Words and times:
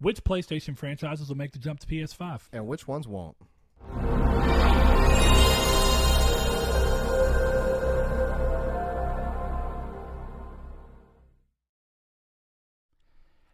which 0.00 0.24
PlayStation 0.24 0.76
franchises 0.76 1.28
will 1.28 1.36
make 1.36 1.52
the 1.52 1.58
jump 1.58 1.78
to 1.80 1.86
PS5? 1.86 2.48
And 2.52 2.66
which 2.66 2.88
ones 2.88 3.06
won't? 3.06 3.36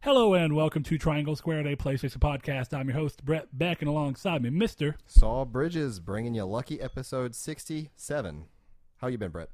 Hello 0.00 0.34
and 0.34 0.54
welcome 0.54 0.84
to 0.84 0.96
Triangle 0.96 1.34
Squared, 1.34 1.66
a 1.66 1.74
PlayStation 1.74 2.18
podcast. 2.18 2.72
I'm 2.72 2.88
your 2.88 2.96
host 2.96 3.24
Brett 3.24 3.48
Beck, 3.52 3.82
and 3.82 3.88
alongside 3.88 4.40
me, 4.40 4.50
Mister. 4.50 4.96
Saul 5.04 5.44
Bridges 5.44 5.98
bringing 5.98 6.36
you 6.36 6.44
lucky 6.44 6.80
episode 6.80 7.34
67. 7.34 8.44
How 8.98 9.08
you 9.08 9.18
been, 9.18 9.32
Brett? 9.32 9.48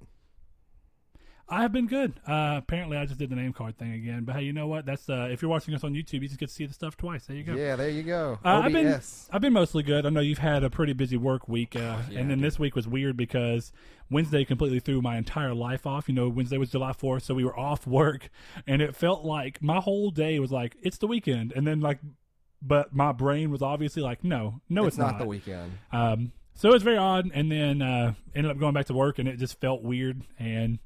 I 1.53 1.61
have 1.61 1.73
been 1.73 1.87
good. 1.87 2.14
Uh, 2.27 2.55
apparently, 2.57 2.96
I 2.96 3.05
just 3.05 3.18
did 3.18 3.29
the 3.29 3.37
name 3.37 3.53
card 3.53 3.77
thing 3.77 3.93
again. 3.93 4.25
But 4.25 4.37
hey, 4.37 4.43
you 4.43 4.55
know 4.55 4.68
what? 4.68 4.87
That's 4.87 5.11
uh, 5.11 5.29
if 5.30 5.43
you're 5.43 5.50
watching 5.50 5.75
us 5.75 5.85
on 5.85 5.93
YouTube, 5.93 6.23
you 6.23 6.29
just 6.29 6.41
get 6.41 6.48
to 6.48 6.55
see 6.55 6.64
the 6.64 6.73
stuff 6.73 6.96
twice. 6.96 7.27
There 7.27 7.36
you 7.36 7.43
go. 7.43 7.55
Yeah, 7.55 7.77
there 7.77 7.91
you 7.91 8.03
go. 8.03 8.39
Uh, 8.43 8.63
I've 8.64 8.72
been 8.72 9.00
I've 9.31 9.43
been 9.43 9.53
mostly 9.53 9.82
good. 9.82 10.07
I 10.07 10.08
know 10.08 10.21
you've 10.21 10.39
had 10.39 10.64
a 10.64 10.71
pretty 10.71 10.94
busy 10.94 11.18
work 11.18 11.50
week, 11.50 11.77
uh, 11.77 11.99
Yeah, 12.08 12.21
and 12.21 12.30
then 12.30 12.41
this 12.41 12.58
week 12.58 12.75
was 12.75 12.89
weird 12.89 13.18
because 13.18 13.71
Wednesday 14.11 14.46
completely 14.46 14.80
threw 14.80 15.03
my 15.03 15.18
entire 15.18 15.53
life 15.53 15.86
off. 15.86 16.08
You 16.08 16.14
know, 16.14 16.30
Wednesday 16.30 16.57
was 16.57 16.71
July 16.71 16.94
Fourth, 16.94 17.25
so 17.25 17.35
we 17.35 17.44
were 17.44 17.58
off 17.58 17.86
work, 17.86 18.30
and 18.66 18.80
it 18.80 18.96
felt 18.96 19.22
like 19.22 19.63
my 19.63 19.79
whole 19.79 20.11
day 20.11 20.39
was 20.39 20.50
like 20.50 20.75
it's 20.82 20.96
the 20.96 21.07
weekend, 21.07 21.53
and 21.55 21.66
then 21.66 21.80
like, 21.80 21.99
but 22.63 22.94
my 22.94 23.13
brain 23.13 23.50
was 23.50 23.61
obviously 23.61 24.03
like, 24.03 24.25
no, 24.25 24.63
no, 24.71 24.86
it's, 24.86 24.96
it's 24.96 24.99
not 24.99 25.19
the 25.19 25.27
weekend. 25.27 25.72
Um, 25.93 26.32
so 26.55 26.71
it 26.71 26.72
was 26.72 26.82
very 26.82 26.96
odd, 26.96 27.30
and 27.35 27.53
then 27.53 27.82
uh, 27.82 28.14
ended 28.35 28.50
up 28.50 28.58
going 28.58 28.72
back 28.72 28.86
to 28.86 28.94
work, 28.94 29.19
and 29.19 29.29
it 29.29 29.39
just 29.39 29.61
felt 29.61 29.82
weird. 29.82 30.22
And 30.39 30.79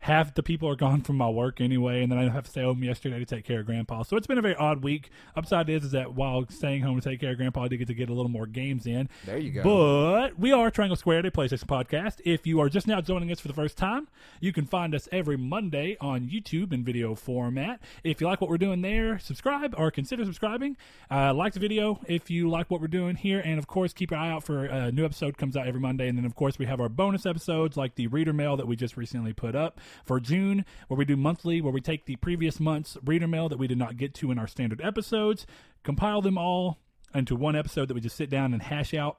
half 0.00 0.34
the 0.34 0.42
people 0.42 0.68
are 0.68 0.76
gone 0.76 1.02
from 1.02 1.16
my 1.16 1.28
work 1.28 1.60
anyway, 1.60 2.02
and 2.02 2.10
then 2.10 2.18
I 2.18 2.28
have 2.30 2.44
to 2.44 2.50
stay 2.50 2.62
home 2.62 2.82
yesterday 2.82 3.18
to 3.18 3.26
take 3.26 3.44
care 3.44 3.60
of 3.60 3.66
Grandpa. 3.66 4.02
So 4.02 4.16
it's 4.16 4.26
been 4.26 4.38
a 4.38 4.42
very 4.42 4.56
odd 4.56 4.82
week. 4.82 5.10
Upside 5.36 5.68
is 5.68 5.84
is 5.84 5.92
that 5.92 6.14
while 6.14 6.46
staying 6.48 6.82
home 6.82 6.98
to 6.98 7.06
take 7.06 7.20
care 7.20 7.32
of 7.32 7.36
Grandpa, 7.36 7.64
I 7.64 7.68
did 7.68 7.78
get 7.78 7.88
to 7.88 7.94
get 7.94 8.08
a 8.08 8.14
little 8.14 8.30
more 8.30 8.46
games 8.46 8.86
in. 8.86 9.08
There 9.26 9.36
you 9.38 9.50
go. 9.50 9.62
But 9.62 10.38
we 10.38 10.52
are 10.52 10.70
Triangle 10.70 10.96
Squared, 10.96 11.26
a 11.26 11.30
PlayStation 11.30 11.66
podcast. 11.66 12.20
If 12.24 12.46
you 12.46 12.60
are 12.60 12.70
just 12.70 12.86
now 12.86 13.00
joining 13.02 13.30
us 13.30 13.40
for 13.40 13.48
the 13.48 13.54
first 13.54 13.76
time, 13.76 14.08
you 14.40 14.52
can 14.52 14.64
find 14.64 14.94
us 14.94 15.06
every 15.12 15.36
Monday 15.36 15.98
on 16.00 16.28
YouTube 16.28 16.72
in 16.72 16.82
video 16.82 17.14
format. 17.14 17.80
If 18.02 18.20
you 18.20 18.26
like 18.26 18.40
what 18.40 18.48
we're 18.48 18.58
doing 18.58 18.80
there, 18.80 19.18
subscribe 19.18 19.74
or 19.76 19.90
consider 19.90 20.24
subscribing. 20.24 20.78
Uh, 21.10 21.34
like 21.34 21.52
the 21.52 21.60
video 21.60 22.00
if 22.08 22.30
you 22.30 22.48
like 22.48 22.70
what 22.70 22.80
we're 22.80 22.88
doing 22.88 23.16
here, 23.16 23.40
and 23.44 23.58
of 23.58 23.66
course, 23.66 23.92
keep 23.92 24.10
your 24.10 24.20
eye 24.20 24.30
out 24.30 24.44
for 24.44 24.64
a 24.64 24.90
new 24.90 25.04
episode 25.04 25.36
comes 25.36 25.56
out 25.58 25.66
every 25.66 25.80
Monday. 25.80 26.08
And 26.08 26.16
then, 26.16 26.24
of 26.24 26.34
course, 26.34 26.58
we 26.58 26.64
have 26.66 26.80
our 26.80 26.88
bonus 26.88 27.26
episodes 27.26 27.76
like 27.76 27.96
the 27.96 28.06
reader 28.06 28.32
mail 28.32 28.56
that 28.56 28.66
we 28.66 28.76
just 28.76 28.96
recently 28.96 29.34
put 29.34 29.54
up 29.54 29.78
for 30.04 30.20
June, 30.20 30.64
where 30.88 30.98
we 30.98 31.04
do 31.04 31.16
monthly, 31.16 31.60
where 31.60 31.72
we 31.72 31.80
take 31.80 32.06
the 32.06 32.16
previous 32.16 32.60
month's 32.60 32.96
reader 33.04 33.28
mail 33.28 33.48
that 33.48 33.58
we 33.58 33.66
did 33.66 33.78
not 33.78 33.96
get 33.96 34.14
to 34.14 34.30
in 34.30 34.38
our 34.38 34.46
standard 34.46 34.80
episodes, 34.82 35.46
compile 35.82 36.22
them 36.22 36.38
all 36.38 36.78
into 37.14 37.34
one 37.36 37.56
episode 37.56 37.88
that 37.88 37.94
we 37.94 38.00
just 38.00 38.16
sit 38.16 38.30
down 38.30 38.52
and 38.52 38.62
hash 38.62 38.94
out. 38.94 39.18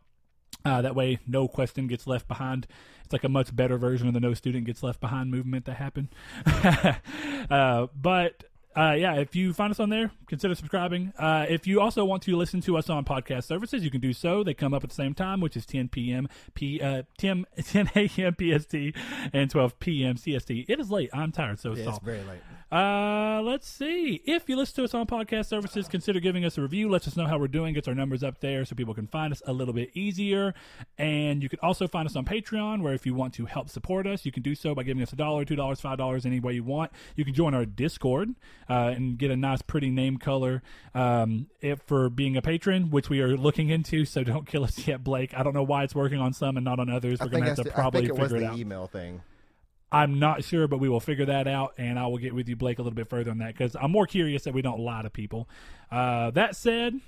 Uh, 0.64 0.82
that 0.82 0.96
way, 0.96 1.20
no 1.28 1.48
question 1.48 1.88
gets 1.88 2.06
left 2.06 2.28
behind. 2.28 2.68
It's 3.04 3.14
like 3.14 3.24
a 3.24 3.30
much 3.30 3.56
better 3.56 3.78
version 3.78 4.08
of 4.08 4.14
the 4.14 4.20
no 4.20 4.34
student 4.34 4.66
gets 4.66 4.84
left 4.84 5.00
behind 5.00 5.32
movement 5.32 5.66
that 5.66 5.76
happened. 5.76 6.10
uh, 7.50 7.88
but 7.96 8.44
uh, 8.76 8.94
yeah, 8.98 9.16
if 9.16 9.36
you 9.36 9.54
find 9.54 9.72
us 9.72 9.80
on 9.80 9.90
there, 9.90 10.12
consider 10.28 10.56
subscribing. 10.56 11.12
Uh, 11.18 11.46
if 11.50 11.68
you 11.68 11.82
also 11.82 12.06
want 12.06 12.24
to 12.24 12.36
listen 12.38 12.62
to 12.62 12.78
us 12.78 12.90
on 12.90 13.04
podcast 13.06 13.44
services, 13.44 13.84
you 13.84 13.92
can 13.92 14.00
do 14.02 14.14
so. 14.14 14.44
They 14.44 14.54
come 14.54 14.74
up 14.74 14.84
at 14.84 14.90
the 14.90 14.96
same 14.96 15.14
time, 15.14 15.42
which 15.42 15.58
is 15.58 15.66
10 15.66 15.90
p.m. 15.90 16.28
P, 16.54 16.80
uh, 16.82 17.04
10, 17.18 17.46
10 17.64 17.90
a.m. 17.96 18.36
PST 18.40 18.76
and 19.34 19.50
12 19.50 19.80
p.m. 19.80 20.16
CST. 20.16 20.66
It 20.70 20.80
is 20.80 20.90
late. 20.90 21.10
I'm 21.14 21.32
tired, 21.32 21.60
so 21.60 21.74
Yeah, 21.76 21.86
Saul. 21.86 21.96
it's 21.96 22.06
very 22.06 22.24
late. 22.24 22.42
Uh, 22.72 23.42
let's 23.44 23.68
see. 23.68 24.22
If 24.26 24.48
you 24.48 24.56
listen 24.56 24.76
to 24.76 24.84
us 24.86 24.94
on 24.94 25.06
podcast 25.06 25.48
services, 25.48 25.90
consider 25.90 26.22
giving 26.22 26.46
us 26.46 26.58
a 26.58 26.62
review. 26.62 26.90
Let 26.90 27.06
us 27.06 27.18
know 27.18 27.28
how 27.28 27.38
we're 27.38 27.50
doing. 27.50 27.74
Gets 27.74 27.90
our 27.90 27.96
numbers 27.96 28.24
up 28.24 28.40
there 28.40 28.64
so 28.64 28.76
people 28.76 28.94
can 28.94 29.08
find 29.08 29.34
us 29.34 29.42
a 29.46 29.52
little 29.52 29.74
bit 29.74 29.92
easier. 29.94 30.54
And 30.98 31.44
you 31.44 31.50
can 31.50 31.60
also 31.62 31.86
find 31.88 32.08
us 32.08 32.16
on 32.16 32.24
Patreon, 32.24 32.82
where 32.82 32.94
if 32.94 33.06
you 33.06 33.14
want 33.14 33.34
to 33.34 33.46
help 33.46 33.70
support 33.70 34.08
us, 34.08 34.26
you 34.26 34.32
can 34.32 34.42
do 34.42 34.56
so 34.56 34.74
by 34.74 34.84
giving 34.84 35.04
us 35.04 35.12
a 35.12 35.18
dollar, 35.18 35.44
two 35.44 35.58
dollars, 35.58 35.82
five 35.82 35.98
dollars, 35.98 36.26
any 36.26 36.40
way 36.40 36.54
you 36.54 36.64
want. 36.64 36.92
You 37.18 37.26
can 37.26 37.34
join 37.34 37.54
our 37.54 37.66
Discord 37.66 38.36
uh, 38.70 38.94
and 38.96 39.18
get 39.18 39.32
a 39.32 39.36
nice, 39.36 39.62
pretty 39.62 39.90
name 39.90 40.16
color 40.18 40.62
um, 40.96 41.48
if, 41.60 41.82
for 41.82 42.10
being 42.10 42.38
a 42.38 42.42
patron, 42.42 42.90
which 42.90 43.10
we 43.10 43.20
are 43.20 43.36
looking 43.36 43.68
into. 43.70 44.06
So 44.06 44.24
don't 44.24 44.48
kill 44.48 44.64
us 44.64 44.88
yet, 44.88 45.04
Blake. 45.04 45.34
I 45.36 45.44
don't 45.44 45.54
know 45.54 45.64
why 45.64 45.84
it's 45.84 45.94
working 45.94 46.20
on 46.20 46.32
some 46.32 46.56
and 46.56 46.64
not 46.64 46.80
on 46.80 46.90
others. 46.90 47.20
We're 47.20 47.26
think, 47.28 47.44
gonna 47.44 47.50
have 47.50 47.60
I 47.60 47.64
to 47.64 47.72
I 47.72 47.74
probably 47.74 48.02
think 48.08 48.18
it 48.18 48.22
was 48.22 48.32
figure 48.32 48.46
it 48.46 48.48
the 48.48 48.54
out. 48.54 48.58
email 48.60 48.88
thing. 48.88 49.22
I'm 49.92 50.20
not 50.20 50.44
sure, 50.44 50.68
but 50.68 50.80
we 50.80 50.88
will 50.88 51.02
figure 51.02 51.26
that 51.26 51.48
out, 51.48 51.74
and 51.78 52.00
I 52.00 52.08
will 52.08 52.18
get 52.18 52.34
with 52.34 52.48
you, 52.48 52.56
Blake, 52.56 52.80
a 52.80 52.82
little 52.82 52.96
bit 52.96 53.10
further 53.10 53.32
on 53.32 53.40
that 53.40 53.54
because 53.58 53.76
I'm 53.76 53.92
more 53.92 54.08
curious 54.08 54.44
that 54.44 54.54
we 54.54 54.62
don't 54.62 54.80
lie 54.80 55.02
to 55.02 55.10
people. 55.10 55.50
Uh, 55.92 56.32
that 56.32 56.56
said, 56.56 57.02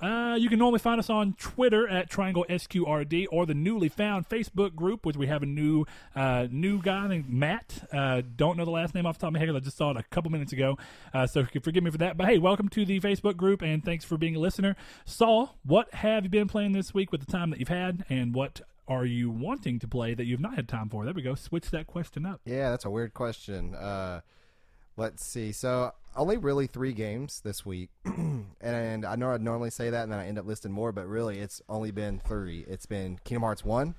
uh, 0.00 0.36
you 0.38 0.48
can 0.48 0.58
normally 0.58 0.78
find 0.78 0.98
us 0.98 1.08
on 1.08 1.34
Twitter 1.34 1.86
at 1.86 2.10
Triangle 2.10 2.44
SQRD 2.48 3.26
or 3.30 3.46
the 3.46 3.54
newly 3.54 3.88
found 3.88 4.28
Facebook 4.28 4.74
group, 4.74 5.06
which 5.06 5.16
we 5.16 5.26
have 5.28 5.42
a 5.42 5.46
new 5.46 5.84
uh, 6.16 6.46
new 6.50 6.80
guy 6.82 7.06
named 7.08 7.28
Matt. 7.28 7.88
Uh, 7.92 8.22
don't 8.36 8.56
know 8.56 8.64
the 8.64 8.70
last 8.70 8.94
name 8.94 9.06
off 9.06 9.18
the 9.18 9.22
top 9.22 9.28
of 9.28 9.34
my 9.34 9.38
head 9.38 9.54
I 9.54 9.60
just 9.60 9.76
saw 9.76 9.90
it 9.90 9.96
a 9.96 10.02
couple 10.04 10.30
minutes 10.30 10.52
ago, 10.52 10.76
uh, 11.12 11.26
so 11.26 11.44
forgive 11.44 11.84
me 11.84 11.90
for 11.90 11.98
that. 11.98 12.16
But 12.16 12.26
hey, 12.26 12.38
welcome 12.38 12.68
to 12.70 12.84
the 12.84 13.00
Facebook 13.00 13.36
group, 13.36 13.62
and 13.62 13.84
thanks 13.84 14.04
for 14.04 14.16
being 14.16 14.34
a 14.34 14.40
listener. 14.40 14.76
Saul, 15.04 15.56
what 15.64 15.92
have 15.94 16.24
you 16.24 16.30
been 16.30 16.48
playing 16.48 16.72
this 16.72 16.92
week 16.92 17.12
with 17.12 17.24
the 17.24 17.30
time 17.30 17.50
that 17.50 17.60
you've 17.60 17.68
had, 17.68 18.04
and 18.08 18.34
what 18.34 18.62
are 18.86 19.04
you 19.06 19.30
wanting 19.30 19.78
to 19.78 19.88
play 19.88 20.14
that 20.14 20.24
you've 20.26 20.40
not 20.40 20.54
had 20.54 20.68
time 20.68 20.88
for? 20.88 21.04
There 21.04 21.14
we 21.14 21.22
go. 21.22 21.34
Switch 21.34 21.70
that 21.70 21.86
question 21.86 22.26
up. 22.26 22.40
Yeah, 22.44 22.70
that's 22.70 22.84
a 22.84 22.90
weird 22.90 23.14
question. 23.14 23.74
Uh, 23.74 24.20
let's 24.96 25.24
see. 25.24 25.52
So 25.52 25.92
only 26.16 26.36
really 26.36 26.66
three 26.66 26.92
games 26.92 27.40
this 27.42 27.64
week, 27.64 27.90
and 28.60 29.04
I 29.06 29.16
know 29.16 29.30
I'd 29.32 29.42
normally 29.42 29.70
say 29.70 29.90
that, 29.90 30.02
and 30.04 30.12
then 30.12 30.18
I 30.20 30.26
end 30.26 30.38
up 30.38 30.46
listing 30.46 30.70
more, 30.72 30.92
but 30.92 31.06
really 31.06 31.38
it's 31.38 31.62
only 31.68 31.90
been 31.90 32.18
three. 32.18 32.64
It's 32.68 32.86
been 32.86 33.18
Kingdom 33.24 33.42
Hearts 33.42 33.64
one, 33.64 33.94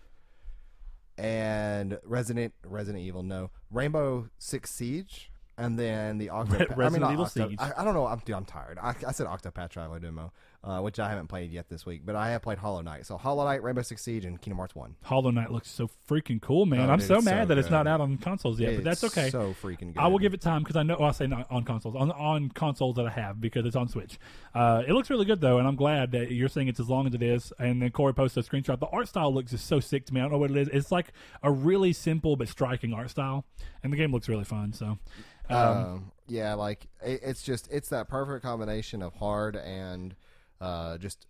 and 1.18 1.98
Resident 2.04 2.54
Resident 2.66 3.04
Evil, 3.04 3.24
no 3.24 3.50
Rainbow 3.72 4.30
Six 4.38 4.72
Siege, 4.72 5.32
and 5.58 5.78
then 5.80 6.18
the 6.18 6.30
Octo. 6.30 6.56
I 6.56 6.60
mean, 6.60 6.68
Resident 6.76 7.12
Evil 7.12 7.26
Octo- 7.26 7.50
Siege. 7.50 7.60
I, 7.60 7.72
I 7.78 7.84
don't 7.84 7.94
know. 7.94 8.06
I'm 8.08 8.20
dude, 8.20 8.36
I'm 8.36 8.46
tired. 8.46 8.78
I, 8.82 8.96
I 9.08 9.12
said 9.12 9.28
Octopath 9.28 9.70
Traveler 9.70 10.00
demo, 10.00 10.32
uh, 10.66 10.82
which 10.82 11.00
I 11.00 11.10
haven't 11.10 11.28
played 11.28 11.52
yet 11.52 11.70
this 11.70 11.86
week, 11.86 12.02
but 12.04 12.16
I 12.16 12.32
have 12.32 12.42
played 12.42 12.58
Hollow 12.58 12.82
Knight. 12.82 13.06
So 13.06 13.18
Hollow 13.18 13.46
Knight, 13.46 13.62
Rainbow 13.62 13.84
Six 13.84 14.02
Siege, 14.02 14.26
and 14.26 14.42
Kingdom 14.42 14.58
Hearts 14.58 14.74
one. 14.74 14.96
Hollow 15.04 15.30
Knight 15.30 15.52
looks 15.52 15.70
so 15.70 15.90
freaking 16.10 16.42
cool, 16.42 16.66
man. 16.66 16.90
Oh, 16.90 16.94
I'm 16.94 17.00
dude, 17.00 17.08
so 17.08 17.22
mad 17.22 17.44
so 17.44 17.46
that 17.50 17.58
it's 17.60 17.70
not 17.70 17.86
out 17.86 18.02
on 18.02 18.18
consoles 18.18 18.60
yet, 18.60 18.76
but 18.76 18.84
that's 18.84 19.04
okay. 19.04 19.30
So 19.30 19.56
freaking 19.62 19.94
good. 19.94 19.98
I 19.98 20.08
will 20.08 20.18
give 20.18 20.34
it 20.34 20.42
time 20.42 20.64
because 20.64 20.76
I 20.76 20.84
know. 20.84 20.98
Well, 21.00 21.10
I 21.10 21.12
say 21.12 21.28
not 21.28 21.46
on 21.52 21.64
consoles, 21.64 21.96
on 21.96 22.12
on 22.12 22.50
consoles 22.50 22.96
that 22.96 23.06
I 23.06 23.12
have 23.12 23.40
because 23.40 23.66
it's 23.66 23.76
on 23.76 23.88
Switch. 23.88 24.18
Uh, 24.54 24.82
it 24.88 24.94
looks 24.94 25.10
really 25.10 25.26
good 25.26 25.42
though, 25.42 25.60
and 25.60 25.68
I'm 25.68 25.76
glad 25.76 26.12
that 26.14 26.32
you're 26.32 26.50
saying 26.50 26.68
it's 26.68 26.80
as 26.80 26.90
long 26.90 27.06
as 27.06 27.14
it 27.14 27.22
is. 27.22 27.54
And 27.60 27.82
then 27.82 27.92
Corey 27.92 28.14
posted 28.14 28.44
a 28.44 28.48
screenshot. 28.50 28.80
The 28.80 28.88
art 28.88 29.08
style 29.08 29.34
looks 29.34 29.52
just 29.52 29.68
so 29.68 29.80
sick 29.80 30.06
to 30.08 30.14
me. 30.14 30.20
I 30.20 30.24
don't 30.24 30.32
know 30.32 30.38
what 30.40 30.52
it 30.52 30.58
is. 30.58 30.68
It's 30.70 30.92
like 30.92 31.14
a 31.44 31.52
really 31.52 31.94
simple 31.94 32.36
but 32.36 32.48
striking 32.48 32.94
art 32.94 33.12
style, 33.12 33.46
and 33.84 33.94
the 33.94 33.98
game 33.98 34.12
looks 34.12 34.28
really 34.28 34.46
fun. 34.46 34.74
So, 34.74 34.98
um, 35.50 35.58
Um, 35.58 36.12
yeah, 36.28 36.54
like 36.56 36.88
it, 37.04 37.20
it's 37.24 37.44
just 37.44 37.68
it's 37.72 37.90
that 37.90 38.10
perfect 38.10 38.44
combination 38.44 39.02
of 39.04 39.14
hard 39.16 39.56
and 39.56 40.16
uh, 40.62 40.98
just 40.98 41.28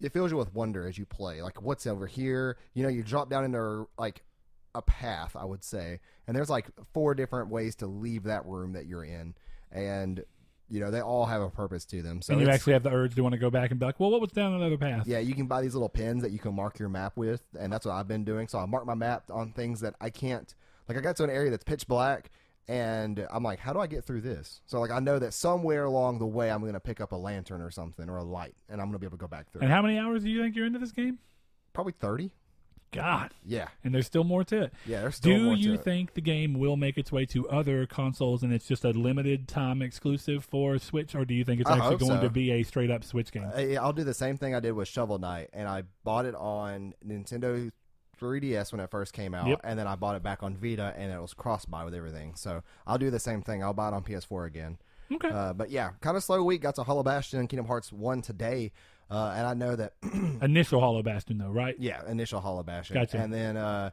it 0.00 0.12
fills 0.12 0.30
you 0.30 0.36
with 0.36 0.52
wonder 0.54 0.86
as 0.86 0.98
you 0.98 1.06
play. 1.06 1.42
Like 1.42 1.62
what's 1.62 1.86
over 1.86 2.06
here? 2.06 2.58
You 2.74 2.82
know, 2.82 2.88
you 2.88 3.02
drop 3.02 3.30
down 3.30 3.44
into 3.44 3.88
like 3.98 4.22
a 4.74 4.82
path, 4.82 5.34
I 5.36 5.44
would 5.44 5.64
say, 5.64 6.00
and 6.26 6.36
there's 6.36 6.50
like 6.50 6.66
four 6.92 7.14
different 7.14 7.50
ways 7.50 7.74
to 7.76 7.86
leave 7.86 8.24
that 8.24 8.44
room 8.46 8.74
that 8.74 8.86
you're 8.86 9.04
in, 9.04 9.34
and 9.72 10.22
you 10.68 10.80
know 10.80 10.90
they 10.90 11.00
all 11.00 11.26
have 11.26 11.40
a 11.40 11.48
purpose 11.48 11.84
to 11.86 12.02
them. 12.02 12.20
So 12.20 12.34
and 12.34 12.42
you 12.42 12.48
actually 12.48 12.74
have 12.74 12.82
the 12.82 12.90
urge 12.90 13.14
to 13.14 13.22
want 13.22 13.32
to 13.32 13.38
go 13.38 13.50
back 13.50 13.70
and 13.70 13.80
be 13.80 13.86
like, 13.86 13.98
well, 13.98 14.10
what 14.10 14.20
was 14.20 14.30
down 14.32 14.52
another 14.52 14.76
path? 14.76 15.06
yeah, 15.06 15.18
you 15.18 15.34
can 15.34 15.46
buy 15.46 15.62
these 15.62 15.74
little 15.74 15.88
pins 15.88 16.22
that 16.22 16.30
you 16.30 16.38
can 16.38 16.54
mark 16.54 16.78
your 16.78 16.88
map 16.88 17.16
with, 17.16 17.42
and 17.58 17.72
that's 17.72 17.86
what 17.86 17.92
I've 17.92 18.08
been 18.08 18.24
doing. 18.24 18.48
So 18.48 18.58
I 18.58 18.66
mark 18.66 18.86
my 18.86 18.94
map 18.94 19.24
on 19.30 19.52
things 19.52 19.80
that 19.80 19.94
I 20.00 20.10
can't. 20.10 20.54
Like 20.88 20.98
I 20.98 21.00
got 21.00 21.16
to 21.16 21.24
an 21.24 21.30
area 21.30 21.50
that's 21.50 21.64
pitch 21.64 21.88
black, 21.88 22.30
and 22.68 23.26
I'm 23.30 23.42
like, 23.42 23.58
how 23.60 23.72
do 23.72 23.78
I 23.80 23.86
get 23.86 24.04
through 24.04 24.22
this? 24.22 24.60
So 24.66 24.80
like 24.80 24.90
I 24.90 24.98
know 24.98 25.18
that 25.18 25.34
somewhere 25.34 25.84
along 25.84 26.18
the 26.18 26.26
way 26.26 26.50
I'm 26.50 26.60
going 26.60 26.72
to 26.74 26.80
pick 26.80 27.00
up 27.00 27.12
a 27.12 27.16
lantern 27.16 27.60
or 27.62 27.70
something 27.70 28.08
or 28.08 28.16
a 28.18 28.24
light, 28.24 28.56
and 28.68 28.80
I'm 28.80 28.86
going 28.88 28.94
to 28.94 28.98
be 28.98 29.06
able 29.06 29.16
to 29.18 29.20
go 29.22 29.28
back 29.28 29.50
through. 29.52 29.62
And 29.62 29.70
how 29.70 29.82
many 29.82 29.98
hours 29.98 30.24
do 30.24 30.30
you 30.30 30.42
think 30.42 30.56
you're 30.56 30.66
into 30.66 30.78
this 30.78 30.92
game? 30.92 31.18
Probably 31.72 31.92
thirty. 31.92 32.32
God, 32.92 33.32
Yeah, 33.44 33.66
and 33.84 33.92
there's 33.94 34.06
still 34.06 34.24
more 34.24 34.42
to 34.44 34.62
it. 34.62 34.72
yeah. 34.86 35.00
There's 35.02 35.16
still 35.16 35.36
Do 35.36 35.44
more 35.46 35.54
to 35.54 35.60
you 35.60 35.74
it. 35.74 35.82
think 35.84 36.14
the 36.14 36.20
game 36.22 36.54
will 36.54 36.76
make 36.76 36.96
its 36.96 37.12
way 37.12 37.26
to 37.26 37.46
other 37.50 37.84
consoles 37.84 38.42
and 38.42 38.54
it's 38.54 38.66
just 38.66 38.84
a 38.86 38.90
limited 38.90 39.48
time 39.48 39.82
exclusive 39.82 40.44
for 40.44 40.78
Switch, 40.78 41.14
or 41.14 41.24
do 41.26 41.34
you 41.34 41.44
think 41.44 41.60
it's 41.60 41.68
I 41.68 41.76
actually 41.76 41.96
going 41.96 42.20
so. 42.20 42.22
to 42.22 42.30
be 42.30 42.52
a 42.52 42.62
straight 42.62 42.90
up 42.90 43.04
Switch 43.04 43.32
game? 43.32 43.50
Uh, 43.54 43.74
I'll 43.82 43.92
do 43.92 44.04
the 44.04 44.14
same 44.14 44.38
thing 44.38 44.54
I 44.54 44.60
did 44.60 44.72
with 44.72 44.88
Shovel 44.88 45.18
Knight, 45.18 45.50
and 45.52 45.68
I 45.68 45.82
bought 46.04 46.24
it 46.24 46.36
on 46.36 46.94
Nintendo 47.06 47.70
3DS 48.20 48.72
when 48.72 48.80
it 48.80 48.90
first 48.90 49.12
came 49.12 49.34
out, 49.34 49.46
Yep. 49.48 49.60
and 49.64 49.78
then 49.78 49.86
I 49.86 49.94
bought 49.94 50.16
it 50.16 50.22
back 50.22 50.42
on 50.42 50.56
Vita, 50.56 50.94
and 50.96 51.12
it 51.12 51.20
was 51.20 51.34
cross 51.34 51.64
buy 51.64 51.84
with 51.84 51.94
everything. 51.94 52.34
So 52.34 52.62
I'll 52.86 52.98
do 52.98 53.10
the 53.10 53.18
same 53.20 53.42
thing. 53.42 53.62
I'll 53.62 53.74
buy 53.74 53.88
it 53.88 53.94
on 53.94 54.02
PS4 54.02 54.46
again. 54.46 54.78
okay. 55.12 55.28
Uh, 55.30 55.52
but 55.52 55.70
yeah, 55.70 55.90
kind 56.00 56.16
of 56.16 56.24
slow 56.24 56.42
week. 56.42 56.62
Got 56.62 56.74
to 56.76 56.82
Hollow 56.82 57.02
Bastion 57.02 57.38
and 57.38 57.48
Kingdom 57.48 57.66
Hearts 57.66 57.92
one 57.92 58.22
today, 58.22 58.72
uh, 59.10 59.34
and 59.36 59.46
I 59.46 59.54
know 59.54 59.76
that 59.76 59.92
Initial 60.42 60.80
Hollow 60.80 61.02
Bastion, 61.02 61.38
though, 61.38 61.50
right? 61.50 61.76
yeah, 61.78 62.00
initial 62.08 62.40
Hollow 62.40 62.62
Bastion, 62.62 62.94
Gotcha. 62.94 63.18
and 63.18 63.32
then 63.32 63.56
uh, 63.56 63.90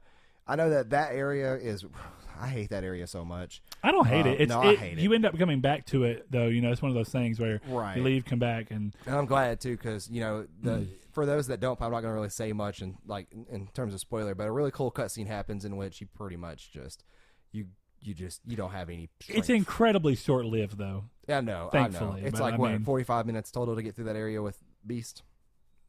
I 0.47 0.55
know 0.55 0.69
that 0.71 0.89
that 0.91 1.13
area 1.13 1.55
is. 1.55 1.85
I 2.41 2.47
hate 2.47 2.71
that 2.71 2.83
area 2.83 3.05
so 3.05 3.23
much. 3.23 3.61
I 3.83 3.91
don't 3.91 4.07
hate 4.07 4.25
Uh, 4.25 4.29
it. 4.31 4.41
It's 4.41 4.49
no, 4.49 4.59
I 4.59 4.75
hate 4.75 4.97
it. 4.97 5.01
you 5.01 5.13
end 5.13 5.23
up 5.23 5.37
coming 5.37 5.61
back 5.61 5.85
to 5.87 6.03
it 6.03 6.25
though. 6.31 6.47
You 6.47 6.61
know, 6.61 6.71
it's 6.71 6.81
one 6.81 6.89
of 6.89 6.95
those 6.95 7.09
things 7.09 7.39
where 7.39 7.61
Right. 7.67 7.95
you 7.95 8.03
leave, 8.03 8.25
come 8.25 8.39
back, 8.39 8.71
and 8.71 8.93
And 9.05 9.15
I'm 9.15 9.27
glad 9.27 9.61
too, 9.61 9.77
because 9.77 10.09
you 10.09 10.19
know, 10.19 10.47
the 10.61 10.71
Mm. 10.71 10.87
For 11.13 11.25
those 11.25 11.47
that 11.47 11.59
don't, 11.59 11.79
I'm 11.81 11.91
not 11.91 12.01
going 12.01 12.11
to 12.11 12.15
really 12.15 12.29
say 12.29 12.51
much 12.53 12.81
in 12.81 12.97
like 13.05 13.27
in 13.31 13.67
terms 13.73 13.93
of 13.93 13.99
spoiler, 13.99 14.35
but 14.35 14.47
a 14.47 14.51
really 14.51 14.71
cool 14.71 14.91
cutscene 14.91 15.27
happens 15.27 15.63
in 15.63 15.77
which 15.77 16.01
you 16.01 16.07
pretty 16.07 16.35
much 16.35 16.71
just 16.73 17.03
you 17.51 17.67
you 18.01 18.13
just 18.13 18.41
you 18.45 18.57
don't 18.57 18.71
have 18.71 18.89
any. 18.89 19.09
it's 19.29 19.49
incredibly 19.49 20.15
short 20.15 20.45
lived 20.45 20.77
though. 20.77 21.05
Yeah, 21.27 21.39
no, 21.41 21.69
thankfully, 21.71 22.19
I 22.19 22.21
know. 22.21 22.27
It's 22.27 22.39
like 22.39 22.55
I 22.55 22.57
what 22.57 22.71
mean- 22.71 22.83
45 22.83 23.25
minutes 23.25 23.51
total 23.51 23.75
to 23.75 23.83
get 23.83 23.95
through 23.95 24.05
that 24.05 24.15
area 24.15 24.41
with 24.41 24.57
Beast. 24.85 25.23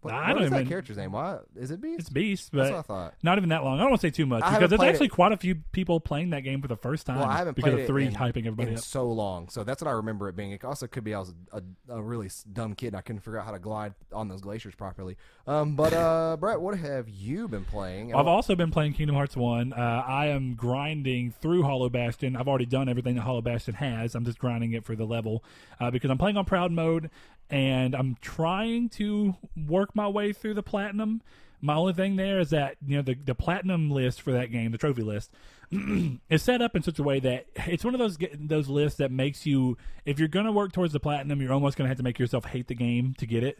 What, 0.04 0.14
I 0.14 0.28
what 0.28 0.34
don't 0.34 0.42
is 0.44 0.50
that 0.50 0.68
character's 0.68 0.96
name? 0.96 1.12
Why 1.12 1.38
is 1.56 1.70
it 1.70 1.80
Beast? 1.80 2.00
It's 2.00 2.08
Beast, 2.10 2.52
That's 2.52 2.70
what 2.70 2.74
I 2.74 2.76
but 2.80 2.86
thought. 2.86 3.14
not 3.22 3.38
even 3.38 3.48
that 3.48 3.64
long. 3.64 3.76
I 3.78 3.80
don't 3.82 3.90
want 3.90 4.00
to 4.02 4.06
say 4.06 4.10
too 4.10 4.26
much 4.26 4.42
I 4.42 4.50
because 4.50 4.52
haven't 4.52 4.70
there's 4.70 4.78
played 4.78 4.88
actually 4.90 5.06
it- 5.06 5.10
quite 5.12 5.32
a 5.32 5.36
few 5.38 5.54
people 5.72 5.98
playing 5.98 6.30
that 6.30 6.40
game 6.40 6.60
for 6.60 6.68
the 6.68 6.76
first 6.76 7.06
time 7.06 7.18
Well, 7.20 7.28
I 7.28 7.38
haven't 7.38 7.56
because 7.56 7.70
played 7.70 7.74
of 7.80 7.84
it 7.84 7.86
three 7.86 8.06
in- 8.06 8.14
hyping 8.14 8.46
everybody 8.46 8.68
in 8.72 8.76
up. 8.76 8.82
so 8.84 9.10
long. 9.10 9.48
So 9.48 9.64
that's 9.64 9.80
what 9.82 9.88
I 9.88 9.92
remember 9.92 10.28
it 10.28 10.36
being. 10.36 10.52
It 10.52 10.64
also 10.64 10.86
could 10.86 11.04
be 11.04 11.14
I 11.14 11.20
was 11.20 11.32
a, 11.52 11.62
a, 11.88 12.02
really 12.02 12.26
s- 12.26 12.44
dumb 12.52 12.74
kid 12.74 12.88
and 12.88 12.96
I 12.96 13.00
couldn't 13.00 13.20
figure 13.22 13.38
out 13.38 13.46
how 13.46 13.52
to 13.52 13.58
glide 13.58 13.94
on 14.12 14.28
those 14.28 14.42
glaciers 14.42 14.74
properly. 14.74 15.16
Um, 15.46 15.74
but 15.74 15.92
uh, 15.94 16.36
Brett, 16.40 16.60
what 16.60 16.76
have 16.78 17.08
you 17.08 17.48
been 17.48 17.64
playing? 17.64 18.14
I've 18.14 18.26
also 18.26 18.54
been 18.54 18.70
playing 18.70 18.92
Kingdom 18.92 19.16
Hearts 19.16 19.36
1. 19.36 19.72
Uh, 19.72 19.76
I 20.06 20.26
am 20.26 20.54
grinding 20.54 21.30
through 21.32 21.62
Hollow 21.62 21.88
Bastion. 21.88 22.36
I've 22.36 22.48
already 22.48 22.66
done 22.66 22.88
everything 22.90 23.14
that 23.14 23.22
Hollow 23.22 23.40
Bastion 23.42 23.74
has. 23.74 24.14
I'm 24.14 24.24
just 24.26 24.38
grinding 24.38 24.72
it 24.72 24.84
for 24.84 24.94
the 24.94 25.04
level 25.06 25.42
uh, 25.80 25.90
because 25.90 26.10
I'm 26.10 26.18
playing 26.18 26.36
on 26.36 26.44
Proud 26.44 26.72
Mode 26.72 27.10
and 27.50 27.94
I'm 27.94 28.16
trying 28.22 28.88
to 28.90 29.34
work 29.66 29.93
my 29.94 30.08
way 30.08 30.32
through 30.32 30.54
the 30.54 30.62
Platinum. 30.62 31.22
My 31.60 31.74
only 31.74 31.94
thing 31.94 32.16
there 32.16 32.40
is 32.40 32.50
that, 32.50 32.76
you 32.84 32.96
know, 32.96 33.02
the, 33.02 33.14
the 33.14 33.34
Platinum 33.34 33.90
list 33.90 34.20
for 34.20 34.32
that 34.32 34.52
game, 34.52 34.70
the 34.70 34.78
trophy 34.78 35.02
list, 35.02 35.30
is 36.28 36.42
set 36.42 36.60
up 36.60 36.76
in 36.76 36.82
such 36.82 36.98
a 36.98 37.02
way 37.02 37.20
that 37.20 37.46
it's 37.66 37.84
one 37.84 37.94
of 37.94 37.98
those 37.98 38.18
those 38.38 38.68
lists 38.68 38.98
that 38.98 39.10
makes 39.10 39.46
you, 39.46 39.78
if 40.04 40.18
you're 40.18 40.28
going 40.28 40.46
to 40.46 40.52
work 40.52 40.72
towards 40.72 40.92
the 40.92 41.00
Platinum, 41.00 41.40
you're 41.40 41.52
almost 41.52 41.78
going 41.78 41.86
to 41.86 41.88
have 41.88 41.96
to 41.96 42.02
make 42.02 42.18
yourself 42.18 42.44
hate 42.44 42.68
the 42.68 42.74
game 42.74 43.14
to 43.18 43.26
get 43.26 43.42
it. 43.42 43.58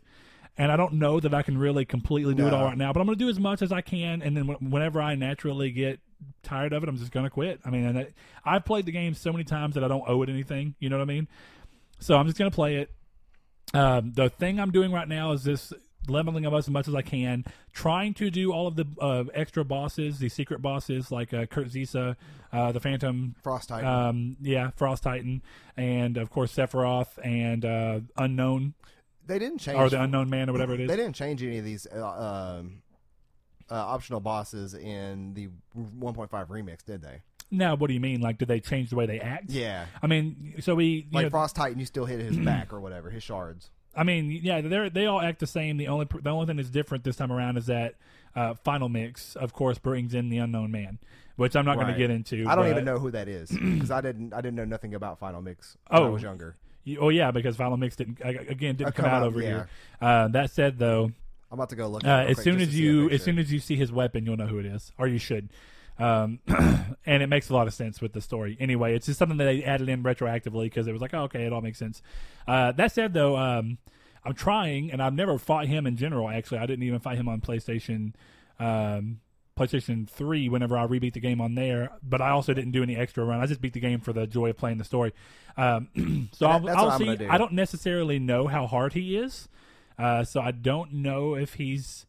And 0.56 0.70
I 0.70 0.76
don't 0.76 0.94
know 0.94 1.18
that 1.18 1.34
I 1.34 1.42
can 1.42 1.58
really 1.58 1.84
completely 1.84 2.34
do 2.34 2.46
it 2.46 2.54
all 2.54 2.64
right 2.64 2.78
now, 2.78 2.92
but 2.92 3.00
I'm 3.00 3.06
going 3.06 3.18
to 3.18 3.24
do 3.24 3.28
as 3.28 3.40
much 3.40 3.60
as 3.60 3.72
I 3.72 3.80
can. 3.80 4.22
And 4.22 4.36
then 4.36 4.44
wh- 4.44 4.62
whenever 4.62 5.00
I 5.02 5.16
naturally 5.16 5.72
get 5.72 5.98
tired 6.44 6.72
of 6.72 6.84
it, 6.84 6.88
I'm 6.88 6.96
just 6.96 7.10
going 7.10 7.24
to 7.24 7.30
quit. 7.30 7.58
I 7.64 7.70
mean, 7.70 7.84
and 7.84 7.96
that, 7.96 8.12
I've 8.44 8.64
played 8.64 8.86
the 8.86 8.92
game 8.92 9.14
so 9.14 9.32
many 9.32 9.42
times 9.42 9.74
that 9.74 9.82
I 9.82 9.88
don't 9.88 10.04
owe 10.06 10.22
it 10.22 10.28
anything. 10.28 10.76
You 10.78 10.90
know 10.90 10.98
what 10.98 11.02
I 11.02 11.06
mean? 11.06 11.26
So 11.98 12.16
I'm 12.16 12.26
just 12.26 12.38
going 12.38 12.50
to 12.50 12.54
play 12.54 12.76
it. 12.76 12.90
Um, 13.72 14.12
the 14.14 14.30
thing 14.30 14.60
I'm 14.60 14.70
doing 14.70 14.92
right 14.92 15.08
now 15.08 15.32
is 15.32 15.42
this 15.42 15.72
leveling 16.08 16.46
up 16.46 16.52
as 16.52 16.68
much 16.68 16.88
as 16.88 16.94
I 16.94 17.02
can, 17.02 17.44
trying 17.72 18.14
to 18.14 18.30
do 18.30 18.52
all 18.52 18.66
of 18.66 18.76
the 18.76 18.86
uh, 19.00 19.24
extra 19.34 19.64
bosses, 19.64 20.18
the 20.18 20.28
secret 20.28 20.62
bosses 20.62 21.10
like 21.10 21.32
uh, 21.34 21.46
Kurt 21.46 21.68
Zisa, 21.68 22.16
uh, 22.52 22.72
the 22.72 22.80
Phantom, 22.80 23.34
Frost 23.42 23.68
Titan. 23.68 23.88
um, 23.88 24.36
yeah, 24.40 24.70
Frost 24.76 25.02
Titan, 25.02 25.42
and 25.76 26.16
of 26.16 26.30
course 26.30 26.54
Sephiroth 26.54 27.18
and 27.24 27.64
uh, 27.64 28.00
Unknown 28.16 28.74
they 29.26 29.38
didn't 29.38 29.58
change. 29.58 29.78
or 29.78 29.88
the 29.88 30.02
Unknown 30.02 30.28
Man 30.30 30.48
or 30.48 30.52
whatever 30.52 30.74
it 30.74 30.80
is. 30.80 30.88
They 30.88 30.96
didn't 30.96 31.14
change 31.14 31.42
any 31.42 31.58
of 31.58 31.64
these 31.64 31.86
uh, 31.86 32.06
um, 32.06 32.82
uh, 33.70 33.74
optional 33.74 34.20
bosses 34.20 34.74
in 34.74 35.34
the 35.34 35.48
1.5 35.76 36.28
remix, 36.48 36.84
did 36.84 37.02
they? 37.02 37.22
Now, 37.50 37.74
what 37.76 37.88
do 37.88 37.94
you 37.94 38.00
mean? 38.00 38.20
Like, 38.20 38.38
did 38.38 38.48
they 38.48 38.60
change 38.60 38.90
the 38.90 38.96
way 38.96 39.06
they 39.06 39.20
act? 39.20 39.50
Yeah. 39.50 39.86
I 40.02 40.06
mean, 40.06 40.54
so 40.60 40.74
we, 40.74 41.06
Like 41.12 41.24
know, 41.24 41.30
Frost 41.30 41.56
Titan, 41.56 41.78
you 41.78 41.86
still 41.86 42.04
hit 42.04 42.20
his 42.20 42.36
back 42.44 42.72
or 42.72 42.80
whatever, 42.80 43.10
his 43.10 43.22
shards. 43.22 43.70
I 43.96 44.02
mean, 44.04 44.30
yeah, 44.42 44.60
they 44.60 44.88
they 44.88 45.06
all 45.06 45.20
act 45.20 45.40
the 45.40 45.46
same. 45.46 45.76
The 45.76 45.88
only 45.88 46.06
the 46.22 46.30
only 46.30 46.46
thing 46.46 46.56
that's 46.56 46.70
different 46.70 47.04
this 47.04 47.16
time 47.16 47.30
around 47.32 47.56
is 47.56 47.66
that 47.66 47.94
uh, 48.36 48.54
Final 48.64 48.88
Mix, 48.88 49.36
of 49.36 49.52
course, 49.52 49.78
brings 49.78 50.14
in 50.14 50.28
the 50.28 50.38
Unknown 50.38 50.70
Man, 50.72 50.98
which 51.36 51.54
I'm 51.56 51.64
not 51.64 51.76
going 51.76 51.86
to 51.88 51.94
get 51.98 52.10
into. 52.10 52.44
I 52.48 52.54
don't 52.54 52.64
but- 52.64 52.70
even 52.70 52.84
know 52.84 52.98
who 52.98 53.10
that 53.12 53.28
is 53.28 53.50
because 53.50 53.90
I 53.90 54.00
didn't. 54.00 54.32
I 54.32 54.38
didn't 54.40 54.56
know 54.56 54.64
nothing 54.64 54.94
about 54.94 55.18
Final 55.18 55.40
Mix 55.42 55.76
when 55.88 56.02
I 56.02 56.04
Oh. 56.06 56.10
was 56.10 56.22
younger. 56.22 56.56
You- 56.84 56.98
Oh 57.00 57.08
yeah, 57.08 57.30
because 57.30 57.56
Final 57.56 57.76
Mix 57.76 57.96
didn't 57.96 58.18
again 58.24 58.76
didn't 58.76 58.88
Uh, 58.88 58.90
come 58.92 59.04
come 59.06 59.14
out 59.14 59.22
over 59.22 59.40
yeah. 59.40 59.46
here. 59.48 59.68
Uh, 60.00 60.28
that 60.28 60.50
said, 60.50 60.78
though, 60.78 61.04
I'm 61.50 61.58
about 61.58 61.70
to 61.70 61.76
go 61.76 61.88
look. 61.88 62.04
uh, 62.04 62.08
as 62.28 62.42
soon 62.42 62.60
as 62.60 62.68
to 62.68 62.74
see 62.74 62.80
a 62.80 62.82
you 62.84 63.10
as 63.10 63.22
soon 63.22 63.38
as 63.38 63.52
you 63.52 63.58
see 63.60 63.76
his 63.76 63.90
weapon, 63.92 64.26
you'll 64.26 64.36
know 64.36 64.46
who 64.46 64.58
it 64.58 64.66
is, 64.66 64.92
or 64.98 65.06
you 65.06 65.18
should. 65.18 65.48
Um, 65.98 66.40
and 67.06 67.22
it 67.22 67.28
makes 67.28 67.50
a 67.50 67.54
lot 67.54 67.66
of 67.66 67.74
sense 67.74 68.00
with 68.00 68.12
the 68.12 68.20
story. 68.20 68.56
Anyway, 68.58 68.94
it's 68.94 69.06
just 69.06 69.18
something 69.18 69.38
that 69.38 69.44
they 69.44 69.62
added 69.62 69.88
in 69.88 70.02
retroactively 70.02 70.64
because 70.64 70.86
it 70.86 70.92
was 70.92 71.00
like, 71.00 71.14
oh, 71.14 71.24
okay, 71.24 71.44
it 71.44 71.52
all 71.52 71.60
makes 71.60 71.78
sense. 71.78 72.02
Uh, 72.48 72.72
that 72.72 72.92
said, 72.92 73.14
though, 73.14 73.36
um, 73.36 73.78
I'm 74.24 74.34
trying, 74.34 74.90
and 74.90 75.02
I've 75.02 75.14
never 75.14 75.38
fought 75.38 75.66
him 75.66 75.86
in 75.86 75.96
general. 75.96 76.28
Actually, 76.28 76.58
I 76.58 76.66
didn't 76.66 76.82
even 76.84 77.00
fight 77.00 77.18
him 77.18 77.28
on 77.28 77.40
PlayStation. 77.40 78.14
Um, 78.58 79.20
PlayStation 79.56 80.08
3 80.08 80.48
whenever 80.48 80.76
I 80.76 80.86
rebeat 80.86 81.12
the 81.12 81.20
game 81.20 81.40
on 81.40 81.54
there, 81.54 81.92
but 82.02 82.20
I 82.20 82.30
also 82.30 82.52
didn't 82.54 82.72
do 82.72 82.82
any 82.82 82.96
extra 82.96 83.24
run. 83.24 83.40
I 83.40 83.46
just 83.46 83.60
beat 83.60 83.72
the 83.72 83.80
game 83.80 84.00
for 84.00 84.12
the 84.12 84.26
joy 84.26 84.50
of 84.50 84.56
playing 84.56 84.78
the 84.78 84.84
story. 84.84 85.12
Um, 85.56 86.28
so 86.32 86.46
I'll, 86.46 86.68
I'll 86.68 86.98
see. 86.98 87.14
do. 87.14 87.28
I 87.30 87.38
don't 87.38 87.52
necessarily 87.52 88.18
know 88.18 88.48
how 88.48 88.66
hard 88.66 88.94
he 88.94 89.16
is, 89.16 89.48
uh, 89.96 90.24
so 90.24 90.40
I 90.40 90.50
don't 90.50 90.94
know 90.94 91.36
if 91.36 91.54
he's 91.54 92.04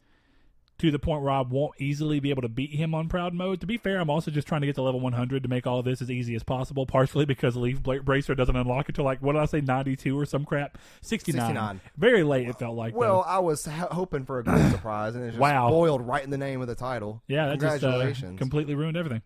to 0.78 0.92
the 0.92 1.00
point 1.00 1.22
where 1.22 1.32
I 1.32 1.42
won't 1.42 1.74
easily 1.80 2.20
be 2.20 2.30
able 2.32 2.42
to 2.42 2.50
beat 2.50 2.72
him 2.72 2.94
on 2.94 3.08
proud 3.08 3.34
mode. 3.34 3.62
To 3.62 3.68
be 3.68 3.78
fair, 3.78 3.98
I'm 4.00 4.10
also 4.10 4.30
just 4.30 4.48
trying 4.48 4.62
to 4.62 4.68
get 4.68 4.76
to 4.76 4.82
level 4.82 5.00
100 5.00 5.44
to 5.44 5.50
make 5.50 5.66
all 5.66 5.80
of 5.80 5.86
this 5.86 6.02
as 6.02 6.12
easy 6.12 6.36
as 6.36 6.44
possible. 6.44 6.86
Partially 6.86 7.26
because 7.26 7.56
Leaf 7.56 7.82
Bracer 7.82 8.36
doesn't 8.36 8.56
unlock 8.56 8.90
until 8.90 9.06
like 9.06 9.22
what 9.22 9.34
did 9.34 9.42
I 9.42 9.46
say, 9.46 9.62
92 9.62 10.20
or 10.20 10.26
some 10.26 10.44
crap, 10.46 10.78
69. 11.02 11.40
69. 11.48 11.82
Very 11.98 12.24
late. 12.24 12.50
It 12.50 12.60
felt 12.60 12.76
like. 12.76 12.96
Well, 12.96 13.16
though. 13.18 13.22
I 13.22 13.40
was 13.40 13.68
h- 13.68 13.74
hoping 13.92 14.26
for 14.26 14.40
a 14.40 14.44
good 14.44 14.72
surprise, 14.72 15.16
and 15.16 15.24
it's 15.24 15.34
just 15.34 15.42
Wow. 15.42 15.70
spoiled 15.70 16.02
right 16.06 16.24
in 16.24 16.30
the 16.30 16.38
name 16.38 16.62
of 16.62 16.68
the 16.68 16.76
title. 16.76 17.22
Yeah, 17.28 17.48
that 17.48 17.60
just 17.60 17.84
uh, 17.84 17.88
congratulations. 17.92 18.38
completely 18.40 18.76
ruined 18.76 18.98
everything. 18.98 19.22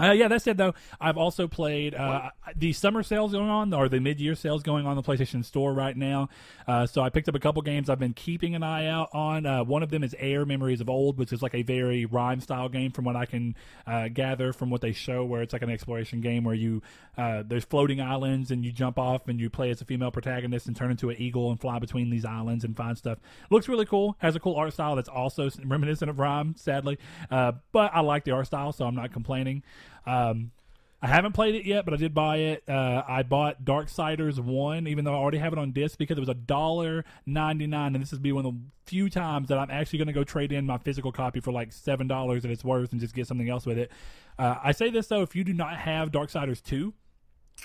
Uh, 0.00 0.12
yeah, 0.12 0.28
that 0.28 0.42
said 0.42 0.56
though, 0.56 0.74
I've 1.00 1.16
also 1.16 1.48
played 1.48 1.94
uh, 1.94 2.30
the 2.56 2.72
summer 2.72 3.02
sales 3.02 3.32
going 3.32 3.48
on 3.48 3.72
or 3.72 3.88
the 3.88 4.00
mid-year 4.00 4.34
sales 4.34 4.62
going 4.62 4.86
on 4.86 4.96
in 4.96 5.02
the 5.02 5.02
PlayStation 5.02 5.44
Store 5.44 5.72
right 5.72 5.96
now. 5.96 6.28
Uh, 6.66 6.86
so 6.86 7.02
I 7.02 7.10
picked 7.10 7.28
up 7.28 7.34
a 7.34 7.40
couple 7.40 7.62
games 7.62 7.90
I've 7.90 7.98
been 7.98 8.12
keeping 8.14 8.54
an 8.54 8.62
eye 8.62 8.86
out 8.86 9.08
on. 9.12 9.46
Uh, 9.46 9.64
one 9.64 9.82
of 9.82 9.90
them 9.90 10.04
is 10.04 10.14
AER 10.20 10.44
Memories 10.44 10.80
of 10.80 10.88
Old, 10.88 11.18
which 11.18 11.32
is 11.32 11.42
like 11.42 11.54
a 11.54 11.62
very 11.62 12.06
RiME 12.06 12.42
style 12.42 12.68
game 12.68 12.92
from 12.92 13.04
what 13.04 13.16
I 13.16 13.26
can 13.26 13.56
uh, 13.86 14.08
gather 14.08 14.52
from 14.52 14.70
what 14.70 14.80
they 14.80 14.92
show, 14.92 15.24
where 15.24 15.42
it's 15.42 15.52
like 15.52 15.62
an 15.62 15.70
exploration 15.70 16.20
game 16.20 16.44
where 16.44 16.54
you 16.54 16.82
uh, 17.16 17.42
there's 17.46 17.64
floating 17.64 18.00
islands 18.00 18.50
and 18.50 18.64
you 18.64 18.70
jump 18.70 18.98
off 18.98 19.28
and 19.28 19.40
you 19.40 19.50
play 19.50 19.70
as 19.70 19.80
a 19.80 19.84
female 19.84 20.10
protagonist 20.10 20.66
and 20.66 20.76
turn 20.76 20.90
into 20.90 21.10
an 21.10 21.16
eagle 21.18 21.50
and 21.50 21.60
fly 21.60 21.78
between 21.78 22.10
these 22.10 22.24
islands 22.24 22.64
and 22.64 22.76
find 22.76 22.96
stuff. 22.96 23.18
Looks 23.50 23.68
really 23.68 23.86
cool. 23.86 24.16
Has 24.18 24.36
a 24.36 24.40
cool 24.40 24.54
art 24.54 24.72
style 24.72 24.94
that's 24.94 25.08
also 25.08 25.50
reminiscent 25.64 26.10
of 26.10 26.16
RiME, 26.16 26.58
sadly, 26.58 26.98
uh, 27.30 27.52
but 27.72 27.90
I 27.92 28.00
like 28.00 28.24
the 28.24 28.30
art 28.32 28.46
style, 28.46 28.72
so 28.72 28.86
I'm 28.86 28.94
not 28.94 29.12
complaining. 29.12 29.62
Um, 30.08 30.52
I 31.00 31.06
haven't 31.06 31.32
played 31.32 31.54
it 31.54 31.64
yet, 31.64 31.84
but 31.84 31.94
I 31.94 31.96
did 31.96 32.12
buy 32.12 32.38
it. 32.38 32.68
Uh, 32.68 33.04
I 33.06 33.22
bought 33.22 33.64
Darksiders 33.64 34.40
one, 34.40 34.88
even 34.88 35.04
though 35.04 35.12
I 35.12 35.16
already 35.16 35.38
have 35.38 35.52
it 35.52 35.58
on 35.58 35.70
disc 35.70 35.96
because 35.96 36.16
it 36.16 36.20
was 36.20 36.28
a 36.28 36.34
dollar 36.34 37.04
ninety 37.24 37.68
nine, 37.68 37.94
and 37.94 38.02
this 38.02 38.12
is 38.12 38.18
be 38.18 38.32
one 38.32 38.44
of 38.44 38.52
the 38.52 38.60
few 38.86 39.08
times 39.08 39.48
that 39.48 39.58
I'm 39.58 39.70
actually 39.70 40.00
going 40.00 40.08
to 40.08 40.12
go 40.12 40.24
trade 40.24 40.50
in 40.50 40.66
my 40.66 40.78
physical 40.78 41.12
copy 41.12 41.38
for 41.38 41.52
like 41.52 41.72
seven 41.72 42.08
dollars 42.08 42.42
that 42.42 42.50
it's 42.50 42.64
worth 42.64 42.90
and 42.90 43.00
just 43.00 43.14
get 43.14 43.28
something 43.28 43.48
else 43.48 43.64
with 43.64 43.78
it. 43.78 43.92
Uh, 44.38 44.56
I 44.62 44.72
say 44.72 44.90
this 44.90 45.06
though, 45.06 45.22
if 45.22 45.36
you 45.36 45.44
do 45.44 45.52
not 45.52 45.76
have 45.76 46.10
Darksiders 46.10 46.60
two, 46.60 46.94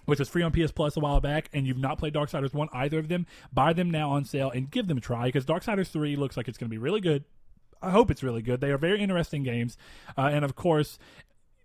which 0.06 0.20
was 0.20 0.30
free 0.30 0.44
on 0.44 0.52
PS 0.52 0.72
Plus 0.72 0.96
a 0.96 1.00
while 1.00 1.20
back, 1.20 1.50
and 1.54 1.66
you've 1.66 1.78
not 1.78 1.98
played 1.98 2.14
Darksiders 2.14 2.54
1, 2.54 2.70
either 2.74 3.00
of 3.00 3.08
them, 3.08 3.26
buy 3.52 3.74
them 3.74 3.90
now 3.90 4.12
on 4.12 4.26
sale 4.26 4.52
and 4.52 4.70
give 4.70 4.88
them 4.88 4.98
a 4.98 5.02
try 5.02 5.26
because 5.26 5.46
Darksiders 5.46 5.88
3 5.88 6.16
looks 6.16 6.38
like 6.38 6.48
it's 6.48 6.58
going 6.58 6.70
to 6.70 6.74
be 6.74 6.80
really 6.80 7.02
good. 7.02 7.24
I 7.82 7.92
hope 7.92 8.10
it's 8.10 8.24
really 8.24 8.42
good. 8.42 8.62
They 8.62 8.72
are 8.72 8.78
very 8.78 9.02
interesting 9.02 9.44
games. 9.44 9.78
Uh, 10.18 10.30
and 10.32 10.46
of 10.46 10.56
course, 10.56 10.98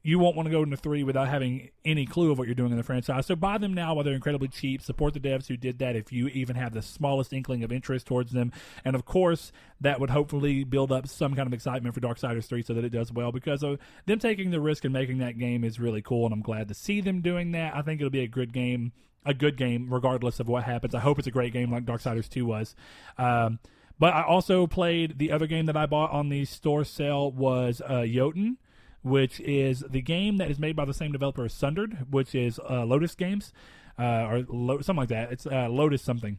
you 0.03 0.19
won't 0.19 0.37
want 0.37 0.47
to 0.47 0.51
go 0.51 0.63
into 0.63 0.77
3 0.77 1.03
without 1.03 1.29
having 1.29 1.71
any 1.85 2.07
clue 2.07 2.31
of 2.31 2.39
what 2.39 2.47
you're 2.47 2.55
doing 2.55 2.71
in 2.71 2.77
the 2.77 2.83
franchise. 2.85 3.27
So 3.27 3.35
buy 3.35 3.59
them 3.59 3.75
now 3.75 3.95
while 3.95 4.05
they're 4.05 4.15
incredibly 4.15 4.49
cheap. 4.49 4.81
Support 4.81 5.15
the 5.15 5.21
devs 5.21 5.49
who 5.49 5.57
did 5.57 5.79
that 5.81 5.97
if 5.97 6.13
you 6.13 6.29
even 6.29 6.57
have 6.57 6.73
the 6.73 6.83
smallest 6.83 7.33
inkling 7.33 7.65
of 7.65 7.73
interest 7.73 8.07
towards 8.07 8.33
them. 8.33 8.53
And 8.85 8.95
of 8.95 9.05
course, 9.05 9.53
that 9.81 10.01
would 10.01 10.11
hopefully 10.11 10.65
build 10.65 10.93
up 10.93 11.09
some 11.09 11.35
kind 11.35 11.47
of 11.47 11.53
excitement 11.53 11.95
for 11.95 12.01
Darksiders 12.01 12.47
3 12.47 12.63
so 12.63 12.75
that 12.75 12.85
it 12.85 12.91
does 12.91 13.13
well 13.13 13.33
because 13.33 13.63
of 13.63 13.79
them 14.07 14.19
taking 14.19 14.51
the 14.51 14.61
risk 14.61 14.85
and 14.85 14.93
making 14.93 15.19
that 15.19 15.39
game 15.39 15.65
is 15.65 15.81
really 15.81 16.03
cool. 16.03 16.27
And 16.27 16.33
I'm 16.33 16.43
glad 16.43 16.69
to 16.69 16.75
see 16.75 17.01
them 17.01 17.21
doing 17.21 17.53
that. 17.53 17.75
I 17.75 17.83
think 17.83 18.01
it'll 18.01 18.11
be 18.11 18.23
a 18.23 18.29
good 18.29 18.53
game. 18.53 18.93
A 19.27 19.35
good 19.35 19.57
game, 19.57 19.93
regardless 19.93 20.41
of 20.41 20.49
what 20.49 20.63
happens. 20.63 20.95
I 20.95 21.01
hope 21.01 21.19
it's 21.19 21.27
a 21.27 21.33
great 21.33 21.53
game 21.53 21.71
like 21.71 21.85
Darksiders 21.85 22.31
2 22.31 22.47
was. 22.47 22.75
Um, 23.19 23.59
but 23.99 24.15
I 24.15 24.23
also 24.23 24.67
played 24.67 25.19
the 25.19 25.33
other 25.33 25.47
game 25.47 25.67
that 25.67 25.77
I 25.77 25.87
bought 25.87 26.13
on 26.13 26.29
the 26.29 26.45
store 26.45 26.85
sale 26.85 27.31
was 27.33 27.83
uh, 27.85 28.07
Jotun, 28.07 28.57
which 29.03 29.41
is 29.41 29.85
the 29.89 30.03
game 30.03 30.37
that 30.39 30.51
is 30.51 30.59
made 30.59 30.77
by 30.77 30.85
the 30.85 30.95
same 30.95 31.13
developer 31.13 31.45
as 31.45 31.53
Sundered, 31.53 32.07
which 32.11 32.35
is 32.35 32.59
uh, 32.69 32.85
Lotus 32.85 33.15
Games, 33.15 33.53
uh, 33.99 34.27
or 34.31 34.45
Lo- 34.49 34.81
something 34.81 35.01
like 35.01 35.09
that. 35.09 35.33
It's 35.33 35.47
uh, 35.47 35.69
Lotus 35.69 36.03
something, 36.03 36.39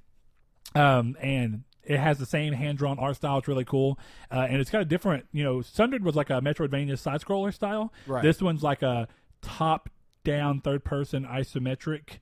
um, 0.75 1.17
and 1.21 1.63
it 1.83 1.99
has 1.99 2.19
the 2.19 2.25
same 2.25 2.53
hand 2.53 2.77
drawn 2.77 2.99
art 2.99 3.15
style. 3.15 3.39
It's 3.39 3.47
really 3.47 3.65
cool, 3.65 3.99
uh, 4.31 4.47
and 4.49 4.61
it's 4.61 4.69
got 4.69 4.81
a 4.81 4.85
different. 4.85 5.25
You 5.31 5.43
know, 5.43 5.61
Sundered 5.61 6.03
was 6.03 6.15
like 6.15 6.29
a 6.29 6.41
Metroidvania 6.41 6.97
side 6.97 7.21
scroller 7.21 7.53
style. 7.53 7.93
Right. 8.07 8.23
This 8.23 8.41
one's 8.41 8.63
like 8.63 8.81
a 8.81 9.07
top 9.41 9.89
down 10.23 10.59
third 10.61 10.83
person 10.83 11.25
isometric 11.25 12.19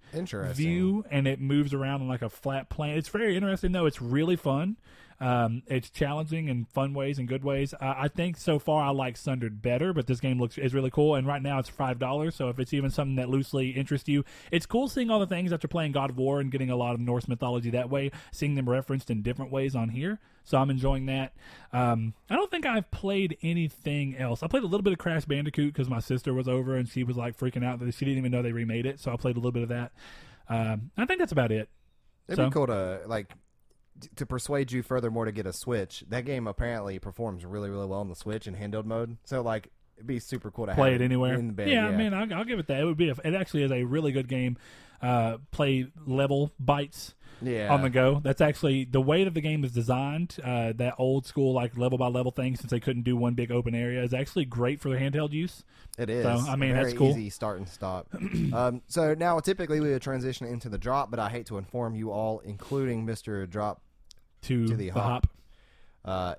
view 0.54 1.04
and 1.10 1.28
it 1.28 1.42
moves 1.42 1.74
around 1.74 2.02
on 2.02 2.08
like 2.08 2.22
a 2.22 2.30
flat 2.30 2.70
plane. 2.70 2.96
It's 2.98 3.10
very 3.10 3.36
interesting 3.36 3.72
though. 3.72 3.86
It's 3.88 4.02
really 4.02 4.36
fun. 4.36 4.78
Um, 5.20 5.64
it's 5.66 5.90
challenging 5.90 6.48
in 6.48 6.66
fun 6.66 6.94
ways 6.94 7.18
and 7.18 7.28
good 7.28 7.44
ways. 7.44 7.74
Uh, 7.74 7.96
I 7.98 8.08
think 8.08 8.38
so 8.38 8.60
far 8.60 8.84
I 8.84 8.92
like 8.92 9.18
Sundered 9.18 9.64
better, 9.64 9.92
but 9.92 10.06
this 10.06 10.20
game 10.20 10.40
looks 10.40 10.60
is 10.60 10.76
really 10.76 10.92
cool. 10.92 11.16
And 11.16 11.26
right 11.26 11.42
now 11.42 11.58
it's 11.58 11.70
five 11.70 11.98
dollars. 11.98 12.36
So 12.36 12.50
if 12.50 12.60
it's 12.60 12.72
even 12.74 12.92
something 12.92 13.16
that 13.16 13.28
loosely 13.28 13.72
interests 13.72 14.08
you, 14.08 14.24
it's 14.52 14.68
cool 14.68 14.88
seeing 14.88 15.10
all 15.10 15.20
the 15.20 15.26
things 15.26 15.52
after 15.52 15.68
playing 15.68 15.94
God 15.94 16.12
of 16.12 16.18
War 16.18 16.40
and 16.40 16.52
getting 16.52 16.70
a 16.70 16.76
lot 16.76 16.94
of 16.94 17.00
Norse 17.00 17.28
mythology 17.28 17.72
that 17.72 17.90
way, 17.90 18.12
seeing 18.32 18.54
them 18.56 18.70
referenced 18.70 19.10
in 19.10 19.24
different 19.24 19.52
ways 19.52 19.76
on 19.76 19.90
here. 19.90 20.20
So 20.44 20.58
I'm 20.60 20.70
enjoying 20.70 21.08
that. 21.08 21.34
Um, 21.74 22.14
I 22.30 22.36
don't 22.36 22.50
think 22.52 22.66
I've 22.66 22.90
played 22.92 23.38
anything 23.42 24.16
else. 24.18 24.44
I 24.44 24.48
played 24.48 24.64
a 24.64 24.68
little 24.68 24.84
bit 24.84 24.94
of 24.94 25.00
Crash 25.00 25.26
Bandicoot 25.26 25.74
because 25.74 25.90
my 25.90 26.00
sister 26.00 26.34
was 26.34 26.48
over 26.48 26.76
and 26.76 26.88
she 26.88 27.04
was 27.04 27.18
like 27.18 27.36
freaking 27.38 27.66
out 27.66 27.80
that 27.80 27.94
she 27.96 28.06
didn't 28.06 28.20
even 28.20 28.32
know 28.32 28.42
they 28.44 28.52
remade 28.54 28.86
it. 28.86 29.00
So 29.00 29.12
I 29.12 29.18
played 29.18 29.36
a 29.36 29.40
little 29.40 29.52
bit 29.52 29.64
of 29.64 29.70
that. 29.70 29.92
Um, 30.48 30.92
I 30.96 31.06
think 31.06 31.20
that's 31.20 31.32
about 31.34 31.52
it. 31.52 31.68
It'd 32.28 32.38
So- 32.38 32.46
be 32.46 32.54
cool 32.54 32.68
to 32.68 33.02
like 33.08 33.34
to 34.16 34.26
persuade 34.26 34.72
you 34.72 34.84
furthermore 34.84 35.26
to 35.26 35.32
get 35.32 35.46
a 35.46 35.54
Switch. 35.54 36.04
That 36.10 36.26
game 36.26 36.48
apparently 36.48 37.00
performs 37.00 37.46
really, 37.46 37.70
really 37.70 37.86
well 37.86 38.00
on 38.00 38.10
the 38.10 38.16
Switch 38.16 38.48
in 38.48 38.56
handheld 38.56 38.86
mode. 38.86 39.18
So 39.24 39.42
like, 39.42 39.70
it'd 39.98 40.08
be 40.08 40.20
super 40.20 40.52
cool 40.52 40.68
to 40.68 40.76
play 40.76 40.96
it 40.96 41.02
anywhere. 41.02 41.34
In 41.34 41.48
the 41.48 41.54
bed, 41.54 41.70
yeah, 41.70 41.88
yeah, 41.88 41.94
I 41.94 41.98
mean, 41.98 42.14
I'll, 42.14 42.34
I'll 42.34 42.46
give 42.46 42.60
it 42.60 42.68
that. 42.68 42.82
It 42.82 42.86
would 42.86 42.98
be. 42.98 43.10
A, 43.10 43.16
it 43.24 43.34
actually 43.34 43.64
is 43.64 43.72
a 43.72 43.84
really 43.84 44.12
good 44.12 44.28
game. 44.28 44.58
Uh, 45.02 45.38
play 45.52 45.88
level 46.08 46.52
bites 46.60 47.14
yeah. 47.42 47.72
on 47.72 47.82
the 47.82 47.90
go. 47.90 48.20
That's 48.24 48.42
actually 48.42 48.86
the 48.86 49.02
way 49.02 49.24
that 49.24 49.34
the 49.34 49.42
game 49.42 49.64
is 49.64 49.72
designed. 49.72 50.38
Uh, 50.44 50.74
that 50.76 50.96
old 50.98 51.26
school 51.26 51.54
like 51.54 51.78
level 51.78 51.98
by 51.98 52.08
level 52.08 52.32
thing, 52.32 52.56
since 52.56 52.72
they 52.72 52.80
couldn't 52.80 53.04
do 53.04 53.16
one 53.16 53.34
big 53.34 53.52
open 53.52 53.76
area, 53.76 54.04
is 54.04 54.14
actually 54.14 54.46
great 54.46 54.80
for 54.80 54.90
the 54.90 54.98
handheld 54.98 55.32
use. 55.32 55.64
It 55.98 56.10
is. 56.10 56.24
So, 56.24 56.52
I 56.52 56.56
mean, 56.56 56.74
very 56.74 56.86
that's 56.86 56.98
cool. 56.98 57.12
Easy 57.12 57.30
start 57.30 57.58
and 57.58 57.68
stop. 57.68 58.08
um, 58.54 58.82
so 58.88 59.14
now, 59.14 59.40
typically, 59.40 59.80
we 59.80 59.90
would 59.92 60.02
transition 60.02 60.48
into 60.48 60.70
the 60.70 60.78
drop, 60.78 61.10
but 61.10 61.20
I 61.20 61.30
hate 61.30 61.48
to 61.48 61.58
inform 61.58 61.96
you 61.96 62.12
all, 62.12 62.40
including 62.40 63.06
Mister 63.06 63.46
Drop, 63.48 63.82
To, 64.44 64.68
To 64.68 64.76
the, 64.76 64.86
the 64.86 64.90
hop. 64.90 65.26
hop. 65.26 65.28
uh, 66.06 66.36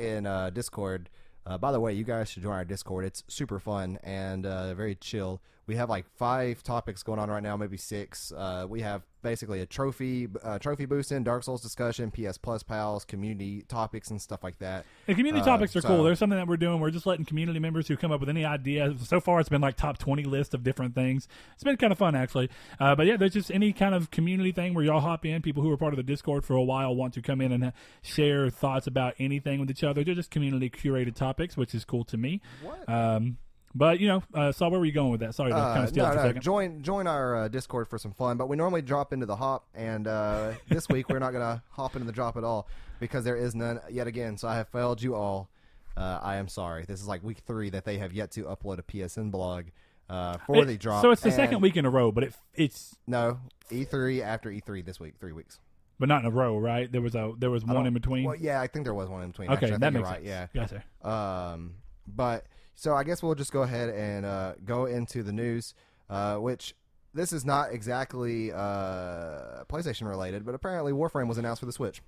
in 0.00 0.26
uh, 0.26 0.50
Discord. 0.50 1.08
Uh, 1.46 1.56
by 1.58 1.70
the 1.70 1.78
way, 1.80 1.92
you 1.92 2.02
guys 2.04 2.28
should 2.30 2.42
join 2.42 2.54
our 2.54 2.64
Discord. 2.64 3.04
It's 3.04 3.22
super 3.28 3.58
fun 3.60 3.98
and 4.02 4.44
uh, 4.44 4.74
very 4.74 4.94
chill. 4.96 5.40
We 5.66 5.74
have 5.76 5.90
like 5.90 6.06
five 6.16 6.62
topics 6.62 7.02
going 7.02 7.18
on 7.18 7.28
right 7.28 7.42
now, 7.42 7.56
maybe 7.56 7.76
six. 7.76 8.30
Uh, 8.30 8.66
we 8.68 8.82
have 8.82 9.02
basically 9.22 9.60
a 9.60 9.66
trophy, 9.66 10.28
uh, 10.44 10.60
trophy 10.60 10.84
boosting, 10.84 11.24
Dark 11.24 11.42
Souls 11.42 11.60
discussion, 11.60 12.12
PS 12.12 12.38
Plus 12.38 12.62
pals, 12.62 13.04
community 13.04 13.62
topics, 13.66 14.08
and 14.10 14.22
stuff 14.22 14.44
like 14.44 14.60
that. 14.60 14.84
The 15.06 15.14
community 15.16 15.42
Uh, 15.42 15.46
topics 15.46 15.74
are 15.74 15.80
so- 15.80 15.88
cool. 15.88 16.04
There's 16.04 16.20
something 16.20 16.38
that 16.38 16.46
we're 16.46 16.56
doing. 16.56 16.78
We're 16.78 16.92
just 16.92 17.04
letting 17.06 17.24
community 17.24 17.58
members 17.58 17.88
who 17.88 17.96
come 17.96 18.12
up 18.12 18.20
with 18.20 18.28
any 18.28 18.44
idea. 18.44 18.94
So 18.98 19.18
far, 19.18 19.40
it's 19.40 19.48
been 19.48 19.60
like 19.60 19.76
top 19.76 19.98
20 19.98 20.22
list 20.22 20.54
of 20.54 20.62
different 20.62 20.94
things. 20.94 21.26
It's 21.54 21.64
been 21.64 21.76
kind 21.76 21.90
of 21.92 21.98
fun, 21.98 22.14
actually. 22.14 22.48
Uh, 22.78 22.94
but 22.94 23.06
yeah, 23.06 23.16
there's 23.16 23.32
just 23.32 23.50
any 23.50 23.72
kind 23.72 23.92
of 23.96 24.12
community 24.12 24.52
thing 24.52 24.72
where 24.72 24.84
y'all 24.84 25.00
hop 25.00 25.26
in. 25.26 25.42
People 25.42 25.64
who 25.64 25.72
are 25.72 25.76
part 25.76 25.92
of 25.92 25.96
the 25.96 26.04
Discord 26.04 26.44
for 26.44 26.54
a 26.54 26.62
while 26.62 26.94
want 26.94 27.12
to 27.14 27.22
come 27.22 27.40
in 27.40 27.50
and 27.50 27.72
share 28.02 28.50
thoughts 28.50 28.86
about 28.86 29.14
anything 29.18 29.58
with 29.58 29.68
each 29.72 29.82
other. 29.82 30.04
They're 30.04 30.14
just 30.14 30.30
community 30.30 30.70
curated 30.70 31.16
topics, 31.16 31.56
which 31.56 31.74
is 31.74 31.84
cool 31.84 32.04
to 32.04 32.16
me. 32.16 32.40
What? 32.62 32.88
Um, 32.88 33.38
but 33.76 34.00
you 34.00 34.08
know, 34.08 34.22
uh, 34.34 34.52
Saul, 34.52 34.70
where 34.70 34.80
were 34.80 34.86
you 34.86 34.92
going 34.92 35.10
with 35.10 35.20
that? 35.20 35.34
Sorry 35.34 35.50
to 35.50 35.56
kind 35.56 35.78
Uh, 35.80 35.82
of 35.82 35.88
steal 35.90 36.04
no, 36.06 36.12
for 36.12 36.18
a 36.18 36.22
second. 36.22 36.42
Join 36.42 36.82
join 36.82 37.06
our 37.06 37.36
uh, 37.36 37.48
Discord 37.48 37.88
for 37.88 37.98
some 37.98 38.12
fun, 38.12 38.36
but 38.36 38.48
we 38.48 38.56
normally 38.56 38.82
drop 38.82 39.12
into 39.12 39.26
the 39.26 39.36
hop, 39.36 39.66
and 39.74 40.06
uh, 40.06 40.52
this 40.68 40.88
week 40.88 41.08
we're 41.08 41.18
not 41.18 41.32
gonna 41.32 41.62
hop 41.70 41.94
into 41.94 42.06
the 42.06 42.12
drop 42.12 42.36
at 42.36 42.44
all 42.44 42.68
because 43.00 43.24
there 43.24 43.36
is 43.36 43.54
none 43.54 43.80
yet 43.90 44.06
again. 44.06 44.36
So 44.36 44.48
I 44.48 44.56
have 44.56 44.68
failed 44.68 45.02
you 45.02 45.14
all. 45.14 45.48
Uh, 45.96 46.18
I 46.22 46.36
am 46.36 46.48
sorry. 46.48 46.84
This 46.84 47.00
is 47.00 47.06
like 47.08 47.22
week 47.22 47.38
three 47.46 47.70
that 47.70 47.84
they 47.84 47.98
have 47.98 48.12
yet 48.12 48.30
to 48.32 48.44
upload 48.44 48.78
a 48.78 48.82
PSN 48.82 49.30
blog 49.30 49.66
uh, 50.10 50.36
for 50.46 50.56
It- 50.62 50.66
the 50.66 50.76
drop. 50.76 51.02
So 51.02 51.10
it's 51.10 51.22
the 51.22 51.28
and- 51.28 51.36
second 51.36 51.60
week 51.60 51.76
in 51.76 51.84
a 51.86 51.90
row, 51.90 52.12
but 52.12 52.24
it 52.24 52.34
it's 52.54 52.96
No, 53.06 53.40
E3 53.70 54.22
after 54.22 54.50
E3 54.50 54.84
this 54.84 55.00
week, 55.00 55.14
three 55.18 55.32
weeks. 55.32 55.58
but 55.98 56.08
not 56.10 56.20
in 56.20 56.26
a 56.26 56.30
row, 56.30 56.58
right? 56.58 56.90
There 56.92 57.00
was 57.00 57.14
a 57.14 57.32
there 57.38 57.50
was 57.50 57.64
one 57.64 57.86
in 57.86 57.94
between. 57.94 58.24
Well, 58.24 58.36
yeah, 58.36 58.60
I 58.60 58.66
think 58.66 58.84
there 58.84 58.94
was 58.94 59.08
one 59.08 59.22
in 59.22 59.30
between. 59.30 59.48
okay, 59.48 59.54
Actually, 59.54 59.72
I 59.72 59.78
that 59.78 59.92
think 59.92 59.94
makes 59.94 60.22
you're 60.22 60.32
right. 60.34 60.48
sense. 60.50 60.50
Yeah. 60.54 60.78
Gotcha. 61.02 61.52
Um, 61.54 61.74
but 62.06 62.44
so 62.76 62.94
I 62.94 63.02
guess 63.02 63.22
we'll 63.22 63.34
just 63.34 63.52
go 63.52 63.62
ahead 63.62 63.88
and 63.88 64.24
uh, 64.24 64.52
go 64.64 64.84
into 64.84 65.22
the 65.22 65.32
news, 65.32 65.74
uh, 66.08 66.36
which 66.36 66.74
this 67.14 67.32
is 67.32 67.44
not 67.44 67.72
exactly 67.72 68.52
uh, 68.52 69.64
PlayStation 69.68 70.08
related, 70.08 70.44
but 70.44 70.54
apparently 70.54 70.92
Warframe 70.92 71.26
was 71.26 71.38
announced 71.38 71.60
for 71.60 71.66
the 71.66 71.72
Switch. 71.72 72.02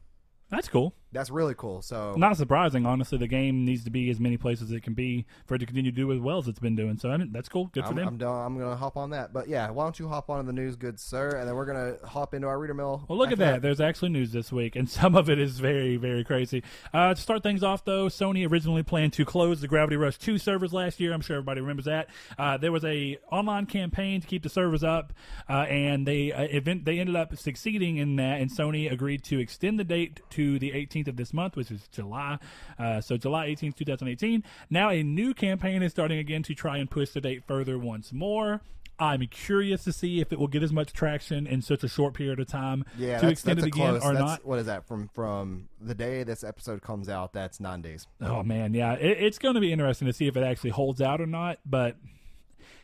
That's 0.51 0.69
cool. 0.69 0.95
That's 1.13 1.31
really 1.31 1.55
cool. 1.55 1.81
So 1.83 2.15
Not 2.17 2.37
surprising, 2.37 2.85
honestly. 2.85 3.19
The 3.19 3.27
game 3.27 3.65
needs 3.65 3.85
to 3.85 3.91
be 3.91 4.11
as 4.11 4.21
many 4.21 4.37
places 4.37 4.71
as 4.71 4.77
it 4.77 4.83
can 4.83 4.95
be 4.95 5.25
for 5.47 5.55
it 5.55 5.59
to 5.59 5.67
continue 5.67 5.91
to 5.91 5.97
do 5.97 6.13
as 6.13 6.21
well 6.21 6.39
as 6.39 6.49
it's 6.49 6.59
been 6.59 6.77
doing. 6.77 6.99
So 6.99 7.11
I 7.11 7.17
mean, 7.17 7.33
that's 7.33 7.49
cool. 7.49 7.67
Good 7.73 7.85
for 7.85 7.91
I'm, 7.91 7.97
them. 7.97 8.09
I'm 8.09 8.19
done. 8.19 8.47
I'm 8.47 8.59
gonna 8.59 8.77
hop 8.77 8.97
on 8.97 9.11
that. 9.11 9.33
But 9.33 9.49
yeah, 9.49 9.71
why 9.71 9.85
don't 9.85 9.99
you 9.99 10.09
hop 10.09 10.29
on 10.29 10.45
the 10.45 10.53
news, 10.53 10.77
good 10.77 11.01
sir, 11.01 11.31
and 11.31 11.49
then 11.49 11.55
we're 11.55 11.65
gonna 11.65 11.97
hop 12.05 12.35
into 12.35 12.47
our 12.47 12.59
reader 12.59 12.75
mill. 12.75 13.05
well, 13.09 13.19
look 13.19 13.29
at 13.29 13.41
after 13.41 13.45
that. 13.53 13.63
There's 13.63 13.81
actually 13.81 14.11
news 14.11 14.33
this 14.33 14.53
week, 14.53 14.77
and 14.77 14.89
some 14.99 15.15
of 15.15 15.31
it 15.31 15.39
is 15.39 15.59
very, 15.59 15.97
very 15.97 16.25
crazy. 16.25 16.63
Uh, 16.93 17.15
to 17.15 17.21
start 17.21 17.43
things 17.43 17.63
off, 17.63 17.85
though, 17.85 18.07
Sony 18.07 18.49
originally 18.51 18.83
planned 18.83 19.15
to 19.15 19.25
close 19.25 19.61
the 19.61 19.69
Gravity 19.69 19.97
Rush 19.97 20.19
2 20.19 20.37
servers 20.37 20.73
last 20.73 21.01
year. 21.01 21.13
I'm 21.13 21.21
sure 21.23 21.37
everybody 21.37 21.61
remembers 21.61 21.87
that. 21.87 22.09
Uh, 22.39 22.59
there 22.59 22.73
was 22.73 22.85
a 22.85 23.19
online 23.33 23.67
campaign 23.67 24.21
to 24.21 24.27
keep 24.27 24.43
the 24.43 24.49
servers 24.49 24.85
up, 24.85 25.13
uh, 25.49 25.53
and 25.53 26.07
they 26.07 26.33
uh, 26.33 26.43
event 26.43 26.85
they 26.85 26.99
ended 26.99 27.17
up 27.17 27.37
succeeding 27.37 27.97
in 27.97 28.17
that. 28.17 28.41
And 28.41 28.51
Sony 28.51 28.91
agreed 28.91 29.25
to 29.25 29.39
extend 29.39 29.79
the 29.79 29.85
date 29.85 30.21
to 30.31 30.59
the 30.59 30.73
18th 30.73 30.98
of 31.07 31.17
this 31.17 31.33
month, 31.33 31.55
which 31.55 31.71
is 31.71 31.87
July. 31.93 32.39
Uh, 32.79 33.01
so 33.01 33.17
July 33.17 33.47
18th, 33.49 33.77
2018. 33.77 34.43
Now 34.71 34.89
a 34.91 35.03
new 35.05 35.35
campaign 35.35 35.83
is 35.85 35.93
starting 35.93 36.19
again 36.19 36.43
to 36.45 36.55
try 36.55 36.79
and 36.79 36.91
push 36.91 37.11
the 37.11 37.21
date 37.21 37.45
further 37.47 37.79
once 37.79 38.13
more. 38.13 38.63
I'm 39.01 39.21
curious 39.29 39.85
to 39.85 39.93
see 39.93 40.21
if 40.21 40.33
it 40.33 40.41
will 40.41 40.49
get 40.49 40.65
as 40.65 40.73
much 40.73 40.93
traction 40.93 41.47
in 41.47 41.63
such 41.63 41.85
a 41.85 41.89
short 41.89 42.15
period 42.15 42.41
of 42.41 42.49
time 42.49 42.85
Yeah, 42.97 43.21
to 43.21 43.27
that's, 43.27 43.33
extend 43.35 43.61
it 43.61 43.67
again 43.67 43.91
close. 43.91 44.03
or 44.03 44.13
that's, 44.13 44.25
not. 44.25 44.45
What 44.45 44.59
is 44.59 44.67
that 44.67 44.89
from 44.89 45.09
from 45.15 45.69
the 45.81 45.95
day 45.95 46.25
this 46.25 46.43
episode 46.43 46.83
comes 46.83 47.09
out? 47.09 47.33
That's 47.33 47.61
nine 47.61 47.81
days. 47.81 48.09
Oh 48.21 48.43
man, 48.43 48.75
yeah, 48.75 48.95
it, 48.95 49.19
it's 49.21 49.39
going 49.39 49.55
to 49.55 49.61
be 49.61 49.71
interesting 49.73 50.07
to 50.09 50.13
see 50.13 50.27
if 50.27 50.37
it 50.37 50.43
actually 50.43 50.71
holds 50.71 51.01
out 51.01 51.21
or 51.21 51.27
not. 51.27 51.61
But 51.65 51.97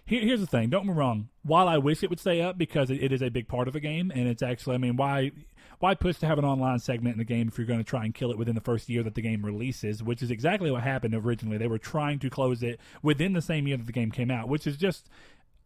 here, 0.07 0.21
here's 0.21 0.39
the 0.39 0.47
thing: 0.47 0.71
don't 0.71 0.87
get 0.87 0.93
me 0.93 0.99
wrong. 0.99 1.31
While 1.43 1.67
I 1.67 1.79
wish 1.79 2.05
it 2.05 2.11
would 2.11 2.21
stay 2.21 2.41
up 2.41 2.57
because 2.59 2.91
it, 2.91 3.03
it 3.03 3.11
is 3.11 3.21
a 3.21 3.29
big 3.29 3.49
part 3.49 3.67
of 3.67 3.75
the 3.75 3.81
game, 3.81 4.13
and 4.15 4.29
it's 4.29 4.43
actually, 4.43 4.77
I 4.77 4.79
mean, 4.79 4.97
why 4.97 5.33
why 5.79 5.95
push 5.95 6.19
to 6.19 6.27
have 6.27 6.39
an 6.39 6.45
online 6.45 6.79
segment 6.79 7.15
in 7.15 7.19
the 7.19 7.25
game 7.25 7.49
if 7.49 7.59
you're 7.59 7.67
going 7.67 7.81
to 7.81 7.85
try 7.85 8.05
and 8.05 8.15
kill 8.15 8.31
it 8.31 8.39
within 8.39 8.55
the 8.55 8.61
first 8.61 8.89
year 8.89 9.03
that 9.03 9.15
the 9.15 9.23
game 9.23 9.45
releases? 9.45 10.03
Which 10.03 10.23
is 10.23 10.31
exactly 10.31 10.71
what 10.71 10.83
happened 10.83 11.15
originally. 11.15 11.59
They 11.59 11.67
were 11.67 11.79
trying 11.79 12.19
to 12.21 12.31
close 12.31 12.63
it 12.63 12.81
within 13.03 13.33
the 13.33 13.43
same 13.43 13.67
year 13.67 13.77
that 13.77 13.87
the 13.87 13.93
game 13.93 14.11
came 14.11 14.31
out, 14.31 14.49
which 14.49 14.67
is 14.67 14.77
just 14.77 15.09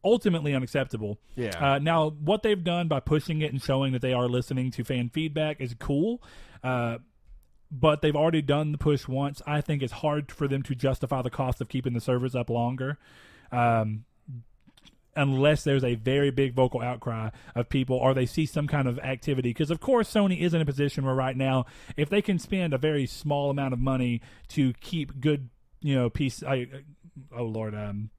ultimately 0.04 0.54
unacceptable. 0.54 1.18
Yeah. 1.34 1.74
Uh, 1.74 1.78
now, 1.78 2.10
what 2.10 2.42
they've 2.42 2.62
done 2.62 2.88
by 2.88 3.00
pushing 3.00 3.42
it 3.42 3.52
and 3.52 3.62
showing 3.62 3.92
that 3.92 4.02
they 4.02 4.12
are 4.12 4.28
listening 4.28 4.70
to 4.72 4.84
fan 4.84 5.08
feedback 5.08 5.60
is 5.60 5.74
cool. 5.78 6.22
Uh, 6.62 6.98
but 7.70 8.00
they've 8.00 8.16
already 8.16 8.42
done 8.42 8.72
the 8.72 8.78
push 8.78 9.06
once. 9.06 9.42
I 9.46 9.60
think 9.60 9.82
it's 9.82 9.92
hard 9.92 10.32
for 10.32 10.48
them 10.48 10.62
to 10.64 10.74
justify 10.74 11.22
the 11.22 11.30
cost 11.30 11.60
of 11.60 11.68
keeping 11.68 11.92
the 11.92 12.00
servers 12.00 12.34
up 12.34 12.48
longer. 12.48 12.98
Um, 13.52 14.04
unless 15.18 15.64
there's 15.64 15.84
a 15.84 15.96
very 15.96 16.30
big 16.30 16.54
vocal 16.54 16.80
outcry 16.80 17.30
of 17.54 17.68
people 17.68 17.96
or 17.96 18.14
they 18.14 18.26
see 18.26 18.46
some 18.46 18.66
kind 18.66 18.88
of 18.88 18.98
activity. 19.00 19.50
Because 19.50 19.70
of 19.70 19.80
course 19.80 20.12
Sony 20.12 20.40
is 20.40 20.54
in 20.54 20.60
a 20.60 20.66
position 20.66 21.04
where 21.04 21.14
right 21.14 21.36
now 21.36 21.66
if 21.96 22.08
they 22.08 22.22
can 22.22 22.38
spend 22.38 22.72
a 22.72 22.78
very 22.78 23.06
small 23.06 23.50
amount 23.50 23.74
of 23.74 23.80
money 23.80 24.22
to 24.48 24.72
keep 24.74 25.20
good 25.20 25.50
you 25.80 25.94
know 25.94 26.10
piece 26.10 26.42
I, 26.42 26.66
oh 27.36 27.44
lord 27.44 27.74
um 27.74 28.10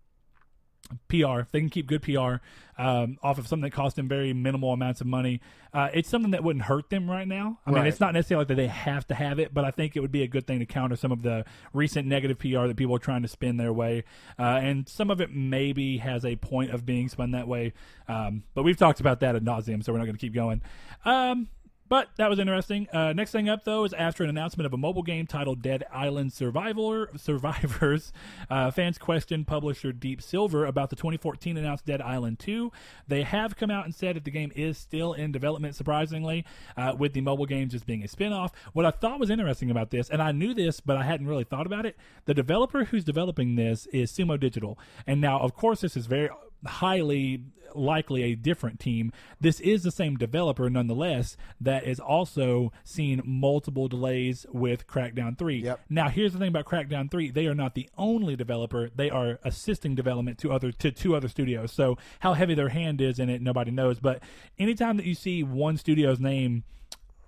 PR. 1.07 1.39
If 1.39 1.51
they 1.51 1.59
can 1.59 1.69
keep 1.69 1.87
good 1.87 2.01
PR 2.01 2.35
um, 2.77 3.17
off 3.21 3.37
of 3.37 3.47
something 3.47 3.63
that 3.63 3.71
cost 3.71 3.95
them 3.95 4.07
very 4.07 4.33
minimal 4.33 4.73
amounts 4.73 5.01
of 5.01 5.07
money, 5.07 5.41
uh, 5.73 5.89
it's 5.93 6.09
something 6.09 6.31
that 6.31 6.43
wouldn't 6.43 6.65
hurt 6.65 6.89
them 6.89 7.09
right 7.09 7.27
now. 7.27 7.59
I 7.65 7.71
mean, 7.71 7.85
it's 7.85 7.99
not 7.99 8.13
necessarily 8.13 8.41
like 8.41 8.47
that 8.49 8.55
they 8.55 8.67
have 8.67 9.05
to 9.07 9.13
have 9.13 9.39
it, 9.39 9.53
but 9.53 9.65
I 9.65 9.71
think 9.71 9.95
it 9.95 9.99
would 9.99 10.11
be 10.11 10.23
a 10.23 10.27
good 10.27 10.47
thing 10.47 10.59
to 10.59 10.65
counter 10.65 10.95
some 10.95 11.11
of 11.11 11.21
the 11.21 11.45
recent 11.73 12.07
negative 12.07 12.39
PR 12.39 12.67
that 12.67 12.75
people 12.75 12.95
are 12.95 12.99
trying 12.99 13.21
to 13.21 13.27
spin 13.27 13.57
their 13.57 13.73
way. 13.73 14.03
Uh, 14.37 14.59
and 14.61 14.89
some 14.89 15.11
of 15.11 15.21
it 15.21 15.31
maybe 15.31 15.97
has 15.97 16.25
a 16.25 16.35
point 16.37 16.71
of 16.71 16.85
being 16.85 17.07
spun 17.07 17.31
that 17.31 17.47
way. 17.47 17.73
Um, 18.07 18.43
but 18.55 18.63
we've 18.63 18.77
talked 18.77 18.99
about 18.99 19.19
that 19.19 19.35
ad 19.35 19.45
nauseum, 19.45 19.83
so 19.83 19.91
we're 19.91 19.99
not 19.99 20.05
going 20.05 20.17
to 20.17 20.21
keep 20.21 20.33
going. 20.33 20.61
Um, 21.05 21.49
but 21.89 22.09
that 22.17 22.29
was 22.29 22.39
interesting. 22.39 22.87
Uh, 22.93 23.13
next 23.13 23.31
thing 23.31 23.49
up, 23.49 23.65
though, 23.65 23.83
is 23.83 23.93
after 23.93 24.23
an 24.23 24.29
announcement 24.29 24.65
of 24.65 24.73
a 24.73 24.77
mobile 24.77 25.03
game 25.03 25.27
titled 25.27 25.61
Dead 25.61 25.83
Island 25.91 26.31
Survivor 26.31 27.09
Survivors, 27.17 28.13
uh, 28.49 28.71
fans 28.71 28.97
questioned 28.97 29.47
publisher 29.47 29.91
Deep 29.91 30.21
Silver 30.21 30.65
about 30.65 30.89
the 30.89 30.95
2014 30.95 31.57
announced 31.57 31.85
Dead 31.85 32.01
Island 32.01 32.39
2. 32.39 32.71
They 33.07 33.23
have 33.23 33.55
come 33.55 33.71
out 33.71 33.85
and 33.85 33.93
said 33.93 34.15
that 34.15 34.23
the 34.23 34.31
game 34.31 34.51
is 34.55 34.77
still 34.77 35.13
in 35.13 35.31
development, 35.31 35.75
surprisingly, 35.75 36.45
uh, 36.77 36.93
with 36.97 37.13
the 37.13 37.21
mobile 37.21 37.45
game 37.45 37.69
just 37.69 37.85
being 37.85 38.03
a 38.03 38.07
spin-off. 38.07 38.51
What 38.73 38.85
I 38.85 38.91
thought 38.91 39.19
was 39.19 39.29
interesting 39.29 39.71
about 39.71 39.89
this, 39.89 40.09
and 40.09 40.21
I 40.21 40.31
knew 40.31 40.53
this, 40.53 40.79
but 40.79 40.97
I 40.97 41.03
hadn't 41.03 41.27
really 41.27 41.43
thought 41.43 41.65
about 41.65 41.85
it, 41.85 41.97
the 42.25 42.33
developer 42.33 42.85
who's 42.85 43.03
developing 43.03 43.55
this 43.55 43.87
is 43.87 44.11
Sumo 44.11 44.39
Digital. 44.39 44.77
And 45.07 45.19
now, 45.19 45.39
of 45.39 45.55
course, 45.55 45.81
this 45.81 45.97
is 45.97 46.05
very 46.05 46.29
highly 46.65 47.43
likely 47.75 48.23
a 48.23 48.35
different 48.35 48.79
team. 48.79 49.11
This 49.39 49.59
is 49.59 49.83
the 49.83 49.91
same 49.91 50.17
developer, 50.17 50.69
nonetheless, 50.69 51.37
that 51.61 51.83
is 51.85 51.99
also 51.99 52.71
seen 52.83 53.21
multiple 53.23 53.87
delays 53.87 54.45
with 54.51 54.87
Crackdown 54.87 55.37
3. 55.37 55.57
Yep. 55.57 55.79
Now, 55.89 56.09
here's 56.09 56.33
the 56.33 56.39
thing 56.39 56.49
about 56.49 56.65
Crackdown 56.65 57.11
3. 57.11 57.31
They 57.31 57.47
are 57.47 57.55
not 57.55 57.75
the 57.75 57.89
only 57.97 58.35
developer. 58.35 58.89
They 58.95 59.09
are 59.09 59.39
assisting 59.43 59.95
development 59.95 60.37
to 60.39 60.51
other 60.51 60.71
to 60.71 60.91
two 60.91 61.15
other 61.15 61.27
studios. 61.27 61.71
So 61.71 61.97
how 62.19 62.33
heavy 62.33 62.55
their 62.55 62.69
hand 62.69 63.01
is 63.01 63.19
in 63.19 63.29
it, 63.29 63.41
nobody 63.41 63.71
knows. 63.71 63.99
But 63.99 64.21
anytime 64.57 64.97
that 64.97 65.05
you 65.05 65.15
see 65.15 65.43
one 65.43 65.77
studio's 65.77 66.19
name 66.19 66.63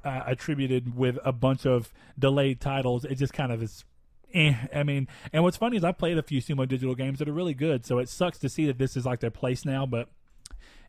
uh, 0.04 0.24
attributed 0.26 0.96
with 0.96 1.20
a 1.24 1.32
bunch 1.32 1.66
of 1.66 1.94
delayed 2.18 2.60
titles. 2.60 3.06
It 3.06 3.16
just 3.16 3.34
kind 3.34 3.52
of 3.52 3.62
is. 3.62 3.86
Eh. 4.34 4.54
I 4.74 4.84
mean, 4.84 5.08
and 5.34 5.44
what's 5.44 5.58
funny 5.58 5.78
is 5.78 5.84
I 5.84 5.92
played 5.92 6.18
a 6.18 6.24
few 6.24 6.42
Sumo 6.42 6.68
Digital 6.68 6.96
games 6.96 7.20
that 7.20 7.30
are 7.30 7.34
really 7.34 7.54
good, 7.54 7.86
so 7.86 8.00
it 8.00 8.10
sucks 8.10 8.38
to 8.40 8.50
see 8.50 8.66
that 8.68 8.78
this 8.78 8.96
is 8.96 9.06
like 9.06 9.20
their 9.20 9.32
place 9.32 9.66
now. 9.66 9.86
But 9.86 10.10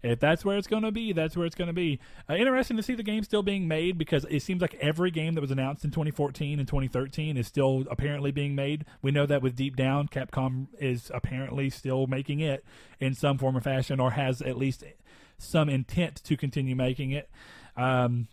if 0.02 0.18
that's 0.18 0.44
where 0.44 0.58
it's 0.58 0.66
going 0.66 0.82
to 0.82 0.90
be, 0.90 1.12
that's 1.12 1.37
where 1.37 1.46
it's 1.46 1.54
going 1.54 1.68
to 1.68 1.72
be. 1.72 2.00
Uh, 2.28 2.34
interesting 2.34 2.76
to 2.76 2.82
see 2.82 2.94
the 2.94 3.02
game 3.02 3.22
still 3.22 3.42
being 3.42 3.68
made 3.68 3.99
because 3.99 4.26
it 4.28 4.40
seems 4.40 4.61
like 4.61 4.75
every 4.80 5.11
game 5.11 5.34
that 5.34 5.40
was 5.40 5.50
announced 5.50 5.84
in 5.84 5.90
2014 5.90 6.58
and 6.58 6.66
2013 6.66 7.37
is 7.37 7.46
still 7.46 7.84
apparently 7.90 8.32
being 8.32 8.54
made. 8.54 8.84
We 9.00 9.12
know 9.12 9.26
that 9.26 9.42
with 9.42 9.54
Deep 9.54 9.76
Down, 9.76 10.08
Capcom 10.08 10.66
is 10.80 11.11
apparently 11.14 11.70
still 11.70 12.06
making 12.06 12.40
it 12.40 12.64
in 12.99 13.14
some 13.14 13.38
form 13.38 13.56
or 13.56 13.61
fashion, 13.61 14.00
or 14.00 14.12
has 14.12 14.42
at 14.42 14.56
least 14.56 14.82
some 15.38 15.68
intent 15.68 16.22
to 16.25 16.37
continue 16.37 16.75
making 16.75 17.12
it. 17.12 17.30
Um, 17.76 18.28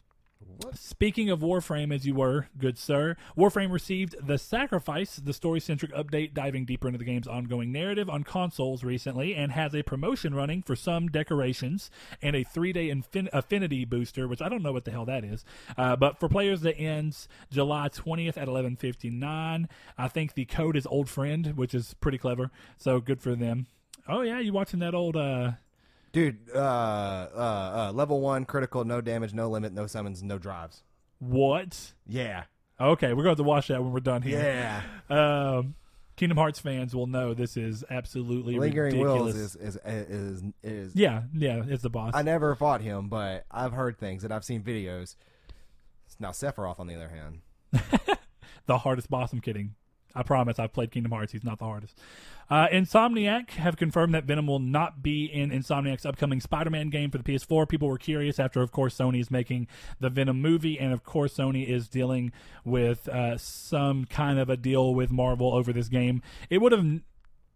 Speaking 0.74 1.30
of 1.30 1.40
Warframe, 1.40 1.94
as 1.94 2.06
you 2.06 2.14
were, 2.14 2.48
good 2.58 2.78
sir, 2.78 3.16
Warframe 3.38 3.72
received 3.72 4.16
The 4.26 4.38
Sacrifice, 4.38 5.16
the 5.16 5.34
story 5.34 5.60
centric 5.60 5.94
update 5.94 6.34
diving 6.34 6.66
deeper 6.66 6.88
into 6.88 6.98
the 6.98 7.06
game's 7.06 7.28
ongoing 7.28 7.72
narrative 7.72 8.10
on 8.10 8.24
consoles 8.24 8.84
recently, 8.84 9.34
and 9.36 9.52
has 9.52 9.74
a 9.74 9.84
promotion 9.84 10.36
running 10.36 10.62
for 10.62 10.76
some 10.76 11.08
decorations 11.08 11.90
and 12.22 12.36
a 12.36 12.44
three 12.44 12.74
day 12.74 12.90
infin- 12.90 13.30
affinity 13.32 13.86
booster, 13.86 14.28
which 14.28 14.42
I 14.42 14.50
don't 14.50 14.64
know 14.64 14.74
what 14.74 14.86
the 14.86 14.92
hell 14.92 15.06
that 15.06 15.24
is. 15.24 15.46
Uh, 15.78 15.96
but 15.96 16.20
for 16.20 16.28
players 16.28 16.62
that 16.62 16.78
ends 16.78 17.28
July 17.50 17.90
20th 17.90 18.38
at 18.38 18.48
11.59, 18.48 19.66
I 19.98 20.08
think 20.08 20.34
the 20.34 20.46
code 20.46 20.76
is 20.76 20.86
Old 20.88 21.10
Friend, 21.10 21.56
which 21.56 21.74
is 21.74 21.96
pretty 21.96 22.18
clever, 22.18 22.52
so 22.78 23.00
good 23.00 23.22
for 23.22 23.36
them. 23.36 23.68
Oh, 24.08 24.22
yeah, 24.22 24.40
you 24.40 24.54
watching 24.54 24.80
that 24.80 24.96
old. 24.96 25.16
Uh, 25.16 25.52
Dude, 26.12 26.38
uh, 26.54 26.58
uh, 26.58 27.90
uh, 27.90 27.92
level 27.94 28.20
one, 28.22 28.46
critical, 28.46 28.84
no 28.84 29.00
damage, 29.02 29.34
no 29.34 29.50
limit, 29.50 29.74
no 29.74 29.86
summons, 29.88 30.24
no 30.24 30.38
drives. 30.38 30.84
what? 31.20 31.94
Yeah. 32.08 32.46
Okay, 32.82 33.14
we're 33.14 33.24
going 33.24 33.36
to 33.36 33.44
watch 33.44 33.68
that 33.68 33.84
when 33.84 33.92
we're 33.92 34.00
done 34.00 34.22
here. 34.22 34.40
Yeah. 35.10 35.56
Um, 35.58 35.76
Kingdom 36.16 36.38
Hearts 36.38 36.60
fans 36.60 36.96
will 36.96 37.08
know 37.08 37.34
this 37.34 37.58
is 37.58 37.84
absolutely 37.90 38.58
Lingering 38.58 38.94
ridiculous. 38.94 39.36
Wills 39.36 39.56
is, 39.56 39.56
is, 39.56 39.78
is, 39.86 40.44
is, 40.64 40.96
yeah, 40.96 41.24
yeah, 41.34 41.64
it's 41.68 41.84
the 41.84 41.90
boss. 41.90 42.14
I 42.14 42.24
never 42.24 42.56
fought 42.56 42.82
him, 42.82 43.08
but 43.08 43.46
I've 43.52 43.74
heard 43.74 43.98
things 43.98 44.24
and 44.24 44.34
I've 44.34 44.44
seen 44.44 44.64
videos. 44.64 45.16
Now, 46.20 46.32
Sephiroth, 46.32 46.80
on 46.80 46.88
the 46.88 46.96
other 46.96 47.10
hand. 47.10 48.18
the 48.66 48.78
hardest 48.80 49.10
boss. 49.10 49.32
I'm 49.32 49.40
kidding. 49.40 49.76
I 50.16 50.24
promise 50.24 50.60
I've 50.60 50.74
played 50.74 50.92
Kingdom 50.92 51.12
Hearts. 51.12 51.32
He's 51.32 51.44
not 51.44 51.60
the 51.60 51.66
hardest. 51.66 51.98
Uh, 52.50 52.68
Insomniac 52.70 53.52
have 53.52 53.78
confirmed 53.78 54.14
that 54.16 54.24
Venom 54.24 54.48
will 54.48 54.60
not 54.60 55.04
be 55.04 55.26
in 55.26 55.52
Insomniac's 55.52 56.06
upcoming 56.06 56.42
Spider 56.42 56.72
Man 56.72 56.90
game 56.90 57.12
for 57.12 57.20
the 57.20 57.24
PS4. 57.24 57.70
People 57.70 57.88
were 57.88 57.98
curious 57.98 58.40
after, 58.40 58.62
of 58.62 58.72
course, 58.72 58.98
Sony 58.98 59.22
is 59.22 59.30
making 59.30 59.68
the 60.00 60.10
Venom 60.10 60.42
movie, 60.42 60.80
and 60.80 60.92
of 60.92 61.04
course, 61.04 61.36
Sony 61.36 61.68
is 61.68 61.88
dealing 61.88 62.32
with 62.66 63.08
uh, 63.08 63.38
some 63.38 64.06
kind 64.06 64.40
of 64.40 64.50
a 64.50 64.58
deal 64.58 64.96
with 64.96 65.12
Marvel 65.12 65.54
over 65.54 65.72
this 65.72 65.90
game. 65.90 66.24
It 66.50 66.60
would 66.60 66.72
have 66.72 67.02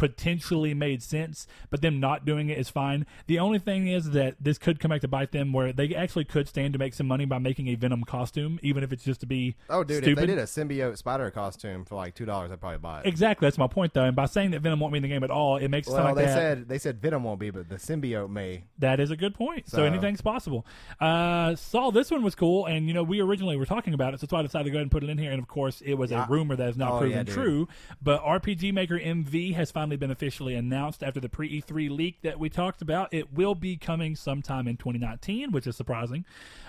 potentially 0.07 0.73
made 0.73 1.01
sense, 1.01 1.47
but 1.69 1.81
them 1.81 1.99
not 1.99 2.25
doing 2.25 2.49
it 2.49 2.57
is 2.57 2.69
fine. 2.69 3.05
The 3.27 3.39
only 3.39 3.59
thing 3.59 3.87
is 3.87 4.11
that 4.11 4.35
this 4.39 4.57
could 4.57 4.79
come 4.79 4.89
back 4.89 5.01
to 5.01 5.07
bite 5.07 5.31
them 5.31 5.53
where 5.53 5.71
they 5.71 5.95
actually 5.95 6.25
could 6.25 6.47
stand 6.49 6.73
to 6.73 6.79
make 6.79 6.93
some 6.93 7.07
money 7.07 7.25
by 7.25 7.37
making 7.39 7.67
a 7.69 7.75
Venom 7.75 8.03
costume, 8.03 8.59
even 8.61 8.83
if 8.83 8.91
it's 8.91 9.03
just 9.03 9.21
to 9.21 9.25
be 9.25 9.55
Oh, 9.69 9.83
dude, 9.83 10.03
stupid. 10.03 10.11
if 10.11 10.17
they 10.19 10.25
did 10.35 10.39
a 10.39 10.43
symbiote 10.43 10.97
spider 10.97 11.31
costume 11.31 11.85
for 11.85 11.95
like 11.95 12.15
$2, 12.15 12.51
I'd 12.51 12.59
probably 12.59 12.77
buy 12.79 12.99
it. 13.01 13.05
Exactly, 13.05 13.45
that's 13.45 13.57
my 13.57 13.67
point 13.67 13.93
though. 13.93 14.03
And 14.03 14.15
by 14.15 14.25
saying 14.25 14.51
that 14.51 14.61
Venom 14.61 14.79
won't 14.79 14.91
be 14.93 14.97
in 14.97 15.03
the 15.03 15.09
game 15.09 15.23
at 15.23 15.31
all, 15.31 15.57
it 15.57 15.69
makes 15.69 15.87
it 15.87 15.91
well, 15.91 16.03
sound 16.03 16.15
like 16.17 16.25
they 16.25 16.31
that. 16.31 16.37
said 16.37 16.67
they 16.67 16.77
said 16.77 17.01
Venom 17.01 17.23
won't 17.23 17.39
be, 17.39 17.49
but 17.49 17.69
the 17.69 17.75
symbiote 17.75 18.29
may. 18.29 18.63
That 18.79 18.99
is 18.99 19.09
a 19.11 19.15
good 19.17 19.33
point. 19.35 19.69
So, 19.69 19.77
So- 19.77 19.83
anything's 19.83 20.21
possible. 20.21 20.65
Uh, 20.99 21.55
Saul, 21.55 21.91
this 21.91 22.11
one 22.11 22.23
was 22.23 22.35
cool, 22.35 22.65
and 22.65 22.87
you 22.87 22.93
know 22.93 23.03
we 23.03 23.21
originally 23.21 23.55
were 23.57 23.65
talking 23.65 23.93
about 23.93 24.13
it, 24.13 24.19
so 24.19 24.25
that's 24.25 24.33
why 24.33 24.39
I 24.39 24.43
decided 24.43 24.65
to 24.65 24.71
go 24.71 24.77
ahead 24.77 24.83
and 24.83 24.91
put 24.91 25.03
it 25.03 25.09
in 25.09 25.17
here. 25.17 25.31
And 25.31 25.39
of 25.41 25.47
course, 25.47 25.81
it 25.85 25.93
was 25.95 26.11
Yeah. 26.11 26.25
a 26.25 26.27
rumor 26.29 26.55
that 26.55 26.69
is 26.69 26.77
now 26.77 26.93
Oh, 26.95 26.99
proven 26.99 27.25
yeah, 27.27 27.33
true. 27.33 27.67
But 28.01 28.21
RPG 28.23 28.71
Maker 28.73 28.97
MV 28.99 29.53
has 29.53 29.71
finally 29.71 29.92
been 29.99 30.11
officially 30.11 30.55
announced 30.55 31.03
after 31.03 31.19
the 31.19 31.29
pre 31.29 31.61
E3 31.61 31.89
leak 31.89 32.21
that 32.21 32.39
we 32.39 32.49
talked 32.49 32.81
about. 32.81 33.13
It 33.13 33.33
will 33.33 33.55
be 33.55 33.77
coming 33.77 34.15
sometime 34.15 34.67
in 34.67 34.77
2019, 34.77 35.51
which 35.51 35.67
is 35.67 35.75
surprising. 35.75 36.25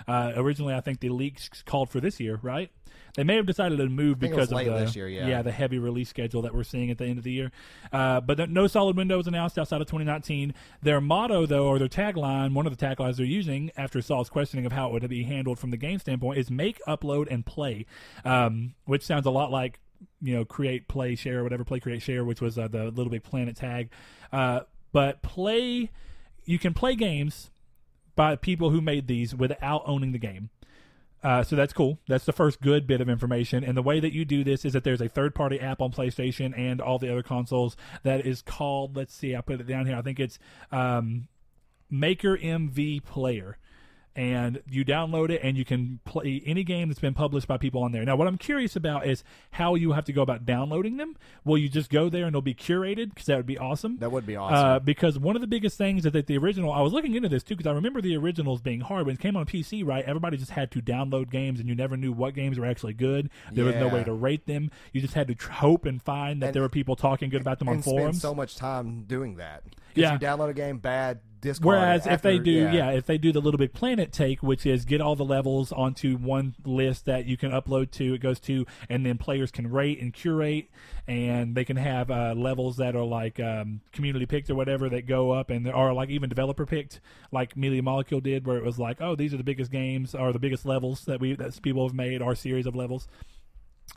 Uh, 0.06 0.32
originally, 0.36 0.74
I 0.74 0.80
think 0.80 1.00
the 1.00 1.10
leaks 1.10 1.62
called 1.64 1.90
for 1.90 2.00
this 2.00 2.20
year, 2.20 2.38
right? 2.42 2.70
They 3.14 3.22
may 3.22 3.36
have 3.36 3.46
decided 3.46 3.78
to 3.78 3.88
move 3.88 4.18
because 4.18 4.50
of 4.50 4.58
the 4.58 4.90
year, 4.94 5.08
yeah. 5.08 5.28
yeah 5.28 5.42
the 5.42 5.52
heavy 5.52 5.78
release 5.78 6.08
schedule 6.08 6.42
that 6.42 6.54
we're 6.54 6.64
seeing 6.64 6.90
at 6.90 6.98
the 6.98 7.04
end 7.04 7.18
of 7.18 7.24
the 7.24 7.30
year. 7.30 7.52
Uh, 7.92 8.20
but 8.20 8.50
no 8.50 8.66
solid 8.66 8.96
window 8.96 9.16
was 9.16 9.28
announced 9.28 9.56
outside 9.56 9.80
of 9.80 9.86
2019. 9.86 10.52
Their 10.82 11.00
motto, 11.00 11.46
though, 11.46 11.66
or 11.66 11.78
their 11.78 11.88
tagline, 11.88 12.54
one 12.54 12.66
of 12.66 12.76
the 12.76 12.86
taglines 12.86 13.16
they're 13.16 13.26
using 13.26 13.70
after 13.76 14.02
Saul's 14.02 14.28
questioning 14.28 14.66
of 14.66 14.72
how 14.72 14.88
it 14.88 14.92
would 14.92 15.08
be 15.08 15.22
handled 15.22 15.60
from 15.60 15.70
the 15.70 15.76
game 15.76 16.00
standpoint, 16.00 16.38
is 16.38 16.50
make, 16.50 16.80
upload, 16.88 17.28
and 17.30 17.46
play, 17.46 17.86
um, 18.24 18.74
which 18.84 19.04
sounds 19.04 19.26
a 19.26 19.30
lot 19.30 19.52
like 19.52 19.78
you 20.20 20.34
know 20.34 20.44
create, 20.44 20.88
play, 20.88 21.14
share, 21.14 21.42
whatever, 21.42 21.64
play, 21.64 21.80
create, 21.80 22.02
share, 22.02 22.24
which 22.24 22.40
was 22.40 22.58
uh, 22.58 22.68
the 22.68 22.84
Little 22.84 23.10
Big 23.10 23.22
Planet 23.22 23.56
tag. 23.56 23.90
Uh, 24.32 24.60
but 24.92 25.22
play, 25.22 25.90
you 26.44 26.58
can 26.58 26.74
play 26.74 26.94
games 26.94 27.50
by 28.16 28.36
people 28.36 28.70
who 28.70 28.80
made 28.80 29.08
these 29.08 29.34
without 29.34 29.82
owning 29.86 30.12
the 30.12 30.18
game. 30.18 30.50
Uh, 31.24 31.42
so 31.42 31.56
that's 31.56 31.72
cool. 31.72 31.98
That's 32.06 32.26
the 32.26 32.34
first 32.34 32.60
good 32.60 32.86
bit 32.86 33.00
of 33.00 33.08
information. 33.08 33.64
And 33.64 33.76
the 33.76 33.82
way 33.82 33.98
that 33.98 34.12
you 34.12 34.26
do 34.26 34.44
this 34.44 34.66
is 34.66 34.74
that 34.74 34.84
there's 34.84 35.00
a 35.00 35.08
third 35.08 35.34
party 35.34 35.58
app 35.58 35.80
on 35.80 35.90
PlayStation 35.90 36.56
and 36.56 36.82
all 36.82 36.98
the 36.98 37.10
other 37.10 37.22
consoles 37.22 37.76
that 38.02 38.26
is 38.26 38.42
called, 38.42 38.94
let's 38.94 39.14
see, 39.14 39.34
I 39.34 39.40
put 39.40 39.58
it 39.58 39.66
down 39.66 39.86
here. 39.86 39.96
I 39.96 40.02
think 40.02 40.20
it's 40.20 40.38
um, 40.70 41.28
Maker 41.90 42.36
MV 42.36 43.04
Player. 43.04 43.56
And 44.16 44.62
you 44.70 44.84
download 44.84 45.30
it 45.30 45.40
and 45.42 45.56
you 45.56 45.64
can 45.64 45.98
play 46.04 46.40
any 46.46 46.62
game 46.62 46.86
that's 46.88 47.00
been 47.00 47.14
published 47.14 47.48
by 47.48 47.56
people 47.56 47.82
on 47.82 47.90
there. 47.90 48.04
Now, 48.04 48.14
what 48.14 48.28
I'm 48.28 48.38
curious 48.38 48.76
about 48.76 49.06
is 49.08 49.24
how 49.50 49.74
you 49.74 49.90
have 49.90 50.04
to 50.04 50.12
go 50.12 50.22
about 50.22 50.46
downloading 50.46 50.98
them. 50.98 51.16
Will 51.44 51.58
you 51.58 51.68
just 51.68 51.90
go 51.90 52.08
there 52.08 52.24
and 52.26 52.32
they'll 52.32 52.40
be 52.40 52.54
curated? 52.54 53.08
Because 53.10 53.26
that 53.26 53.36
would 53.36 53.46
be 53.46 53.58
awesome. 53.58 53.96
That 53.98 54.12
would 54.12 54.24
be 54.24 54.36
awesome. 54.36 54.56
Uh, 54.56 54.78
because 54.78 55.18
one 55.18 55.34
of 55.34 55.40
the 55.40 55.48
biggest 55.48 55.76
things 55.76 56.06
is 56.06 56.12
that 56.12 56.28
the 56.28 56.38
original, 56.38 56.72
I 56.72 56.80
was 56.80 56.92
looking 56.92 57.16
into 57.16 57.28
this 57.28 57.42
too, 57.42 57.56
because 57.56 57.68
I 57.68 57.74
remember 57.74 58.00
the 58.00 58.16
originals 58.16 58.60
being 58.60 58.82
hard. 58.82 59.04
When 59.06 59.16
it 59.16 59.20
came 59.20 59.36
on 59.36 59.46
PC, 59.46 59.84
right, 59.84 60.04
everybody 60.04 60.36
just 60.36 60.52
had 60.52 60.70
to 60.72 60.80
download 60.80 61.28
games 61.30 61.58
and 61.58 61.68
you 61.68 61.74
never 61.74 61.96
knew 61.96 62.12
what 62.12 62.34
games 62.34 62.56
were 62.56 62.66
actually 62.66 62.94
good. 62.94 63.30
There 63.50 63.64
was 63.64 63.74
no 63.74 63.88
way 63.88 64.04
to 64.04 64.12
rate 64.12 64.46
them. 64.46 64.70
You 64.92 65.00
just 65.00 65.14
had 65.14 65.26
to 65.26 65.34
tr- 65.34 65.50
hope 65.50 65.86
and 65.86 66.00
find 66.00 66.40
that 66.40 66.46
And- 66.46 66.54
there 66.54 66.62
were 66.62 66.68
people 66.68 66.94
talking 66.94 67.30
good 67.30 67.40
about 67.40 67.58
them 67.58 67.68
on 67.68 67.82
spend 67.82 67.96
forums. 67.96 68.20
so 68.20 68.32
much 68.32 68.54
time 68.54 69.02
doing 69.08 69.36
that. 69.38 69.64
Yeah. 69.96 70.12
You 70.14 70.18
download 70.20 70.50
a 70.50 70.54
game, 70.54 70.78
bad, 70.78 71.20
discard. 71.44 71.66
Whereas 71.66 72.06
it 72.06 72.12
if 72.12 72.22
they 72.22 72.38
do, 72.38 72.50
yeah. 72.50 72.90
if 72.90 73.06
they 73.06 73.18
do 73.18 73.30
the 73.30 73.40
Little 73.40 73.58
Big 73.58 73.72
Planet 73.72 74.12
take, 74.12 74.42
which 74.42 74.66
is 74.66 74.84
get 74.84 75.00
all 75.00 75.14
the 75.14 75.24
levels 75.24 75.70
onto 75.70 76.16
one 76.16 76.54
list 76.64 77.04
that 77.04 77.26
you 77.26 77.36
can 77.36 77.52
upload 77.52 77.90
to, 77.92 78.14
it 78.14 78.18
goes 78.18 78.40
to, 78.40 78.66
and 78.88 79.06
then 79.06 79.18
players 79.18 79.50
can 79.50 79.70
rate 79.70 80.00
and 80.00 80.12
curate, 80.12 80.68
and 81.06 81.54
they 81.54 81.64
can 81.64 81.76
have 81.76 82.10
uh, 82.10 82.34
levels 82.36 82.78
that 82.78 82.96
are 82.96 83.04
like 83.04 83.38
um, 83.38 83.80
community 83.92 84.26
picked 84.26 84.50
or 84.50 84.54
whatever 84.54 84.88
that 84.88 85.06
go 85.06 85.30
up, 85.30 85.50
and 85.50 85.68
are 85.68 85.92
like 85.92 86.08
even 86.08 86.28
developer 86.28 86.66
picked, 86.66 87.00
like 87.30 87.56
Media 87.56 87.82
Molecule 87.82 88.20
did, 88.20 88.46
where 88.46 88.56
it 88.56 88.64
was 88.64 88.78
like, 88.78 89.00
oh, 89.00 89.14
these 89.14 89.32
are 89.32 89.38
the 89.38 89.44
biggest 89.44 89.70
games 89.70 90.14
or 90.14 90.32
the 90.32 90.38
biggest 90.38 90.66
levels 90.66 91.04
that 91.04 91.20
we 91.20 91.34
that 91.34 91.60
people 91.62 91.86
have 91.86 91.94
made, 91.94 92.20
our 92.20 92.34
series 92.34 92.66
of 92.66 92.74
levels. 92.74 93.06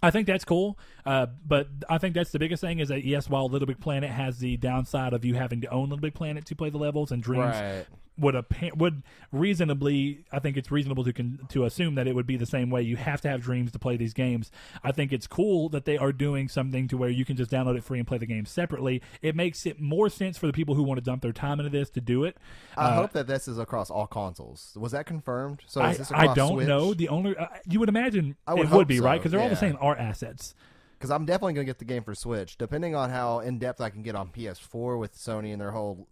I 0.01 0.11
think 0.11 0.27
that's 0.27 0.45
cool, 0.45 0.77
uh, 1.05 1.27
but 1.45 1.67
I 1.89 1.97
think 1.97 2.13
that's 2.13 2.31
the 2.31 2.37
biggest 2.39 2.61
thing 2.61 2.79
is 2.79 2.89
that 2.89 3.03
yes, 3.03 3.29
while 3.29 3.49
Little 3.49 3.65
Big 3.65 3.79
Planet 3.79 4.11
has 4.11 4.37
the 4.37 4.55
downside 4.57 5.13
of 5.13 5.25
you 5.25 5.33
having 5.33 5.61
to 5.61 5.67
own 5.69 5.89
Little 5.89 5.97
Big 5.97 6.13
Planet 6.13 6.45
to 6.45 6.55
play 6.55 6.69
the 6.69 6.77
levels 6.77 7.11
and 7.11 7.23
Dreams 7.23 7.55
Right. 7.55 7.85
Would 8.17 8.35
appa- 8.35 8.71
would 8.75 9.03
reasonably 9.31 10.25
I 10.31 10.39
think 10.39 10.57
it's 10.57 10.71
reasonable 10.71 11.03
to 11.03 11.13
con- 11.13 11.39
to 11.49 11.65
assume 11.65 11.95
that 11.95 12.07
it 12.07 12.15
would 12.15 12.27
be 12.27 12.37
the 12.37 12.45
same 12.45 12.69
way. 12.69 12.81
You 12.81 12.95
have 12.97 13.21
to 13.21 13.29
have 13.29 13.41
dreams 13.41 13.71
to 13.71 13.79
play 13.79 13.97
these 13.97 14.13
games. 14.13 14.51
I 14.83 14.91
think 14.91 15.13
it's 15.13 15.27
cool 15.27 15.69
that 15.69 15.85
they 15.85 15.97
are 15.97 16.11
doing 16.11 16.49
something 16.49 16.87
to 16.89 16.97
where 16.97 17.09
you 17.09 17.25
can 17.25 17.35
just 17.37 17.51
download 17.51 17.77
it 17.77 17.83
free 17.83 17.99
and 17.99 18.07
play 18.07 18.17
the 18.17 18.25
game 18.25 18.45
separately. 18.45 19.01
It 19.21 19.35
makes 19.35 19.65
it 19.65 19.79
more 19.79 20.09
sense 20.09 20.37
for 20.37 20.47
the 20.47 20.53
people 20.53 20.75
who 20.75 20.83
want 20.83 20.97
to 20.97 21.03
dump 21.03 21.21
their 21.21 21.31
time 21.31 21.59
into 21.59 21.69
this 21.69 21.89
to 21.91 22.01
do 22.01 22.23
it. 22.23 22.37
I 22.75 22.89
Uh, 22.89 22.93
hope 22.95 23.13
that 23.13 23.27
this 23.27 23.47
is 23.47 23.57
across 23.57 23.89
all 23.89 24.07
consoles. 24.07 24.75
Was 24.79 24.91
that 24.91 25.05
confirmed? 25.05 25.61
So 25.67 25.81
I, 25.81 25.97
I 26.13 26.33
don't 26.33 26.53
Switch? 26.55 26.67
know. 26.67 26.93
The 26.93 27.09
only 27.09 27.35
uh, 27.37 27.47
you 27.69 27.79
would 27.79 27.89
imagine 27.89 28.35
would 28.47 28.59
it 28.67 28.69
would 28.71 28.87
be 28.87 28.97
so, 28.97 29.03
right 29.05 29.17
because 29.19 29.31
they're 29.31 29.41
all 29.41 29.49
the 29.49 29.55
same 29.55 29.77
art 29.79 29.99
assets. 29.99 30.55
because 30.97 31.11
I'm 31.11 31.25
definitely 31.25 31.53
going 31.53 31.65
to 31.65 31.69
get 31.69 31.79
the 31.79 31.85
game 31.85 32.03
for 32.03 32.15
Switch. 32.15 32.57
Depending 32.57 32.95
on 32.95 33.09
how 33.09 33.39
in 33.39 33.59
depth 33.59 33.81
I 33.81 33.89
can 33.89 34.01
get 34.01 34.15
on 34.15 34.29
PS4 34.29 34.99
with 34.99 35.15
Sony 35.15 35.51
and 35.51 35.61
their 35.61 35.71
whole 35.71 36.07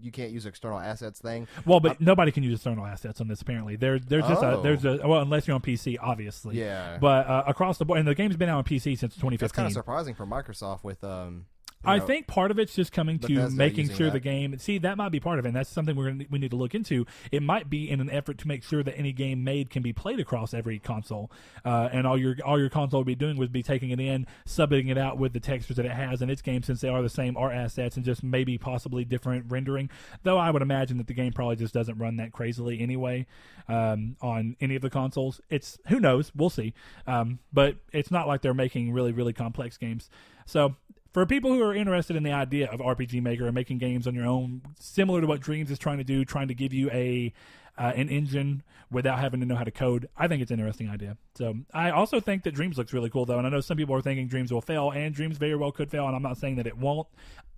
you 0.00 0.10
can't 0.10 0.30
use 0.30 0.46
external 0.46 0.78
assets 0.78 1.20
thing. 1.20 1.46
Well, 1.66 1.80
but 1.80 2.00
nobody 2.00 2.32
can 2.32 2.42
use 2.42 2.54
external 2.54 2.86
assets 2.86 3.20
on 3.20 3.28
this. 3.28 3.42
Apparently, 3.42 3.76
there, 3.76 3.98
there's 3.98 4.26
just 4.26 4.42
a 4.42 4.56
Oh. 4.58 4.62
there's 4.62 4.84
a 4.84 5.00
well, 5.06 5.20
unless 5.22 5.46
you're 5.46 5.54
on 5.54 5.62
PC, 5.62 5.96
obviously. 6.00 6.58
Yeah. 6.58 6.98
But 7.00 7.26
uh, 7.26 7.44
across 7.46 7.78
the 7.78 7.84
board, 7.84 7.98
and 7.98 8.08
the 8.08 8.14
game's 8.14 8.36
been 8.36 8.48
out 8.48 8.58
on 8.58 8.64
PC 8.64 8.98
since 8.98 9.14
2015. 9.14 9.38
That's 9.38 9.52
kind 9.52 9.66
of 9.66 9.72
surprising 9.72 10.14
for 10.14 10.26
Microsoft 10.26 10.84
with 10.84 11.02
um 11.04 11.46
I 11.86 11.98
know, 11.98 12.06
think 12.06 12.26
part 12.26 12.50
of 12.50 12.58
it's 12.58 12.74
just 12.74 12.92
coming 12.92 13.18
to 13.20 13.50
making 13.50 13.90
sure 13.90 14.10
the 14.10 14.20
game. 14.20 14.58
See, 14.58 14.78
that 14.78 14.96
might 14.96 15.10
be 15.10 15.20
part 15.20 15.38
of 15.38 15.44
it. 15.44 15.48
And 15.48 15.56
that's 15.56 15.70
something 15.70 15.96
we're 15.96 16.10
gonna, 16.10 16.24
we 16.30 16.38
need 16.38 16.50
to 16.50 16.56
look 16.56 16.74
into. 16.74 17.06
It 17.30 17.42
might 17.42 17.68
be 17.68 17.90
in 17.90 18.00
an 18.00 18.10
effort 18.10 18.38
to 18.38 18.48
make 18.48 18.62
sure 18.62 18.82
that 18.82 18.96
any 18.96 19.12
game 19.12 19.44
made 19.44 19.70
can 19.70 19.82
be 19.82 19.92
played 19.92 20.20
across 20.20 20.54
every 20.54 20.78
console, 20.78 21.30
uh, 21.64 21.88
and 21.92 22.06
all 22.06 22.18
your 22.18 22.36
all 22.44 22.58
your 22.58 22.68
console 22.68 23.00
would 23.00 23.06
be 23.06 23.14
doing 23.14 23.36
would 23.36 23.52
be 23.52 23.62
taking 23.62 23.90
it 23.90 24.00
in, 24.00 24.26
subbing 24.46 24.90
it 24.90 24.98
out 24.98 25.18
with 25.18 25.32
the 25.32 25.40
textures 25.40 25.76
that 25.76 25.86
it 25.86 25.92
has 25.92 26.22
in 26.22 26.30
its 26.30 26.42
game, 26.42 26.62
since 26.62 26.80
they 26.80 26.88
are 26.88 27.02
the 27.02 27.08
same 27.08 27.36
art 27.36 27.54
assets 27.54 27.96
and 27.96 28.04
just 28.04 28.22
maybe 28.22 28.58
possibly 28.58 29.04
different 29.04 29.46
rendering. 29.48 29.90
Though 30.22 30.38
I 30.38 30.50
would 30.50 30.62
imagine 30.62 30.98
that 30.98 31.06
the 31.06 31.14
game 31.14 31.32
probably 31.32 31.56
just 31.56 31.74
doesn't 31.74 31.98
run 31.98 32.16
that 32.16 32.32
crazily 32.32 32.80
anyway 32.80 33.26
um, 33.68 34.16
on 34.20 34.56
any 34.60 34.76
of 34.76 34.82
the 34.82 34.90
consoles. 34.90 35.40
It's 35.50 35.78
who 35.88 36.00
knows, 36.00 36.32
we'll 36.34 36.50
see. 36.50 36.74
Um, 37.06 37.38
but 37.52 37.76
it's 37.92 38.10
not 38.10 38.26
like 38.26 38.42
they're 38.42 38.54
making 38.54 38.92
really 38.92 39.12
really 39.12 39.32
complex 39.32 39.76
games. 39.76 40.08
So 40.46 40.76
for 41.14 41.24
people 41.24 41.52
who 41.52 41.62
are 41.62 41.72
interested 41.72 42.16
in 42.16 42.24
the 42.24 42.32
idea 42.32 42.68
of 42.70 42.80
RPG 42.80 43.22
Maker 43.22 43.46
and 43.46 43.54
making 43.54 43.78
games 43.78 44.06
on 44.06 44.14
your 44.14 44.26
own, 44.26 44.62
similar 44.80 45.20
to 45.20 45.26
what 45.26 45.40
Dreams 45.40 45.70
is 45.70 45.78
trying 45.78 45.98
to 45.98 46.04
do, 46.04 46.24
trying 46.24 46.48
to 46.48 46.54
give 46.54 46.74
you 46.74 46.90
a 46.90 47.32
uh, 47.78 47.92
an 47.96 48.08
engine 48.08 48.62
without 48.90 49.18
having 49.18 49.40
to 49.40 49.46
know 49.46 49.56
how 49.56 49.64
to 49.64 49.70
code, 49.70 50.08
I 50.16 50.28
think 50.28 50.42
it's 50.42 50.50
an 50.50 50.58
interesting 50.58 50.90
idea. 50.90 51.16
So 51.34 51.54
I 51.72 51.90
also 51.90 52.20
think 52.20 52.44
that 52.44 52.54
Dreams 52.54 52.78
looks 52.78 52.92
really 52.92 53.10
cool 53.10 53.24
though, 53.26 53.38
and 53.38 53.46
I 53.46 53.50
know 53.50 53.60
some 53.60 53.76
people 53.76 53.94
are 53.94 54.00
thinking 54.00 54.28
Dreams 54.28 54.52
will 54.52 54.60
fail, 54.60 54.90
and 54.90 55.14
Dreams 55.14 55.36
very 55.36 55.56
well 55.56 55.72
could 55.72 55.90
fail, 55.90 56.06
and 56.06 56.14
I'm 56.14 56.22
not 56.22 56.38
saying 56.38 56.56
that 56.56 56.66
it 56.66 56.78
won't. 56.78 57.08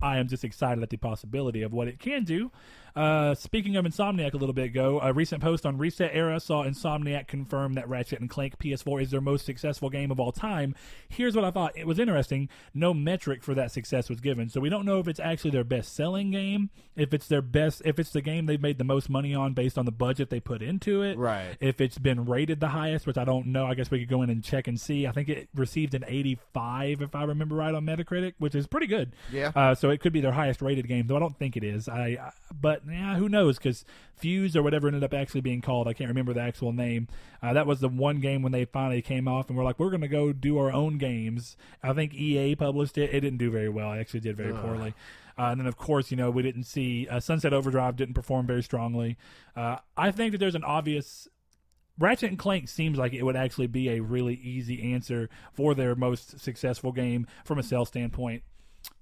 I 0.01 0.17
am 0.17 0.27
just 0.27 0.43
excited 0.43 0.83
at 0.83 0.89
the 0.89 0.97
possibility 0.97 1.63
of 1.63 1.73
what 1.73 1.87
it 1.87 1.99
can 1.99 2.23
do. 2.23 2.51
Uh, 2.95 3.35
speaking 3.35 3.75
of 3.75 3.85
Insomniac 3.85 4.33
a 4.33 4.37
little 4.37 4.53
bit 4.53 4.65
ago, 4.65 4.99
a 5.03 5.13
recent 5.13 5.39
post 5.39 5.67
on 5.67 5.77
ResetEra 5.77 6.41
saw 6.41 6.63
Insomniac 6.63 7.27
confirm 7.27 7.73
that 7.73 7.87
Ratchet 7.87 8.19
and 8.19 8.27
Clank 8.27 8.57
PS4 8.57 9.03
is 9.03 9.11
their 9.11 9.21
most 9.21 9.45
successful 9.45 9.91
game 9.91 10.09
of 10.09 10.19
all 10.19 10.31
time. 10.31 10.73
Here's 11.07 11.35
what 11.35 11.45
I 11.45 11.51
thought 11.51 11.77
it 11.77 11.85
was 11.85 11.99
interesting. 11.99 12.49
No 12.73 12.95
metric 12.95 13.43
for 13.43 13.53
that 13.53 13.71
success 13.71 14.09
was 14.09 14.19
given, 14.19 14.49
so 14.49 14.59
we 14.59 14.69
don't 14.69 14.83
know 14.83 14.99
if 14.99 15.07
it's 15.07 15.19
actually 15.19 15.51
their 15.51 15.63
best 15.63 15.95
selling 15.95 16.31
game, 16.31 16.71
if 16.95 17.13
it's 17.13 17.27
their 17.27 17.43
best, 17.43 17.83
if 17.85 17.99
it's 17.99 18.09
the 18.09 18.21
game 18.21 18.47
they've 18.47 18.59
made 18.59 18.79
the 18.79 18.83
most 18.83 19.11
money 19.11 19.35
on 19.35 19.53
based 19.53 19.77
on 19.77 19.85
the 19.85 19.91
budget 19.91 20.31
they 20.31 20.39
put 20.39 20.63
into 20.63 21.03
it, 21.03 21.19
Right. 21.19 21.55
If 21.59 21.79
it's 21.79 21.99
been 21.99 22.25
rated 22.25 22.59
the 22.59 22.69
highest, 22.69 23.05
which 23.05 23.17
I 23.17 23.25
don't 23.25 23.47
know. 23.47 23.66
I 23.67 23.73
guess 23.73 23.91
we 23.91 23.99
could 23.99 24.09
go 24.09 24.21
in 24.21 24.29
and 24.29 24.43
check 24.43 24.67
and 24.67 24.79
see. 24.79 25.07
I 25.07 25.11
think 25.11 25.29
it 25.29 25.49
received 25.53 25.93
an 25.93 26.03
85, 26.07 27.01
if 27.01 27.15
I 27.15 27.23
remember 27.23 27.55
right, 27.55 27.73
on 27.73 27.85
Metacritic, 27.85 28.33
which 28.39 28.55
is 28.55 28.67
pretty 28.67 28.87
good. 28.87 29.13
Yeah. 29.31 29.51
Uh, 29.55 29.75
so 29.75 29.89
it 29.89 29.99
could 29.99 30.13
be 30.13 30.21
their 30.21 30.31
highest 30.31 30.61
rated 30.61 30.87
game, 30.87 31.07
though 31.07 31.15
I 31.15 31.19
don't 31.19 31.37
think 31.37 31.57
it 31.57 31.63
is. 31.63 31.87
I, 31.87 32.17
I 32.19 32.31
but 32.59 32.81
yeah, 32.89 33.15
who 33.15 33.29
knows? 33.29 33.57
Because 33.57 33.85
Fuse 34.15 34.55
or 34.55 34.63
whatever 34.63 34.87
ended 34.87 35.03
up 35.03 35.13
actually 35.13 35.41
being 35.41 35.61
called. 35.61 35.87
I 35.87 35.93
can't 35.93 36.09
remember 36.09 36.33
the 36.33 36.41
actual 36.41 36.73
name. 36.73 37.07
Uh, 37.41 37.53
that 37.53 37.67
was 37.67 37.79
the 37.79 37.89
one 37.89 38.19
game 38.19 38.41
when 38.41 38.51
they 38.51 38.65
finally 38.65 39.01
came 39.01 39.27
off 39.27 39.49
and 39.49 39.57
we're 39.57 39.63
like, 39.63 39.79
we're 39.79 39.91
going 39.91 40.01
to 40.01 40.07
go 40.07 40.33
do 40.33 40.57
our 40.57 40.71
own 40.71 40.97
games. 40.97 41.55
I 41.83 41.93
think 41.93 42.13
EA 42.13 42.55
published 42.55 42.97
it. 42.97 43.13
It 43.13 43.21
didn't 43.21 43.37
do 43.37 43.51
very 43.51 43.69
well. 43.69 43.93
It 43.93 43.99
actually 43.99 44.21
did 44.21 44.37
very 44.37 44.53
Ugh. 44.53 44.61
poorly. 44.61 44.93
Uh, 45.37 45.51
and 45.51 45.59
then, 45.59 45.67
of 45.67 45.77
course, 45.77 46.09
you 46.09 46.17
know, 46.17 46.31
we 46.31 46.41
didn't 46.41 46.63
see 46.63 47.07
uh, 47.09 47.19
Sunset 47.19 47.53
Overdrive 47.53 47.95
didn't 47.95 48.15
perform 48.15 48.47
very 48.47 48.63
strongly. 48.63 49.17
Uh, 49.55 49.77
I 49.95 50.09
think 50.09 50.31
that 50.31 50.39
there's 50.39 50.55
an 50.55 50.63
obvious 50.63 51.27
Ratchet 51.99 52.29
and 52.29 52.39
Clank 52.39 52.69
seems 52.69 52.97
like 52.97 53.13
it 53.13 53.23
would 53.23 53.35
actually 53.35 53.67
be 53.67 53.89
a 53.89 53.99
really 54.01 54.35
easy 54.35 54.93
answer 54.93 55.29
for 55.53 55.73
their 55.73 55.95
most 55.95 56.39
successful 56.39 56.91
game 56.91 57.27
from 57.43 57.57
a 57.59 57.63
sales 57.63 57.87
standpoint. 57.89 58.43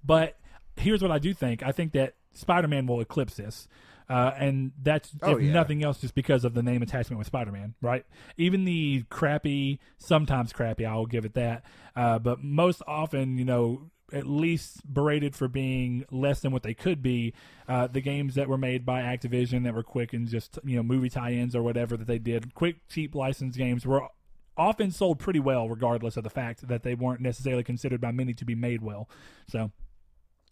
But 0.04 0.38
here's 0.76 1.02
what 1.02 1.10
I 1.10 1.18
do 1.18 1.34
think: 1.34 1.62
I 1.62 1.72
think 1.72 1.92
that 1.92 2.14
Spider-Man 2.32 2.86
will 2.86 3.00
eclipse 3.00 3.36
this, 3.36 3.68
uh, 4.08 4.32
and 4.38 4.72
that's 4.82 5.10
Oh, 5.22 5.36
if 5.36 5.42
yeah. 5.42 5.52
nothing 5.52 5.82
else, 5.82 6.00
just 6.00 6.14
because 6.14 6.44
of 6.44 6.54
the 6.54 6.62
name 6.62 6.82
attachment 6.82 7.18
with 7.18 7.26
Spider-Man, 7.26 7.74
right? 7.80 8.04
Even 8.36 8.64
the 8.64 9.04
crappy, 9.10 9.78
sometimes 9.98 10.52
crappy, 10.52 10.84
I 10.86 10.94
will 10.94 11.06
give 11.06 11.24
it 11.24 11.34
that, 11.34 11.64
uh, 11.94 12.18
but 12.18 12.42
most 12.42 12.82
often, 12.86 13.38
you 13.38 13.44
know. 13.44 13.90
At 14.12 14.26
least 14.26 14.92
berated 14.92 15.34
for 15.34 15.48
being 15.48 16.04
less 16.10 16.40
than 16.40 16.52
what 16.52 16.62
they 16.62 16.74
could 16.74 17.02
be. 17.02 17.34
Uh, 17.68 17.88
the 17.88 18.00
games 18.00 18.36
that 18.36 18.48
were 18.48 18.58
made 18.58 18.86
by 18.86 19.00
Activision 19.00 19.64
that 19.64 19.74
were 19.74 19.82
quick 19.82 20.12
and 20.12 20.28
just 20.28 20.58
you 20.64 20.76
know 20.76 20.82
movie 20.82 21.10
tie-ins 21.10 21.56
or 21.56 21.62
whatever 21.62 21.96
that 21.96 22.06
they 22.06 22.18
did, 22.18 22.54
quick 22.54 22.86
cheap 22.88 23.14
license 23.14 23.56
games 23.56 23.84
were 23.84 24.08
often 24.56 24.90
sold 24.90 25.18
pretty 25.18 25.40
well, 25.40 25.68
regardless 25.68 26.16
of 26.16 26.24
the 26.24 26.30
fact 26.30 26.66
that 26.68 26.82
they 26.82 26.94
weren't 26.94 27.20
necessarily 27.20 27.62
considered 27.62 28.00
by 28.00 28.10
many 28.10 28.32
to 28.34 28.44
be 28.44 28.54
made 28.54 28.82
well. 28.82 29.08
So, 29.48 29.70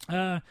uh, 0.09 0.41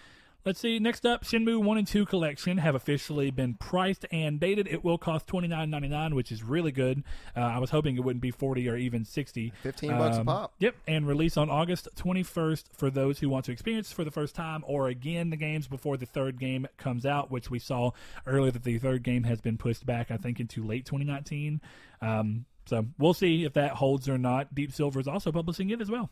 let's 0.45 0.61
see. 0.61 0.79
Next 0.79 1.05
up, 1.07 1.25
Shenmue 1.25 1.63
One 1.63 1.79
and 1.79 1.87
Two 1.87 2.05
Collection 2.07 2.59
have 2.59 2.75
officially 2.75 3.31
been 3.31 3.55
priced 3.55 4.07
and 4.11 4.39
dated. 4.41 4.67
It 4.69 4.85
will 4.85 4.99
cost 4.99 5.27
twenty 5.27 5.49
nine 5.49 5.71
ninety 5.71 5.89
nine, 5.89 6.15
which 6.15 6.31
is 6.33 6.43
really 6.43 6.73
good. 6.73 7.03
Uh, 7.37 7.41
I 7.41 7.59
was 7.59 7.71
hoping 7.71 7.97
it 7.97 8.01
wouldn't 8.05 8.23
be 8.23 8.31
forty 8.31 8.69
or 8.69 8.77
even 8.77 9.05
sixty. 9.05 9.53
15 9.63 9.91
bucks 9.91 10.17
a 10.17 10.21
Um, 10.21 10.27
pop. 10.27 10.55
Yep, 10.59 10.75
and 10.87 11.07
release 11.07 11.37
on 11.37 11.51
August 11.51 11.89
21st 11.97 12.65
for 12.73 12.91
those 12.91 13.19
who 13.19 13.29
want 13.29 13.45
to 13.47 13.53
experience 13.53 13.93
for 13.93 14.05
the 14.05 14.11
first 14.11 14.35
time 14.35 14.63
or 14.67 14.89
again 14.89 15.31
the 15.31 15.37
games 15.37 15.67
before 15.67 15.97
the 15.97 16.07
third 16.07 16.39
game 16.39 16.67
comes 16.77 17.05
out, 17.07 17.31
which 17.31 17.51
we 17.51 17.59
saw 17.59 17.91
earlier 18.27 18.51
that 18.51 18.65
the 18.65 18.79
third 18.79 19.03
game 19.03 19.25
has 19.25 19.41
been 19.41 19.57
pushed 19.59 19.87
back, 19.87 20.11
I 20.11 20.17
think, 20.17 20.41
into 20.41 20.65
late 20.65 20.85
2019. 20.87 21.61
Um, 22.03 22.45
so 22.67 22.87
we'll 22.99 23.15
see 23.15 23.45
if 23.45 23.53
that 23.55 23.73
holds 23.73 24.09
or 24.09 24.19
not. 24.19 24.55
Deep 24.55 24.73
Silver 24.73 25.01
is 25.01 25.09
also 25.09 25.31
publishing 25.33 25.71
it 25.71 25.81
as 25.81 25.91
well. 25.91 26.11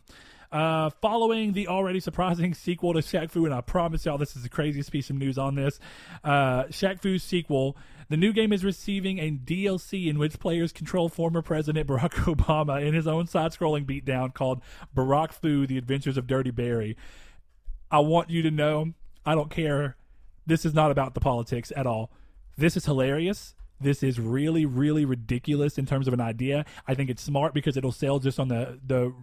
Uh, 0.51 0.91
following 1.01 1.53
the 1.53 1.67
already 1.67 1.99
surprising 1.99 2.53
sequel 2.53 2.93
to 2.93 2.99
Shaq 2.99 3.31
Fu, 3.31 3.45
and 3.45 3.53
I 3.53 3.61
promise 3.61 4.05
y'all 4.05 4.19
this 4.19 4.35
is 4.35 4.43
the 4.43 4.49
craziest 4.49 4.91
piece 4.91 5.09
of 5.09 5.15
news 5.15 5.37
on 5.37 5.55
this. 5.55 5.79
Uh, 6.23 6.65
Shaq 6.65 7.01
Fu's 7.01 7.23
sequel, 7.23 7.75
the 8.09 8.17
new 8.17 8.31
game 8.31 8.53
is 8.53 8.63
receiving 8.63 9.17
a 9.17 9.31
DLC 9.31 10.07
in 10.07 10.19
which 10.19 10.39
players 10.39 10.71
control 10.71 11.09
former 11.09 11.41
President 11.41 11.87
Barack 11.87 12.11
Obama 12.35 12.85
in 12.85 12.93
his 12.93 13.07
own 13.07 13.25
side-scrolling 13.25 13.85
beatdown 13.85 14.31
called 14.31 14.61
Barack 14.95 15.33
Fu: 15.33 15.65
The 15.65 15.79
Adventures 15.79 16.17
of 16.17 16.27
Dirty 16.27 16.51
Barry. 16.51 16.95
I 17.89 17.99
want 17.99 18.29
you 18.29 18.43
to 18.43 18.51
know, 18.51 18.93
I 19.25 19.33
don't 19.33 19.49
care. 19.49 19.97
This 20.45 20.65
is 20.65 20.73
not 20.73 20.91
about 20.91 21.15
the 21.15 21.19
politics 21.19 21.71
at 21.75 21.87
all. 21.87 22.11
This 22.57 22.77
is 22.77 22.85
hilarious. 22.85 23.55
This 23.83 24.03
is 24.03 24.19
really, 24.19 24.65
really 24.65 25.05
ridiculous 25.05 25.77
in 25.77 25.85
terms 25.85 26.07
of 26.07 26.13
an 26.13 26.21
idea. 26.21 26.65
I 26.87 26.95
think 26.95 27.09
it's 27.09 27.21
smart 27.21 27.53
because 27.53 27.77
it'll 27.77 27.91
sell 27.91 28.19
just 28.19 28.39
on 28.39 28.47
the 28.47 28.79
the 28.85 29.13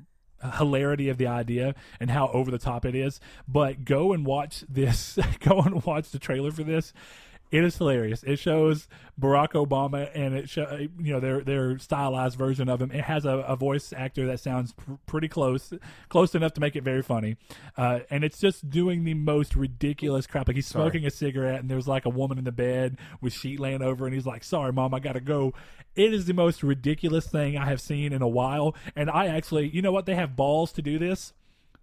hilarity 0.56 1.08
of 1.08 1.18
the 1.18 1.26
idea 1.26 1.74
and 1.98 2.10
how 2.10 2.28
over 2.28 2.50
the 2.50 2.58
top 2.58 2.84
it 2.84 2.94
is. 2.94 3.20
But 3.46 3.84
go 3.84 4.12
and 4.12 4.24
watch 4.24 4.64
this. 4.68 5.18
go 5.40 5.60
and 5.60 5.84
watch 5.84 6.10
the 6.10 6.18
trailer 6.18 6.50
for 6.50 6.62
this. 6.62 6.92
It 7.50 7.64
is 7.64 7.76
hilarious. 7.76 8.22
It 8.22 8.36
shows 8.38 8.86
Barack 9.20 9.52
Obama 9.54 10.08
and 10.14 10.34
it 10.34 10.48
show 10.48 10.76
you 10.78 11.12
know 11.12 11.18
their 11.18 11.40
their 11.40 11.78
stylized 11.80 12.38
version 12.38 12.68
of 12.68 12.80
him. 12.80 12.92
It 12.92 13.02
has 13.04 13.24
a, 13.24 13.38
a 13.38 13.56
voice 13.56 13.92
actor 13.92 14.24
that 14.28 14.38
sounds 14.38 14.72
pr- 14.72 14.92
pretty 15.06 15.26
close, 15.26 15.72
close 16.08 16.34
enough 16.36 16.52
to 16.54 16.60
make 16.60 16.76
it 16.76 16.84
very 16.84 17.02
funny. 17.02 17.36
Uh, 17.76 18.00
and 18.08 18.22
it's 18.22 18.38
just 18.38 18.70
doing 18.70 19.02
the 19.02 19.14
most 19.14 19.56
ridiculous 19.56 20.28
crap. 20.28 20.46
Like 20.46 20.54
he's 20.54 20.68
Sorry. 20.68 20.84
smoking 20.84 21.06
a 21.06 21.10
cigarette 21.10 21.58
and 21.60 21.68
there's 21.68 21.88
like 21.88 22.04
a 22.06 22.10
woman 22.10 22.38
in 22.38 22.44
the 22.44 22.52
bed 22.52 22.98
with 23.20 23.32
sheet 23.32 23.58
laying 23.58 23.82
over 23.82 24.06
and 24.06 24.14
he's 24.14 24.26
like, 24.26 24.44
"Sorry, 24.44 24.72
mom, 24.72 24.94
I 24.94 25.00
gotta 25.00 25.20
go." 25.20 25.52
It 25.96 26.14
is 26.14 26.26
the 26.26 26.34
most 26.34 26.62
ridiculous 26.62 27.26
thing 27.26 27.56
I 27.58 27.66
have 27.66 27.80
seen 27.80 28.12
in 28.12 28.22
a 28.22 28.28
while. 28.28 28.76
And 28.94 29.10
I 29.10 29.26
actually, 29.26 29.68
you 29.70 29.82
know 29.82 29.90
what? 29.90 30.06
They 30.06 30.14
have 30.14 30.36
balls 30.36 30.70
to 30.74 30.82
do 30.82 31.00
this 31.00 31.32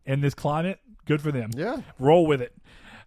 in 0.06 0.22
this 0.22 0.34
climate. 0.34 0.80
Good 1.06 1.22
for 1.22 1.32
them 1.34 1.52
Yeah. 1.58 1.82
roll 2.00 2.26
with 2.26 2.42
it. 2.42 2.54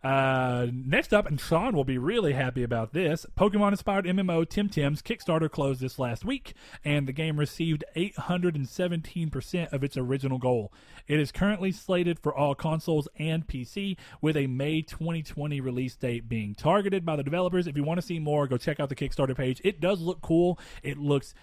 Uh, 0.03 0.67
next 0.73 1.13
up, 1.13 1.27
and 1.27 1.39
Sean 1.39 1.77
will 1.77 1.85
be 1.85 1.99
really 1.99 2.33
happy 2.33 2.63
about 2.63 2.95
this. 2.95 3.27
Pokemon 3.37 3.73
inspired 3.73 4.07
MMO 4.07 4.49
Temtem's 4.49 5.03
Kickstarter 5.03 5.51
closed 5.51 5.81
this 5.81 5.99
last 5.99 6.25
week, 6.25 6.55
and 6.85 7.07
the 7.07 7.13
game 7.13 7.39
received 7.39 7.85
817% 7.95 9.73
of 9.73 9.85
its 9.85 9.97
original 9.99 10.39
goal. 10.39 10.73
It 11.07 11.21
is 11.21 11.33
currently 11.33 11.71
slated 11.71 12.19
for 12.19 12.35
all 12.35 12.55
consoles 12.55 13.09
and 13.19 13.47
PC, 13.47 13.97
with 14.23 14.37
a 14.37 14.47
May 14.47 14.81
2020 14.81 15.61
release 15.61 15.97
date 15.97 16.29
being 16.29 16.55
targeted 16.55 17.05
by 17.05 17.17
the 17.17 17.23
developers. 17.23 17.67
If 17.67 17.77
you 17.77 17.85
want 17.85 17.99
to 18.01 18.07
see 18.07 18.19
more, 18.19 18.47
go 18.47 18.57
check 18.57 18.81
out 18.81 18.89
the 18.89 18.97
Kickstarter 18.97 19.37
page. 19.37 19.61
It 19.65 19.81
does 19.81 20.01
look 20.01 20.23
cool. 20.23 20.59
It 20.83 20.97
looks 20.97 21.35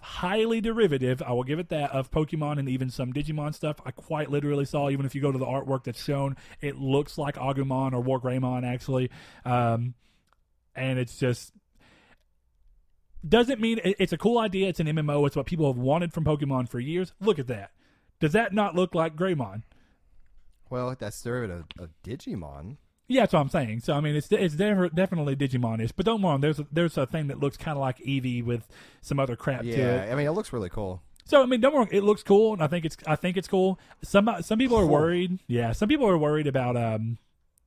highly 0.00 0.60
derivative, 0.60 1.22
I 1.22 1.32
will 1.32 1.44
give 1.44 1.58
it 1.58 1.68
that, 1.70 1.90
of 1.90 2.10
Pokemon 2.10 2.58
and 2.58 2.68
even 2.68 2.90
some 2.90 3.12
Digimon 3.12 3.54
stuff. 3.54 3.80
I 3.84 3.90
quite 3.90 4.30
literally 4.30 4.64
saw, 4.64 4.90
even 4.90 5.06
if 5.06 5.14
you 5.14 5.20
go 5.20 5.32
to 5.32 5.38
the 5.38 5.46
artwork 5.46 5.84
that's 5.84 6.02
shown, 6.02 6.36
it 6.60 6.76
looks 6.76 7.18
like 7.18 7.36
Agumon 7.36 7.92
or 7.92 8.02
Wargreymon, 8.02 8.64
actually. 8.64 9.10
Um, 9.44 9.94
and 10.74 10.98
it's 10.98 11.16
just. 11.18 11.52
Doesn't 13.26 13.60
mean 13.60 13.80
it's 13.82 14.12
a 14.12 14.18
cool 14.18 14.38
idea. 14.38 14.68
It's 14.68 14.78
an 14.78 14.86
MMO. 14.86 15.26
It's 15.26 15.34
what 15.34 15.46
people 15.46 15.66
have 15.66 15.78
wanted 15.78 16.12
from 16.12 16.24
Pokemon 16.24 16.68
for 16.68 16.78
years. 16.78 17.12
Look 17.20 17.40
at 17.40 17.48
that. 17.48 17.72
Does 18.20 18.32
that 18.32 18.52
not 18.52 18.76
look 18.76 18.94
like 18.94 19.16
Greymon? 19.16 19.62
Well, 20.70 20.94
that's 20.96 21.20
derivative 21.20 21.64
of 21.78 21.90
Digimon. 22.04 22.76
Yeah, 23.08 23.22
that's 23.22 23.32
what 23.32 23.40
I'm 23.40 23.48
saying. 23.48 23.80
So 23.80 23.94
I 23.94 24.00
mean, 24.00 24.16
it's 24.16 24.30
it's 24.30 24.54
dev- 24.54 24.94
definitely 24.94 25.36
Digimon-ish, 25.36 25.92
but 25.92 26.06
don't 26.06 26.22
worry. 26.22 26.38
There's 26.40 26.58
a, 26.58 26.66
there's 26.72 26.98
a 26.98 27.06
thing 27.06 27.28
that 27.28 27.38
looks 27.38 27.56
kind 27.56 27.76
of 27.76 27.80
like 27.80 27.98
Eevee 27.98 28.44
with 28.44 28.66
some 29.00 29.20
other 29.20 29.36
crap 29.36 29.62
to 29.62 29.68
it. 29.68 29.78
Yeah, 29.78 30.12
I 30.12 30.16
mean, 30.16 30.26
it 30.26 30.32
looks 30.32 30.52
really 30.52 30.68
cool. 30.70 31.02
So 31.24 31.42
I 31.42 31.46
mean, 31.46 31.60
don't 31.60 31.74
worry, 31.74 31.88
it 31.90 32.02
looks 32.04 32.22
cool, 32.22 32.52
and 32.52 32.62
I 32.62 32.66
think 32.68 32.84
it's 32.84 32.96
I 33.06 33.16
think 33.16 33.36
it's 33.36 33.48
cool. 33.48 33.78
Some 34.02 34.30
some 34.42 34.58
people 34.58 34.76
are 34.76 34.86
worried. 34.86 35.40
Yeah, 35.46 35.72
some 35.72 35.88
people 35.88 36.06
are 36.08 36.18
worried 36.18 36.46
about 36.46 36.76
um 36.76 37.18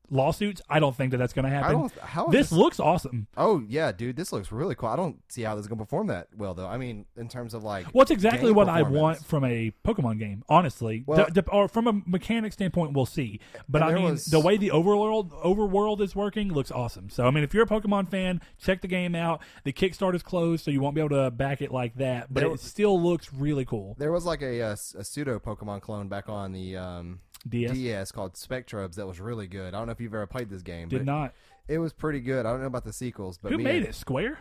lawsuits, 0.09 0.61
I 0.69 0.79
don't 0.79 0.95
think 0.95 1.11
that 1.11 1.17
that's 1.17 1.33
going 1.33 1.45
to 1.45 1.51
happen. 1.51 1.71
don't. 1.73 1.97
How 1.99 2.27
is 2.27 2.31
This 2.31 2.51
looks 2.51 2.79
awesome. 2.79 3.27
Oh 3.37 3.63
yeah, 3.67 3.91
dude, 3.91 4.15
this 4.15 4.31
looks 4.31 4.51
really 4.51 4.75
cool. 4.75 4.89
I 4.89 4.95
don't 4.95 5.19
see 5.29 5.41
how 5.43 5.55
this 5.55 5.63
is 5.63 5.67
gonna 5.67 5.79
perform 5.83 6.07
that 6.07 6.27
well 6.35 6.53
though. 6.53 6.67
I 6.67 6.77
mean, 6.77 7.05
in 7.17 7.27
terms 7.29 7.53
of 7.53 7.63
like, 7.63 7.85
What's 7.87 8.11
exactly 8.11 8.51
what 8.51 8.69
I 8.69 8.81
want 8.81 9.23
from 9.25 9.43
a 9.45 9.71
Pokemon 9.85 10.19
game, 10.19 10.43
honestly. 10.49 11.03
Well- 11.05 11.25
D- 11.25 11.41
d- 11.41 11.47
or 11.51 11.67
from 11.67 11.87
a 11.87 11.93
mechanic 12.05 12.53
standpoint, 12.53 12.93
we'll 12.93 13.05
see. 13.05 13.39
But 13.67 13.83
I 13.83 13.93
mean, 13.93 14.03
was- 14.05 14.25
the 14.25 14.39
way 14.39 14.57
the 14.57 14.69
overworld 14.69 15.31
overworld 15.43 16.01
is 16.01 16.15
working 16.15 16.53
looks 16.53 16.71
awesome. 16.71 17.09
So 17.09 17.25
I 17.25 17.31
mean, 17.31 17.43
if 17.43 17.53
you're 17.53 17.63
a 17.63 17.67
Pokemon 17.67 18.09
fan, 18.09 18.41
check 18.57 18.81
the 18.81 18.87
game 18.87 19.15
out. 19.15 19.41
The 19.63 19.73
Kickstarter 19.73 20.15
is 20.15 20.23
closed, 20.23 20.63
so 20.65 20.71
you 20.71 20.81
won't 20.81 20.95
be 20.95 21.01
able 21.01 21.09
to 21.17 21.31
back 21.31 21.61
it 21.61 21.71
like 21.71 21.95
that. 21.95 22.33
But 22.33 22.41
There 22.41 22.51
it 22.53 22.59
still 22.59 23.01
looks 23.01 23.31
really 23.33 23.65
cool. 23.65 23.95
There 23.97 24.11
was 24.11 24.25
like 24.25 24.41
a, 24.41 24.59
a, 24.59 24.71
a 24.71 24.77
pseudo 25.03 25.39
Pokemon 25.39 25.81
clone 25.81 26.07
back 26.07 26.29
on 26.29 26.51
the 26.51 26.77
um, 26.77 27.19
DS 27.47 27.71
DS 27.71 28.11
called 28.11 28.33
Spectrobes 28.33 28.95
that 28.95 29.07
was 29.07 29.19
really 29.19 29.47
good. 29.47 29.73
I 29.73 29.77
don't 29.77 29.85
know 29.87 29.91
if 29.93 30.01
you've 30.01 30.13
ever 30.13 30.27
played 30.27 30.49
this 30.49 30.61
game, 30.61 30.89
did 30.89 30.99
but 30.99 31.05
not. 31.05 31.33
it, 31.67 31.75
it 31.75 31.77
was 31.79 31.93
pretty 31.93 32.19
good. 32.19 32.45
I 32.45 32.51
don't 32.51 32.61
know 32.61 32.67
about 32.67 32.83
the 32.85 32.93
sequels, 32.93 33.37
but 33.37 33.51
Who 33.51 33.57
made 33.59 33.77
and- 33.77 33.87
it? 33.87 33.95
Square, 33.95 34.39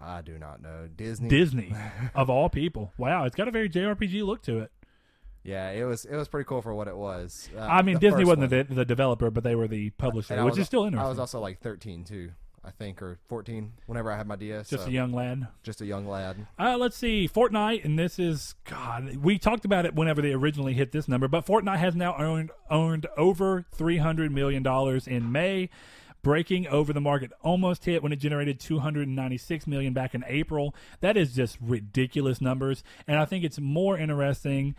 I 0.00 0.20
do 0.22 0.38
not 0.38 0.60
know. 0.60 0.88
Disney. 0.94 1.28
Disney, 1.28 1.74
of 2.14 2.28
all 2.28 2.48
people. 2.48 2.92
Wow, 2.98 3.24
it's 3.24 3.36
got 3.36 3.48
a 3.48 3.50
very 3.50 3.68
JRPG 3.70 4.24
look 4.24 4.42
to 4.42 4.58
it. 4.58 4.72
yeah, 5.44 5.70
it 5.70 5.84
was 5.84 6.04
it 6.04 6.16
was 6.16 6.28
pretty 6.28 6.46
cool 6.46 6.60
for 6.62 6.74
what 6.74 6.88
it 6.88 6.96
was. 6.96 7.48
Uh, 7.56 7.60
I 7.60 7.82
mean, 7.82 7.98
Disney 7.98 8.24
wasn't 8.24 8.50
the, 8.50 8.64
the 8.68 8.84
developer, 8.84 9.30
but 9.30 9.44
they 9.44 9.54
were 9.54 9.68
the 9.68 9.90
publisher, 9.90 10.34
And 10.34 10.44
which 10.44 10.52
was- 10.52 10.58
is 10.60 10.66
still 10.66 10.84
interesting. 10.84 11.06
I 11.06 11.08
was 11.08 11.18
also 11.18 11.40
like 11.40 11.60
13 11.60 12.04
too, 12.04 12.32
I 12.66 12.70
think, 12.70 13.02
or 13.02 13.18
14 13.28 13.72
whenever 13.86 14.10
I 14.10 14.16
had 14.16 14.26
my 14.26 14.36
DS. 14.36 14.70
Just 14.70 14.84
so 14.84 14.88
a 14.88 14.92
young 14.92 15.12
lad. 15.12 15.46
just 15.62 15.80
a 15.80 15.86
young 15.86 16.06
lad. 16.06 16.46
Uh, 16.58 16.76
let's 16.78 16.96
see, 16.96 17.28
Fortnite, 17.28 17.84
and 17.84 17.98
this 17.98 18.18
is 18.18 18.54
God. 18.64 19.16
We 19.16 19.38
talked 19.38 19.64
about 19.64 19.84
it 19.86 19.94
whenever 19.94 20.22
they 20.22 20.32
originally 20.32 20.74
hit 20.74 20.92
this 20.92 21.06
number, 21.08 21.28
but 21.28 21.46
Fortnite 21.46 21.78
has 21.78 21.94
now 21.94 22.16
earned 22.18 22.50
earned 22.70 23.06
over 23.16 23.64
three 23.72 23.98
hundred 23.98 24.32
million 24.32 24.62
dollars 24.62 25.06
in 25.06 25.30
May, 25.30 25.68
breaking 26.22 26.66
over 26.68 26.92
the 26.92 27.00
market. 27.00 27.32
Almost 27.42 27.84
hit 27.84 28.02
when 28.02 28.12
it 28.12 28.16
generated 28.16 28.58
two 28.58 28.78
hundred 28.78 29.06
and 29.06 29.16
ninety 29.16 29.38
six 29.38 29.66
million 29.66 29.92
back 29.92 30.14
in 30.14 30.24
April. 30.26 30.74
That 31.00 31.16
is 31.16 31.34
just 31.34 31.58
ridiculous 31.60 32.40
numbers, 32.40 32.82
and 33.06 33.18
I 33.18 33.24
think 33.26 33.44
it's 33.44 33.58
more 33.60 33.98
interesting. 33.98 34.74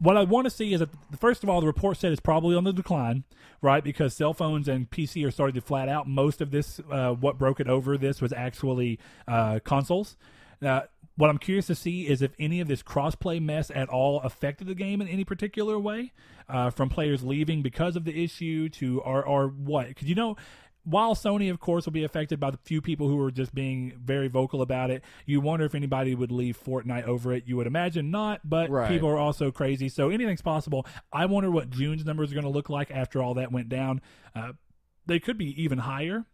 What 0.00 0.16
I 0.16 0.24
want 0.24 0.46
to 0.46 0.50
see 0.50 0.72
is 0.72 0.80
that 0.80 0.88
first 1.18 1.42
of 1.42 1.50
all, 1.50 1.60
the 1.60 1.66
report 1.66 1.98
said 1.98 2.10
it's 2.10 2.20
probably 2.20 2.56
on 2.56 2.64
the 2.64 2.72
decline, 2.72 3.24
right? 3.60 3.84
Because 3.84 4.14
cell 4.14 4.32
phones 4.32 4.66
and 4.66 4.90
PC 4.90 5.26
are 5.26 5.30
starting 5.30 5.54
to 5.54 5.60
flat 5.60 5.90
out. 5.90 6.08
Most 6.08 6.40
of 6.40 6.50
this, 6.50 6.80
uh, 6.90 7.12
what 7.12 7.38
broke 7.38 7.60
it 7.60 7.68
over 7.68 7.98
this 7.98 8.22
was 8.22 8.32
actually 8.32 8.98
uh, 9.28 9.60
consoles. 9.62 10.16
Now, 10.62 10.84
what 11.16 11.28
I'm 11.28 11.36
curious 11.36 11.66
to 11.66 11.74
see 11.74 12.08
is 12.08 12.22
if 12.22 12.32
any 12.38 12.60
of 12.60 12.68
this 12.68 12.82
crossplay 12.82 13.42
mess 13.42 13.70
at 13.74 13.90
all 13.90 14.20
affected 14.20 14.68
the 14.68 14.74
game 14.74 15.02
in 15.02 15.08
any 15.08 15.22
particular 15.22 15.78
way, 15.78 16.12
uh, 16.48 16.70
from 16.70 16.88
players 16.88 17.22
leaving 17.22 17.60
because 17.60 17.94
of 17.94 18.04
the 18.04 18.24
issue 18.24 18.70
to 18.70 19.00
or 19.02 19.22
or 19.24 19.48
what? 19.48 19.88
Because 19.88 20.08
you 20.08 20.14
know. 20.14 20.36
While 20.84 21.14
Sony, 21.14 21.50
of 21.50 21.60
course, 21.60 21.84
will 21.84 21.92
be 21.92 22.04
affected 22.04 22.40
by 22.40 22.50
the 22.50 22.56
few 22.64 22.80
people 22.80 23.06
who 23.08 23.20
are 23.20 23.30
just 23.30 23.54
being 23.54 23.92
very 24.02 24.28
vocal 24.28 24.62
about 24.62 24.90
it, 24.90 25.02
you 25.26 25.40
wonder 25.40 25.66
if 25.66 25.74
anybody 25.74 26.14
would 26.14 26.32
leave 26.32 26.58
Fortnite 26.58 27.04
over 27.04 27.32
it. 27.34 27.44
You 27.46 27.56
would 27.58 27.66
imagine 27.66 28.10
not, 28.10 28.40
but 28.48 28.70
Right. 28.70 28.88
people 28.88 29.08
are 29.10 29.18
also 29.18 29.50
crazy, 29.50 29.88
so 29.90 30.08
anything's 30.08 30.40
possible. 30.42 30.86
I 31.12 31.26
wonder 31.26 31.50
what 31.50 31.68
June's 31.70 32.04
numbers 32.04 32.30
are 32.30 32.34
going 32.34 32.44
to 32.44 32.50
look 32.50 32.70
like 32.70 32.90
after 32.90 33.22
all 33.22 33.34
that 33.34 33.52
went 33.52 33.68
down. 33.68 34.00
Uh, 34.34 34.52
they 35.06 35.18
could 35.20 35.36
be 35.36 35.62
even 35.62 35.78
higher. 35.78 36.24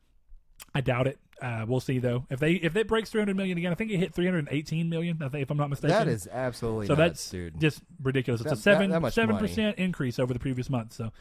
I 0.74 0.80
doubt 0.80 1.06
it. 1.09 1.18
Uh, 1.42 1.66
we'll 1.68 1.80
see 1.80 1.98
though. 1.98 2.24
If 2.30 2.40
they 2.40 2.52
if 2.54 2.76
it 2.76 2.88
breaks 2.88 3.11
300 3.11 3.37
million 3.37 3.59
again, 3.59 3.70
I 3.72 3.74
think 3.74 3.90
it 3.90 3.98
hit 3.98 4.14
318 4.14 4.88
million. 4.88 5.18
I 5.22 5.28
think 5.28 5.42
if 5.42 5.50
I'm 5.50 5.59
not 5.59 5.68
mistaken. 5.68 5.96
That 5.96 6.09
is 6.09 6.26
absolutely 6.32 6.87
so 6.87 6.94
nuts, 6.94 7.00
that's 7.24 7.30
dude. 7.30 7.61
just 7.61 7.82
ridiculous. 8.02 8.40
It's 8.40 8.50
That- 8.50 8.59
a 8.59 8.62
seven 8.62 8.88
that- 8.90 8.96
that 8.96 9.00
much 9.02 9.14
seven 9.14 9.37
percent 9.37 9.76
increase 9.78 10.18
over 10.18 10.32
the 10.32 10.38
previous 10.40 10.70
month. 10.70 10.92
So. 10.94 11.12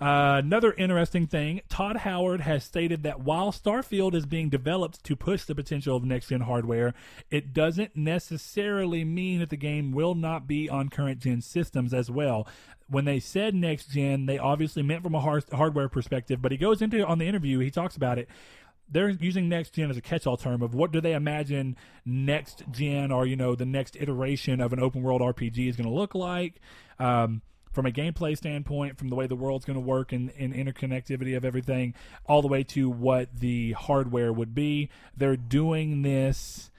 Uh, 0.00 0.40
another 0.44 0.72
interesting 0.74 1.26
thing, 1.26 1.60
Todd 1.68 1.96
Howard 1.96 2.42
has 2.42 2.62
stated 2.62 3.02
that 3.02 3.20
while 3.20 3.50
Starfield 3.50 4.14
is 4.14 4.26
being 4.26 4.48
developed 4.48 5.02
to 5.04 5.16
push 5.16 5.44
the 5.44 5.56
potential 5.56 5.96
of 5.96 6.04
next 6.04 6.28
gen 6.28 6.42
hardware, 6.42 6.94
it 7.30 7.52
doesn't 7.52 7.96
necessarily 7.96 9.04
mean 9.04 9.40
that 9.40 9.50
the 9.50 9.56
game 9.56 9.90
will 9.90 10.14
not 10.14 10.46
be 10.46 10.68
on 10.68 10.88
current 10.88 11.18
gen 11.18 11.40
systems 11.40 11.92
as 11.92 12.10
well. 12.10 12.46
When 12.88 13.06
they 13.06 13.18
said 13.18 13.56
next 13.56 13.90
gen, 13.90 14.26
they 14.26 14.38
obviously 14.38 14.84
meant 14.84 15.02
from 15.02 15.16
a 15.16 15.20
hard- 15.20 15.50
hardware 15.52 15.88
perspective, 15.88 16.40
but 16.40 16.52
he 16.52 16.58
goes 16.58 16.80
into 16.80 17.04
on 17.04 17.18
the 17.18 17.26
interview, 17.26 17.58
he 17.58 17.70
talks 17.70 17.96
about 17.96 18.18
it 18.18 18.28
they're 18.90 19.10
using 19.10 19.50
next 19.50 19.74
gen 19.74 19.90
as 19.90 19.98
a 19.98 20.00
catch-all 20.00 20.38
term 20.38 20.62
of 20.62 20.74
what 20.74 20.90
do 20.90 21.00
they 21.00 21.12
imagine 21.12 21.76
next 22.06 22.62
gen 22.70 23.12
or 23.12 23.26
you 23.26 23.36
know 23.36 23.54
the 23.54 23.66
next 23.66 23.96
iteration 24.00 24.60
of 24.62 24.72
an 24.72 24.80
open 24.80 25.02
world 25.02 25.20
RPG 25.20 25.68
is 25.68 25.76
going 25.76 25.86
to 25.86 25.94
look 25.94 26.14
like 26.14 26.54
um, 26.98 27.42
from 27.72 27.86
a 27.86 27.90
gameplay 27.90 28.36
standpoint, 28.36 28.98
from 28.98 29.08
the 29.08 29.14
way 29.14 29.26
the 29.26 29.36
world's 29.36 29.64
going 29.64 29.78
to 29.78 29.84
work 29.84 30.12
and, 30.12 30.32
and 30.38 30.54
interconnectivity 30.54 31.36
of 31.36 31.44
everything, 31.44 31.94
all 32.26 32.42
the 32.42 32.48
way 32.48 32.62
to 32.64 32.88
what 32.90 33.40
the 33.40 33.72
hardware 33.72 34.32
would 34.32 34.54
be. 34.54 34.88
They're 35.16 35.36
doing 35.36 36.02
this. 36.02 36.70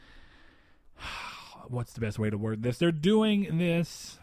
What's 1.67 1.93
the 1.93 2.02
best 2.02 2.17
way 2.17 2.30
to 2.30 2.38
word 2.38 2.63
this? 2.63 2.80
They're 2.80 2.91
doing 2.91 3.60
this 3.60 4.17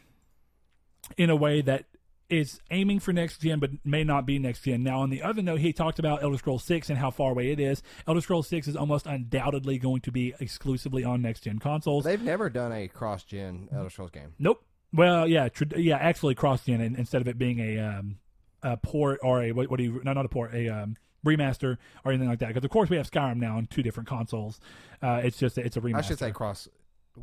in 1.16 1.30
a 1.30 1.36
way 1.36 1.60
that 1.62 1.84
is 2.28 2.60
aiming 2.70 3.00
for 3.00 3.12
next 3.12 3.40
gen, 3.40 3.58
but 3.58 3.70
may 3.84 4.02
not 4.02 4.26
be 4.26 4.38
next 4.38 4.62
gen. 4.62 4.82
Now, 4.82 5.00
on 5.00 5.10
the 5.10 5.22
other 5.22 5.42
note, 5.42 5.60
he 5.60 5.72
talked 5.72 5.98
about 5.98 6.22
Elder 6.22 6.38
Scrolls 6.38 6.64
6 6.64 6.90
and 6.90 6.98
how 6.98 7.10
far 7.10 7.30
away 7.32 7.52
it 7.52 7.60
is. 7.60 7.82
Elder 8.06 8.20
Scrolls 8.20 8.48
6 8.48 8.68
is 8.68 8.76
almost 8.76 9.06
undoubtedly 9.06 9.78
going 9.78 10.00
to 10.02 10.12
be 10.12 10.34
exclusively 10.40 11.04
on 11.04 11.22
next 11.22 11.40
gen 11.40 11.58
consoles. 11.58 12.04
They've 12.04 12.20
never 12.20 12.50
done 12.50 12.72
a 12.72 12.88
cross-gen 12.88 13.68
Elder 13.72 13.90
Scrolls 13.90 14.10
game. 14.10 14.34
Nope. 14.38 14.64
Well, 14.92 15.26
yeah, 15.26 15.48
tr- 15.48 15.76
yeah, 15.76 15.96
actually 15.96 16.34
cross 16.34 16.64
gen 16.64 16.80
in, 16.80 16.96
instead 16.96 17.20
of 17.20 17.28
it 17.28 17.38
being 17.38 17.58
a 17.60 17.78
um, 17.78 18.18
a 18.62 18.76
port 18.76 19.20
or 19.22 19.42
a 19.42 19.52
what, 19.52 19.70
what 19.70 19.78
do 19.78 19.84
you 19.84 20.00
no 20.04 20.12
not 20.12 20.24
a 20.24 20.28
port 20.28 20.54
a 20.54 20.68
um, 20.68 20.96
remaster 21.24 21.76
or 22.04 22.12
anything 22.12 22.28
like 22.28 22.38
that. 22.38 22.48
Because 22.48 22.64
of 22.64 22.70
course 22.70 22.88
we 22.88 22.96
have 22.96 23.10
Skyrim 23.10 23.36
now 23.36 23.56
on 23.56 23.66
two 23.66 23.82
different 23.82 24.08
consoles. 24.08 24.60
Uh, 25.02 25.20
it's 25.22 25.38
just 25.38 25.58
it's 25.58 25.76
a 25.76 25.80
remaster. 25.80 25.96
I 25.96 26.00
should 26.02 26.18
say 26.18 26.30
cross. 26.30 26.68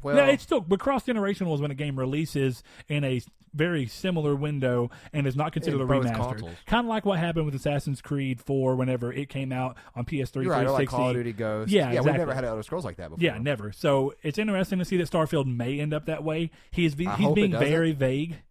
Well, 0.02 0.16
no, 0.16 0.26
it's 0.26 0.44
still 0.44 0.62
but 0.62 0.80
cross 0.80 1.06
generational 1.06 1.54
is 1.54 1.62
when 1.62 1.72
a 1.72 1.76
game 1.76 1.98
releases 1.98 2.64
in 2.88 3.04
a 3.04 3.22
very 3.54 3.86
similar 3.86 4.36
window 4.36 4.90
and 5.14 5.28
is 5.28 5.36
not 5.36 5.54
considered 5.54 5.82
a 5.82 5.86
remaster. 5.86 6.56
Kind 6.66 6.86
of 6.86 6.90
like 6.90 7.06
what 7.06 7.20
happened 7.20 7.46
with 7.46 7.54
Assassin's 7.54 8.02
Creed 8.02 8.42
4 8.42 8.76
whenever 8.76 9.14
it 9.14 9.30
came 9.30 9.52
out 9.52 9.78
on 9.96 10.06
PS3 10.06 10.44
you're 10.44 10.52
right. 10.52 10.68
Like 10.68 10.90
360. 10.90 10.96
Call 10.96 11.10
of 11.10 11.16
Duty 11.16 11.34
Ghost. 11.34 11.72
Yeah, 11.72 11.92
yeah. 11.92 12.02
We've 12.02 12.16
never 12.16 12.34
had 12.34 12.46
Elder 12.46 12.64
Scrolls 12.64 12.86
like 12.86 12.98
that 12.98 13.10
before. 13.10 13.24
Yeah, 13.24 13.38
never. 13.38 13.72
So 13.72 14.16
it's 14.24 14.40
interesting 14.40 14.80
to 14.80 14.86
see 14.86 14.98
that 14.98 15.10
Starfield 15.10 15.46
may 15.46 15.80
end 15.80 15.94
up 15.94 16.06
that 16.08 16.24
way. 16.24 16.50
He's 16.72 16.96
be- 16.96 17.08
I 17.08 17.16
he's 17.16 17.32
being 17.34 17.52
very 17.52 17.92
vague. 17.92 18.42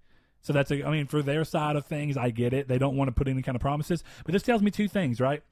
So 0.41 0.53
that's 0.53 0.71
a, 0.73 0.85
I 0.85 0.91
mean, 0.91 1.07
for 1.07 1.23
their 1.23 1.45
side 1.45 1.77
of 1.77 1.87
things, 1.87 2.17
I 2.17 2.31
get 2.31 2.53
it. 2.53 2.67
They 2.69 2.79
don't 2.79 2.97
want 2.97 3.09
to 3.09 3.13
put 3.13 3.29
any 3.29 3.43
kind 3.43 3.55
of 3.55 3.63
promises, 3.63 4.03
but 4.25 4.33
this 4.33 4.43
tells 4.43 4.61
me 4.61 4.71
two 4.73 4.89
things, 4.89 5.21
right? 5.21 5.43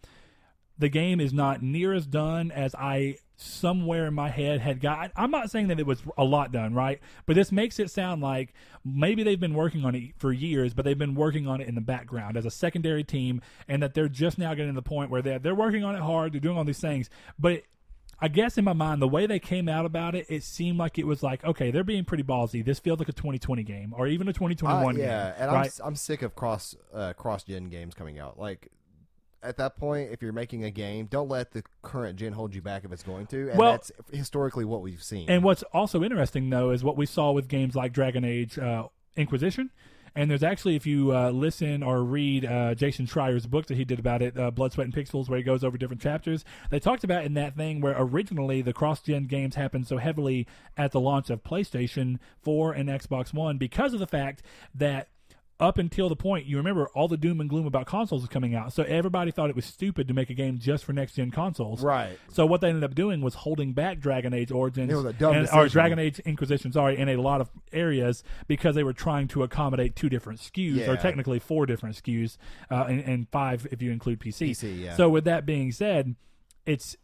The 0.79 0.89
game 0.89 1.21
is 1.21 1.33
not 1.33 1.63
near 1.63 1.93
as 1.93 2.07
done 2.07 2.51
as 2.51 2.75
I 2.75 3.17
somewhere 3.41 4.07
in 4.07 4.15
my 4.15 4.29
head 4.29 4.61
had 4.61 4.81
got. 4.81 5.11
I'm 5.17 5.31
not 5.31 5.51
saying 5.51 5.69
that 5.69 5.81
it 5.81 5.87
was 5.87 6.03
a 6.19 6.25
lot 6.25 6.53
done, 6.53 6.75
right? 6.75 7.01
But 7.27 7.37
this 7.37 7.51
makes 7.51 7.79
it 7.79 7.91
sound 7.91 8.21
like 8.23 8.53
maybe 8.85 9.23
they've 9.23 9.41
been 9.41 9.55
working 9.55 9.85
on 9.85 9.95
it 9.95 10.13
for 10.19 10.33
years, 10.33 10.75
but 10.75 10.85
they've 10.85 10.99
been 10.99 11.15
working 11.15 11.47
on 11.47 11.61
it 11.61 11.69
in 11.69 11.75
the 11.75 11.81
background 11.81 12.37
as 12.37 12.45
a 12.45 12.51
secondary 12.51 13.03
team, 13.05 13.41
and 13.69 13.83
that 13.83 13.95
they're 13.95 14.09
just 14.09 14.39
now 14.39 14.53
getting 14.55 14.73
to 14.75 14.79
the 14.79 14.83
point 14.89 15.11
where 15.11 15.23
they're 15.23 15.39
they're 15.39 15.55
working 15.55 15.85
on 15.85 15.95
it 15.97 16.01
hard, 16.03 16.33
they're 16.33 16.41
doing 16.41 16.57
all 16.59 16.65
these 16.65 16.81
things, 16.81 17.09
but 17.39 17.63
I 18.23 18.29
guess 18.29 18.59
in 18.59 18.67
my 18.67 18.75
mind, 18.75 19.01
the 19.01 19.09
way 19.09 19.27
they 19.27 19.39
came 19.39 19.67
out 19.67 19.87
about 19.87 20.15
it, 20.15 20.27
it 20.29 20.43
seemed 20.43 20.77
like 20.77 20.99
it 20.99 21.07
was 21.07 21.23
like, 21.23 21.43
okay, 21.43 21.71
they're 21.71 21.83
being 21.83 22.05
pretty 22.05 22.23
ballsy. 22.23 22.63
This 22.63 22.79
feels 22.79 22.99
like 22.99 23.09
a 23.09 23.15
2020 23.15 23.63
game 23.63 23.95
or 23.97 24.07
even 24.07 24.29
a 24.29 24.33
2021 24.35 24.97
Uh, 24.97 24.99
yeah, 24.99 25.31
game. 25.31 25.35
and 25.39 25.53
right? 25.53 25.73
I'm 25.81 25.87
I'm 25.89 25.97
sick 25.97 26.21
of 26.21 26.35
cross 26.35 26.77
uh, 26.93 27.15
cross 27.15 27.45
gen 27.45 27.71
games 27.71 27.95
coming 27.95 28.19
out. 28.19 28.39
Like 28.39 28.69
at 29.43 29.57
that 29.57 29.77
point, 29.77 30.11
if 30.13 30.23
you're 30.23 30.33
making 30.33 30.65
a 30.65 30.71
game, 30.71 31.07
don't 31.07 31.29
let 31.29 31.53
the 31.53 31.63
current 31.83 32.19
gen 32.19 32.33
hold 32.33 32.55
you 32.55 32.63
back 32.63 32.85
if 32.85 32.93
it's 32.93 33.03
going 33.03 33.27
to. 33.29 33.51
And 33.51 33.59
Well- 33.59 33.73
that's 33.73 33.93
historically 34.13 34.65
what 34.65 34.83
we've 34.83 35.03
seen. 35.03 35.29
And 35.29 35.43
what's 35.43 35.63
also 35.73 36.03
interesting, 36.03 36.51
though, 36.51 36.71
is 36.71 36.85
what 36.85 36.97
we 36.97 37.07
saw 37.07 37.33
with 37.33 37.49
games 37.49 37.75
like 37.75 37.93
Dragon 37.93 38.25
Age 38.25 38.59
uh, 38.59 38.89
Inquisition. 39.17 39.71
And 40.15 40.29
there's 40.29 40.43
actually, 40.43 40.75
if 40.75 40.87
you 40.87 41.15
uh, 41.17 41.31
listen 41.31 41.85
or 41.85 42.03
read 42.03 42.45
uh, 42.45 42.75
Jason 42.75 43.07
Schreier's 43.07 43.47
book 43.47 43.67
that 43.67 43.77
he 43.77 43.85
did 43.85 44.01
about 44.01 44.23
it, 44.23 44.37
uh, 44.37 44.51
Blood, 44.51 44.73
Sweat, 44.73 44.87
and 44.87 44.95
Pixels, 44.95 45.29
where 45.29 45.39
he 45.39 45.45
goes 45.45 45.63
over 45.63 45.79
different 45.79 46.03
chapters, 46.03 46.45
they 46.71 46.81
talked 46.81 47.05
about 47.05 47.25
in 47.25 47.35
that 47.35 47.57
thing 47.57 47.81
where 47.81 47.95
originally 47.97 48.61
the 48.61 48.73
cross 48.73 49.01
gen 49.03 49.27
games 49.27 49.55
happened 49.55 49.87
so 49.87 49.99
heavily 49.99 50.49
at 50.77 50.91
the 50.91 50.99
launch 51.01 51.31
of 51.31 51.45
PlayStation 51.45 52.19
4 52.43 52.73
and 52.73 52.89
Xbox 52.89 53.33
One 53.33 53.57
because 53.57 53.95
of 53.95 54.01
the 54.01 54.07
fact 54.07 54.43
that 54.75 55.09
up 55.61 55.79
until 55.79 56.09
the 56.09 56.17
point 56.17 56.47
you 56.47 56.57
remember 56.57 56.89
all 56.89 57.09
the 57.09 57.17
doom 57.17 57.41
and 57.41 57.49
gloom 57.49 57.67
about 57.67 57.87
consoles 57.87 58.23
was 58.23 58.29
coming 58.29 58.55
out 58.55 58.73
so 58.73 58.83
everybody 58.85 59.31
thought 59.31 59.51
it 59.51 59.57
was 59.57 59.65
stupid 59.65 60.09
to 60.09 60.15
make 60.15 60.31
a 60.31 60.35
game 60.35 60.59
just 60.59 60.85
for 60.85 60.93
next 60.93 61.15
gen 61.15 61.31
consoles 61.31 61.83
right. 61.83 62.19
so 62.29 62.45
what 62.47 62.61
they 62.61 62.69
ended 62.69 62.85
up 62.85 62.95
doing 62.95 63.21
was 63.21 63.35
holding 63.35 63.73
back 63.73 63.99
Dragon 63.99 64.35
Age 64.35 64.51
Origins 64.51 64.93
It 64.93 64.97
was 64.97 65.05
a 65.05 65.13
dumb 65.13 65.35
and, 65.35 65.49
or. 65.53 65.69
Dragon 65.69 65.99
Age 65.99 66.19
Inquisition, 66.21 66.73
sorry, 66.73 66.99
in 66.99 67.09
a 67.09 67.17
lot 67.17 67.41
of 67.41 67.51
areas 67.73 68.23
because 68.49 68.75
they 68.75 68.83
were 68.83 68.93
trying 68.93 69.29
to 69.29 69.43
accommodate 69.43 69.97
two 69.97 70.09
different 70.09 70.41
SKUs, 70.41 70.89
or 70.89 70.97
technically 70.97 71.39
four 71.39 71.67
different 71.67 71.97
SKUs, 72.03 72.37
uh, 72.71 72.85
and, 72.89 73.01
and 73.01 73.29
five 73.31 73.67
if 73.71 73.81
you 73.81 73.91
include 73.91 74.21
PC. 74.21 74.51
PC, 74.51 74.81
yeah. 74.81 74.97
So 74.97 75.09
with 75.09 75.25
that 75.25 75.47
being 75.47 75.73
said, 75.73 76.17
it's 76.67 76.97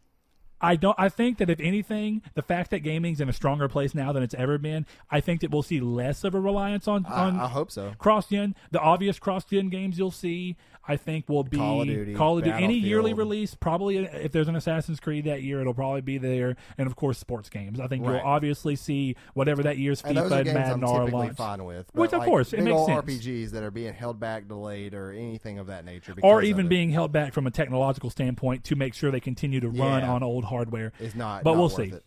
I 0.59 0.75
don't. 0.75 0.95
I 0.97 1.09
think 1.09 1.37
that 1.37 1.49
if 1.49 1.59
anything, 1.59 2.21
the 2.33 2.41
fact 2.41 2.71
that 2.71 2.79
gaming's 2.79 3.21
in 3.21 3.29
a 3.29 3.33
stronger 3.33 3.67
place 3.67 3.93
now 3.93 4.11
than 4.11 4.23
it's 4.23 4.33
ever 4.35 4.57
been, 4.57 4.85
I 5.11 5.19
think 5.21 5.41
that 5.41 5.51
we'll 5.51 5.63
see 5.63 5.79
less 5.79 6.23
of 6.23 6.33
a 6.33 6.39
reliance 6.39 6.87
on 6.87 7.05
on 7.05 7.39
I, 7.39 7.45
I 7.45 7.47
hope 7.47 7.71
so. 7.71 7.93
cross 7.99 8.27
gen. 8.29 8.55
The 8.71 8.79
obvious 8.79 9.19
cross 9.19 9.45
gen 9.45 9.69
games 9.69 9.97
you'll 9.99 10.09
see, 10.11 10.55
I 10.87 10.95
think, 10.97 11.29
will 11.29 11.43
be 11.43 11.57
Call 11.57 11.81
of 11.81 11.87
Duty, 11.87 12.15
Call 12.15 12.37
of 12.39 12.43
Duty. 12.43 12.63
Any 12.63 12.75
yearly 12.75 13.13
release, 13.13 13.53
probably 13.53 13.97
if 13.97 14.31
there's 14.31 14.47
an 14.47 14.55
Assassin's 14.55 14.99
Creed 14.99 15.25
that 15.25 15.43
year, 15.43 15.61
it'll 15.61 15.73
probably 15.75 16.01
be 16.01 16.17
there. 16.17 16.55
And 16.77 16.87
of 16.87 16.95
course, 16.95 17.17
sports 17.19 17.49
games. 17.49 17.79
I 17.79 17.87
think 17.87 18.03
Right. 18.05 18.13
you'll 18.13 18.21
obviously 18.25 18.75
see 18.75 19.15
whatever 19.35 19.61
that 19.63 19.77
year's 19.77 20.01
And 20.03 20.17
those 20.17 20.31
FIFA 20.31 20.35
are 20.35 20.39
and 20.39 20.53
Madden 20.53 20.83
I'm 20.83 20.89
are 20.89 21.07
launched. 21.09 21.37
fine 21.37 21.65
with. 21.65 21.87
Which, 21.93 22.13
of 22.13 22.19
like, 22.19 22.27
course, 22.29 22.53
it 22.53 22.63
makes 22.63 22.85
sense. 22.85 23.05
RPGs 23.05 23.51
that 23.51 23.63
are 23.63 23.71
being 23.71 23.93
held 23.93 24.19
back, 24.19 24.47
delayed, 24.47 24.93
or 24.93 25.11
anything 25.11 25.59
of 25.59 25.67
that 25.67 25.85
nature. 25.85 26.15
Or 26.23 26.41
even 26.41 26.67
being 26.67 26.89
held 26.89 27.11
back 27.11 27.33
from 27.33 27.45
a 27.45 27.51
technological 27.51 28.09
standpoint 28.09 28.63
to 28.65 28.75
make 28.75 28.93
sure 28.95 29.11
they 29.11 29.19
continue 29.19 29.59
to 29.59 29.69
run 29.69 30.03
on 30.03 30.23
old 30.23 30.45
hardware. 30.47 30.93
is 30.99 31.15
not. 31.15 31.43
but 31.43 31.51
not 31.51 31.59
we'll 31.59 31.69
see. 31.69 31.91
It. 31.91 32.03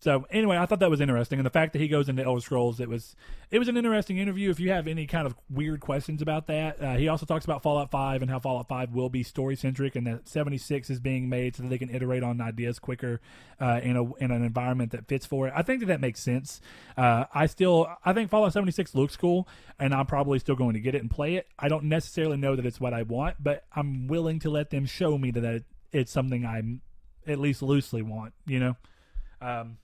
So 0.00 0.26
anyway, 0.30 0.56
I 0.56 0.64
thought 0.64 0.80
that 0.80 0.88
was 0.88 1.02
interesting, 1.02 1.38
and 1.38 1.44
the 1.44 1.50
fact 1.50 1.74
that 1.74 1.78
he 1.78 1.86
goes 1.86 2.08
into 2.08 2.24
Elder 2.24 2.40
Scrolls, 2.40 2.80
it 2.80 2.88
was 2.88 3.14
it 3.50 3.58
was 3.58 3.68
an 3.68 3.76
interesting 3.76 4.16
interview. 4.16 4.48
If 4.48 4.58
you 4.58 4.70
have 4.70 4.86
any 4.86 5.06
kind 5.06 5.26
of 5.26 5.34
weird 5.50 5.80
questions 5.80 6.22
about 6.22 6.46
that, 6.46 6.82
uh, 6.82 6.96
he 6.96 7.08
also 7.08 7.26
talks 7.26 7.44
about 7.44 7.62
Fallout 7.62 7.90
Five 7.90 8.22
and 8.22 8.30
how 8.30 8.38
Fallout 8.38 8.66
Five 8.66 8.94
will 8.94 9.10
be 9.10 9.22
story 9.22 9.56
centric, 9.56 9.96
and 9.96 10.06
that 10.06 10.26
seventy 10.26 10.56
six 10.56 10.88
is 10.88 11.00
being 11.00 11.28
made 11.28 11.54
so 11.54 11.62
that 11.62 11.68
they 11.68 11.76
can 11.76 11.90
iterate 11.90 12.22
on 12.22 12.40
ideas 12.40 12.78
quicker 12.78 13.20
uh, 13.60 13.80
in 13.82 13.94
a 13.94 14.14
in 14.14 14.30
an 14.30 14.42
environment 14.42 14.92
that 14.92 15.06
fits 15.06 15.26
for 15.26 15.48
it. 15.48 15.52
I 15.54 15.60
think 15.60 15.80
that 15.80 15.86
that 15.86 16.00
makes 16.00 16.20
sense. 16.20 16.62
Uh, 16.96 17.26
I 17.34 17.44
still 17.44 17.86
I 18.02 18.14
think 18.14 18.30
Fallout 18.30 18.54
seventy 18.54 18.72
six 18.72 18.94
looks 18.94 19.18
cool, 19.18 19.46
and 19.78 19.92
I'm 19.92 20.06
probably 20.06 20.38
still 20.38 20.56
going 20.56 20.72
to 20.72 20.80
get 20.80 20.94
it 20.94 21.02
and 21.02 21.10
play 21.10 21.34
it. 21.34 21.46
I 21.58 21.68
don't 21.68 21.84
necessarily 21.84 22.38
know 22.38 22.56
that 22.56 22.64
it's 22.64 22.80
what 22.80 22.94
I 22.94 23.02
want, 23.02 23.36
but 23.38 23.64
I'm 23.76 24.06
willing 24.06 24.38
to 24.40 24.50
let 24.50 24.70
them 24.70 24.86
show 24.86 25.18
me 25.18 25.30
that 25.32 25.44
it, 25.44 25.64
it's 25.92 26.10
something 26.10 26.46
I'm 26.46 26.80
at 27.26 27.38
least 27.38 27.62
loosely 27.62 28.02
want. 28.02 28.32
You 28.46 28.60
know. 28.60 28.76
Um, 29.40 29.78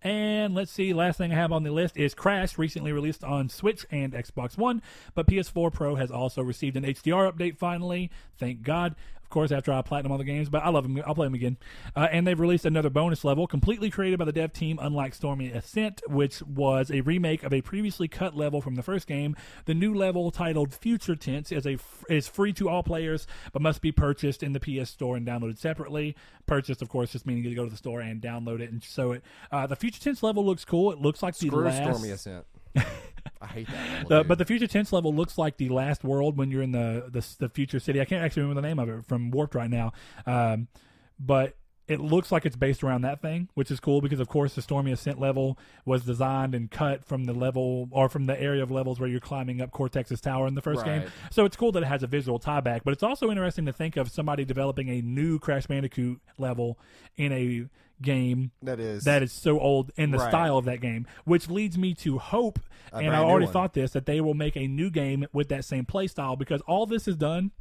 and 0.00 0.54
let's 0.54 0.70
see, 0.70 0.92
last 0.92 1.18
thing 1.18 1.32
I 1.32 1.36
have 1.36 1.52
on 1.52 1.62
the 1.62 1.70
list 1.70 1.96
is 1.96 2.14
Crash, 2.14 2.58
recently 2.58 2.92
released 2.92 3.24
on 3.24 3.48
Switch 3.48 3.86
and 3.90 4.12
Xbox 4.12 4.56
One, 4.56 4.82
but 5.14 5.26
PS4 5.26 5.72
Pro 5.72 5.96
has 5.96 6.10
also 6.10 6.42
received 6.42 6.76
an 6.76 6.84
HDR 6.84 7.32
update 7.32 7.56
finally. 7.56 8.10
Thank 8.38 8.62
God. 8.62 8.94
Of 9.32 9.34
course, 9.34 9.50
after 9.50 9.72
I 9.72 9.80
platinum 9.80 10.12
all 10.12 10.18
the 10.18 10.24
games, 10.24 10.50
but 10.50 10.62
I 10.62 10.68
love 10.68 10.82
them. 10.84 11.02
I'll 11.06 11.14
play 11.14 11.24
them 11.24 11.32
again. 11.32 11.56
Uh, 11.96 12.06
and 12.12 12.26
they've 12.26 12.38
released 12.38 12.66
another 12.66 12.90
bonus 12.90 13.24
level, 13.24 13.46
completely 13.46 13.88
created 13.88 14.18
by 14.18 14.26
the 14.26 14.32
dev 14.32 14.52
team, 14.52 14.78
unlike 14.78 15.14
Stormy 15.14 15.50
Ascent, 15.50 16.02
which 16.06 16.42
was 16.42 16.90
a 16.90 17.00
remake 17.00 17.42
of 17.42 17.50
a 17.54 17.62
previously 17.62 18.08
cut 18.08 18.36
level 18.36 18.60
from 18.60 18.74
the 18.74 18.82
first 18.82 19.06
game. 19.06 19.34
The 19.64 19.72
new 19.72 19.94
level, 19.94 20.30
titled 20.30 20.74
Future 20.74 21.16
Tense, 21.16 21.50
is 21.50 21.66
a 21.66 21.78
is 22.10 22.28
free 22.28 22.52
to 22.52 22.68
all 22.68 22.82
players, 22.82 23.26
but 23.54 23.62
must 23.62 23.80
be 23.80 23.90
purchased 23.90 24.42
in 24.42 24.52
the 24.52 24.60
PS 24.60 24.90
Store 24.90 25.16
and 25.16 25.26
downloaded 25.26 25.56
separately. 25.56 26.14
Purchased, 26.44 26.82
of 26.82 26.90
course, 26.90 27.12
just 27.12 27.24
meaning 27.24 27.42
you 27.42 27.54
go 27.54 27.64
to 27.64 27.70
the 27.70 27.76
store 27.78 28.02
and 28.02 28.20
download 28.20 28.60
it 28.60 28.70
and 28.70 28.84
show 28.84 29.12
it. 29.12 29.22
Uh, 29.50 29.66
the 29.66 29.76
Future 29.76 29.98
Tense 30.02 30.22
level 30.22 30.44
looks 30.44 30.66
cool. 30.66 30.92
It 30.92 31.00
looks 31.00 31.22
like 31.22 31.34
the 31.38 31.46
Screw 31.46 31.64
last. 31.64 31.78
Stormy 31.78 32.10
Ascent. 32.10 32.44
I 33.40 33.46
hate 33.46 33.66
that. 33.68 33.92
Level, 33.92 34.08
The, 34.08 34.24
but 34.24 34.38
the 34.38 34.44
future 34.44 34.66
tense 34.66 34.92
level 34.92 35.14
looks 35.14 35.38
like 35.38 35.56
the 35.56 35.68
last 35.68 36.04
world 36.04 36.36
when 36.36 36.50
you're 36.50 36.62
in 36.62 36.72
the, 36.72 37.06
the 37.10 37.26
the 37.38 37.48
future 37.48 37.80
city. 37.80 38.00
I 38.00 38.04
can't 38.04 38.24
actually 38.24 38.42
remember 38.42 38.60
the 38.62 38.68
name 38.68 38.78
of 38.78 38.88
it 38.88 39.04
from 39.06 39.30
Warped 39.30 39.54
right 39.54 39.70
now, 39.70 39.92
um, 40.26 40.68
but 41.18 41.54
it 41.92 42.00
looks 42.00 42.32
like 42.32 42.44
it's 42.46 42.56
based 42.56 42.82
around 42.82 43.02
that 43.02 43.20
thing, 43.22 43.48
which 43.54 43.70
is 43.70 43.78
cool 43.80 44.00
because 44.00 44.18
of 44.20 44.28
course 44.28 44.54
the 44.54 44.62
Stormy 44.62 44.90
Ascent 44.92 45.20
level 45.20 45.58
was 45.84 46.04
designed 46.04 46.54
and 46.54 46.70
cut 46.70 47.04
from 47.04 47.24
the 47.24 47.32
level 47.32 47.88
or 47.90 48.08
from 48.08 48.26
the 48.26 48.40
area 48.40 48.62
of 48.62 48.70
levels 48.70 48.98
where 48.98 49.08
you're 49.08 49.20
climbing 49.20 49.60
up 49.60 49.70
Cortex's 49.70 50.20
tower 50.20 50.46
in 50.46 50.54
the 50.54 50.62
first 50.62 50.84
game. 50.84 51.04
So 51.30 51.44
it's 51.44 51.56
cool 51.56 51.72
that 51.72 51.82
it 51.82 51.86
has 51.86 52.02
a 52.02 52.06
visual 52.06 52.38
tie 52.38 52.60
back, 52.60 52.82
but 52.84 52.92
it's 52.92 53.02
also 53.02 53.30
interesting 53.30 53.66
to 53.66 53.72
think 53.72 53.96
of 53.96 54.10
somebody 54.10 54.44
developing 54.44 54.88
a 54.88 55.00
new 55.02 55.38
Crash 55.38 55.66
Bandicoot 55.66 56.20
level 56.38 56.78
in 57.16 57.32
a 57.32 57.66
game 58.00 58.50
that 58.62 58.80
is 58.80 59.04
that 59.04 59.22
is 59.22 59.30
so 59.32 59.60
old 59.60 59.92
in 59.96 60.10
the 60.10 60.18
Right. 60.18 60.28
style 60.28 60.58
of 60.58 60.64
that 60.64 60.80
game, 60.80 61.06
which 61.24 61.48
leads 61.48 61.78
me 61.78 61.94
to 61.94 62.18
hope, 62.18 62.58
A 62.92 62.96
and 62.96 63.14
I 63.14 63.20
already 63.22 63.46
thought 63.46 63.74
this, 63.74 63.92
that 63.92 64.06
they 64.06 64.20
will 64.20 64.34
make 64.34 64.56
a 64.56 64.66
new 64.66 64.90
game 64.90 65.24
with 65.32 65.48
that 65.50 65.64
same 65.64 65.84
play 65.84 66.08
style 66.08 66.34
because 66.34 66.60
all 66.62 66.84
this 66.86 67.06
is 67.06 67.16
done. 67.16 67.52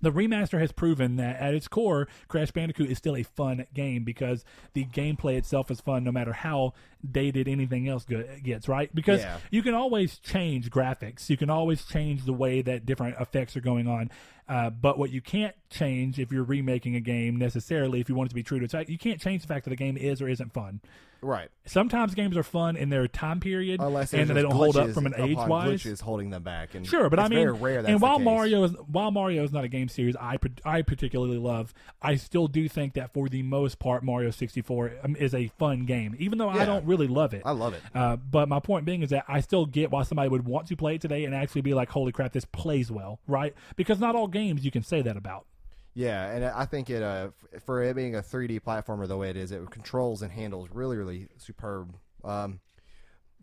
The 0.00 0.12
remaster 0.12 0.60
has 0.60 0.72
proven 0.72 1.16
that 1.16 1.40
at 1.40 1.54
its 1.54 1.68
core, 1.68 2.08
Crash 2.28 2.50
Bandicoot 2.50 2.90
is 2.90 2.98
still 2.98 3.16
a 3.16 3.22
fun 3.22 3.66
game 3.74 4.04
because 4.04 4.44
the 4.74 4.84
gameplay 4.84 5.36
itself 5.36 5.70
is 5.70 5.80
fun 5.80 6.04
no 6.04 6.12
matter 6.12 6.32
how 6.32 6.74
dated 7.08 7.48
anything 7.48 7.88
else 7.88 8.04
gets, 8.04 8.68
right? 8.68 8.92
Because 8.94 9.20
Yeah. 9.20 9.38
you 9.50 9.62
can 9.62 9.74
always 9.74 10.18
change 10.18 10.70
graphics, 10.70 11.28
you 11.30 11.36
can 11.36 11.50
always 11.50 11.84
change 11.84 12.24
the 12.24 12.32
way 12.32 12.62
that 12.62 12.86
different 12.86 13.16
effects 13.20 13.56
are 13.56 13.60
going 13.60 13.86
on. 13.86 14.10
Uh, 14.48 14.70
but 14.70 14.98
what 14.98 15.10
you 15.10 15.20
can't 15.20 15.54
change 15.70 16.18
if 16.18 16.32
you're 16.32 16.44
remaking 16.44 16.96
a 16.96 17.00
game 17.00 17.36
necessarily, 17.36 18.00
if 18.00 18.08
you 18.08 18.14
want 18.14 18.28
it 18.28 18.30
to 18.30 18.34
be 18.34 18.42
true 18.42 18.58
to 18.58 18.64
its, 18.64 18.88
you 18.88 18.98
can't 18.98 19.20
change 19.20 19.42
the 19.42 19.48
fact 19.48 19.64
that 19.64 19.70
the 19.70 19.76
game 19.76 19.96
is 19.96 20.22
or 20.22 20.28
isn't 20.28 20.52
fun 20.52 20.80
right. 21.20 21.48
sometimes 21.64 22.14
games 22.14 22.36
are 22.36 22.42
fun 22.42 22.76
in 22.76 22.90
their 22.90 23.08
time 23.08 23.40
period 23.40 23.80
Unless 23.80 24.14
and 24.14 24.30
they 24.30 24.42
don't 24.42 24.52
hold 24.52 24.76
up 24.76 24.90
from 24.90 25.06
an 25.06 25.14
age 25.16 25.36
wise. 25.36 25.82
glitches 25.82 26.00
holding 26.00 26.30
them 26.30 26.42
back. 26.42 26.74
And 26.74 26.86
Sure, 26.86 27.10
but 27.10 27.18
I 27.18 27.28
mean, 27.28 27.38
very 27.38 27.52
rare. 27.52 27.82
That's 27.82 27.92
and 27.92 28.00
while. 28.00 28.18
Mario 28.18 28.64
is 28.64 28.72
while 28.88 29.10
Mario 29.10 29.44
is 29.44 29.52
not 29.52 29.64
a 29.64 29.68
game 29.68 29.88
series 29.88 30.16
I 30.16 30.38
I 30.64 30.82
particularly 30.82 31.38
love, 31.38 31.72
I 32.02 32.16
still 32.16 32.46
do 32.46 32.68
think 32.68 32.94
that 32.94 33.12
for 33.12 33.28
the 33.28 33.42
most 33.42 33.78
part, 33.78 34.02
Mario 34.02 34.30
sixty 34.30 34.60
four 34.60 34.92
um, 35.02 35.16
is 35.16 35.34
a 35.34 35.48
fun 35.58 35.86
game, 35.86 36.16
even 36.18 36.38
though 36.38 36.48
I 36.48 36.64
don't 36.64 36.84
really 36.84 37.06
love 37.06 37.32
it. 37.32 37.42
I 37.44 37.52
love 37.52 37.74
it. 37.74 37.82
Uh, 37.94 38.16
but 38.16 38.48
my 38.48 38.60
point 38.60 38.84
being 38.84 39.02
is 39.02 39.10
that 39.10 39.24
I 39.28 39.40
still 39.40 39.66
get 39.66 39.90
why 39.90 40.02
somebody 40.02 40.28
would 40.28 40.44
want 40.44 40.68
to 40.68 40.76
play 40.76 40.96
it 40.96 41.00
today 41.00 41.24
and 41.24 41.34
actually 41.34 41.62
be 41.62 41.74
like, 41.74 41.90
"Holy 41.90 42.12
crap, 42.12 42.32
this 42.32 42.44
plays 42.44 42.90
well!" 42.90 43.20
Right? 43.26 43.54
Because 43.76 43.98
not 44.00 44.14
all 44.14 44.26
games 44.26 44.37
you 44.42 44.70
can 44.70 44.82
say 44.82 45.02
that 45.02 45.16
about. 45.16 45.46
Yeah, 45.94 46.30
and 46.30 46.44
I 46.44 46.64
think 46.64 46.90
it 46.90 47.02
uh, 47.02 47.30
for 47.64 47.82
it 47.82 47.96
being 47.96 48.14
a 48.14 48.20
3D 48.20 48.60
platformer 48.62 49.08
the 49.08 49.16
way 49.16 49.30
it 49.30 49.36
is, 49.36 49.50
it 49.50 49.68
controls 49.70 50.22
and 50.22 50.30
handles 50.30 50.68
really, 50.70 50.96
really 50.96 51.28
superb. 51.38 51.96
Um, 52.22 52.60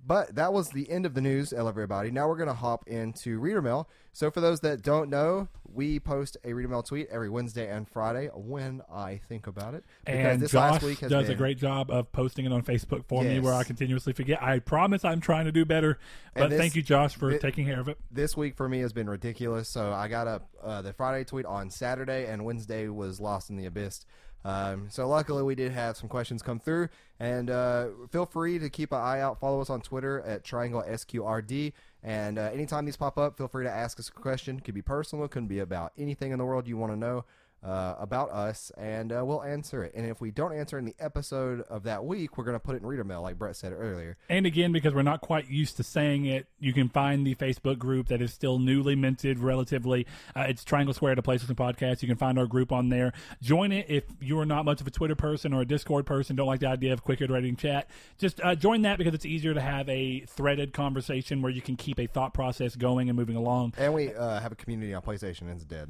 but 0.05 0.35
that 0.35 0.53
was 0.53 0.69
the 0.69 0.89
end 0.89 1.05
of 1.05 1.13
the 1.13 1.21
news, 1.21 1.51
everybody. 1.53 2.11
Now 2.11 2.27
we're 2.27 2.37
going 2.37 2.47
to 2.47 2.53
hop 2.53 2.87
into 2.87 3.39
Reader 3.39 3.61
Mail. 3.61 3.89
So 4.13 4.31
for 4.31 4.39
those 4.39 4.61
that 4.61 4.81
don't 4.81 5.09
know, 5.09 5.49
we 5.73 5.99
post 5.99 6.37
a 6.45 6.53
Reader 6.53 6.69
Mail 6.69 6.83
tweet 6.83 7.07
every 7.09 7.29
Wednesday 7.29 7.69
and 7.69 7.87
Friday 7.89 8.27
when 8.33 8.81
I 8.89 9.19
think 9.27 9.45
about 9.47 9.73
it. 9.73 9.83
And 10.05 10.41
this 10.41 10.51
Josh 10.51 10.71
last 10.73 10.83
week 10.83 10.99
has 10.99 11.09
does 11.11 11.27
a 11.27 11.35
great 11.35 11.57
job 11.57 11.91
of 11.91 12.11
posting 12.13 12.45
it 12.45 12.53
on 12.53 12.61
Facebook 12.61 13.03
for 13.07 13.23
me, 13.23 13.39
where 13.39 13.53
I 13.53 13.63
continuously 13.63 14.13
forget. 14.13 14.41
I 14.41 14.59
promise 14.59 15.03
I'm 15.03 15.19
trying 15.19 15.45
to 15.45 15.51
do 15.51 15.65
better. 15.65 15.97
But 16.33 16.49
this- 16.51 16.59
thank 16.59 16.75
you, 16.75 16.81
Josh, 16.81 17.15
for 17.15 17.33
thi- 17.33 17.39
taking 17.39 17.65
care 17.65 17.79
of 17.81 17.89
it. 17.89 17.97
this 18.11 18.37
week 18.37 18.55
for 18.55 18.69
me 18.69 18.79
has 18.79 18.93
been 18.93 19.09
ridiculous. 19.09 19.67
So 19.67 19.91
I 19.91 20.07
got 20.07 20.27
up 20.27 20.47
uh, 20.63 20.81
the 20.81 20.93
Friday 20.93 21.25
tweet 21.25 21.45
on 21.45 21.69
Saturday, 21.69 22.25
and 22.27 22.45
Wednesday 22.45 22.87
was 22.87 23.19
lost 23.19 23.49
in 23.49 23.57
the 23.57 23.65
abyss. 23.65 24.05
Um, 24.45 24.85
so 24.91 25.07
luckily, 25.09 25.41
we 25.41 25.55
did 25.55 25.71
have 25.71 25.97
some 25.97 26.07
questions 26.07 26.43
come 26.43 26.59
through, 26.59 26.89
and 27.19 27.49
uh, 27.49 27.87
feel 28.11 28.27
free 28.27 28.59
to 28.59 28.69
keep 28.69 28.91
an 28.91 28.99
eye 28.99 29.19
out. 29.19 29.39
Follow 29.39 29.59
us 29.59 29.71
on 29.71 29.81
Twitter 29.81 30.21
at 30.21 30.43
Triangle 30.43 30.83
SQRD, 30.87 31.73
and 32.03 32.37
uh, 32.37 32.51
anytime 32.53 32.85
these 32.85 32.95
pop 32.95 33.17
up, 33.17 33.37
feel 33.37 33.47
free 33.47 33.65
to 33.65 33.71
ask 33.71 33.99
us 33.99 34.07
a 34.09 34.11
question. 34.11 34.57
It 34.57 34.63
Could 34.63 34.75
be 34.75 34.83
personal, 34.83 35.25
it 35.25 35.31
could 35.31 35.47
be 35.47 35.59
about 35.59 35.93
anything 35.97 36.31
in 36.31 36.37
the 36.37 36.45
world 36.45 36.67
you 36.67 36.77
want 36.77 36.93
to 36.93 36.97
know. 36.97 37.25
Uh, 37.65 37.95
about 37.97 38.29
us, 38.29 38.71
and 38.77 39.11
uh, 39.11 39.23
we'll 39.25 39.41
answer 39.41 39.83
it. 39.83 39.91
And 39.95 40.05
if 40.05 40.21
we 40.21 40.29
don't 40.29 40.53
answer 40.53 40.77
in 40.77 40.85
the 40.85 40.93
episode 40.99 41.61
of 41.61 41.81
that 41.83 42.05
week, 42.05 42.37
we're 42.37 42.43
going 42.43 42.53
to 42.53 42.59
put 42.59 42.75
it 42.75 42.83
in 42.83 42.85
reader 42.85 43.03
mail, 43.03 43.23
like 43.23 43.39
Brett 43.39 43.55
said 43.55 43.73
earlier. 43.73 44.17
And 44.29 44.45
again, 44.45 44.71
because 44.71 44.93
we're 44.93 45.01
not 45.01 45.21
quite 45.21 45.49
used 45.49 45.75
to 45.77 45.83
saying 45.83 46.25
it, 46.25 46.45
you 46.59 46.73
can 46.73 46.89
find 46.89 47.25
the 47.25 47.33
Facebook 47.33 47.79
group 47.79 48.09
that 48.09 48.21
is 48.21 48.31
still 48.31 48.59
newly 48.59 48.95
minted 48.95 49.39
relatively. 49.39 50.05
Uh, 50.35 50.41
it's 50.41 50.63
Triangle 50.63 50.93
Square 50.93 51.15
to 51.15 51.23
PlayStation 51.23 51.55
Podcast. 51.55 52.03
You 52.03 52.07
can 52.07 52.17
find 52.17 52.37
our 52.37 52.45
group 52.45 52.71
on 52.71 52.89
there. 52.89 53.13
Join 53.41 53.71
it 53.71 53.87
if 53.89 54.03
you're 54.21 54.45
not 54.45 54.63
much 54.63 54.79
of 54.79 54.85
a 54.85 54.91
Twitter 54.91 55.15
person 55.15 55.51
or 55.51 55.61
a 55.61 55.65
Discord 55.65 56.05
person, 56.05 56.35
don't 56.35 56.45
like 56.45 56.59
the 56.59 56.67
idea 56.67 56.93
of 56.93 57.03
quick 57.03 57.19
iterating 57.19 57.55
chat. 57.55 57.89
Just 58.19 58.39
uh, 58.41 58.53
join 58.53 58.83
that 58.83 58.99
because 58.99 59.15
it's 59.15 59.25
easier 59.25 59.55
to 59.55 59.61
have 59.61 59.89
a 59.89 60.19
threaded 60.27 60.71
conversation 60.71 61.41
where 61.41 61.51
you 61.51 61.61
can 61.63 61.75
keep 61.75 61.99
a 61.99 62.05
thought 62.05 62.31
process 62.31 62.75
going 62.75 63.09
and 63.09 63.17
moving 63.17 63.35
along. 63.35 63.73
And 63.75 63.91
we 63.91 64.13
uh, 64.13 64.39
have 64.39 64.51
a 64.51 64.55
community 64.55 64.93
on 64.93 65.01
PlayStation, 65.01 65.41
and 65.41 65.51
it's 65.51 65.63
dead. 65.63 65.89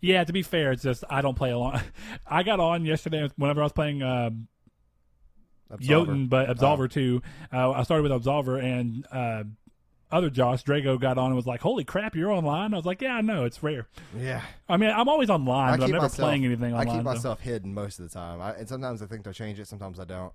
Yeah, 0.00 0.24
to 0.24 0.32
be 0.32 0.42
fair, 0.42 0.72
it's 0.72 0.82
just 0.82 1.04
I 1.10 1.20
don't 1.20 1.34
play 1.34 1.50
along. 1.50 1.80
I 2.26 2.42
got 2.42 2.60
on 2.60 2.84
yesterday 2.84 3.28
whenever 3.36 3.60
I 3.60 3.64
was 3.64 3.72
playing. 3.72 4.02
Uh, 4.02 4.30
Absolver. 5.70 5.80
Jotun, 5.80 6.26
but 6.26 6.48
Absolver 6.48 6.90
too. 6.90 7.22
Uh, 7.52 7.70
I 7.70 7.82
started 7.84 8.10
with 8.10 8.12
Absolver, 8.12 8.62
and 8.62 9.06
uh, 9.12 9.44
other 10.10 10.30
Josh 10.30 10.64
Drago 10.64 11.00
got 11.00 11.16
on 11.18 11.26
and 11.26 11.36
was 11.36 11.46
like, 11.46 11.60
"Holy 11.60 11.84
crap, 11.84 12.16
you're 12.16 12.32
online!" 12.32 12.74
I 12.74 12.76
was 12.76 12.86
like, 12.86 13.00
"Yeah, 13.00 13.14
I 13.14 13.20
know 13.20 13.44
it's 13.44 13.62
rare." 13.62 13.86
Yeah. 14.16 14.42
I 14.68 14.76
mean, 14.76 14.90
I'm 14.90 15.08
always 15.08 15.30
online, 15.30 15.78
but 15.78 15.84
I'm 15.84 15.90
never 15.90 16.02
myself, 16.02 16.26
playing 16.26 16.44
anything 16.44 16.74
I 16.74 16.80
online. 16.80 16.86
keep 16.86 16.96
so- 16.96 17.02
myself 17.02 17.40
hidden 17.40 17.72
most 17.74 18.00
of 18.00 18.08
the 18.08 18.12
time, 18.12 18.40
I, 18.40 18.54
and 18.54 18.68
sometimes 18.68 19.02
I 19.02 19.06
think 19.06 19.22
they'll 19.24 19.32
change 19.32 19.60
it, 19.60 19.68
sometimes 19.68 20.00
I 20.00 20.04
don't. 20.04 20.32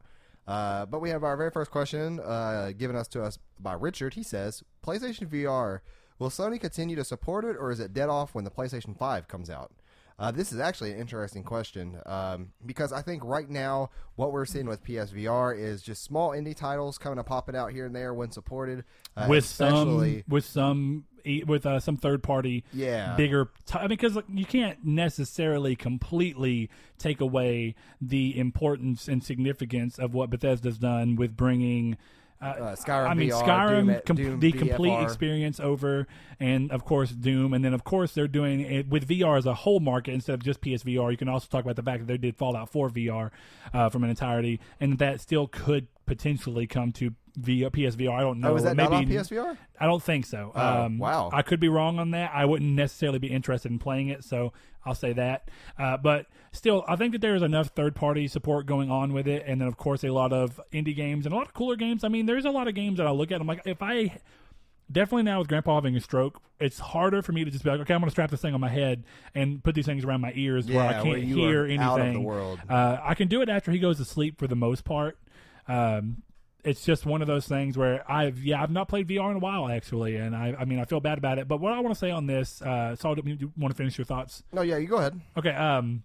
Uh, 0.48 0.86
but 0.86 1.00
we 1.02 1.10
have 1.10 1.24
our 1.24 1.36
very 1.36 1.50
first 1.50 1.72
question 1.72 2.20
uh, 2.20 2.72
given 2.78 2.96
us 2.96 3.08
to 3.10 3.24
us 3.24 3.40
by 3.60 3.74
Richard. 3.74 4.14
He 4.14 4.24
says, 4.24 4.64
"PlayStation 4.86 5.28
VR 5.28 5.80
will 6.20 6.30
Sony 6.30 6.60
continue 6.60 6.96
to 6.96 7.04
support 7.04 7.46
it, 7.46 7.56
or 7.60 7.72
is 7.72 7.80
it 7.80 7.94
dead 7.94 8.10
off 8.10 8.36
when 8.36 8.44
the 8.44 8.52
PlayStation 8.52 8.98
Five 8.98 9.28
comes 9.28 9.50
out?" 9.50 9.72
Uh, 10.18 10.32
this 10.32 10.54
is 10.54 10.60
actually 10.62 10.94
an 10.94 10.98
interesting 10.98 11.44
question 11.44 12.00
um, 12.06 12.54
because 12.66 12.94
I 12.94 13.02
think 13.02 13.22
right 13.26 13.50
now 13.50 13.90
what 14.16 14.32
we're 14.32 14.46
seeing 14.46 14.66
with 14.66 14.82
PSVR 14.82 15.58
is 15.60 15.82
just 15.82 16.06
small 16.06 16.30
indie 16.30 16.56
titles 16.56 16.98
coming 16.98 17.18
and 17.18 17.28
popping 17.28 17.54
out 17.54 17.74
here 17.74 17.86
and 17.86 17.94
there 17.94 18.14
when 18.14 18.32
supported. 18.32 18.86
Uh, 19.18 19.26
with 19.28 19.44
some 19.46 20.24
with 20.30 20.46
some 20.46 21.04
with 21.46 21.66
uh, 21.66 21.82
some 21.82 21.98
third 21.98 22.24
party 22.24 22.64
Yeah. 22.72 23.16
bigger. 23.18 23.50
T- 23.66 23.78
I 23.78 23.82
mean, 23.82 23.90
because 23.90 24.18
you 24.30 24.46
can't 24.46 24.86
necessarily 24.86 25.76
completely 25.76 26.70
take 26.98 27.20
away 27.20 27.76
the 28.00 28.40
importance 28.40 29.10
and 29.10 29.22
significance 29.22 30.00
of 30.00 30.14
what 30.14 30.30
Bethesda's 30.30 30.78
done 30.78 31.18
with 31.18 31.36
bringing. 31.36 31.98
Uh, 32.46 32.64
Uh, 32.66 32.76
Skyrim 32.76 33.10
I 33.10 33.14
mean, 33.14 33.30
VR, 33.30 33.44
Skyrim, 33.44 33.86
Doom, 33.88 34.02
com- 34.06 34.16
Doom 34.16 34.40
the 34.40 34.52
complete 34.52 34.92
experience 35.04 35.60
over, 35.60 36.08
and 36.40 36.72
of 36.72 36.86
course 36.86 37.10
Doom, 37.12 37.54
and 37.54 37.66
then 37.66 37.74
of 37.74 37.84
course 37.84 38.14
they're 38.14 38.28
doing 38.28 38.62
it 38.62 38.88
with 38.88 39.08
VR 39.08 39.38
as 39.38 39.46
a 39.46 39.54
whole 39.54 39.80
market 39.80 40.14
instead 40.14 40.34
of 40.34 40.44
just 40.44 40.62
PSVR. 40.62 41.12
You 41.12 41.18
can 41.18 41.30
also 41.30 41.48
talk 41.50 41.64
about 41.64 41.76
the 41.76 41.84
fact 41.84 42.02
that 42.02 42.08
they 42.08 42.18
did 42.18 42.38
Fallout 42.38 42.70
4 42.72 42.90
VR 42.92 43.32
uh, 43.74 43.90
from 43.90 44.04
an 44.04 44.10
entirety, 44.10 44.60
and 44.80 44.98
that 45.00 45.22
still 45.22 45.48
could 45.48 45.88
potentially 46.06 46.68
come 46.68 46.92
to 46.94 47.12
v- 47.36 47.64
PSVR. 47.66 48.12
I 48.12 48.22
don't 48.22 48.40
know. 48.40 48.52
Oh, 48.52 48.56
is 48.56 48.64
that 48.64 48.76
Maybe 48.76 48.90
not 48.90 48.98
on 48.98 49.08
PSVR? 49.08 49.58
I 49.80 49.86
don't 49.86 50.02
think 50.02 50.26
so. 50.26 50.52
Oh, 50.56 50.84
um, 50.84 50.98
wow. 50.98 51.30
I 51.34 51.42
could 51.42 51.60
be 51.60 51.68
wrong 51.68 52.00
on 52.00 52.12
that. 52.12 52.32
I 52.34 52.46
wouldn't 52.46 52.72
necessarily 52.72 53.20
be 53.20 53.28
interested 53.28 53.72
in 53.72 53.80
playing 53.80 54.10
it, 54.10 54.24
so 54.24 54.54
I'll 54.86 54.96
say 54.96 55.14
that. 55.14 55.50
Uh, 55.78 55.98
but 55.98 56.28
still, 56.52 56.84
I 56.88 56.96
think 56.96 57.12
that 57.14 57.22
there's 57.22 57.42
enough 57.42 57.68
third 57.70 57.96
party 57.96 58.28
support 58.28 58.66
going 58.66 58.90
on 58.90 59.14
with 59.14 59.28
it, 59.28 59.44
and 59.46 59.60
then 59.60 59.68
of 59.68 59.78
course 59.78 60.04
a 60.04 60.10
lot 60.10 60.32
of 60.34 60.60
indie 60.72 60.96
games 60.96 61.26
and 61.26 61.34
a 61.34 61.38
lot 61.38 61.48
of 61.48 61.54
cooler 61.54 61.76
games. 61.76 62.04
I 62.04 62.08
mean, 62.08 62.26
there's 62.26 62.46
a 62.46 62.52
lot 62.52 62.68
of 62.68 62.76
games 62.76 62.98
that 62.98 63.08
I 63.08 63.12
look 63.12 63.32
at. 63.32 63.42
I'm 63.42 63.48
like, 63.48 63.62
if 63.66 63.82
I 63.82 64.20
definitely 64.92 65.24
now 65.24 65.40
with 65.40 65.48
Grandpa 65.48 65.76
having 65.76 65.96
a 65.96 66.02
stroke, 66.02 66.42
it's 66.60 66.80
harder 66.80 67.22
for 67.22 67.32
me 67.32 67.44
to 67.44 67.52
just 67.52 67.64
be 67.64 67.70
like, 67.70 67.80
okay, 67.82 67.94
I'm 67.94 68.00
going 68.00 68.08
to 68.08 68.12
strap 68.12 68.32
this 68.32 68.42
thing 68.42 68.54
on 68.54 68.62
my 68.62 68.70
head 68.70 69.04
and 69.34 69.64
put 69.64 69.76
these 69.76 69.86
things 69.86 70.06
around 70.06 70.22
my 70.22 70.32
ears 70.36 70.68
where 70.68 70.86
I 70.86 70.94
can't 70.94 71.08
where 71.08 71.18
hear 71.18 71.66
anything. 71.66 71.80
out 71.80 72.00
of 72.00 72.14
the 72.14 72.22
world. 72.22 72.60
Uh, 72.70 72.98
I 73.02 73.16
can 73.16 73.28
do 73.28 73.42
it 73.42 73.50
after 73.50 73.72
he 73.72 73.80
goes 73.80 73.98
to 73.98 74.06
sleep 74.06 74.40
for 74.40 74.48
the 74.48 74.56
most 74.56 74.86
part. 74.86 75.18
Um, 75.68 76.24
it's 76.64 76.84
just 76.84 77.06
one 77.06 77.22
of 77.22 77.28
those 77.28 77.48
things 77.48 77.78
where 77.78 78.10
I've 78.12 78.40
yeah 78.44 78.62
I've 78.62 78.72
not 78.72 78.88
played 78.90 79.08
VR 79.08 79.30
in 79.30 79.38
a 79.38 79.40
while 79.40 79.70
actually, 79.70 80.16
and 80.16 80.36
I 80.36 80.56
I 80.60 80.66
mean 80.66 80.80
I 80.80 80.86
feel 80.86 81.00
bad 81.00 81.18
about 81.18 81.38
it. 81.38 81.48
But 81.48 81.60
what 81.60 81.74
I 81.74 81.80
want 81.80 81.94
to 81.94 82.00
say 82.00 82.12
on 82.12 82.26
this, 82.26 82.62
uh, 82.62 82.96
Saul, 82.96 83.16
do 83.16 83.22
you 83.26 83.52
want 83.56 83.72
to 83.74 83.78
finish 83.78 83.98
your 83.98 84.06
thoughts? 84.06 84.44
No, 84.52 84.62
yeah, 84.62 84.78
you 84.78 84.88
go 84.88 84.98
ahead. 84.98 85.20
Okay. 85.38 85.52
Um, 85.52 86.04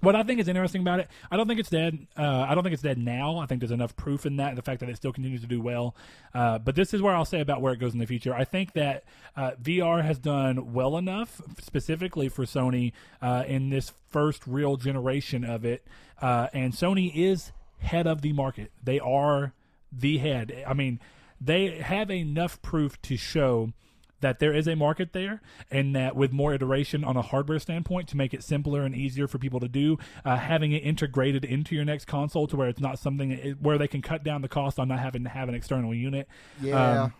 what 0.00 0.14
I 0.14 0.22
think 0.22 0.38
is 0.38 0.46
interesting 0.46 0.80
about 0.80 1.00
it, 1.00 1.08
I 1.28 1.36
don't 1.36 1.48
think 1.48 1.58
it's 1.58 1.70
dead. 1.70 2.06
Uh, 2.16 2.46
I 2.48 2.54
don't 2.54 2.62
think 2.62 2.72
it's 2.72 2.82
dead 2.82 2.98
now. 2.98 3.38
I 3.38 3.46
think 3.46 3.60
there's 3.60 3.72
enough 3.72 3.96
proof 3.96 4.26
in 4.26 4.36
that, 4.36 4.54
the 4.54 4.62
fact 4.62 4.78
that 4.80 4.88
it 4.88 4.96
still 4.96 5.12
continues 5.12 5.40
to 5.40 5.48
do 5.48 5.60
well. 5.60 5.96
Uh, 6.32 6.58
but 6.58 6.76
this 6.76 6.94
is 6.94 7.02
where 7.02 7.14
I'll 7.14 7.24
say 7.24 7.40
about 7.40 7.62
where 7.62 7.72
it 7.72 7.80
goes 7.80 7.94
in 7.94 7.98
the 7.98 8.06
future. 8.06 8.32
I 8.32 8.44
think 8.44 8.74
that 8.74 9.02
uh, 9.36 9.52
VR 9.60 10.04
has 10.04 10.20
done 10.20 10.72
well 10.72 10.96
enough, 10.96 11.40
specifically 11.60 12.28
for 12.28 12.44
Sony, 12.44 12.92
uh, 13.20 13.42
in 13.48 13.70
this 13.70 13.92
first 14.08 14.46
real 14.46 14.76
generation 14.76 15.44
of 15.44 15.64
it. 15.64 15.84
Uh, 16.22 16.46
and 16.52 16.72
Sony 16.74 17.10
is 17.12 17.50
head 17.78 18.06
of 18.06 18.22
the 18.22 18.32
market. 18.32 18.72
They 18.82 18.98
are 19.00 19.52
the 19.92 20.18
head. 20.18 20.64
I 20.66 20.74
mean, 20.74 21.00
they 21.40 21.78
have 21.78 22.10
enough 22.10 22.60
proof 22.62 23.00
to 23.02 23.16
show 23.16 23.72
that 24.20 24.40
there 24.40 24.52
is 24.52 24.66
a 24.66 24.74
market 24.74 25.12
there 25.12 25.40
and 25.70 25.94
that 25.94 26.16
with 26.16 26.32
more 26.32 26.52
iteration 26.52 27.04
on 27.04 27.16
a 27.16 27.22
hardware 27.22 27.60
standpoint 27.60 28.08
to 28.08 28.16
make 28.16 28.34
it 28.34 28.42
simpler 28.42 28.82
and 28.82 28.92
easier 28.94 29.28
for 29.28 29.38
people 29.38 29.60
to 29.60 29.68
do 29.68 29.96
uh, 30.24 30.36
having 30.36 30.72
it 30.72 30.78
integrated 30.78 31.44
into 31.44 31.76
your 31.76 31.84
next 31.84 32.06
console 32.06 32.48
to 32.48 32.56
where 32.56 32.68
it's 32.68 32.80
not 32.80 32.98
something 32.98 33.56
where 33.60 33.78
they 33.78 33.86
can 33.86 34.02
cut 34.02 34.24
down 34.24 34.42
the 34.42 34.48
cost 34.48 34.80
on 34.80 34.88
not 34.88 34.98
having 34.98 35.22
to 35.22 35.28
have 35.30 35.48
an 35.48 35.54
external 35.54 35.94
unit 35.94 36.26
Yeah, 36.60 37.02
Um, 37.04 37.14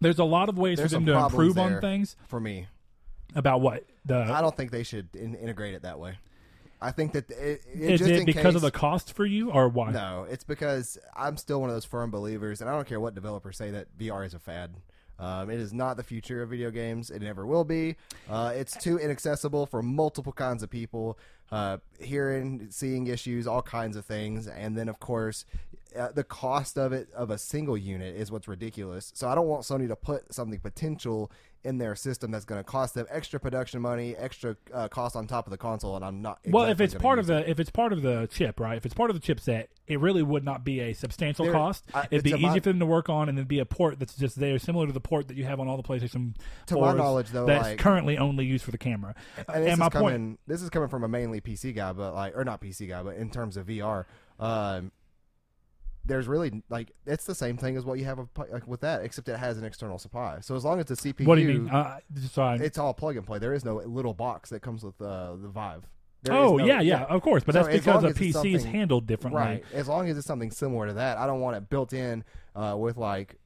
there's 0.00 0.18
a 0.18 0.24
lot 0.24 0.48
of 0.48 0.58
ways 0.58 0.78
There's 0.78 0.90
for 0.90 0.96
them 0.96 1.06
to 1.06 1.16
improve 1.16 1.56
on 1.56 1.80
things 1.80 2.16
for 2.26 2.40
me, 2.40 2.66
about 3.36 3.60
what 3.60 3.84
the 4.04 4.18
I 4.18 4.40
don't 4.40 4.56
think 4.56 4.72
they 4.72 4.82
should 4.82 5.14
in- 5.14 5.36
integrate 5.36 5.74
it 5.74 5.82
that 5.82 6.00
way. 6.00 6.18
I 6.82 6.90
think 6.90 7.12
that 7.12 7.30
it, 7.30 7.62
it, 7.72 7.90
is 7.92 8.00
it 8.00 8.26
because 8.26 8.56
of 8.56 8.60
the 8.60 8.72
cost 8.72 9.12
for 9.12 9.24
you 9.24 9.52
or 9.52 9.68
why 9.68 9.92
No, 9.92 10.26
it's 10.28 10.44
because 10.44 10.98
I'm 11.16 11.36
still 11.36 11.60
one 11.60 11.70
of 11.70 11.76
those 11.76 11.84
firm 11.84 12.10
believers, 12.10 12.60
and 12.60 12.68
I 12.68 12.74
don't 12.74 12.86
care 12.86 13.00
what 13.00 13.14
developers 13.14 13.56
say 13.56 13.70
that 13.70 13.86
VR 13.96 14.26
is 14.26 14.34
a 14.34 14.40
fad. 14.40 14.74
Um, 15.18 15.50
it 15.50 15.60
is 15.60 15.72
not 15.72 15.96
the 15.96 16.02
future 16.02 16.42
of 16.42 16.50
video 16.50 16.70
games. 16.72 17.10
It 17.10 17.22
never 17.22 17.46
will 17.46 17.64
be. 17.64 17.94
Uh, 18.28 18.52
it's 18.56 18.76
too 18.76 18.98
inaccessible 18.98 19.66
for 19.66 19.80
multiple 19.80 20.32
kinds 20.32 20.64
of 20.64 20.70
people. 20.70 21.18
Uh, 21.52 21.76
hearing, 22.00 22.66
seeing 22.70 23.06
issues, 23.06 23.46
all 23.46 23.62
kinds 23.62 23.96
of 23.96 24.04
things, 24.04 24.48
and 24.48 24.76
then 24.76 24.88
of 24.88 24.98
course, 24.98 25.44
uh, 25.96 26.10
the 26.10 26.24
cost 26.24 26.78
of 26.78 26.92
it 26.92 27.08
of 27.12 27.30
a 27.30 27.38
single 27.38 27.76
unit 27.76 28.16
is 28.16 28.32
what's 28.32 28.48
ridiculous. 28.48 29.12
So 29.14 29.28
I 29.28 29.34
don't 29.34 29.46
want 29.46 29.62
Sony 29.62 29.86
to 29.88 29.96
put 29.96 30.32
something 30.32 30.58
potential 30.58 31.30
in 31.64 31.78
their 31.78 31.94
system 31.94 32.30
that's 32.30 32.44
going 32.44 32.58
to 32.58 32.64
cost 32.64 32.94
them 32.94 33.06
extra 33.08 33.38
production 33.38 33.80
money, 33.80 34.16
extra 34.16 34.56
uh, 34.74 34.88
cost 34.88 35.14
on 35.14 35.26
top 35.26 35.46
of 35.46 35.50
the 35.52 35.56
console, 35.56 35.94
and 35.96 36.04
I'm 36.04 36.20
not. 36.20 36.40
well 36.46 36.64
if 36.64 36.80
it's 36.80 36.94
part 36.94 37.18
of 37.18 37.26
it. 37.30 37.44
the 37.46 37.50
if 37.50 37.60
it's 37.60 37.70
part 37.70 37.92
of 37.92 38.02
the 38.02 38.28
chip 38.32 38.58
right 38.58 38.76
if 38.76 38.84
it's 38.84 38.94
part 38.94 39.10
of 39.10 39.20
the 39.20 39.34
chipset 39.34 39.66
it 39.86 40.00
really 40.00 40.22
would 40.22 40.44
not 40.44 40.64
be 40.64 40.80
a 40.80 40.92
substantial 40.92 41.44
There- 41.44 41.54
cost 41.54 41.84
I- 41.94 42.08
it'd 42.10 42.24
be 42.24 42.30
easy 42.30 42.42
my- 42.42 42.54
for 42.54 42.60
them 42.70 42.80
to 42.80 42.86
work 42.86 43.08
on 43.08 43.28
and 43.28 43.38
then 43.38 43.44
be 43.44 43.60
a 43.60 43.64
port 43.64 43.98
that's 43.98 44.16
just 44.16 44.38
there 44.40 44.58
similar 44.58 44.86
to 44.86 44.92
the 44.92 45.00
port 45.00 45.28
that 45.28 45.36
you 45.36 45.44
have 45.44 45.60
on 45.60 45.68
all 45.68 45.76
the 45.76 45.82
playstation 45.82 46.34
To 46.66 46.76
my 46.78 46.94
knowledge, 46.94 47.30
though, 47.30 47.46
that's 47.46 47.62
like- 47.68 47.78
currently 47.78 48.18
only 48.18 48.44
used 48.44 48.64
for 48.64 48.70
the 48.72 48.78
camera 48.78 49.14
and, 49.36 49.46
this 49.64 49.70
and 49.70 49.78
my 49.78 49.86
is 49.86 49.92
point 49.92 50.14
coming, 50.14 50.38
this 50.46 50.62
is 50.62 50.70
coming 50.70 50.88
from 50.88 51.04
a 51.04 51.08
mainly 51.08 51.40
PC 51.40 51.74
guy, 51.74 51.92
but 51.92 52.14
like, 52.14 52.36
or 52.36 52.44
not 52.44 52.60
PC 52.60 52.88
guy, 52.88 53.02
but 53.02 53.16
in 53.16 53.30
terms 53.30 53.56
of 53.56 53.66
VR, 53.66 54.06
um, 54.40 54.90
there's 56.04 56.26
really 56.26 56.62
like 56.68 56.90
it's 57.06 57.24
the 57.24 57.34
same 57.34 57.56
thing 57.56 57.76
as 57.76 57.84
what 57.84 57.98
you 57.98 58.04
have 58.04 58.18
with, 58.18 58.28
like 58.50 58.66
with 58.66 58.80
that, 58.80 59.02
except 59.04 59.28
it 59.28 59.38
has 59.38 59.58
an 59.58 59.64
external 59.64 59.98
supply. 59.98 60.38
So 60.40 60.56
as 60.56 60.64
long 60.64 60.80
as 60.80 60.86
the 60.86 60.94
CPU, 60.94 61.26
what 61.26 61.36
do 61.36 61.42
you 61.42 61.48
mean 61.60 61.68
uh, 61.70 61.98
just 62.14 62.34
so 62.34 62.42
I- 62.42 62.56
it's 62.56 62.78
all 62.78 62.92
plug 62.94 63.16
and 63.16 63.26
play. 63.26 63.38
There 63.38 63.54
is 63.54 63.64
no 63.64 63.76
little 63.76 64.14
box 64.14 64.50
that 64.50 64.60
comes 64.60 64.82
with 64.84 65.00
uh, 65.00 65.36
the 65.40 65.48
Vive. 65.48 65.86
There 66.22 66.34
oh 66.34 66.56
no- 66.56 66.64
yeah, 66.64 66.80
yeah 66.80 67.02
of 67.04 67.20
course 67.22 67.42
but 67.42 67.52
So 67.54 67.64
that's 67.64 67.74
because 67.76 68.04
a 68.04 68.08
pc 68.14 68.54
is 68.54 68.64
handled 68.64 69.06
differently 69.08 69.40
right. 69.40 69.64
As 69.72 69.88
long 69.88 70.08
as 70.08 70.16
it's 70.16 70.26
something 70.26 70.52
similar 70.52 70.86
to 70.86 70.92
that, 70.94 71.18
I 71.18 71.26
don't 71.26 71.40
want 71.40 71.56
it 71.56 71.68
built 71.68 71.92
in 71.92 72.22
uh, 72.54 72.76
with 72.78 72.96
like 72.96 73.36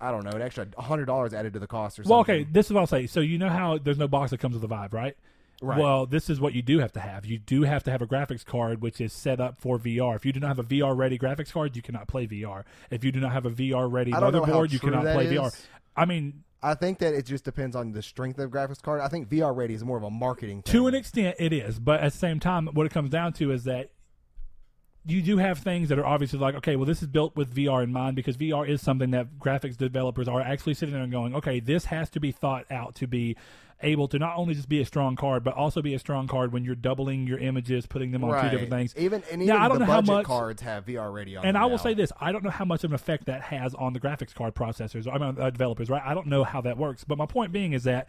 I 0.00 0.10
don't 0.12 0.24
know 0.24 0.30
an 0.30 0.42
extra 0.42 0.66
hundred 0.78 1.06
dollars 1.06 1.34
added 1.34 1.52
to 1.54 1.58
the 1.58 1.66
cost 1.66 1.98
or 1.98 2.02
something. 2.02 2.10
well 2.10 2.20
okay 2.20 2.44
this 2.44 2.66
is 2.66 2.72
what 2.72 2.80
i'll 2.80 2.86
say 2.88 3.06
so 3.06 3.20
you 3.20 3.38
know 3.38 3.48
how 3.48 3.78
there's 3.78 3.98
no 3.98 4.08
box 4.08 4.30
that 4.32 4.38
comes 4.38 4.52
with 4.54 4.62
the 4.62 4.68
vive 4.68 4.92
right 4.92 5.16
Right. 5.62 5.78
Well, 5.78 6.06
this 6.06 6.28
is 6.28 6.40
what 6.40 6.54
you 6.54 6.62
do 6.62 6.80
have 6.80 6.92
to 6.92 7.00
have. 7.00 7.24
You 7.24 7.38
do 7.38 7.62
have 7.62 7.84
to 7.84 7.92
have 7.92 8.02
a 8.02 8.06
graphics 8.06 8.44
card 8.44 8.82
which 8.82 9.00
is 9.00 9.12
set 9.12 9.40
up 9.40 9.60
for 9.60 9.78
VR. 9.78 10.16
If 10.16 10.26
you 10.26 10.32
do 10.32 10.40
not 10.40 10.48
have 10.48 10.58
a 10.58 10.64
VR 10.64 10.96
ready 10.96 11.16
graphics 11.16 11.52
card, 11.52 11.76
you 11.76 11.82
cannot 11.82 12.08
play 12.08 12.26
VR. 12.26 12.64
If 12.90 13.04
you 13.04 13.12
do 13.12 13.20
not 13.20 13.30
have 13.32 13.46
a 13.46 13.50
VR 13.50 13.90
ready 13.90 14.12
I 14.12 14.18
don't 14.18 14.32
know 14.32 14.44
how 14.44 14.54
motherboard, 14.54 14.72
you 14.72 14.80
cannot 14.80 15.04
play 15.04 15.26
is. 15.26 15.32
VR. 15.32 15.56
I 15.96 16.04
mean, 16.04 16.42
I 16.64 16.74
think 16.74 16.98
that 16.98 17.14
it 17.14 17.26
just 17.26 17.44
depends 17.44 17.76
on 17.76 17.92
the 17.92 18.02
strength 18.02 18.38
of 18.40 18.50
the 18.50 18.56
graphics 18.56 18.82
card. 18.82 19.00
I 19.00 19.08
think 19.08 19.28
VR 19.28 19.54
ready 19.54 19.74
is 19.74 19.84
more 19.84 19.96
of 19.96 20.02
a 20.02 20.10
marketing 20.10 20.62
thing. 20.62 20.72
to 20.72 20.88
an 20.88 20.94
extent 20.94 21.36
it 21.38 21.52
is, 21.52 21.78
but 21.78 22.00
at 22.00 22.12
the 22.12 22.18
same 22.18 22.40
time 22.40 22.66
what 22.72 22.84
it 22.84 22.92
comes 22.92 23.10
down 23.10 23.32
to 23.34 23.52
is 23.52 23.62
that 23.64 23.90
you 25.04 25.20
do 25.22 25.38
have 25.38 25.58
things 25.58 25.88
that 25.88 25.98
are 25.98 26.06
obviously 26.06 26.38
like, 26.38 26.54
okay, 26.56 26.76
well, 26.76 26.86
this 26.86 27.02
is 27.02 27.08
built 27.08 27.34
with 27.34 27.54
VR 27.54 27.82
in 27.82 27.92
mind 27.92 28.14
because 28.14 28.36
VR 28.36 28.68
is 28.68 28.80
something 28.80 29.10
that 29.10 29.38
graphics 29.38 29.76
developers 29.76 30.28
are 30.28 30.40
actually 30.40 30.74
sitting 30.74 30.92
there 30.94 31.02
and 31.02 31.10
going, 31.10 31.34
okay, 31.34 31.58
this 31.60 31.86
has 31.86 32.08
to 32.10 32.20
be 32.20 32.30
thought 32.30 32.64
out 32.70 32.94
to 32.96 33.06
be 33.08 33.36
able 33.84 34.06
to 34.06 34.16
not 34.16 34.36
only 34.36 34.54
just 34.54 34.68
be 34.68 34.80
a 34.80 34.84
strong 34.84 35.16
card, 35.16 35.42
but 35.42 35.54
also 35.54 35.82
be 35.82 35.92
a 35.92 35.98
strong 35.98 36.28
card 36.28 36.52
when 36.52 36.64
you're 36.64 36.76
doubling 36.76 37.26
your 37.26 37.38
images, 37.38 37.84
putting 37.84 38.12
them 38.12 38.22
on 38.22 38.30
right. 38.30 38.42
two 38.44 38.50
different 38.50 38.70
things. 38.70 38.94
Even 38.96 39.24
and 39.32 39.44
Now, 39.44 39.54
even 39.54 39.62
I 39.62 39.68
don't 39.68 39.78
the 39.80 39.86
know 39.86 39.92
how 39.92 40.00
budget 40.02 40.14
much- 40.14 40.26
cards 40.26 40.62
have 40.62 40.86
VR 40.86 41.12
ready 41.12 41.36
on 41.36 41.44
And 41.44 41.58
I 41.58 41.64
will 41.64 41.70
now. 41.72 41.76
say 41.78 41.94
this: 41.94 42.12
I 42.20 42.30
don't 42.30 42.44
know 42.44 42.50
how 42.50 42.64
much 42.64 42.84
of 42.84 42.92
an 42.92 42.94
effect 42.94 43.26
that 43.26 43.42
has 43.42 43.74
on 43.74 43.92
the 43.92 43.98
graphics 43.98 44.32
card 44.34 44.54
processors. 44.54 45.12
I 45.12 45.18
mean, 45.18 45.36
uh, 45.36 45.50
developers, 45.50 45.90
right? 45.90 46.02
I 46.04 46.14
don't 46.14 46.28
know 46.28 46.44
how 46.44 46.60
that 46.60 46.78
works. 46.78 47.02
But 47.02 47.18
my 47.18 47.26
point 47.26 47.50
being 47.50 47.72
is 47.72 47.82
that 47.82 48.08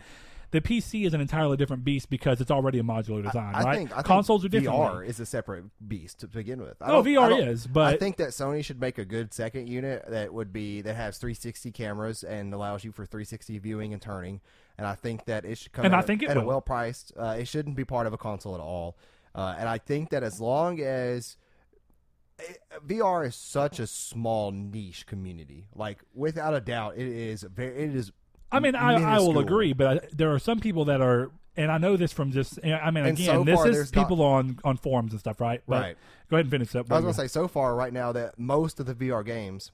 the 0.54 0.62
PC 0.62 1.08
is 1.08 1.16
an 1.16 1.20
entirely 1.20 1.58
different 1.58 1.84
beast 1.84 2.12
because 2.12 2.40
it's 2.40 2.52
already 2.52 2.78
a 2.78 2.84
modular 2.84 3.24
design, 3.24 3.56
I 3.56 3.64
right? 3.64 3.76
think 3.76 3.92
I 3.92 3.96
think 3.96 4.06
Consoles 4.06 4.46
are 4.46 4.50
different. 4.50 4.78
VR 4.78 5.04
is 5.06 5.20
a 5.20 5.26
separate 5.26 5.66
beast 5.90 6.20
to 6.20 6.28
begin 6.28 6.62
with. 6.62 6.80
I 6.80 6.92
Oh, 6.92 7.02
VR 7.02 7.34
I 7.34 7.40
is, 7.50 7.66
but- 7.66 7.92
I 7.96 7.98
think 7.98 8.18
that 8.18 8.30
Sony 8.30 8.64
should 8.64 8.80
make 8.80 9.00
a 9.00 9.04
good 9.06 9.34
second 9.34 9.68
unit 9.68 10.06
that 10.08 10.32
would 10.32 10.54
be 10.54 10.82
that 10.82 10.96
has 10.96 11.18
360 11.18 11.72
cameras 11.72 12.24
and 12.24 12.54
allows 12.54 12.84
you 12.84 12.92
for 12.92 13.04
360 13.04 13.58
viewing 13.58 13.94
and 13.94 14.02
turning. 14.02 14.42
And 14.78 14.86
I 14.86 14.94
think 14.94 15.26
that 15.26 15.44
it 15.44 15.58
should 15.58 15.72
come 15.72 15.86
And 15.86 15.94
at, 15.96 16.00
I 16.00 16.04
think 16.04 16.22
it 16.22 16.30
at 16.30 16.38
a 16.38 16.42
well 16.42 16.62
priced. 16.62 17.12
Uh, 17.18 17.36
it 17.40 17.48
shouldn't 17.48 17.76
be 17.76 17.84
part 17.84 18.06
of 18.06 18.14
a 18.14 18.18
console 18.18 18.54
at 18.54 18.62
all. 18.62 18.96
Uh, 19.34 19.56
and 19.58 19.68
I 19.68 19.80
think 19.80 20.12
that 20.12 20.22
as 20.22 20.40
long 20.40 20.80
as 20.80 21.36
eh, 22.38 22.44
VR 22.86 23.26
is 23.26 23.36
such 23.36 23.80
a 23.80 23.88
small 23.88 24.52
niche 24.52 25.08
community, 25.08 25.66
like 25.74 26.04
without 26.14 26.54
a 26.54 26.62
doubt, 26.62 26.96
it 26.96 27.08
is 27.08 27.42
very. 27.42 27.76
It 27.86 27.96
is. 27.96 28.12
I 28.54 28.60
mean, 28.60 28.76
I, 28.76 29.16
I 29.16 29.20
will 29.20 29.40
agree, 29.40 29.74
but 29.74 29.88
I, 29.88 30.08
there 30.14 30.32
are 30.34 30.40
some 30.40 30.60
people 30.60 30.86
that 30.86 31.02
are, 31.02 31.32
and 31.58 31.72
I 31.72 31.78
know 31.78 31.98
this 31.98 32.14
from 32.14 32.32
just. 32.32 32.60
I 32.64 32.92
mean, 32.92 33.06
And 33.06 33.18
again, 33.18 33.26
so 33.26 33.44
this 33.44 33.56
far, 33.56 33.68
is 33.68 33.76
there's 33.76 33.92
people 33.92 34.22
on 34.22 34.60
on 34.64 34.78
forums 34.78 35.12
and 35.12 35.20
stuff, 35.20 35.42
right? 35.42 35.62
But 35.68 35.82
Right. 35.82 35.98
Go 36.30 36.38
ahead 36.38 36.46
and 36.46 36.52
finish 36.52 36.76
up. 36.76 36.92
I 36.92 36.96
was 36.96 37.04
gonna 37.04 37.14
say 37.14 37.28
so 37.28 37.48
far 37.48 37.76
right 37.76 37.92
now 37.94 38.12
that 38.12 38.40
most 38.40 38.80
of 38.80 38.86
the 38.86 38.96
VR 38.96 39.26
games 39.26 39.72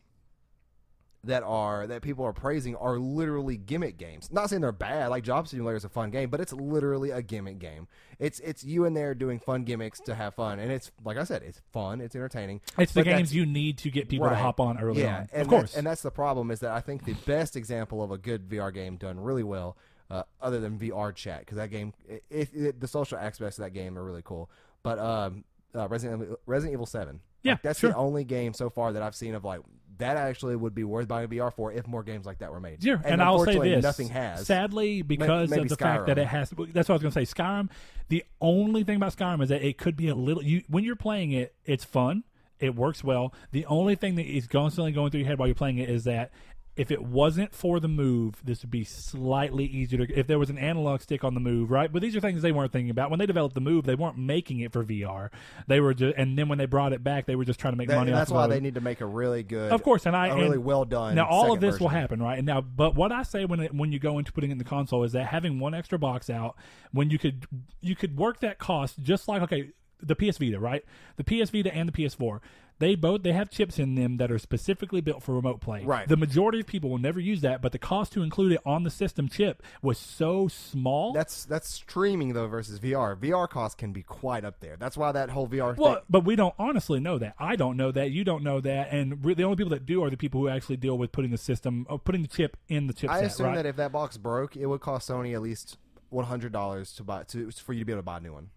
that 1.26 1.44
are 1.44 1.86
that 1.88 2.02
people 2.02 2.24
are 2.26 2.32
praising 2.32 2.76
are 2.78 2.98
literally 2.98 3.58
gimmick 3.58 3.98
games. 3.98 4.30
Not 4.32 4.50
saying 4.50 4.62
they're 4.62 4.72
bad. 4.72 5.08
Like 5.10 5.24
Job 5.24 5.48
Simulator 5.50 5.76
is 5.76 5.84
a 5.84 5.90
fun 5.90 6.12
game, 6.12 6.30
but 6.30 6.40
it's 6.40 6.54
literally 6.54 7.12
a 7.12 7.22
gimmick 7.22 7.60
game. 7.60 7.88
It's 8.20 8.40
it's 8.40 8.64
you 8.64 8.86
in 8.86 8.94
there 8.94 9.14
doing 9.14 9.38
fun 9.40 9.64
gimmicks 9.66 10.00
to 10.02 10.16
have 10.16 10.36
fun, 10.36 10.60
and 10.60 10.72
it's 10.72 10.92
like 11.04 11.18
I 11.18 11.26
said, 11.26 11.44
it's 11.44 11.62
fun, 11.74 12.00
it's 12.00 12.16
entertaining. 12.16 12.62
it's 12.78 12.94
the 12.94 13.04
games 13.04 13.36
you 13.36 13.46
need 13.46 13.78
to 13.80 13.90
get 13.92 14.08
people 14.08 14.30
to 14.30 14.36
hop 14.36 14.60
on 14.62 14.80
early 14.80 15.02
yeah, 15.02 15.18
on. 15.20 15.30
and 15.34 15.42
of 15.42 15.48
course, 15.50 15.76
and 15.76 15.86
that's 15.86 16.02
the 16.02 16.12
problem 16.12 16.52
is 16.52 16.62
that 16.62 16.72
I 16.72 16.80
think 16.80 17.04
the 17.04 17.16
best 17.26 17.56
example 17.58 18.02
of 18.02 18.12
a 18.12 18.18
good 18.18 18.48
VR 18.48 18.74
game 18.74 18.96
done 18.96 19.20
really 19.20 19.44
well, 19.44 19.76
uh, 20.10 20.24
other 20.42 20.60
than 20.62 20.80
VR 20.80 21.14
Chat, 21.14 21.42
because 21.42 21.58
that 21.58 21.70
game, 21.70 21.94
it, 22.08 22.24
it, 22.30 22.50
it- 22.54 22.80
the 22.80 22.88
social 22.88 23.18
aspects 23.18 23.58
of 23.58 23.64
that 23.66 23.72
game 23.72 23.98
are 23.98 24.04
really 24.04 24.22
cool. 24.24 24.50
But 24.84 25.00
um, 25.00 25.44
uh, 25.76 25.88
Resident 25.90 26.22
Evil, 26.24 26.38
Resident 26.46 26.74
Evil 26.74 26.86
Seven, 26.86 27.20
Yeah, 27.44 27.54
Like, 27.54 27.62
that's 27.64 27.80
sure. 27.80 27.90
the 27.92 27.98
only 27.98 28.24
game 28.24 28.54
so 28.54 28.70
far 28.70 28.94
that 28.94 29.02
I've 29.04 29.16
seen 29.16 29.36
of 29.36 29.44
like 29.44 29.60
that 30.00 30.18
actually 30.18 30.56
would 30.56 30.74
be 30.74 30.84
worth 30.84 31.08
buying 31.08 31.28
VR 31.28 31.54
for 31.54 31.72
if 31.72 31.88
more 31.88 32.04
games 32.04 32.26
like 32.26 32.40
that 32.40 32.52
were 32.52 32.60
made. 32.60 32.84
Yeah, 32.84 32.98
and, 33.06 33.22
I'll 33.22 33.46
say 33.46 33.60
this: 33.60 33.84
nothing 33.84 34.10
has. 34.10 34.48
Sadly, 34.48 35.02
because 35.02 35.50
maybe 35.50 35.64
of 35.64 35.70
the 35.70 35.76
fact 35.76 36.08
that 36.08 36.18
it 36.18 36.28
has. 36.28 36.50
That's 36.50 36.90
what 36.90 36.94
I 36.94 36.94
was 36.94 37.02
going 37.02 37.12
to 37.14 37.26
say. 37.26 37.34
Skyrim. 37.34 37.70
The 38.08 38.26
only 38.42 38.84
thing 38.84 38.96
about 38.96 39.16
Skyrim 39.16 39.44
is 39.44 39.50
that 39.50 39.62
it 39.62 39.78
could 39.78 39.96
be 39.96 40.08
a 40.08 40.16
little. 40.16 40.44
You 40.44 40.64
when 40.68 40.84
you're 40.84 40.96
playing 40.96 41.32
it, 41.32 41.54
it's 41.66 41.84
fun. 41.84 42.24
It 42.60 42.76
works 42.76 43.04
well. 43.04 43.34
The 43.52 43.66
only 43.68 43.96
thing 43.96 44.16
that 44.16 44.26
is 44.26 44.48
constantly 44.48 44.92
going 44.92 45.12
through 45.12 45.22
your 45.22 45.28
head 45.28 45.40
while 45.40 45.48
you're 45.48 45.56
playing 45.56 45.78
it 45.78 45.90
is 45.90 46.04
that 46.06 46.32
if 46.80 46.92
it 46.92 47.04
wasn't 47.04 47.54
for 47.54 47.82
the 47.82 47.90
move, 47.90 48.36
this 48.44 48.62
would 48.62 48.72
be 48.72 48.86
slightly 48.86 49.66
easier 49.66 50.06
to. 50.06 50.18
If 50.18 50.28
there 50.28 50.40
was 50.40 50.50
an 50.50 50.58
analog 50.58 51.02
stick 51.02 51.26
on 51.26 51.34
the 51.34 51.40
move, 51.42 51.70
right? 51.72 51.92
But 51.92 52.02
these 52.02 52.16
are 52.16 52.22
things 52.22 52.42
they 52.42 52.54
weren't 52.54 52.72
thinking 52.72 52.90
about 52.90 53.10
when 53.10 53.20
they 53.20 53.26
developed 53.26 53.54
the 53.54 53.60
move. 53.62 53.86
They 53.86 53.96
weren't 53.96 54.18
making 54.18 54.62
it 54.62 54.72
for 54.72 54.86
VR. 54.86 55.30
They 55.68 55.82
were 55.82 55.94
just, 55.94 56.16
and 56.18 56.38
then 56.38 56.48
when 56.48 56.58
they 56.58 56.66
brought 56.66 56.94
it 56.94 57.04
back, 57.04 57.26
they 57.26 57.36
were 57.36 57.44
just 57.44 57.60
trying 57.60 57.74
to 57.74 57.78
make 57.78 57.90
That- 57.90 57.98
money. 57.98 58.12
that's 58.12 58.32
why 58.32 58.48
they 58.48 58.62
need 58.62 58.76
to 58.76 58.82
make 58.82 59.02
a 59.02 59.06
really 59.06 59.44
good, 59.44 59.72
Of 59.74 59.84
course, 59.84 60.06
and 60.06 60.16
I 60.16 60.28
a 60.28 60.32
and- 60.32 60.42
really 60.42 60.58
well 60.58 60.86
done. 60.86 61.16
now 61.16 61.28
all 61.28 61.52
of 61.52 61.60
this 61.60 61.80
will 61.82 61.90
happen, 61.90 62.22
right? 62.22 62.38
And 62.38 62.48
now, 62.48 62.62
but 62.62 62.96
what 62.96 63.12
I 63.12 63.24
say 63.24 63.44
when 63.44 63.60
it, 63.60 63.74
when 63.74 63.92
you 63.92 64.00
go 64.00 64.18
into 64.18 64.32
putting 64.32 64.50
it 64.50 64.54
in 64.54 64.58
the 64.58 64.64
console 64.64 65.04
is 65.04 65.12
that 65.12 65.26
having 65.28 65.60
one 65.60 65.74
extra 65.74 66.00
box 66.00 66.30
out, 66.30 66.56
when 66.94 67.10
you 67.10 67.20
could 67.20 67.46
you 67.82 67.96
could 67.96 68.18
work 68.18 68.40
that 68.40 68.58
cost 68.58 69.02
just 69.04 69.28
like 69.28 69.42
okay, 69.42 69.72
the 70.02 70.16
PS 70.16 70.38
Vita, 70.38 70.58
right? 70.60 70.86
The 71.18 71.26
PS 71.26 71.50
Vita 71.50 71.74
and 71.76 71.90
the 71.90 71.94
PS4, 71.94 72.40
they 72.80 72.96
both 72.96 73.24
they 73.24 73.34
have 73.34 73.50
chips 73.50 73.78
in 73.78 73.96
them 73.96 74.18
that 74.18 74.32
are 74.32 74.40
specifically 74.40 75.02
built 75.02 75.22
for 75.22 75.36
remote 75.36 75.60
play. 75.62 75.84
Right. 75.84 76.08
The 76.08 76.18
majority 76.18 76.62
of 76.62 76.66
people 76.68 76.90
will 76.90 76.98
never 76.98 77.20
use 77.20 77.42
that, 77.42 77.62
but 77.62 77.72
the 77.74 77.78
cost 77.78 78.14
to 78.14 78.24
include 78.24 78.54
it 78.54 78.62
on 78.66 78.84
the 78.84 78.90
system 78.90 79.28
chip 79.30 79.62
was 79.82 79.98
so 79.98 80.48
small. 80.48 81.14
That's 81.14 81.46
that's 81.46 81.70
streaming 81.74 82.34
though 82.34 82.48
versus 82.48 82.80
VR. 82.80 83.16
VR 83.18 83.48
cost 83.50 83.78
can 83.78 83.92
be 83.92 84.02
quite 84.04 84.44
up 84.46 84.60
there. 84.62 84.78
That's 84.78 84.98
why 84.98 85.12
that 85.12 85.30
whole 85.30 85.48
VR 85.48 85.76
Well, 85.78 85.96
thing. 85.96 86.04
but 86.10 86.26
we 86.26 86.36
don't 86.36 86.56
honestly 86.58 87.00
know 87.00 87.18
that. 87.18 87.36
I 87.38 87.56
don't 87.56 87.78
know 87.78 87.92
that. 87.92 88.12
You 88.12 88.24
don't 88.24 88.44
know 88.44 88.60
that, 88.62 88.92
and 88.92 89.22
the 89.22 89.44
only 89.44 89.58
people 89.58 89.72
that 89.72 89.86
do 89.86 90.04
are 90.04 90.10
the 90.10 90.18
people 90.18 90.42
who 90.42 90.48
actually 90.50 90.78
deal 90.78 90.98
with 90.98 91.12
putting 91.12 91.32
the 91.32 91.38
system, 91.38 91.86
uh, 91.90 91.98
putting 91.98 92.22
the 92.22 92.28
chip 92.28 92.58
in 92.70 92.88
the 92.88 92.94
chipset. 92.94 93.10
I 93.10 93.20
assume 93.20 93.48
right? 93.48 93.56
that 93.56 93.66
if 93.66 93.76
that 93.76 93.92
box 93.92 94.18
broke, 94.18 94.56
it 94.56 94.66
would 94.68 94.80
cost 94.82 95.10
Sony 95.10 95.34
at 95.34 95.42
least 95.42 95.78
one 96.10 96.26
hundred 96.26 96.52
dollars 96.54 96.94
to 96.94 97.04
buy 97.04 97.24
to 97.24 97.52
for 97.52 97.74
you 97.74 97.80
to 97.80 97.86
be 97.86 97.92
able 97.92 98.00
to 98.02 98.06
buy 98.06 98.18
a 98.18 98.22
new 98.22 98.34
one. 98.34 98.50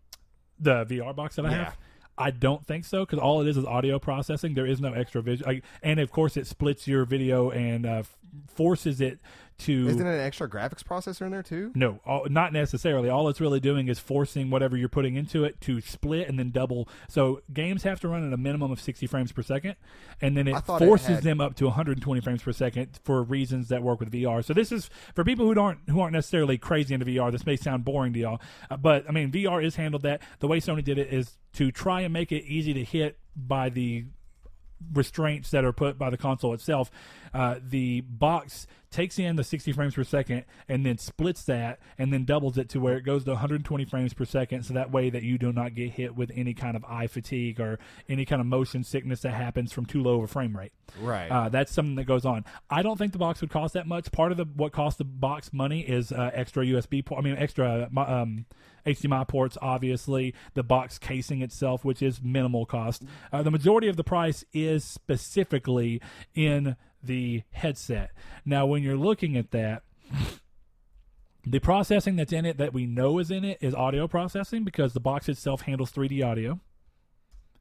the 0.58 0.84
VR 0.86 1.14
box 1.14 1.34
that 1.36 1.44
I 1.44 1.50
Yeah. 1.50 1.64
have? 1.64 1.76
I 2.18 2.30
don't 2.30 2.66
think 2.66 2.84
so 2.84 3.04
because 3.04 3.18
all 3.18 3.40
it 3.40 3.48
is 3.48 3.56
is 3.56 3.64
audio 3.64 3.98
processing. 3.98 4.54
There 4.54 4.66
is 4.66 4.80
no 4.80 4.92
extra 4.92 5.22
visual, 5.22 5.60
and 5.82 6.00
of 6.00 6.10
course 6.10 6.36
it 6.36 6.46
splits 6.46 6.86
your 6.86 7.04
video 7.04 7.50
and 7.50 7.86
uh, 7.86 8.02
forces 8.48 9.00
it 9.00 9.18
to. 9.58 9.88
Isn't 9.88 10.06
it 10.06 10.10
an 10.14 10.20
extra 10.20 10.48
graphics 10.48 10.82
processor 10.82 11.22
in 11.22 11.30
there 11.30 11.42
too? 11.42 11.70
no, 11.74 12.00
all, 12.04 12.26
not 12.28 12.52
necessarily. 12.52 13.08
All 13.08 13.28
it's 13.28 13.40
really 13.40 13.60
doing 13.60 13.88
is 13.88 13.98
forcing 13.98 14.50
whatever 14.50 14.76
you're 14.76 14.88
putting 14.88 15.16
into 15.16 15.44
it 15.44 15.60
to 15.62 15.80
split 15.80 16.28
and 16.28 16.38
then 16.38 16.50
double. 16.50 16.88
So 17.08 17.42
games 17.52 17.82
have 17.84 18.00
to 18.00 18.08
run 18.08 18.26
at 18.26 18.32
a 18.32 18.36
minimum 18.36 18.70
of 18.72 18.80
60 18.80 19.06
frames 19.06 19.32
per 19.32 19.42
second, 19.42 19.76
and 20.20 20.36
then 20.36 20.48
it 20.48 20.58
thought 20.64 20.82
it 20.82 20.86
forces 20.86 21.08
had- 21.16 21.22
them 21.22 21.40
up 21.40 21.54
to 21.56 21.66
120 21.66 22.20
frames 22.20 22.42
per 22.42 22.52
second 22.52 22.98
for 23.04 23.22
reasons 23.22 23.68
that 23.68 23.82
work 23.82 24.00
with 24.00 24.10
VR. 24.10 24.44
So 24.44 24.52
this 24.54 24.72
is 24.72 24.90
for 25.14 25.24
people 25.24 25.46
who 25.52 25.60
aren't 25.60 25.80
who 25.88 26.00
aren't 26.00 26.14
necessarily 26.14 26.58
crazy 26.58 26.94
into 26.94 27.06
VR. 27.06 27.30
This 27.30 27.46
may 27.46 27.56
sound 27.56 27.84
boring 27.84 28.12
to 28.14 28.18
y'all, 28.18 28.40
uh, 28.70 28.76
but 28.76 29.04
I 29.08 29.12
mean 29.12 29.30
VR 29.30 29.62
is 29.62 29.76
handled 29.76 30.02
that 30.02 30.22
the 30.40 30.48
way 30.48 30.60
Sony 30.60 30.82
did 30.82 30.98
it 30.98 31.12
is 31.12 31.38
to 31.54 31.70
try 31.70 32.00
and 32.00 32.12
make 32.12 32.32
it 32.32 32.44
easy 32.44 32.72
to 32.74 32.82
hit 32.84 33.18
by 33.36 33.68
the 33.68 34.06
restraints 34.92 35.50
that 35.50 35.64
are 35.64 35.72
put 35.72 35.98
by 35.98 36.10
the 36.10 36.16
console 36.16 36.54
itself. 36.54 36.90
Uh, 37.34 37.56
the 37.62 38.00
box 38.02 38.66
takes 38.90 39.18
in 39.18 39.36
the 39.36 39.44
60 39.44 39.72
frames 39.72 39.94
per 39.94 40.04
second 40.04 40.44
and 40.68 40.84
then 40.84 40.98
splits 40.98 41.44
that 41.44 41.78
and 41.96 42.12
then 42.12 42.24
doubles 42.26 42.58
it 42.58 42.68
to 42.68 42.78
where 42.78 42.98
it 42.98 43.02
goes 43.02 43.24
to 43.24 43.30
120 43.30 43.86
frames 43.86 44.12
per 44.12 44.26
second 44.26 44.62
so 44.64 44.74
that 44.74 44.90
way 44.90 45.08
that 45.08 45.22
you 45.22 45.38
do 45.38 45.50
not 45.50 45.74
get 45.74 45.92
hit 45.92 46.14
with 46.14 46.30
any 46.34 46.52
kind 46.52 46.76
of 46.76 46.84
eye 46.84 47.06
fatigue 47.06 47.58
or 47.58 47.78
any 48.06 48.26
kind 48.26 48.38
of 48.42 48.46
motion 48.46 48.84
sickness 48.84 49.22
that 49.22 49.30
happens 49.32 49.72
from 49.72 49.86
too 49.86 50.02
low 50.02 50.18
of 50.18 50.24
a 50.24 50.26
frame 50.26 50.54
rate 50.54 50.72
Right. 51.00 51.28
uh, 51.30 51.48
that's 51.48 51.72
something 51.72 51.94
that 51.94 52.04
goes 52.04 52.26
on. 52.26 52.44
I 52.68 52.82
don't 52.82 52.98
think 52.98 53.12
the 53.12 53.18
box 53.18 53.40
would 53.40 53.48
cost 53.48 53.72
that 53.72 53.86
much. 53.86 54.12
Part 54.12 54.30
of 54.30 54.36
the 54.36 54.44
what 54.44 54.72
costs 54.72 54.98
the 54.98 55.04
box 55.04 55.54
money 55.54 55.80
is 55.80 56.12
uh, 56.12 56.30
extra 56.34 56.62
USB 56.66 57.02
port. 57.02 57.18
I 57.18 57.24
mean, 57.24 57.38
extra 57.38 57.88
um, 57.96 58.44
HDMI 58.86 59.26
ports. 59.26 59.58
Obviously, 59.60 60.34
the 60.54 60.62
box 60.62 60.98
casing 60.98 61.42
itself, 61.42 61.84
which 61.84 62.02
is 62.02 62.22
minimal 62.22 62.66
cost. 62.66 63.04
Uh, 63.32 63.42
the 63.42 63.50
majority 63.50 63.88
of 63.88 63.96
the 63.96 64.04
price 64.04 64.44
is 64.52 64.84
specifically 64.84 66.00
in 66.34 66.76
the 67.02 67.42
headset. 67.50 68.10
Now, 68.44 68.66
when 68.66 68.82
you're 68.82 68.96
looking 68.96 69.36
at 69.36 69.50
that. 69.50 69.82
The 71.44 71.58
processing 71.58 72.14
that's 72.14 72.32
in 72.32 72.46
it 72.46 72.56
that 72.58 72.72
we 72.72 72.86
know 72.86 73.18
is 73.18 73.28
in 73.28 73.44
it 73.44 73.58
is 73.60 73.74
audio 73.74 74.06
processing 74.06 74.62
because 74.62 74.92
the 74.92 75.00
box 75.00 75.28
itself 75.28 75.62
handles 75.62 75.90
3D 75.90 76.24
audio. 76.24 76.60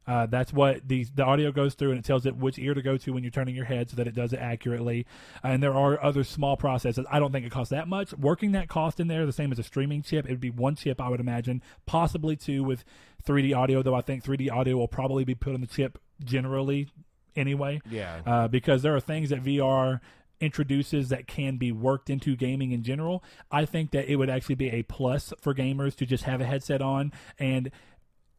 Uh, 0.08 0.26
that's 0.26 0.52
what 0.52 0.88
the 0.88 1.06
the 1.16 1.24
audio 1.24 1.52
goes 1.52 1.76
through, 1.76 1.92
and 1.92 2.00
it 2.00 2.06
tells 2.06 2.26
it 2.26 2.36
which 2.36 2.58
ear 2.58 2.74
to 2.74 2.82
go 2.82 2.98
to 2.98 3.14
when 3.14 3.24
you're 3.24 3.32
turning 3.32 3.56
your 3.56 3.66
head, 3.66 3.90
so 3.90 3.96
that 3.96 4.08
it 4.08 4.16
does 4.16 4.34
it 4.34 4.40
accurately. 4.40 5.06
And 5.44 5.62
there 5.62 5.74
are 5.74 6.02
other 6.04 6.24
small 6.24 6.58
processes. 6.58 7.06
I 7.12 7.20
don't 7.20 7.32
think 7.32 7.46
it 7.46 7.52
costs 7.52 7.72
that 7.72 7.88
much. 7.88 8.14
Working 8.14 8.54
that 8.54 8.68
cost 8.68 9.00
in 9.00 9.08
there, 9.08 9.26
the 9.26 9.34
same 9.34 9.52
as 9.52 9.60
a 9.60 9.64
streaming 9.64 10.02
chip, 10.02 10.26
it 10.26 10.32
would 10.32 10.40
be 10.40 10.50
one 10.50 10.76
chip, 10.76 11.00
I 11.00 11.10
would 11.10 11.20
imagine, 11.20 11.62
possibly 11.86 12.36
two 12.36 12.64
with 12.64 12.84
3D 13.26 13.56
audio. 13.56 13.84
Though 13.84 13.96
I 13.96 14.02
think 14.02 14.24
3D 14.24 14.52
audio 14.52 14.78
will 14.78 14.88
probably 14.88 15.24
be 15.24 15.36
put 15.36 15.54
on 15.54 15.62
the 15.62 15.68
chip 15.68 16.00
generally 16.24 16.90
anyway 17.36 17.82
yeah. 17.90 18.22
uh, 18.26 18.48
because 18.48 18.82
there 18.82 18.96
are 18.96 19.00
things 19.00 19.30
that 19.30 19.44
VR 19.44 20.00
introduces 20.40 21.10
that 21.10 21.28
can 21.28 21.58
be 21.58 21.72
worked 21.72 22.10
into 22.10 22.36
gaming 22.36 22.72
in 22.72 22.84
general. 22.84 23.24
I 23.52 23.66
think 23.66 23.92
that 23.92 24.12
it 24.12 24.16
would 24.16 24.30
actually 24.30 24.56
be 24.56 24.70
a 24.72 24.84
plus 24.84 25.34
for 25.40 25.54
gamers 25.54 25.96
to 25.98 26.06
just 26.06 26.24
have 26.24 26.42
a 26.42 26.46
headset 26.46 26.82
on 26.82 27.14
and 27.38 27.72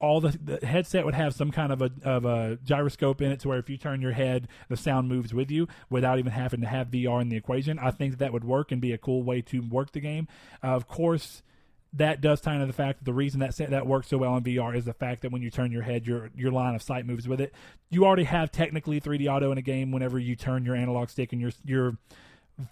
all 0.03 0.20
the, 0.20 0.36
the 0.59 0.66
headset 0.66 1.05
would 1.05 1.14
have 1.14 1.32
some 1.32 1.50
kind 1.53 1.72
of 1.72 1.80
a 1.80 1.90
of 2.05 2.24
a 2.24 2.59
gyroscope 2.64 3.22
in 3.22 3.30
it 3.32 3.40
to 3.40 3.48
where 3.48 3.59
if 3.59 3.70
you 3.70 3.76
turn 3.78 4.03
your 4.03 4.12
head, 4.12 4.48
the 4.68 4.76
sound 4.76 5.09
moves 5.09 5.32
with 5.32 5.50
you 5.50 5.68
without 5.88 6.18
even 6.18 6.32
having 6.32 6.61
to 6.61 6.66
have 6.66 6.88
VR 6.88 7.22
in 7.22 7.28
the 7.28 7.36
equation. 7.36 7.78
I 7.78 7.92
think 7.92 8.12
that, 8.12 8.18
that 8.18 8.32
would 8.32 8.44
work 8.44 8.72
and 8.72 8.80
be 8.80 8.92
a 8.92 8.98
cool 8.98 9.22
way 9.22 9.40
to 9.42 9.61
work 9.61 9.92
the 9.92 10.00
game. 10.00 10.26
Uh, 10.62 10.68
of 10.74 10.88
course, 10.88 11.42
that 11.92 12.20
does 12.20 12.40
tie 12.40 12.55
into 12.55 12.66
the 12.66 12.72
fact 12.72 12.98
that 12.98 13.05
the 13.05 13.12
reason 13.12 13.38
that 13.40 13.55
that 13.57 13.86
works 13.86 14.09
so 14.09 14.18
well 14.18 14.36
in 14.36 14.42
VR 14.42 14.76
is 14.76 14.86
the 14.86 14.92
fact 14.94 15.22
that 15.22 15.30
when 15.30 15.40
you 15.40 15.50
turn 15.50 15.70
your 15.70 15.82
head, 15.82 16.07
your 16.07 16.30
your 16.34 16.50
line 16.50 16.74
of 16.74 16.82
sight 16.82 17.07
moves 17.07 17.28
with 17.28 17.40
it. 17.40 17.55
You 17.88 18.05
already 18.05 18.24
have 18.24 18.50
technically 18.50 19.00
3D 19.00 19.30
audio 19.30 19.53
in 19.53 19.59
a 19.59 19.62
game 19.62 19.92
whenever 19.92 20.18
you 20.18 20.34
turn 20.34 20.64
your 20.64 20.74
analog 20.74 21.11
stick 21.11 21.32
and 21.32 21.40
your 21.40 21.53
your 21.64 21.96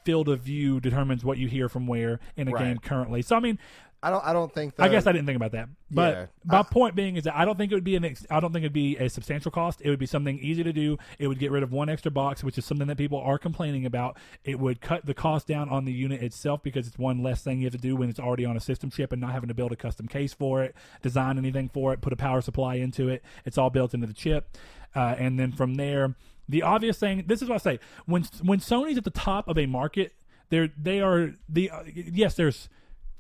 field 0.05 0.29
of 0.29 0.41
view 0.41 0.79
determines 0.81 1.25
what 1.25 1.39
you 1.39 1.49
hear 1.49 1.69
from 1.69 1.87
where 1.87 2.21
in 2.37 2.49
a 2.49 2.51
Right. 2.51 2.65
game 2.65 2.79
currently. 2.79 3.23
So 3.23 3.37
I 3.37 3.41
mean, 3.41 3.59
I 4.03 4.09
don't. 4.09 4.25
I 4.25 4.33
don't 4.33 4.51
think. 4.51 4.77
The, 4.77 4.83
I 4.85 4.89
guess 4.89 5.07
I 5.07 5.13
didn't 5.13 5.27
think 5.27 5.37
about 5.37 5.53
that. 5.53 5.69
But 5.91 6.15
Yeah. 6.15 6.27
my 6.45 6.61
I- 6.61 6.63
point 6.63 6.95
being 6.95 7.17
is 7.17 7.25
that 7.25 7.37
I 7.37 7.45
don't 7.45 7.59
think 7.59 7.71
it 7.71 7.75
would 7.75 7.85
be 7.85 7.97
an 7.97 8.05
ex- 8.07 8.27
I 8.31 8.41
don't 8.41 8.51
think 8.51 8.63
it'd 8.63 8.73
be 8.73 8.97
a 8.97 9.11
substantial 9.11 9.51
cost. 9.51 9.83
It 9.85 9.91
would 9.91 9.99
be 9.99 10.07
something 10.07 10.39
easy 10.39 10.63
to 10.63 10.73
do. 10.73 10.97
It 11.19 11.29
would 11.29 11.39
get 11.39 11.51
rid 11.51 11.63
of 11.63 11.71
one 11.71 11.91
extra 11.91 12.11
box, 12.11 12.43
which 12.43 12.57
is 12.57 12.65
something 12.65 12.87
that 12.87 12.97
people 12.97 13.19
are 13.19 13.39
complaining 13.39 13.85
about. 13.85 14.17
It 14.43 14.59
would 14.59 14.81
cut 14.81 15.05
the 15.05 15.13
cost 15.13 15.47
down 15.47 15.69
on 15.69 15.85
the 15.85 15.93
unit 15.93 16.23
itself 16.23 16.63
because 16.63 16.87
it's 16.87 16.99
one 16.99 17.23
less 17.23 17.43
thing 17.43 17.59
you 17.59 17.67
have 17.67 17.73
to 17.73 17.79
do 17.79 17.95
when 17.95 18.09
it's 18.09 18.19
already 18.21 18.47
on 18.47 18.57
a 18.57 18.61
system 18.61 18.89
chip 18.91 19.13
and 19.13 19.21
not 19.21 19.33
having 19.33 19.49
to 19.49 19.55
build 19.55 19.71
a 19.71 19.77
custom 19.77 20.09
case 20.09 20.33
for 20.33 20.63
it, 20.63 20.75
design 21.03 21.37
anything 21.37 21.69
for 21.69 21.93
it, 21.93 22.01
put 22.01 22.13
a 22.13 22.17
power 22.17 22.41
supply 22.41 22.77
into 22.77 23.09
it. 23.11 23.23
It's 23.45 23.59
all 23.59 23.69
built 23.69 23.93
into 23.93 24.07
the 24.07 24.15
chip. 24.15 24.57
Uh, 24.97 25.15
and 25.19 25.39
then 25.39 25.53
from 25.53 25.75
there, 25.75 26.15
the 26.49 26.63
obvious 26.63 26.99
thing. 26.99 27.25
This 27.27 27.43
is 27.43 27.49
what 27.51 27.57
I 27.57 27.59
say 27.75 27.81
when 28.07 28.25
when 28.43 28.61
Sony's 28.61 28.97
at 28.97 29.05
the 29.05 29.11
top 29.11 29.47
of 29.47 29.59
a 29.59 29.67
market, 29.67 30.15
they're 30.49 30.71
they 30.77 31.01
are 31.01 31.35
the 31.49 31.71
uh, 31.71 31.83
yes. 31.95 32.35
There's 32.35 32.69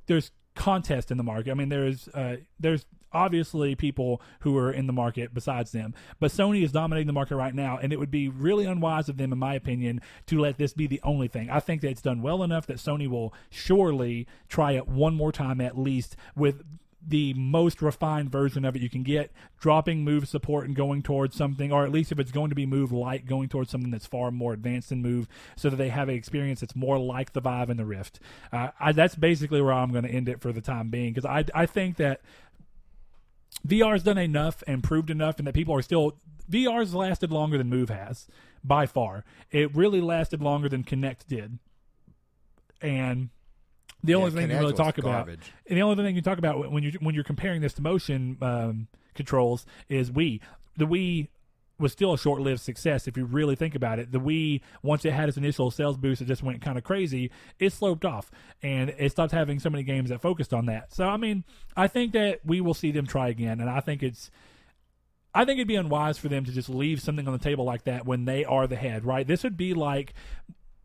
there's 0.06 0.32
contest 0.55 1.11
in 1.11 1.16
the 1.16 1.24
market. 1.24 1.51
I 1.51 1.55
mean, 1.55 1.68
there's 1.68 2.09
uh, 2.09 2.36
there's 2.59 2.86
obviously 3.12 3.74
people 3.74 4.22
who 4.40 4.57
are 4.57 4.70
in 4.70 4.86
the 4.86 4.92
market 4.92 5.34
besides 5.34 5.72
them, 5.72 5.94
but 6.20 6.30
Sony 6.30 6.62
is 6.62 6.72
dominating 6.72 7.07
the 7.07 7.12
market 7.12 7.36
right 7.36 7.55
now, 7.55 7.78
and 7.78 7.92
it 7.92 7.98
would 7.98 8.11
be 8.11 8.28
really 8.28 8.66
unwise 8.66 9.09
of 9.09 9.16
them, 9.16 9.32
in 9.32 9.38
my 9.38 9.55
opinion, 9.55 10.01
to 10.26 10.38
let 10.38 10.59
this 10.59 10.72
be 10.72 10.86
the 10.86 11.01
only 11.03 11.28
thing. 11.28 11.51
I 11.51 11.61
think 11.61 11.80
that 11.80 11.90
it's 11.90 12.03
done 12.03 12.22
well 12.22 12.42
enough 12.42 12.66
that 12.66 12.76
Sony 12.76 13.09
will 13.09 13.34
surely 13.51 14.26
try 14.48 14.72
it 14.72 14.86
one 14.86 15.14
more 15.14 15.32
time 15.32 15.61
at 15.61 15.76
least 15.76 16.16
with 16.36 16.62
the 17.07 17.32
most 17.34 17.80
refined 17.80 18.30
version 18.30 18.64
of 18.64 18.76
it 18.76 18.82
you 18.82 18.90
can 18.90 19.03
get, 19.03 19.32
dropping 19.59 20.05
move 20.05 20.28
support 20.28 20.66
and 20.66 20.76
going 20.76 21.03
towards 21.03 21.34
something, 21.34 21.72
or 21.72 21.84
at 21.84 21.92
least 21.92 22.12
if 22.12 22.18
it's 22.18 22.30
going 22.30 22.51
to 22.51 22.55
be 22.55 22.66
move 22.66 22.92
light, 22.92 23.26
going 23.26 23.48
towards 23.48 23.70
something 23.70 23.90
that's 23.90 24.07
far 24.07 24.30
more 24.30 24.53
advanced 24.53 24.90
than 24.90 25.03
move, 25.03 25.26
so 25.57 25.70
that 25.70 25.76
they 25.76 25.88
have 25.88 26.09
an 26.09 26.14
experience 26.14 26.61
that's 26.61 26.76
more 26.76 26.98
like 26.98 27.32
the 27.32 27.40
Vive 27.40 27.70
and 27.70 27.78
the 27.78 27.86
Rift. 27.86 28.20
Uh, 28.53 28.68
I, 28.78 28.92
that's 28.92 29.14
basically 29.14 29.61
where 29.62 29.72
I'm 29.72 29.92
going 29.92 30.05
to 30.05 30.11
end 30.11 30.28
it 30.28 30.40
for 30.40 30.53
the 30.53 30.61
time 30.61 30.90
being, 30.90 31.12
because 31.12 31.24
I 31.24 31.44
I 31.55 31.66
think 31.66 31.96
that 31.96 32.20
VR's 33.66 34.03
done 34.03 34.18
enough 34.18 34.62
and 34.66 34.82
proved 34.82 35.11
enough, 35.11 35.38
and 35.38 35.46
that 35.46 35.55
people 35.55 35.74
are 35.74 35.82
still 35.82 36.16
VR's 36.51 36.94
lasted 36.94 37.32
longer 37.32 37.57
than 37.57 37.68
Move 37.68 37.88
has 37.88 38.26
by 38.62 38.86
far. 38.86 39.24
It 39.51 39.74
really 39.74 40.01
lasted 40.01 40.42
longer 40.42 40.68
than 40.68 40.84
Kinect 40.84 41.26
did, 41.26 41.59
and 42.82 43.30
the 44.03 44.14
only 44.14 44.30
Yeah, 44.30 44.40
thing 44.40 44.51
you 44.51 44.59
really 44.59 44.72
talk 44.72 44.98
about 44.98 45.28
and 45.28 45.38
the 45.68 45.82
only 45.82 46.03
thing 46.03 46.16
you 46.16 46.22
talk 46.22 46.38
about 46.38 46.70
when 46.70 46.82
you 46.82 46.92
when 47.01 47.14
you're 47.14 47.24
comparing 47.24 47.61
this 47.61 47.72
to 47.74 47.82
motion 47.82 48.38
um, 48.40 48.88
controls 49.14 49.66
is 49.88 50.11
Wii. 50.11 50.40
The 50.76 50.86
Wii 50.86 51.28
was 51.78 51.92
still 51.92 52.12
a 52.12 52.18
short-lived 52.18 52.61
success 52.61 53.09
if 53.09 53.16
you 53.16 53.24
really 53.24 53.57
think 53.57 53.74
about 53.74 53.98
it. 53.98 54.12
The 54.12 54.20
Wii, 54.20 54.61
once 54.82 55.05
it 55.05 55.12
had 55.12 55.28
its 55.28 55.38
initial 55.38 55.70
sales 55.70 55.96
boost, 55.96 56.20
it 56.20 56.26
just 56.26 56.42
went 56.42 56.61
kind 56.61 56.76
of 56.76 56.84
crazy. 56.84 57.30
It 57.59 57.72
sloped 57.72 58.05
off, 58.05 58.30
and 58.62 58.90
it 58.98 59.11
stopped 59.12 59.32
having 59.32 59.59
so 59.59 59.70
many 59.70 59.82
games 59.82 60.11
that 60.11 60.20
focused 60.20 60.53
on 60.53 60.66
that. 60.66 60.92
So, 60.92 61.09
I 61.09 61.16
mean, 61.16 61.44
I 61.76 61.88
think 61.88 62.12
that 62.12 62.40
we 62.44 62.61
will 62.61 62.74
see 62.74 62.92
them 62.92 63.07
try 63.07 63.28
again, 63.28 63.61
and 63.61 63.70
I 63.70 63.80
think 63.80 64.03
it's 64.03 64.30
I 65.34 65.44
think 65.44 65.59
it'd 65.59 65.68
be 65.68 65.76
unwise 65.76 66.18
for 66.18 66.28
them 66.28 66.44
to 66.44 66.53
just 66.53 66.68
leave 66.68 67.01
something 67.01 67.26
on 67.26 67.32
the 67.32 67.38
table 67.38 67.64
like 67.64 67.84
that 67.84 68.05
when 68.05 68.24
they 68.24 68.44
are 68.44 68.66
the 68.66 68.76
head, 68.76 69.05
right? 69.05 69.26
This 69.26 69.44
would 69.44 69.57
be 69.57 69.74
like 69.74 70.12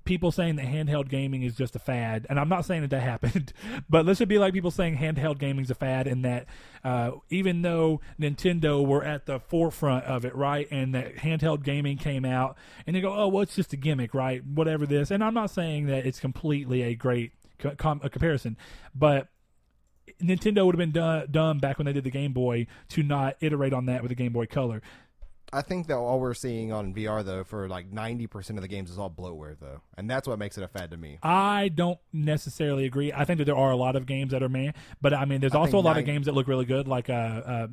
people 0.05 0.31
saying 0.31 0.55
that 0.55 0.65
handheld 0.65 1.09
gaming 1.09 1.43
is 1.43 1.55
just 1.55 1.75
a 1.75 1.79
fad, 1.79 2.25
and 2.29 2.39
I'm 2.39 2.47
not 2.47 2.65
saying 2.65 2.81
that 2.81 2.91
that 2.91 3.01
happened, 3.01 3.51
but 3.89 4.05
this 4.05 4.19
would 4.19 4.29
be 4.29 4.37
like 4.37 4.53
people 4.53 4.71
saying 4.71 4.97
handheld 4.97 5.39
gaming 5.39 5.65
is 5.65 5.71
a 5.71 5.75
fad, 5.75 6.07
and 6.07 6.23
that 6.23 6.45
uh, 6.83 7.11
even 7.29 7.61
though 7.63 7.99
Nintendo 8.19 8.85
were 8.85 9.03
at 9.03 9.25
the 9.25 9.39
forefront 9.39 10.05
of 10.05 10.23
it, 10.23 10.35
right, 10.35 10.67
and 10.71 10.95
that 10.95 11.15
handheld 11.17 11.63
gaming 11.63 11.97
came 11.97 12.23
out, 12.23 12.57
and 12.87 12.95
they 12.95 13.01
go, 13.01 13.13
oh, 13.13 13.27
well, 13.27 13.43
it's 13.43 13.55
just 13.55 13.73
a 13.73 13.77
gimmick, 13.77 14.13
right? 14.13 14.45
Whatever 14.45 14.85
this, 14.85 15.11
and 15.11 15.23
I'm 15.23 15.33
not 15.33 15.49
saying 15.49 15.87
that 15.87 16.05
it's 16.05 16.19
completely 16.19 16.83
a 16.83 16.95
great 16.95 17.33
com- 17.77 18.01
a 18.03 18.09
comparison, 18.09 18.57
but 18.93 19.27
Nintendo 20.21 20.65
would 20.65 20.75
have 20.75 20.79
been 20.79 20.91
done, 20.91 21.27
dumb 21.29 21.57
back 21.57 21.77
when 21.77 21.85
they 21.85 21.93
did 21.93 22.03
the 22.03 22.11
Game 22.11 22.31
Boy 22.31 22.67
to 22.89 23.03
not 23.03 23.35
iterate 23.41 23.73
on 23.73 23.85
that 23.87 24.01
with 24.01 24.09
the 24.09 24.15
Game 24.15 24.31
Boy 24.31 24.45
Color. 24.45 24.81
I 25.53 25.61
think 25.61 25.87
that 25.87 25.95
all 25.95 26.19
we're 26.19 26.33
seeing 26.33 26.71
on 26.71 26.93
VR 26.93 27.23
though, 27.23 27.43
for 27.43 27.67
like 27.67 27.91
ninety 27.91 28.27
percent 28.27 28.57
of 28.57 28.61
the 28.61 28.67
games, 28.67 28.89
is 28.89 28.97
all 28.97 29.09
bloatware 29.09 29.55
though, 29.59 29.81
and 29.97 30.09
that's 30.09 30.27
what 30.27 30.39
makes 30.39 30.57
it 30.57 30.63
a 30.63 30.67
fad 30.67 30.91
to 30.91 30.97
me. 30.97 31.19
I 31.23 31.69
don't 31.69 31.99
necessarily 32.11 32.85
agree. 32.85 33.13
I 33.13 33.25
think 33.25 33.37
that 33.37 33.45
there 33.45 33.55
are 33.55 33.71
a 33.71 33.75
lot 33.75 33.95
of 33.95 34.05
games 34.05 34.31
that 34.31 34.43
are 34.43 34.49
man, 34.49 34.73
but 35.01 35.13
I 35.13 35.25
mean, 35.25 35.41
there's 35.41 35.55
I 35.55 35.59
also 35.59 35.77
a 35.77 35.79
lot 35.79 35.97
of 35.97 36.05
games 36.05 36.25
that 36.25 36.33
look 36.33 36.47
really 36.47 36.65
good, 36.65 36.87
like 36.87 37.09
uh, 37.09 37.13
uh, 37.13 37.67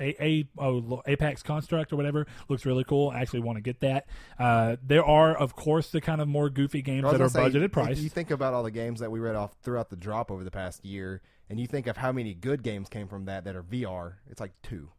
a, 0.00 0.16
a 0.20 0.48
oh, 0.58 1.02
Apex 1.06 1.42
Construct 1.42 1.92
or 1.92 1.96
whatever 1.96 2.26
looks 2.48 2.66
really 2.66 2.84
cool. 2.84 3.10
I 3.10 3.20
actually 3.20 3.40
want 3.40 3.56
to 3.56 3.62
get 3.62 3.80
that. 3.80 4.06
Uh, 4.38 4.76
there 4.82 5.04
are, 5.04 5.36
of 5.36 5.56
course, 5.56 5.90
the 5.90 6.00
kind 6.00 6.20
of 6.20 6.28
more 6.28 6.50
goofy 6.50 6.82
games 6.82 7.10
that 7.10 7.20
are 7.20 7.28
say, 7.28 7.40
budgeted 7.40 7.72
price. 7.72 7.98
You 7.98 8.08
think 8.08 8.30
about 8.30 8.54
all 8.54 8.62
the 8.62 8.70
games 8.70 9.00
that 9.00 9.10
we 9.10 9.20
read 9.20 9.36
off 9.36 9.56
throughout 9.62 9.90
the 9.90 9.96
drop 9.96 10.30
over 10.30 10.44
the 10.44 10.50
past 10.50 10.84
year, 10.84 11.22
and 11.48 11.58
you 11.58 11.66
think 11.66 11.86
of 11.86 11.96
how 11.96 12.12
many 12.12 12.34
good 12.34 12.62
games 12.62 12.88
came 12.88 13.08
from 13.08 13.24
that 13.26 13.44
that 13.44 13.56
are 13.56 13.62
VR. 13.62 14.14
It's 14.30 14.40
like 14.40 14.52
two. 14.62 14.90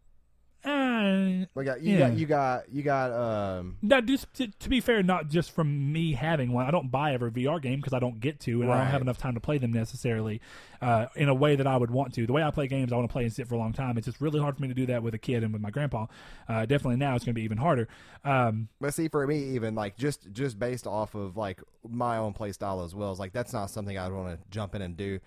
Uh, 1.05 1.45
We 1.55 1.65
you 1.65 1.73
Yeah. 1.97 1.97
got 2.09 2.17
you 2.17 2.25
got 2.25 2.69
you 2.69 2.83
got 2.83 3.11
um 3.11 3.77
Now, 3.81 4.01
just 4.01 4.33
to, 4.35 4.47
to 4.47 4.69
be 4.69 4.79
fair, 4.81 5.03
not 5.03 5.29
just 5.29 5.51
from 5.51 5.91
me 5.91 6.13
having 6.13 6.51
one. 6.51 6.65
I 6.65 6.71
don't 6.71 6.89
buy 6.91 7.13
every 7.13 7.31
VR 7.31 7.59
game 7.61 7.79
because 7.79 7.93
I 7.93 7.99
don't 7.99 8.19
get 8.19 8.39
to, 8.41 8.61
and 8.61 8.71
I 8.71 8.77
don't 8.77 8.87
have 8.87 9.01
enough 9.01 9.17
time 9.17 9.33
to 9.35 9.39
play 9.39 9.57
them 9.57 9.71
necessarily 9.71 10.41
uh, 10.81 11.07
in 11.15 11.29
a 11.29 11.33
way 11.33 11.55
that 11.55 11.67
I 11.67 11.77
would 11.77 11.91
want 11.91 12.13
to. 12.15 12.25
The 12.25 12.33
way 12.33 12.43
I 12.43 12.51
play 12.51 12.67
games, 12.67 12.91
I 12.91 12.95
want 12.95 13.07
to 13.09 13.13
play 13.13 13.23
and 13.23 13.33
sit 13.33 13.47
for 13.47 13.55
a 13.55 13.57
long 13.57 13.73
time. 13.73 13.97
It's 13.97 14.05
just 14.05 14.21
really 14.21 14.39
hard 14.39 14.55
for 14.55 14.61
me 14.61 14.67
to 14.67 14.73
do 14.73 14.85
that 14.87 15.03
with 15.03 15.13
a 15.13 15.17
kid 15.17 15.43
and 15.43 15.53
with 15.53 15.61
my 15.61 15.69
grandpa. 15.69 16.07
Uh, 16.47 16.65
definitely 16.65 16.97
now, 16.97 17.15
it's 17.15 17.23
going 17.25 17.33
to 17.33 17.39
be 17.39 17.43
even 17.43 17.57
harder. 17.57 17.87
Um, 18.23 18.69
But 18.79 18.93
see, 18.93 19.07
for 19.07 19.25
me, 19.27 19.43
even 19.55 19.75
like 19.75 19.97
just 19.97 20.31
just 20.31 20.59
based 20.59 20.87
off 20.87 21.15
of 21.15 21.37
like 21.37 21.61
my 21.87 22.17
own 22.17 22.33
play 22.33 22.51
style 22.51 22.83
as 22.83 22.93
well, 22.95 23.11
is 23.11 23.19
like 23.19 23.33
that's 23.33 23.53
not 23.53 23.69
something 23.69 23.97
I'd 23.97 24.11
want 24.11 24.39
to 24.39 24.47
jump 24.49 24.75
in 24.75 24.81
and 24.81 24.95
do 24.97 25.19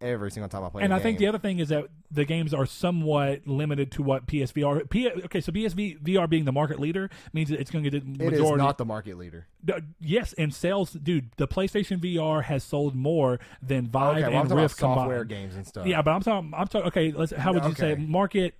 every 0.00 0.30
single 0.30 0.48
time 0.48 0.64
I 0.64 0.68
play. 0.68 0.82
and 0.82 0.94
I 0.94 0.98
think 0.98 1.18
the 1.18 1.26
other 1.26 1.38
thing 1.38 1.58
is 1.58 1.68
that 1.70 1.86
the 2.10 2.24
games 2.24 2.54
are 2.54 2.66
somewhat 2.66 3.46
limited 3.46 3.90
to 3.92 4.02
what 4.02 4.26
PSVR. 4.26 4.88
P, 4.88 5.10
okay, 5.10 5.40
so 5.40 5.52
PSV 5.52 6.00
VR 6.02 6.28
being 6.28 6.44
the 6.44 6.52
market 6.52 6.78
leader 6.80 7.10
means 7.32 7.48
that 7.50 7.60
it's 7.60 7.70
going 7.70 7.84
to 7.84 7.90
get 7.90 8.18
the 8.18 8.24
it 8.26 8.32
is 8.32 8.40
majority. 8.40 8.62
not 8.64 8.78
the 8.78 8.84
market 8.84 9.18
leader. 9.18 9.46
Yes, 10.00 10.32
and 10.34 10.54
sales, 10.54 10.92
dude. 10.92 11.30
The 11.36 11.48
PlayStation 11.48 11.98
VR 11.98 12.44
has 12.44 12.62
sold 12.64 12.94
more 12.94 13.38
than 13.62 13.86
Vive 13.88 14.18
Okay, 14.24 14.32
well, 14.32 14.42
and 14.42 14.50
Rift 14.52 14.76
software 14.78 15.18
combined. 15.20 15.28
games 15.28 15.56
and 15.56 15.66
stuff. 15.66 15.86
Yeah, 15.86 16.02
but 16.02 16.12
I'm 16.12 16.22
talking. 16.22 16.52
I'm 16.56 16.68
talking. 16.68 16.86
Okay, 16.88 17.12
let's. 17.12 17.32
How 17.32 17.52
would 17.52 17.64
you 17.64 17.74
say 17.74 17.94
market? 17.94 18.54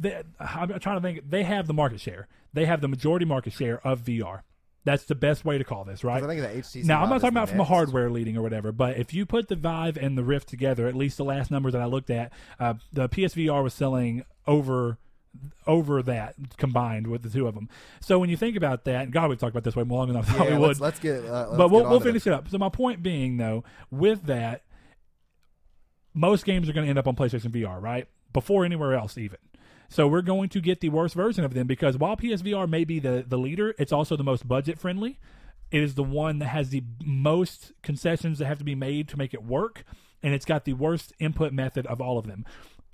The, 0.00 0.24
I'm 0.38 0.78
trying 0.80 0.96
to 0.96 1.00
think. 1.00 1.28
They 1.28 1.42
have 1.42 1.66
the 1.66 1.74
market 1.74 2.00
share. 2.00 2.28
They 2.52 2.66
have 2.66 2.80
the 2.80 2.88
majority 2.88 3.24
market 3.24 3.52
share 3.52 3.84
of 3.86 4.00
VR. 4.02 4.42
That's 4.88 5.04
the 5.04 5.14
best 5.14 5.44
way 5.44 5.58
to 5.58 5.64
call 5.64 5.84
this, 5.84 6.02
right? 6.02 6.22
I 6.22 6.26
think 6.26 6.40
that 6.40 6.54
HTC. 6.54 6.84
Now, 6.84 7.02
I'm 7.02 7.10
not 7.10 7.20
talking 7.20 7.36
about 7.36 7.50
from 7.50 7.60
a 7.60 7.64
hardware 7.64 8.08
leading 8.08 8.38
or 8.38 8.42
whatever, 8.42 8.72
but 8.72 8.96
if 8.96 9.12
you 9.12 9.26
put 9.26 9.48
the 9.48 9.54
Vive 9.54 9.98
and 9.98 10.16
the 10.16 10.24
Rift 10.24 10.48
together, 10.48 10.86
at 10.88 10.94
least 10.94 11.18
the 11.18 11.24
last 11.24 11.50
numbers 11.50 11.74
that 11.74 11.82
I 11.82 11.84
looked 11.84 12.08
at, 12.08 12.32
uh, 12.58 12.72
the 12.90 13.06
PSVR 13.06 13.62
was 13.62 13.74
selling 13.74 14.24
over 14.46 14.96
over 15.66 16.02
that 16.02 16.34
combined 16.56 17.06
with 17.06 17.22
the 17.22 17.28
two 17.28 17.46
of 17.46 17.54
them. 17.54 17.68
So 18.00 18.18
when 18.18 18.30
you 18.30 18.36
think 18.38 18.56
about 18.56 18.84
that, 18.84 19.02
and 19.02 19.12
God, 19.12 19.28
we've 19.28 19.38
talked 19.38 19.50
about 19.50 19.62
this 19.62 19.76
way 19.76 19.84
more 19.84 20.04
I 20.04 20.22
thought 20.22 20.46
Yeah, 20.46 20.54
we 20.54 20.58
would 20.58 20.68
let's, 20.68 20.80
let's 20.80 20.98
get. 20.98 21.22
Uh, 21.22 21.48
let's 21.48 21.58
but 21.58 21.70
we'll, 21.70 21.86
we'll 21.86 22.00
finish 22.00 22.26
it 22.26 22.32
up. 22.32 22.48
So 22.48 22.56
my 22.56 22.70
point 22.70 23.02
being, 23.02 23.36
though, 23.36 23.62
with 23.90 24.24
that, 24.24 24.62
most 26.14 26.46
games 26.46 26.66
are 26.66 26.72
going 26.72 26.86
to 26.86 26.88
end 26.88 26.98
up 26.98 27.06
on 27.06 27.14
PlayStation 27.14 27.50
VR, 27.50 27.78
right? 27.78 28.08
Before 28.32 28.64
anywhere 28.64 28.94
else, 28.94 29.18
even. 29.18 29.38
So 29.88 30.06
we're 30.06 30.22
going 30.22 30.50
to 30.50 30.60
get 30.60 30.80
the 30.80 30.90
worst 30.90 31.14
version 31.14 31.44
of 31.44 31.54
them 31.54 31.66
because 31.66 31.96
while 31.96 32.16
PSVR 32.16 32.68
may 32.68 32.84
be 32.84 32.98
the 32.98 33.24
the 33.26 33.38
leader, 33.38 33.74
it's 33.78 33.92
also 33.92 34.16
the 34.16 34.24
most 34.24 34.46
budget 34.46 34.78
friendly. 34.78 35.18
It 35.70 35.82
is 35.82 35.94
the 35.94 36.04
one 36.04 36.38
that 36.38 36.46
has 36.46 36.70
the 36.70 36.82
most 37.04 37.72
concessions 37.82 38.38
that 38.38 38.46
have 38.46 38.58
to 38.58 38.64
be 38.64 38.74
made 38.74 39.08
to 39.08 39.18
make 39.18 39.34
it 39.34 39.42
work, 39.42 39.84
and 40.22 40.34
it's 40.34 40.44
got 40.44 40.64
the 40.64 40.72
worst 40.74 41.12
input 41.18 41.52
method 41.52 41.86
of 41.86 42.00
all 42.00 42.18
of 42.18 42.26
them. 42.26 42.44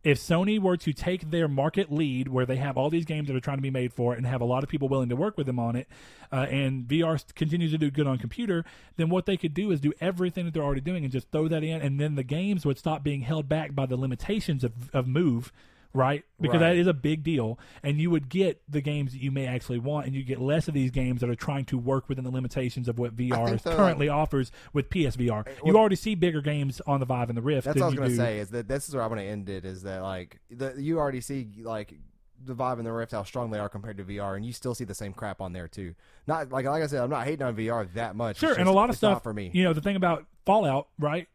If 0.03 0.19
Sony 0.19 0.61
were 0.61 0.77
to 0.77 0.93
take 0.93 1.31
their 1.31 1.49
market 1.49 1.91
lead, 1.91 2.29
where 2.29 2.45
they 2.45 2.57
have 2.57 2.77
all 2.77 2.91
these 2.91 3.07
games 3.07 3.29
that 3.29 3.37
are 3.37 3.41
trying 3.41 3.57
to 3.57 3.63
be 3.63 3.71
made 3.71 3.93
for 3.93 4.13
it 4.13 4.19
and 4.19 4.27
have 4.27 4.43
a 4.43 4.45
lot 4.45 4.63
of 4.63 4.69
people 4.69 4.87
willing 4.87 5.09
to 5.09 5.17
work 5.17 5.39
with 5.39 5.47
them 5.47 5.59
on 5.59 5.77
it, 5.77 5.89
uh, 6.31 6.47
and 6.51 6.87
VR 6.87 7.23
continues 7.35 7.71
to 7.71 7.79
do 7.79 7.91
good 7.91 8.07
on 8.07 8.19
computer, 8.19 8.67
then 8.97 9.09
what 9.09 9.25
they 9.25 9.39
could 9.39 9.55
do 9.55 9.71
is 9.71 9.81
do 9.81 9.95
everything 10.03 10.45
that 10.45 10.53
they're 10.53 10.63
already 10.63 10.83
doing 10.83 11.05
and 11.05 11.13
just 11.13 11.31
throw 11.31 11.49
that 11.49 11.65
in, 11.65 11.81
and 11.81 11.99
then 11.99 12.17
the 12.17 12.23
games 12.23 12.67
would 12.67 12.77
stop 12.77 13.03
being 13.03 13.23
held 13.23 13.49
back 13.49 13.75
by 13.75 13.87
the 13.87 13.97
limitations 13.97 14.63
of, 14.63 14.91
of 14.93 15.07
Move, 15.07 15.53
right? 15.95 16.25
Because 16.41 16.61
Right. 16.61 16.75
that 16.75 16.77
is 16.77 16.87
a 16.87 16.93
big 16.93 17.23
deal, 17.23 17.59
and 17.83 17.99
you 18.01 18.11
would 18.11 18.29
get 18.29 18.61
the 18.69 18.81
games 18.83 19.13
that 19.13 19.23
you 19.23 19.31
may 19.31 19.47
actually 19.47 19.79
want, 19.79 20.07
and 20.07 20.15
you 20.15 20.23
get 20.25 20.41
less 20.41 20.69
of 20.69 20.75
these 20.75 20.91
games 20.91 21.21
that 21.23 21.31
are 21.31 21.35
trying 21.35 21.65
to 21.67 21.79
work 21.79 22.09
within 22.09 22.25
the 22.25 22.31
limitations 22.31 22.89
of 22.89 22.99
what 22.99 23.17
VR 23.17 23.55
is 23.55 23.63
currently 23.63 24.09
offers 24.09 24.53
with 24.73 24.91
PSVR. 24.91 25.47
you 25.65 25.79
already 25.79 25.97
see 25.97 26.15
bigger 26.15 26.43
games 26.43 26.83
on 26.87 27.01
the 27.01 27.07
Vive 27.07 27.31
and 27.31 27.39
the 27.39 27.43
Rift. 27.43 27.65
That's 27.65 27.77
what 27.81 27.85
I 27.85 27.87
was 27.87 27.95
gonna 27.95 28.11
say. 28.11 28.39
Is 28.41 28.51
that 28.51 28.69
this 28.69 28.89
is 28.89 28.95
where 28.95 29.03
I 29.05 29.07
want 29.07 29.21
to 29.21 29.27
end 29.27 29.49
it? 29.49 29.65
Is 29.65 29.83
that 29.85 30.03
like 30.03 30.41
the, 30.51 30.75
you 30.77 30.99
already 30.99 31.21
see 31.21 31.49
like 31.63 31.95
the 32.45 32.53
Vive 32.55 32.79
and 32.79 32.87
the 32.87 32.93
Rift 32.93 33.13
how 33.13 33.23
strong 33.23 33.51
they 33.51 33.59
are 33.59 33.69
compared 33.69 33.97
to 33.99 34.05
VR, 34.05 34.37
and 34.37 34.45
you 34.45 34.53
still 34.53 34.75
see 34.75 34.85
the 34.85 34.95
same 34.95 35.13
crap 35.15 35.41
on 35.41 35.53
there 35.53 35.69
too. 35.69 35.95
Not 36.27 36.51
like 36.51 36.67
like 36.67 36.83
I 36.83 36.87
said, 36.89 37.03
I'm 37.03 37.09
not 37.11 37.25
hating 37.25 37.43
on 37.47 37.55
VR 37.57 37.87
that 37.95 38.17
much. 38.17 38.39
Sure, 38.39 38.51
It's 38.51 38.59
and 38.59 38.69
a 38.69 38.73
lot 38.73 38.91
of 38.91 38.97
stuff 38.97 39.23
for 39.23 39.33
me. 39.33 39.51
You 39.55 39.63
know, 39.65 39.73
the 39.73 39.81
thing 39.81 39.97
about 39.97 40.27
Fallout, 40.45 40.89
right? 40.99 41.29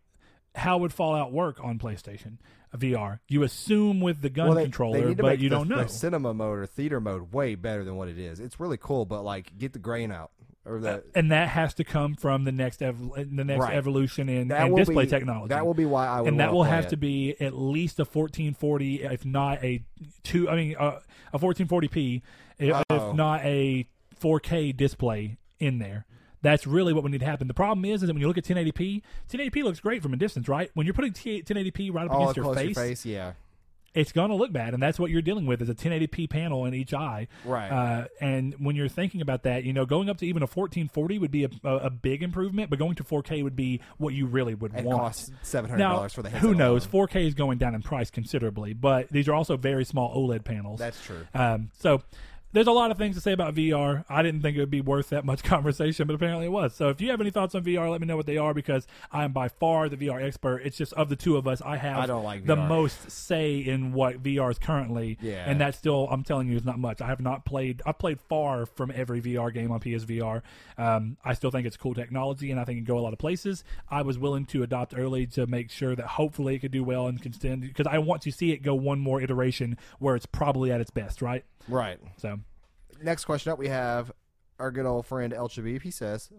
How 0.60 0.78
would 0.78 0.93
Fallout 0.93 1.32
work 1.32 1.60
on 1.64 1.80
PlayStation 1.80 2.38
VR? 2.76 3.20
You 3.28 3.43
assume 3.43 3.99
with 4.01 4.22
the 4.22 4.30
gun 4.30 4.47
Well, 4.47 4.55
they- 4.55 4.62
they 4.62 4.66
controller, 4.66 5.16
to 5.16 5.22
but 5.22 5.39
you 5.39 5.49
the, 5.49 5.55
don't 5.55 5.68
know. 5.70 5.84
the 5.84 5.89
cinema 5.89 6.34
mode 6.34 6.60
or 6.60 6.66
theater 6.66 6.99
mode 6.99 7.34
way 7.34 7.55
better 7.55 7.84
than 7.84 7.95
what 7.95 8.07
it 8.10 8.18
is. 8.18 8.39
It's 8.39 8.60
really 8.60 8.78
cool, 8.78 9.05
but 9.05 9.24
like 9.24 9.57
get 9.57 9.74
the 9.74 9.80
grain 9.80 10.12
out 10.12 10.32
or 10.66 10.80
the 10.80 11.03
and 11.16 11.32
that 11.32 11.47
has 11.49 11.74
to 11.76 11.84
come 11.84 12.16
from 12.16 12.43
the 12.43 12.51
next 12.51 12.82
ev- 12.84 12.99
the 13.16 13.43
next 13.43 13.62
Right. 13.62 13.76
evolution 13.76 14.30
in, 14.30 14.51
in 14.51 14.76
display 14.76 15.05
be, 15.05 15.10
technology. 15.10 15.49
That 15.49 15.66
will 15.66 15.74
be 15.74 15.86
why 15.86 16.07
I 16.07 16.22
would. 16.22 16.28
and 16.28 16.39
that 16.41 16.51
will 16.53 16.64
have 16.66 16.86
it. 16.86 16.89
to 16.89 16.97
be 16.97 17.36
at 17.41 17.53
least 17.57 17.99
a 17.99 18.05
1440, 18.05 19.03
if 19.03 19.26
not 19.26 19.64
a 19.64 19.84
two. 20.24 20.49
I 20.49 20.55
mean, 20.55 20.76
uh, 20.78 20.99
a 21.34 21.39
1440p, 21.39 22.22
if, 22.60 22.76
Oh. 22.76 22.84
if 22.89 23.16
not 23.16 23.43
a 23.45 23.88
4K 24.20 24.76
display 24.76 25.38
in 25.60 25.80
there. 25.80 26.05
That's 26.41 26.65
really 26.65 26.93
what 26.93 27.03
would 27.03 27.11
need 27.11 27.19
to 27.19 27.25
happen. 27.25 27.47
The 27.47 27.53
problem 27.53 27.85
is, 27.85 28.01
is 28.01 28.07
that 28.07 28.13
when 28.13 28.21
you 28.21 28.27
look 28.27 28.37
at 28.37 28.45
1080p, 28.45 29.01
1080p 29.31 29.63
looks 29.63 29.79
great 29.79 30.01
from 30.01 30.13
a 30.13 30.17
distance, 30.17 30.47
right? 30.47 30.71
When 30.73 30.85
you're 30.85 30.93
putting 30.93 31.13
T- 31.13 31.43
1080p 31.43 31.93
right 31.93 32.05
up 32.05 32.11
all 32.11 32.29
against 32.29 32.37
your 32.37 32.55
face, 32.55 32.75
your 32.75 32.85
face. 32.85 33.05
Yeah, 33.05 33.33
it's 33.93 34.11
going 34.11 34.29
to 34.29 34.35
look 34.35 34.51
bad, 34.51 34.73
and 34.73 34.81
that's 34.81 34.99
what 34.99 35.11
you're 35.11 35.21
dealing 35.21 35.45
with 35.45 35.61
is 35.61 35.69
a 35.69 35.75
1080p 35.75 36.29
panel 36.29 36.65
in 36.65 36.73
each 36.73 36.93
eye. 36.93 37.27
Right. 37.43 37.69
Uh, 37.69 38.07
and 38.21 38.53
when 38.59 38.75
you're 38.75 38.87
thinking 38.87 39.21
about 39.21 39.43
that, 39.43 39.63
you 39.63 39.73
know, 39.73 39.85
going 39.85 40.09
up 40.09 40.17
to 40.17 40.25
even 40.25 40.41
a 40.41 40.45
1440 40.45 41.19
would 41.19 41.31
be 41.31 41.45
a, 41.45 41.49
a, 41.63 41.75
a 41.75 41.89
big 41.89 42.23
improvement, 42.23 42.69
but 42.69 42.77
going 42.79 42.95
to 42.95 43.03
4K 43.03 43.43
would 43.43 43.55
be 43.55 43.81
what 43.97 44.13
you 44.13 44.25
really 44.27 44.53
would 44.53 44.75
it 44.75 44.83
want. 44.83 44.99
costs 44.99 45.31
seven 45.41 45.69
hundred 45.69 45.83
dollars 45.83 46.13
for 46.13 46.21
the 46.21 46.29
who 46.29 46.53
knows? 46.53 46.87
alone. 46.91 47.07
4K 47.07 47.27
is 47.27 47.33
going 47.33 47.57
down 47.57 47.75
in 47.75 47.81
price 47.81 48.11
considerably, 48.11 48.73
but 48.73 49.09
these 49.11 49.27
are 49.27 49.33
also 49.33 49.57
very 49.57 49.85
small 49.85 50.15
OLED 50.15 50.43
panels. 50.43 50.79
That's 50.79 51.03
true. 51.03 51.25
Um, 51.33 51.71
so 51.79 52.03
there's 52.51 52.67
a 52.67 52.71
lot 52.71 52.89
of 52.89 52.97
things 52.97 53.15
to 53.15 53.21
say 53.21 53.31
about 53.31 53.53
VR. 53.53 54.05
I 54.09 54.23
didn't 54.23 54.41
think 54.41 54.57
it 54.57 54.59
would 54.59 54.71
be 54.71 54.81
worth 54.81 55.09
that 55.09 55.23
much 55.23 55.43
conversation, 55.43 56.07
but 56.07 56.15
apparently 56.15 56.45
it 56.45 56.51
was. 56.51 56.73
So 56.73 56.89
if 56.89 56.99
you 56.99 57.09
have 57.11 57.21
any 57.21 57.29
thoughts 57.29 57.53
on 57.55 57.63
VR, 57.63 57.89
let 57.89 58.01
me 58.01 58.07
know 58.07 58.17
what 58.17 58.25
they 58.25 58.37
are 58.37 58.53
because 58.53 58.87
I 59.11 59.23
am 59.23 59.31
by 59.31 59.49
far 59.49 59.87
the 59.87 59.97
VR 59.97 60.23
expert. 60.23 60.61
It's 60.65 60.77
just 60.77 60.93
of 60.93 61.09
the 61.09 61.15
two 61.15 61.37
of 61.37 61.47
us, 61.47 61.61
I 61.61 61.77
have 61.77 61.99
I 61.99 62.05
don't 62.07 62.23
like 62.23 62.45
the 62.45 62.55
VR. 62.55 62.67
most 62.67 63.11
say 63.11 63.57
in 63.57 63.93
what 63.93 64.23
VR 64.23 64.49
is 64.51 64.57
currently. 64.57 65.17
Yeah. 65.21 65.43
And 65.45 65.61
that 65.61 65.75
still, 65.75 66.07
I'm 66.09 66.23
telling 66.23 66.47
you, 66.47 66.55
is 66.55 66.65
not 66.65 66.79
much. 66.79 67.01
I 67.01 67.07
have 67.07 67.19
not 67.19 67.45
played, 67.45 67.81
I've 67.85 67.99
played 67.99 68.19
far 68.19 68.65
from 68.65 68.91
every 68.95 69.21
VR 69.21 69.53
game 69.53 69.71
on 69.71 69.79
PSVR. 69.79 70.41
Um, 70.77 71.17
I 71.23 71.33
still 71.33 71.51
think 71.51 71.67
it's 71.67 71.77
cool 71.77 71.93
technology 71.93 72.51
and 72.51 72.59
I 72.59 72.65
think 72.65 72.77
it 72.77 72.85
can 72.85 72.95
go 72.95 72.99
a 72.99 73.01
lot 73.01 73.13
of 73.13 73.19
places. 73.19 73.63
I 73.89 74.01
was 74.01 74.17
willing 74.17 74.45
to 74.47 74.63
adopt 74.63 74.93
early 74.97 75.27
to 75.27 75.45
make 75.45 75.69
sure 75.69 75.95
that 75.95 76.05
hopefully 76.05 76.55
it 76.55 76.59
could 76.59 76.71
do 76.71 76.83
well 76.83 77.07
and 77.07 77.21
contend 77.21 77.61
because 77.61 77.87
I 77.87 77.99
want 77.99 78.23
to 78.23 78.31
see 78.31 78.51
it 78.51 78.63
go 78.63 78.73
one 78.73 78.99
more 78.99 79.21
iteration 79.21 79.77
where 79.99 80.15
it's 80.15 80.25
probably 80.25 80.71
at 80.71 80.81
its 80.81 80.89
best, 80.89 81.21
right? 81.21 81.45
Right. 81.67 81.99
So. 82.17 82.38
Next 83.01 83.25
question 83.25 83.51
up, 83.51 83.59
we 83.59 83.67
have 83.69 84.11
our 84.59 84.71
good 84.71 84.85
old 84.85 85.05
friend 85.05 85.33
El 85.33 85.47
Chabib. 85.49 85.81
He 85.83 85.91
says, 85.91 86.29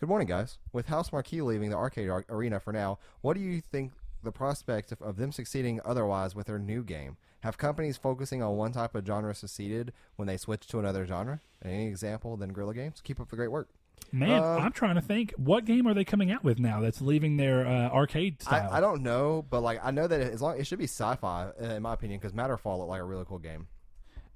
"Good 0.00 0.08
morning, 0.08 0.26
guys. 0.28 0.58
With 0.72 0.86
House 0.86 1.12
Marquee 1.12 1.42
leaving 1.42 1.70
the 1.70 1.76
arcade 1.76 2.08
ar- 2.10 2.24
arena 2.28 2.58
for 2.60 2.72
now, 2.72 2.98
what 3.20 3.34
do 3.34 3.40
you 3.40 3.60
think 3.60 3.92
the 4.22 4.32
prospect 4.32 4.90
of, 4.90 5.00
of 5.00 5.16
them 5.16 5.30
succeeding 5.30 5.80
otherwise 5.84 6.34
with 6.34 6.46
their 6.48 6.58
new 6.58 6.82
game? 6.82 7.16
Have 7.42 7.56
companies 7.56 7.96
focusing 7.96 8.42
on 8.42 8.56
one 8.56 8.72
type 8.72 8.96
of 8.96 9.06
genre 9.06 9.32
succeeded 9.34 9.92
when 10.16 10.26
they 10.26 10.36
switch 10.36 10.66
to 10.68 10.80
another 10.80 11.06
genre? 11.06 11.40
Any 11.64 11.86
example 11.86 12.36
than 12.36 12.52
Guerrilla 12.52 12.74
Games? 12.74 13.00
Keep 13.00 13.20
up 13.20 13.28
the 13.30 13.36
great 13.36 13.52
work. 13.52 13.68
Man, 14.10 14.42
Um, 14.42 14.62
I'm 14.62 14.72
trying 14.72 14.94
to 14.96 15.00
think. 15.00 15.32
What 15.36 15.64
game 15.64 15.86
are 15.86 15.94
they 15.94 16.04
coming 16.04 16.32
out 16.32 16.42
with 16.42 16.58
now 16.58 16.80
that's 16.80 17.00
leaving 17.00 17.36
their 17.36 17.64
uh, 17.66 17.90
arcade 17.90 18.42
style? 18.42 18.68
I, 18.72 18.78
I 18.78 18.80
don't 18.80 19.02
know, 19.02 19.44
but 19.48 19.60
like 19.60 19.78
I 19.84 19.92
know 19.92 20.08
that 20.08 20.20
as 20.20 20.42
long 20.42 20.58
it 20.58 20.66
should 20.66 20.78
be 20.78 20.84
sci-fi 20.86 21.50
in 21.60 21.82
my 21.82 21.94
opinion 21.94 22.18
because 22.18 22.32
Matterfall 22.32 22.78
looked 22.78 22.88
like 22.90 23.00
a 23.00 23.04
really 23.04 23.24
cool 23.24 23.38
game. 23.38 23.68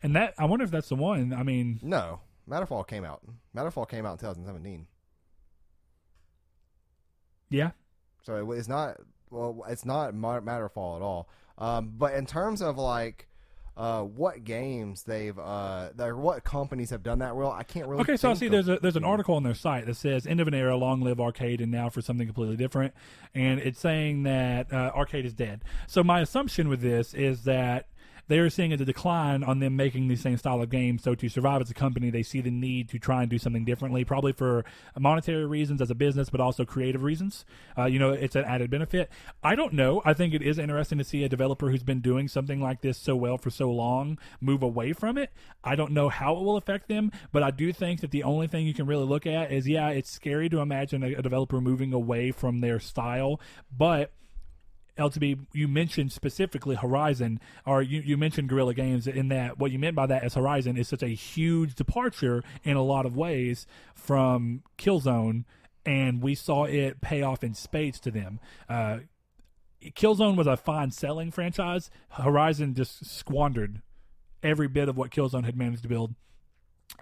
And 0.03 0.17
that 0.17 0.35
I 0.39 0.45
wonder 0.47 0.65
if 0.65 0.71
that's 0.71 0.89
the 0.89 0.97
one. 0.97 1.33
I 1.33 1.43
mean, 1.43 1.79
No, 1.83 2.21
Matterfall 2.49 2.87
came 2.87 3.05
out. 3.05 3.23
Matterfall 3.57 3.89
came 3.89 4.05
out 4.05 4.13
in 4.13 4.19
2017. 4.19 4.87
yeah, 7.51 7.71
So 8.23 8.51
it, 8.51 8.59
it's 8.59 8.69
not 8.69 8.97
well, 9.31 9.65
it's 9.69 9.85
not 9.85 10.15
Matterfall 10.15 10.97
at 10.97 11.03
all. 11.03 11.29
Um, 11.59 11.93
but 11.97 12.15
in 12.15 12.27
terms 12.27 12.63
of 12.63 12.79
like 12.79 13.29
uh, 13.77 14.03
what 14.03 14.45
games 14.45 15.03
they've 15.05 15.39
uh, 15.39 15.89
what 16.15 16.45
companies 16.45 16.91
have 16.91 17.03
done 17.03 17.21
that 17.21 17.35
well, 17.35 17.51
I 17.51 17.63
can't 17.63 17.87
really. 17.87 18.03
Okay, 18.03 18.17
so 18.17 18.31
I 18.31 18.35
see 18.35 18.49
there's 18.49 18.69
a 18.69 18.79
there's 18.79 18.97
an 18.97 19.05
article 19.05 19.35
on 19.37 19.43
their 19.43 19.55
site 19.55 19.87
that 19.87 19.95
says 19.95 20.27
"End 20.27 20.41
of 20.41 20.49
an 20.49 20.55
era, 20.55 20.77
long 20.77 21.01
live 21.01 21.21
arcade, 21.21 21.61
and 21.61 21.71
now 21.71 21.89
for 21.89 22.03
something 22.03 22.27
completely 22.27 22.57
different," 22.57 22.93
and 23.35 23.61
it's 23.61 23.81
saying 23.81 24.25
that 24.25 24.73
uh, 24.73 24.91
arcade 24.95 25.25
is 25.25 25.33
dead. 25.33 25.65
So 25.87 26.05
my 26.05 26.21
assumption 26.21 26.69
with 26.69 26.81
this 26.81 27.15
is 27.15 27.45
that 27.45 27.87
they 28.29 28.39
are 28.39 28.51
seeing 28.51 28.73
a 28.73 28.77
decline 28.77 29.43
on 29.43 29.59
them 29.59 29.77
making 29.77 30.09
the 30.09 30.17
same 30.17 30.37
style 30.37 30.63
of 30.63 30.71
games. 30.71 31.03
So 31.03 31.15
to 31.15 31.29
survive 31.29 31.61
as 31.61 31.71
a 31.71 31.75
company, 31.75 32.11
they 32.11 32.23
see 32.23 32.41
the 32.41 32.51
need 32.51 32.89
to 32.91 32.99
try 32.99 33.23
and 33.23 33.31
do 33.31 33.39
something 33.39 33.65
differently, 33.65 34.05
probably 34.05 34.33
for 34.33 34.65
monetary 34.99 35.47
reasons 35.47 35.83
as 35.83 35.91
a 35.91 35.95
business, 35.95 36.31
but 36.31 36.41
also 36.41 36.65
creative 36.65 37.03
reasons. 37.03 37.45
Uh, 37.77 37.85
you 37.87 37.99
know, 37.99 38.11
it's 38.11 38.37
an 38.37 38.45
added 38.45 38.71
benefit. 38.71 39.11
I 39.43 39.55
don't 39.55 39.73
know. 39.73 40.03
I 40.05 40.15
think 40.15 40.35
it 40.35 40.43
is 40.43 40.59
interesting 40.59 40.99
to 40.99 41.05
see 41.05 41.25
a 41.25 41.29
developer 41.29 41.71
who's 41.71 41.83
been 41.83 42.01
doing 42.01 42.29
something 42.29 42.61
like 42.61 42.81
this 42.81 42.99
so 42.99 43.17
well 43.17 43.39
for 43.39 43.51
so 43.51 43.71
long 43.71 44.19
move 44.41 44.63
away 44.63 44.93
from 44.93 45.19
it. 45.19 45.31
I 45.65 45.77
don't 45.77 45.93
know 45.93 46.09
how 46.09 46.37
it 46.37 46.43
will 46.43 46.57
affect 46.57 46.89
them, 46.89 47.13
but 47.33 47.43
I 47.43 47.51
do 47.51 47.73
think 47.73 48.01
that 48.01 48.11
the 48.11 48.23
only 48.23 48.47
thing 48.47 48.67
you 48.67 48.75
can 48.75 48.87
really 48.87 49.05
look 49.05 49.27
at 49.27 49.53
is 49.53 49.69
yeah, 49.69 49.89
it's 49.91 50.11
scary 50.11 50.49
to 50.51 50.61
imagine 50.61 51.03
a, 51.03 51.15
a 51.15 51.23
developer 51.23 51.61
moving 51.61 51.93
away 51.93 52.31
from 52.31 52.61
their 52.61 52.81
style, 52.81 53.41
but 53.77 54.13
LTB, 54.99 55.47
you 55.53 55.69
mentioned 55.69 56.13
specifically 56.13 56.77
Horizon, 56.77 57.41
or 57.65 57.83
you, 57.83 58.01
you 58.01 58.17
mentioned 58.17 58.49
Guerrilla 58.49 58.75
Games, 58.75 59.07
in 59.07 59.29
that 59.29 59.59
what 59.59 59.71
you 59.71 59.79
meant 59.79 59.97
by 59.97 60.07
that 60.07 60.25
is 60.25 60.35
Horizon 60.35 60.77
is 60.77 60.89
such 60.89 61.03
a 61.03 61.09
huge 61.09 61.75
departure 61.75 62.43
in 62.63 62.77
a 62.77 62.83
lot 62.83 63.07
of 63.07 63.17
ways 63.17 63.67
from 63.95 64.63
Killzone, 64.77 65.45
and 65.87 66.23
we 66.23 66.35
saw 66.35 66.65
it 66.65 67.01
pay 67.01 67.23
off 67.23 67.43
in 67.43 67.55
spades 67.55 67.99
to 68.01 68.11
them. 68.11 68.39
Uh, 68.69 68.99
Killzone 69.83 70.37
was 70.37 70.47
a 70.47 70.57
fine 70.57 70.91
selling 70.91 71.31
franchise. 71.31 71.91
Horizon 72.11 72.75
just 72.75 73.05
squandered 73.07 73.81
every 74.43 74.69
bit 74.69 74.89
of 74.89 74.97
what 74.97 75.11
Killzone 75.11 75.45
had 75.45 75.57
managed 75.57 75.83
to 75.83 75.89
build 75.89 76.15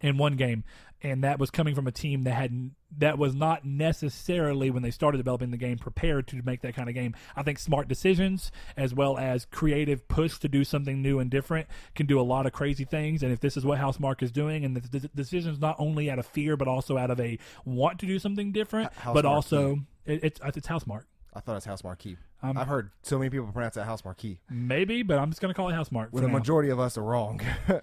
in 0.02 0.16
one 0.16 0.36
game, 0.36 0.64
and 1.02 1.24
that 1.24 1.38
was 1.38 1.50
coming 1.50 1.74
from 1.74 1.86
a 1.86 1.92
team 1.92 2.22
that 2.22 2.32
had 2.32 2.70
that 2.98 3.18
was 3.18 3.34
not 3.34 3.64
necessarily 3.64 4.70
when 4.70 4.82
they 4.82 4.90
started 4.90 5.18
developing 5.18 5.50
the 5.50 5.56
game 5.56 5.78
prepared 5.78 6.26
to 6.28 6.42
make 6.42 6.60
that 6.62 6.74
kind 6.74 6.88
of 6.88 6.94
game. 6.94 7.14
I 7.36 7.42
think 7.42 7.58
smart 7.58 7.88
decisions 7.88 8.50
as 8.76 8.94
well 8.94 9.16
as 9.16 9.44
creative 9.44 10.06
push 10.08 10.38
to 10.38 10.48
do 10.48 10.64
something 10.64 11.00
new 11.00 11.18
and 11.18 11.30
different 11.30 11.68
can 11.94 12.06
do 12.06 12.20
a 12.20 12.22
lot 12.22 12.46
of 12.46 12.52
crazy 12.52 12.84
things. 12.84 13.22
And 13.22 13.32
if 13.32 13.40
this 13.40 13.56
is 13.56 13.64
what 13.64 13.78
House 13.78 14.00
Mark 14.00 14.22
is 14.22 14.32
doing, 14.32 14.64
and 14.64 14.76
the, 14.76 14.98
the 14.98 15.08
decisions 15.08 15.60
not 15.60 15.76
only 15.78 16.10
out 16.10 16.18
of 16.18 16.26
fear 16.26 16.56
but 16.56 16.68
also 16.68 16.98
out 16.98 17.10
of 17.10 17.20
a 17.20 17.38
want 17.64 17.98
to 18.00 18.06
do 18.06 18.18
something 18.18 18.52
different, 18.52 18.90
but 19.04 19.24
also 19.24 19.80
it, 20.04 20.24
it's 20.24 20.40
it's 20.44 20.66
Housemark. 20.66 21.04
I 21.32 21.40
thought 21.40 21.56
it's 21.56 21.66
House 21.66 21.84
Marquee. 21.84 22.16
Um, 22.42 22.56
I've 22.56 22.66
heard 22.66 22.90
so 23.02 23.18
many 23.18 23.30
people 23.30 23.46
pronounce 23.52 23.74
that 23.76 23.84
House 23.84 24.04
Marquee. 24.04 24.40
Maybe, 24.50 25.02
but 25.02 25.18
I'm 25.18 25.30
just 25.30 25.40
going 25.40 25.52
to 25.52 25.56
call 25.56 25.68
it 25.68 25.74
House 25.74 25.92
Mark. 25.92 26.10
for 26.10 26.20
the 26.20 26.26
now. 26.26 26.32
majority 26.32 26.70
of 26.70 26.80
us 26.80 26.98
are 26.98 27.02
wrong. 27.02 27.40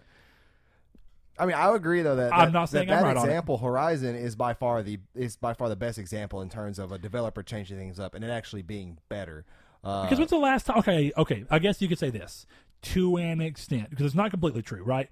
I 1.39 1.45
mean, 1.45 1.55
I 1.55 1.69
would 1.69 1.75
agree 1.77 2.01
though 2.01 2.15
that 2.15 2.33
I'm 2.33 2.47
that- 2.47 2.53
not 2.53 2.69
saying 2.69 2.87
that, 2.87 2.97
I'm 2.99 3.03
that 3.03 3.15
right 3.15 3.23
example 3.25 3.57
Horizon 3.57 4.15
is 4.15 4.35
by 4.35 4.53
far 4.53 4.81
the 4.83 4.99
is 5.15 5.35
by 5.35 5.53
far 5.53 5.69
the 5.69 5.75
best 5.75 5.97
example 5.97 6.41
in 6.41 6.49
terms 6.49 6.79
of 6.79 6.91
a 6.91 6.97
developer 6.97 7.43
changing 7.43 7.77
things 7.77 7.99
up 7.99 8.15
and 8.15 8.23
it 8.23 8.29
actually 8.29 8.61
being 8.61 8.97
better. 9.09 9.45
Uh, 9.83 10.03
Because 10.03 10.17
when's 10.19 10.31
the 10.31 10.37
last 10.37 10.65
time? 10.65 10.79
Okay, 10.79 11.11
okay. 11.17 11.45
I 11.49 11.59
guess 11.59 11.81
you 11.81 11.87
could 11.87 11.99
say 11.99 12.09
this 12.09 12.45
to 12.83 13.17
an 13.17 13.41
extent 13.41 13.89
because 13.89 14.05
it's 14.05 14.15
not 14.15 14.31
completely 14.31 14.61
true, 14.61 14.83
right? 14.83 15.09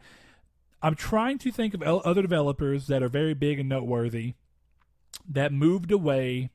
I'm 0.81 0.95
trying 0.95 1.37
to 1.39 1.51
think 1.51 1.73
of 1.73 1.81
other 1.81 2.21
developers 2.21 2.87
that 2.87 3.01
are 3.01 3.09
very 3.09 3.33
big 3.33 3.59
and 3.59 3.69
noteworthy 3.69 4.33
that 5.27 5.51
moved 5.51 5.91
away 5.91 6.49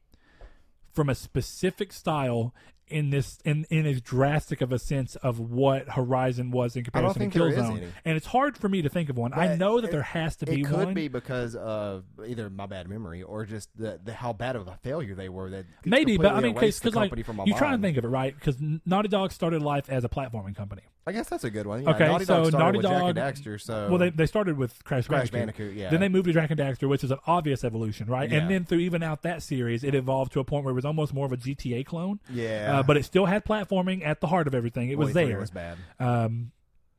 from 0.92 1.08
a 1.08 1.14
specific 1.14 1.92
style 1.92 2.54
in 2.90 3.10
this 3.10 3.38
in 3.44 3.64
in 3.70 3.86
as 3.86 4.00
drastic 4.00 4.60
of 4.60 4.72
a 4.72 4.78
sense 4.78 5.16
of 5.16 5.38
what 5.40 5.88
Horizon 5.88 6.50
was 6.50 6.76
in 6.76 6.84
comparison 6.84 7.30
to 7.30 7.38
Killzone. 7.38 7.88
And 8.04 8.16
it's 8.16 8.26
hard 8.26 8.56
for 8.58 8.68
me 8.68 8.82
to 8.82 8.88
think 8.88 9.08
of 9.10 9.16
one. 9.16 9.32
I 9.34 9.56
know 9.56 9.80
that 9.80 9.88
it- 9.88 9.90
there 9.92 10.02
has 10.02 10.36
to 10.36 10.46
be 10.46 10.60
it 10.60 10.66
could 10.66 10.86
one. 10.86 10.94
be 10.94 11.08
because 11.08 11.54
of 11.56 12.04
either 12.26 12.50
my 12.50 12.66
bad 12.66 12.88
memory 12.88 13.22
or 13.22 13.44
just 13.44 13.68
the, 13.76 14.00
the 14.02 14.12
how 14.12 14.32
bad 14.32 14.56
of 14.56 14.68
a 14.68 14.76
failure 14.82 15.14
they 15.14 15.28
were. 15.28 15.50
That 15.50 15.66
Maybe, 15.84 16.16
but 16.16 16.32
I 16.34 16.40
mean, 16.40 16.54
because 16.54 16.84
like 16.94 17.14
you 17.16 17.24
try 17.54 17.72
and 17.72 17.80
mind. 17.80 17.82
think 17.82 17.96
of 17.98 18.04
it, 18.04 18.08
right? 18.08 18.34
Because 18.34 18.56
Naughty 18.86 19.08
Dog 19.08 19.32
started 19.32 19.62
life 19.62 19.88
as 19.88 20.04
a 20.04 20.08
platforming 20.08 20.56
company. 20.56 20.82
I 21.06 21.12
guess 21.12 21.28
that's 21.30 21.44
a 21.44 21.50
good 21.50 21.66
one. 21.66 21.82
Yeah, 21.82 21.90
Okay, 21.90 22.06
Naughty 22.06 22.24
so 22.26 22.34
Dog 22.44 22.46
started 22.52 22.58
Naughty 22.58 22.76
with 22.78 22.86
Jak 22.86 23.02
and 23.02 23.14
Dog- 23.16 23.34
Daxter. 23.34 23.60
So 23.60 23.88
Well, 23.88 23.98
they, 23.98 24.10
they 24.10 24.26
started 24.26 24.58
with 24.58 24.84
Crash, 24.84 25.08
Crash 25.08 25.30
Bandicoot. 25.30 25.58
Bandicoot, 25.58 25.76
yeah. 25.80 25.90
Then 25.90 26.00
they 26.00 26.08
moved 26.10 26.26
to 26.26 26.32
Jak 26.32 26.50
and 26.50 26.60
Daxter, 26.60 26.88
which 26.88 27.02
is 27.02 27.10
an 27.10 27.18
obvious 27.26 27.64
evolution, 27.64 28.06
right? 28.06 28.30
Yeah. 28.30 28.38
And 28.38 28.50
then 28.50 28.64
through 28.66 28.80
even 28.80 29.02
out 29.02 29.22
that 29.22 29.42
series, 29.42 29.82
it 29.82 29.94
evolved 29.94 30.32
to 30.32 30.40
a 30.40 30.44
point 30.44 30.64
where 30.64 30.72
it 30.72 30.74
was 30.74 30.84
almost 30.84 31.14
more 31.14 31.24
of 31.26 31.32
a 31.32 31.38
GTA 31.38 31.84
clone. 31.86 32.20
yeah, 32.30 32.78
Uh, 32.78 32.79
but 32.82 32.96
it 32.96 33.04
still 33.04 33.26
had 33.26 33.44
platforming 33.44 34.04
at 34.04 34.20
the 34.20 34.26
heart 34.26 34.46
of 34.46 34.54
everything. 34.54 34.90
It 34.90 34.98
was 34.98 35.08
Boy, 35.08 35.12
three 35.22 35.24
there. 35.32 35.40
Was 35.40 35.50
bad. 35.50 35.78
Um, 35.98 36.52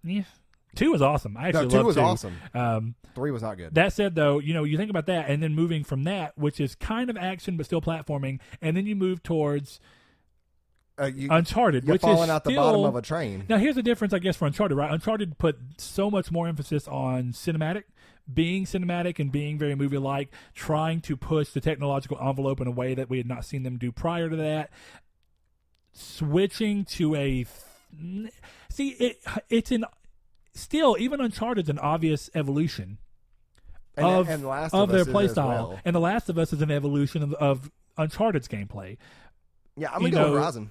yeah. 0.03 0.23
Two 0.75 0.91
was 0.91 1.01
awesome. 1.01 1.36
I 1.36 1.41
No, 1.41 1.47
actually 1.47 1.67
two 1.69 1.75
loved 1.75 1.86
was 1.88 1.95
two. 1.97 2.01
awesome. 2.01 2.34
Um, 2.53 2.95
Three 3.13 3.32
was 3.32 3.41
not 3.41 3.57
good. 3.57 3.75
that 3.75 3.91
said, 3.91 4.15
though, 4.15 4.39
you 4.39 4.53
know, 4.53 4.63
you 4.63 4.77
think 4.77 4.89
about 4.89 5.05
that, 5.07 5.29
and 5.29 5.43
then 5.43 5.53
moving 5.53 5.84
from 5.84 6.03
that, 6.05 6.38
which 6.38 6.61
is 6.61 6.75
kind 6.75 7.09
of 7.09 7.17
action 7.17 7.57
but 7.57 7.65
still 7.65 7.82
platforming, 7.82 8.39
and 8.61 8.77
then 8.77 8.86
you 8.86 8.95
move 8.95 9.21
towards 9.21 9.82
Uh, 10.97 11.05
you, 11.13 11.27
Uncharted, 11.29 11.84
you're 11.84 11.93
which 11.95 12.01
falling 12.01 12.23
is 12.23 12.29
out 12.29 12.45
the 12.45 12.51
still, 12.51 12.63
bottom 12.63 12.86
of 12.86 12.95
a 12.95 13.01
train. 13.01 13.43
Now, 13.49 13.57
here's 13.57 13.75
the 13.75 13.84
difference, 13.84 14.13
I 14.13 14.19
guess, 14.19 14.38
for 14.38 14.45
Uncharted, 14.45 14.77
right? 14.77 14.89
Uncharted 14.91 15.38
put 15.38 15.57
so 15.77 16.09
much 16.09 16.32
more 16.32 16.47
emphasis 16.47 16.88
on 16.88 17.34
cinematic, 17.34 17.84
being 18.34 18.63
cinematic 18.63 19.19
and 19.19 19.29
being 19.29 19.57
very 19.57 19.75
movie 19.75 19.97
like, 19.97 20.29
trying 20.53 21.01
to 21.01 21.17
push 21.17 21.49
the 21.49 21.59
technological 21.59 22.17
envelope 22.21 22.61
in 22.61 22.67
a 22.67 22.71
way 22.71 22.93
that 22.93 23.09
we 23.09 23.17
had 23.17 23.27
not 23.27 23.43
seen 23.43 23.63
them 23.63 23.77
do 23.77 23.91
prior 23.91 24.29
to 24.29 24.38
that. 24.38 24.69
Switching 25.94 26.86
to 26.86 27.16
a. 27.16 27.46
See, 28.70 28.89
it 28.89 29.22
it's 29.50 29.72
an. 29.72 29.86
Still, 30.54 30.98
even 31.00 31.22
Uncharted's 31.22 31.70
an 31.70 31.80
obvious 31.80 32.30
evolution 32.36 32.98
And, 33.96 34.06
of, 34.06 34.30
and 34.30 34.46
Last 34.46 34.74
of 34.74 34.82
of, 34.82 34.89
their 34.89 35.02
Us 35.02 35.08
is 35.08 35.12
play 35.14 35.26
as 35.26 35.32
style. 35.32 35.48
well. 35.70 35.80
And 35.86 35.96
The 35.96 36.00
Last 36.02 36.28
of 36.30 36.38
Us 36.38 36.52
is 36.52 36.62
an 36.62 36.72
evolution 36.72 37.24
of, 37.24 37.34
of 37.36 37.72
Uncharted's 37.98 38.48
gameplay. 38.50 38.98
Yeah, 39.78 39.89
I'm 39.93 40.01
gonna 40.01 40.11
go 40.11 40.28
know, 40.28 40.34
Horizon. 40.34 40.69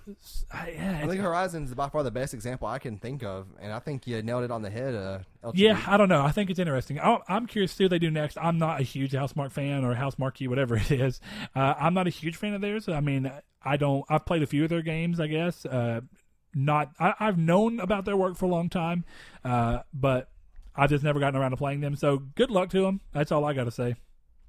I, 0.52 0.72
yeah, 0.74 1.00
I 1.02 1.06
think 1.06 1.22
Horizon 1.22 1.64
is 1.64 1.74
by 1.74 1.88
far 1.88 2.02
the 2.02 2.10
best 2.10 2.34
example 2.34 2.68
I 2.68 2.78
can 2.78 2.98
think 2.98 3.22
of, 3.22 3.46
and 3.58 3.72
I 3.72 3.78
think 3.78 4.06
you 4.06 4.20
nailed 4.22 4.44
it 4.44 4.50
on 4.50 4.60
the 4.60 4.68
head. 4.68 4.94
Uh, 4.94 5.50
Yeah, 5.54 5.80
I 5.86 5.96
don't 5.96 6.10
know. 6.10 6.22
I 6.22 6.32
think 6.32 6.50
it's 6.50 6.58
interesting. 6.58 7.00
I, 7.00 7.18
I'm 7.26 7.46
curious 7.46 7.70
to 7.72 7.76
see 7.78 7.84
what 7.84 7.90
they 7.90 7.98
do 7.98 8.10
next. 8.10 8.36
I'm 8.36 8.58
not 8.58 8.78
a 8.78 8.82
huge 8.84 9.12
Housemark 9.12 9.52
fan 9.52 9.84
or 9.84 9.94
House 9.94 10.18
Marquee, 10.18 10.48
whatever 10.48 10.76
it 10.76 10.90
is. 10.90 11.20
Uh, 11.56 11.74
I'm 11.78 11.94
not 11.94 12.06
a 12.06 12.10
huge 12.10 12.36
fan 12.36 12.52
of 12.52 12.60
theirs. 12.60 12.88
I 12.88 13.00
mean, 13.00 13.32
I 13.62 13.76
don't. 13.78 14.04
I've 14.10 14.26
played 14.26 14.42
a 14.42 14.46
few 14.46 14.64
of 14.64 14.70
their 14.70 14.82
games, 14.82 15.18
I 15.18 15.28
guess. 15.28 15.64
Uh, 15.64 16.02
not. 16.54 16.90
I, 17.00 17.14
I've 17.18 17.38
known 17.38 17.80
about 17.80 18.04
their 18.04 18.18
work 18.18 18.36
for 18.36 18.44
a 18.44 18.48
long 18.48 18.68
time, 18.68 19.06
uh, 19.44 19.78
but 19.94 20.30
I've 20.76 20.90
just 20.90 21.04
never 21.04 21.20
gotten 21.20 21.40
around 21.40 21.52
to 21.52 21.56
playing 21.56 21.80
them. 21.80 21.96
So 21.96 22.18
good 22.18 22.50
luck 22.50 22.68
to 22.70 22.82
them. 22.82 23.00
That's 23.12 23.32
all 23.32 23.46
I 23.46 23.54
got 23.54 23.64
to 23.64 23.70
say. 23.70 23.94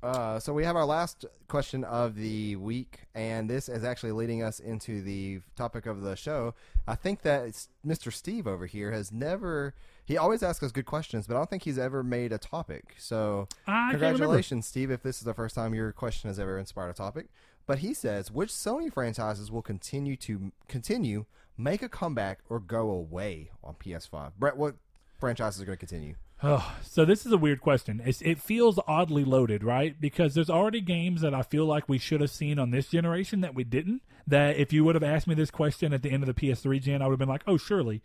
Uh, 0.03 0.39
so 0.39 0.51
we 0.51 0.63
have 0.63 0.75
our 0.75 0.85
last 0.85 1.25
question 1.47 1.83
of 1.83 2.15
the 2.15 2.55
week, 2.55 3.01
and 3.13 3.49
this 3.49 3.69
is 3.69 3.83
actually 3.83 4.11
leading 4.11 4.41
us 4.41 4.59
into 4.59 5.01
the 5.01 5.41
topic 5.55 5.85
of 5.85 6.01
the 6.01 6.15
show. 6.15 6.55
I 6.87 6.95
think 6.95 7.21
that 7.21 7.45
it's 7.45 7.69
Mr. 7.85 8.11
Steve 8.11 8.47
over 8.47 8.65
here 8.65 8.91
has 8.91 9.11
never. 9.11 9.75
He 10.03 10.17
always 10.17 10.41
asks 10.41 10.63
us 10.63 10.71
good 10.71 10.87
questions, 10.87 11.27
but 11.27 11.35
I 11.35 11.37
don't 11.37 11.49
think 11.49 11.63
he's 11.63 11.77
ever 11.77 12.03
made 12.03 12.33
a 12.33 12.39
topic. 12.39 12.95
So 12.97 13.47
I 13.67 13.91
congratulations, 13.91 14.65
Steve, 14.65 14.89
if 14.89 15.03
this 15.03 15.19
is 15.19 15.23
the 15.23 15.35
first 15.35 15.53
time 15.53 15.75
your 15.75 15.91
question 15.91 16.29
has 16.29 16.39
ever 16.39 16.57
inspired 16.57 16.89
a 16.89 16.93
topic. 16.93 17.27
But 17.67 17.79
he 17.79 17.93
says, 17.93 18.31
which 18.31 18.49
Sony 18.49 18.91
franchises 18.91 19.51
will 19.51 19.61
continue 19.61 20.15
to 20.17 20.51
continue, 20.67 21.25
make 21.57 21.83
a 21.83 21.87
comeback, 21.87 22.39
or 22.49 22.59
go 22.59 22.89
away 22.89 23.51
on 23.63 23.75
PS5? 23.75 24.31
Brett, 24.39 24.57
what 24.57 24.75
franchises 25.19 25.61
are 25.61 25.65
going 25.65 25.77
to 25.77 25.85
continue? 25.85 26.15
Oh, 26.43 26.75
so 26.81 27.05
this 27.05 27.25
is 27.25 27.31
a 27.31 27.37
weird 27.37 27.61
question. 27.61 28.01
It's, 28.03 28.21
it 28.21 28.39
feels 28.39 28.79
oddly 28.87 29.23
loaded, 29.23 29.63
right? 29.63 29.99
Because 29.99 30.33
there's 30.33 30.49
already 30.49 30.81
games 30.81 31.21
that 31.21 31.35
I 31.35 31.43
feel 31.43 31.65
like 31.65 31.87
we 31.87 31.99
should 31.99 32.19
have 32.21 32.31
seen 32.31 32.57
on 32.57 32.71
this 32.71 32.87
generation 32.87 33.41
that 33.41 33.53
we 33.53 33.63
didn't. 33.63 34.01
That 34.25 34.57
if 34.57 34.73
you 34.73 34.83
would 34.83 34.95
have 34.95 35.03
asked 35.03 35.27
me 35.27 35.35
this 35.35 35.51
question 35.51 35.93
at 35.93 36.01
the 36.01 36.11
end 36.11 36.23
of 36.23 36.27
the 36.27 36.33
PS3 36.33 36.81
gen, 36.81 37.01
I 37.01 37.05
would 37.07 37.13
have 37.13 37.19
been 37.19 37.29
like, 37.29 37.43
"Oh, 37.47 37.57
surely." 37.57 38.01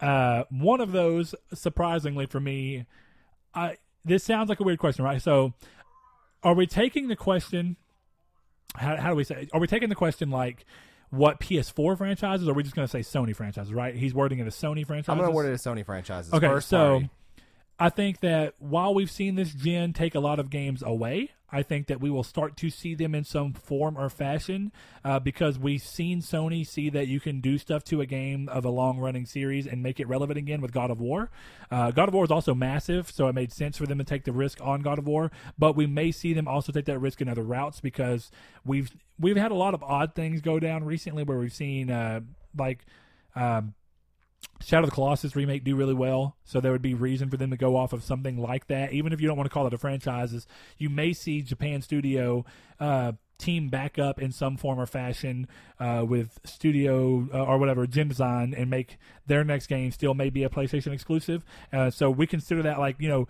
Uh, 0.00 0.44
one 0.50 0.80
of 0.80 0.92
those, 0.92 1.34
surprisingly 1.52 2.26
for 2.26 2.38
me, 2.38 2.86
I 3.54 3.78
this 4.04 4.24
sounds 4.24 4.48
like 4.48 4.60
a 4.60 4.62
weird 4.62 4.78
question, 4.78 5.04
right? 5.04 5.20
So, 5.20 5.54
are 6.42 6.54
we 6.54 6.66
taking 6.66 7.08
the 7.08 7.16
question? 7.16 7.76
How, 8.76 8.96
how 8.96 9.10
do 9.10 9.16
we 9.16 9.24
say? 9.24 9.48
Are 9.52 9.60
we 9.60 9.66
taking 9.66 9.88
the 9.88 9.94
question 9.94 10.30
like? 10.30 10.64
What 11.10 11.40
PS4 11.40 11.96
franchises? 11.96 12.46
Or 12.46 12.50
are 12.50 12.54
we 12.54 12.62
just 12.62 12.74
going 12.74 12.86
to 12.86 12.90
say 12.90 13.00
Sony 13.00 13.34
franchises? 13.34 13.72
Right? 13.72 13.94
He's 13.94 14.14
wording 14.14 14.38
it 14.38 14.46
as 14.46 14.54
Sony 14.54 14.86
franchises. 14.86 15.08
I'm 15.08 15.18
going 15.18 15.30
to 15.30 15.34
word 15.34 15.48
it 15.48 15.52
as 15.52 15.62
Sony 15.62 15.84
franchises. 15.84 16.32
Okay, 16.32 16.46
First 16.46 16.68
so 16.68 16.76
party. 16.76 17.10
I 17.78 17.90
think 17.90 18.20
that 18.20 18.54
while 18.58 18.92
we've 18.92 19.10
seen 19.10 19.36
this 19.36 19.52
gen 19.52 19.92
take 19.92 20.14
a 20.14 20.20
lot 20.20 20.40
of 20.40 20.50
games 20.50 20.82
away, 20.82 21.30
I 21.50 21.62
think 21.62 21.86
that 21.86 22.00
we 22.00 22.10
will 22.10 22.24
start 22.24 22.56
to 22.58 22.70
see 22.70 22.94
them 22.94 23.14
in 23.14 23.24
some 23.24 23.54
form 23.54 23.96
or 23.96 24.10
fashion 24.10 24.70
uh, 25.04 25.18
because 25.18 25.58
we've 25.58 25.80
seen 25.80 26.20
Sony 26.20 26.66
see 26.66 26.90
that 26.90 27.06
you 27.06 27.20
can 27.20 27.40
do 27.40 27.56
stuff 27.56 27.84
to 27.84 28.00
a 28.00 28.06
game 28.06 28.48
of 28.50 28.64
a 28.64 28.70
long 28.70 28.98
running 28.98 29.24
series 29.24 29.66
and 29.66 29.82
make 29.82 29.98
it 29.98 30.08
relevant 30.08 30.38
again 30.38 30.60
with 30.60 30.72
God 30.72 30.90
of 30.90 31.00
War. 31.00 31.30
Uh, 31.70 31.90
God 31.90 32.08
of 32.08 32.14
War 32.14 32.24
is 32.24 32.30
also 32.30 32.54
massive, 32.54 33.10
so 33.10 33.28
it 33.28 33.34
made 33.34 33.52
sense 33.52 33.78
for 33.78 33.86
them 33.86 33.98
to 33.98 34.04
take 34.04 34.24
the 34.24 34.32
risk 34.32 34.58
on 34.60 34.82
God 34.82 34.98
of 34.98 35.06
War, 35.06 35.30
but 35.56 35.74
we 35.74 35.86
may 35.86 36.12
see 36.12 36.34
them 36.34 36.46
also 36.46 36.70
take 36.70 36.84
that 36.86 36.98
risk 36.98 37.20
in 37.20 37.28
other 37.28 37.44
routes 37.44 37.80
because 37.80 38.30
we've 38.64 38.90
we've 39.18 39.36
had 39.36 39.50
a 39.50 39.56
lot 39.56 39.72
of 39.72 39.82
odd 39.82 40.14
things 40.14 40.40
go 40.42 40.58
down 40.60 40.84
recently 40.84 41.22
where 41.22 41.38
we've 41.38 41.52
seen 41.52 41.90
uh, 41.90 42.20
like. 42.56 42.84
Um, 43.36 43.74
Shadow 44.60 44.84
of 44.84 44.90
the 44.90 44.94
Colossus 44.94 45.36
remake 45.36 45.62
do 45.64 45.76
really 45.76 45.94
well, 45.94 46.36
so 46.44 46.60
there 46.60 46.72
would 46.72 46.82
be 46.82 46.94
reason 46.94 47.30
for 47.30 47.36
them 47.36 47.50
to 47.50 47.56
go 47.56 47.76
off 47.76 47.92
of 47.92 48.02
something 48.02 48.38
like 48.38 48.66
that. 48.66 48.92
Even 48.92 49.12
if 49.12 49.20
you 49.20 49.28
don't 49.28 49.36
want 49.36 49.48
to 49.48 49.54
call 49.54 49.66
it 49.66 49.74
a 49.74 49.78
franchise, 49.78 50.46
you 50.78 50.88
may 50.90 51.12
see 51.12 51.42
Japan 51.42 51.80
Studio 51.80 52.44
uh, 52.80 53.12
team 53.38 53.68
back 53.68 53.98
up 53.98 54.20
in 54.20 54.32
some 54.32 54.56
form 54.56 54.80
or 54.80 54.86
fashion 54.86 55.46
uh, 55.78 56.04
with 56.06 56.40
Studio 56.44 57.28
uh, 57.32 57.44
or 57.44 57.58
whatever 57.58 57.86
Design 57.86 58.52
and 58.52 58.68
make 58.68 58.98
their 59.26 59.44
next 59.44 59.68
game 59.68 59.92
still 59.92 60.14
maybe 60.14 60.42
a 60.42 60.48
PlayStation 60.48 60.92
exclusive. 60.92 61.44
Uh, 61.72 61.90
so 61.90 62.10
we 62.10 62.26
consider 62.26 62.62
that 62.62 62.78
like 62.78 62.96
you 62.98 63.08
know 63.08 63.28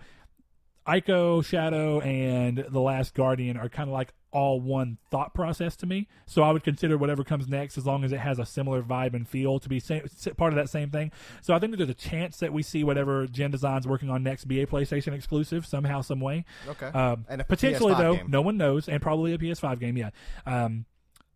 Ico, 0.87 1.45
Shadow, 1.45 1.99
and 2.01 2.65
The 2.67 2.79
Last 2.79 3.13
Guardian 3.13 3.57
are 3.57 3.69
kind 3.69 3.87
of 3.87 3.93
like 3.93 4.13
all 4.31 4.61
one 4.61 4.97
thought 5.09 5.33
process 5.33 5.75
to 5.77 5.85
me. 5.85 6.07
So 6.25 6.43
I 6.43 6.51
would 6.51 6.63
consider 6.63 6.97
whatever 6.97 7.23
comes 7.23 7.47
next, 7.47 7.77
as 7.77 7.85
long 7.85 8.03
as 8.03 8.11
it 8.11 8.19
has 8.19 8.37
a 8.39 8.45
similar 8.45 8.81
vibe 8.83 9.13
and 9.13 9.27
feel, 9.27 9.59
to 9.59 9.67
be 9.69 9.79
same, 9.79 10.03
part 10.37 10.53
of 10.53 10.57
that 10.57 10.69
same 10.69 10.91
thing. 10.91 11.11
So 11.41 11.53
I 11.53 11.59
think 11.59 11.71
that 11.71 11.77
there's 11.77 11.89
a 11.89 11.93
chance 11.93 12.37
that 12.37 12.53
we 12.53 12.61
see 12.61 12.83
whatever 12.83 13.25
Gen 13.27 13.51
Design's 13.51 13.87
working 13.87 14.09
on 14.09 14.21
next 14.23 14.45
be 14.45 14.61
a 14.61 14.67
PlayStation 14.67 15.13
exclusive 15.13 15.65
somehow, 15.65 16.01
some 16.01 16.19
way. 16.19 16.45
Okay. 16.67 16.87
Um, 16.87 17.25
And 17.27 17.41
a 17.41 17.43
potentially 17.43 17.93
PS5 17.93 17.97
though, 17.97 18.15
game. 18.17 18.27
no 18.29 18.41
one 18.41 18.57
knows, 18.57 18.87
and 18.87 19.01
probably 19.01 19.33
a 19.33 19.37
PS5 19.37 19.79
game. 19.79 19.97
Yeah. 19.97 20.09
Um, 20.45 20.85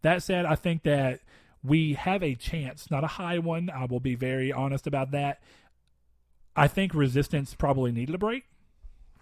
that 0.03 0.21
said, 0.21 0.45
I 0.45 0.55
think 0.55 0.83
that 0.83 1.21
we 1.63 1.93
have 1.93 2.21
a 2.21 2.35
chance, 2.35 2.91
not 2.91 3.03
a 3.03 3.07
high 3.07 3.39
one. 3.39 3.69
I 3.69 3.85
will 3.85 4.01
be 4.01 4.15
very 4.15 4.51
honest 4.51 4.85
about 4.85 5.11
that. 5.11 5.41
I 6.55 6.67
think 6.67 6.93
Resistance 6.93 7.55
probably 7.55 7.91
needed 7.91 8.13
a 8.13 8.17
break. 8.19 8.43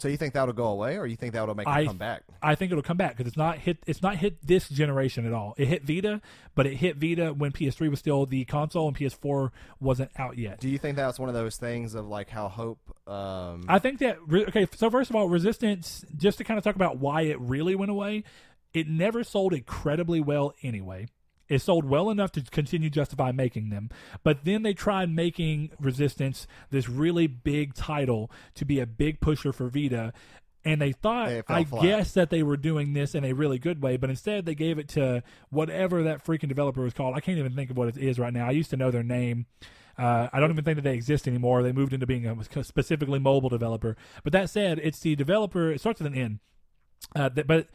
So 0.02 0.08
you 0.08 0.18
think 0.18 0.34
that'll 0.34 0.56
go 0.56 0.66
away, 0.66 0.98
or 0.98 1.06
you 1.06 1.16
think 1.16 1.34
that'll 1.34 1.54
make 1.54 1.68
I- 1.68 1.82
it 1.82 1.86
come 1.86 1.98
back? 1.98 2.24
I 2.42 2.56
think 2.56 2.72
it'll 2.72 2.82
come 2.82 2.98
back 2.98 3.16
because 3.16 3.28
it's 3.28 3.38
not 3.38 3.60
hit. 3.60 3.78
It's 3.86 4.02
not 4.02 4.16
hit 4.16 4.46
this 4.46 4.68
generation 4.68 5.28
at 5.28 5.34
all. 5.34 5.54
It 5.60 5.68
hit 5.68 5.84
Vita, 5.84 6.22
but 6.56 6.66
it 6.66 6.78
hit 6.78 6.98
Vita 6.98 7.34
when 7.34 7.52
PS3 7.52 7.88
was 7.88 8.00
still 8.00 8.26
the 8.26 8.44
console 8.46 8.88
and 8.88 8.98
PS4 8.98 9.52
wasn't 9.80 10.10
out 10.18 10.40
yet. 10.40 10.60
Do 10.60 10.70
you 10.70 10.80
think 10.80 10.96
that's 10.98 11.20
one 11.20 11.30
of 11.30 11.36
those 11.36 11.58
things 11.58 11.94
of 11.94 12.08
like 12.08 12.30
how 12.30 12.48
Hope? 12.50 12.80
Um, 13.08 13.66
I 13.68 13.78
think 13.78 14.00
that 14.00 14.18
okay. 14.32 14.68
So 14.76 14.90
first 14.90 15.12
of 15.12 15.16
all, 15.16 15.30
Resistance. 15.30 16.04
Just 16.18 16.40
to 16.40 16.44
kind 16.44 16.58
of 16.58 16.64
talk 16.64 16.76
about 16.76 16.98
why 16.98 17.22
it 17.22 17.40
really 17.40 17.76
went 17.76 17.92
away, 17.92 18.24
it 18.74 18.88
never 18.88 19.24
sold 19.24 19.54
incredibly 19.54 20.20
well 20.20 20.54
anyway. 20.64 21.10
It 21.52 21.62
sold 21.62 21.84
well 21.84 22.10
enough 22.10 22.32
to 22.32 22.42
continue 22.42 22.90
justify 22.90 23.32
making 23.34 23.70
them, 23.70 23.90
but 24.24 24.46
then 24.46 24.64
they 24.64 24.74
tried 24.74 25.10
making 25.10 25.72
Resistance 25.80 26.48
this 26.70 26.88
really 26.88 27.28
big 27.28 27.74
title 27.74 28.32
to 28.56 28.64
be 28.64 28.80
a 28.80 28.86
big 28.86 29.20
pusher 29.20 29.52
for 29.52 29.68
Vita, 29.68 30.14
and 30.64 30.82
they 30.82 30.94
thought, 30.94 31.30
I 31.50 31.64
flat. 31.66 31.82
guess, 31.82 32.14
that 32.14 32.30
they 32.30 32.42
were 32.42 32.56
doing 32.56 32.94
this 32.94 33.16
in 33.16 33.26
a 33.26 33.34
really 33.34 33.60
good 33.60 33.82
way, 33.82 33.98
but 33.98 34.10
instead 34.10 34.46
they 34.46 34.56
gave 34.56 34.80
it 34.80 34.88
to 34.90 35.24
whatever 35.50 36.04
that 36.04 36.24
freaking 36.24 36.48
developer 36.48 36.82
was 36.82 36.94
called. 36.94 37.16
I 37.16 37.20
can't 37.20 37.38
even 37.38 37.54
think 37.54 37.70
of 37.70 37.78
what 37.78 37.90
it 37.90 37.98
is 37.98 38.18
right 38.18 38.32
now. 38.34 38.48
I 38.48 38.52
used 38.52 38.70
to 38.70 38.78
know 38.78 38.90
their 38.92 39.04
name. 39.04 39.48
Uh, 39.98 40.30
I 40.32 40.40
don't 40.40 40.52
even 40.52 40.64
think 40.64 40.78
that 40.78 40.84
they 40.84 40.94
exist 40.94 41.28
anymore. 41.28 41.64
They 41.64 41.74
moved 41.74 41.94
into 41.94 42.08
being 42.08 42.26
a 42.26 42.64
specifically 42.64 43.20
mobile 43.20 43.50
developer. 43.50 43.98
But 44.24 44.34
that 44.34 44.50
said, 44.50 44.80
it's 44.82 45.00
the 45.00 45.16
developer. 45.16 45.72
It 45.72 45.82
starts 45.82 46.00
with 46.00 46.14
an 46.14 46.18
N. 46.18 46.40
Uh, 47.14 47.30
but 47.30 47.68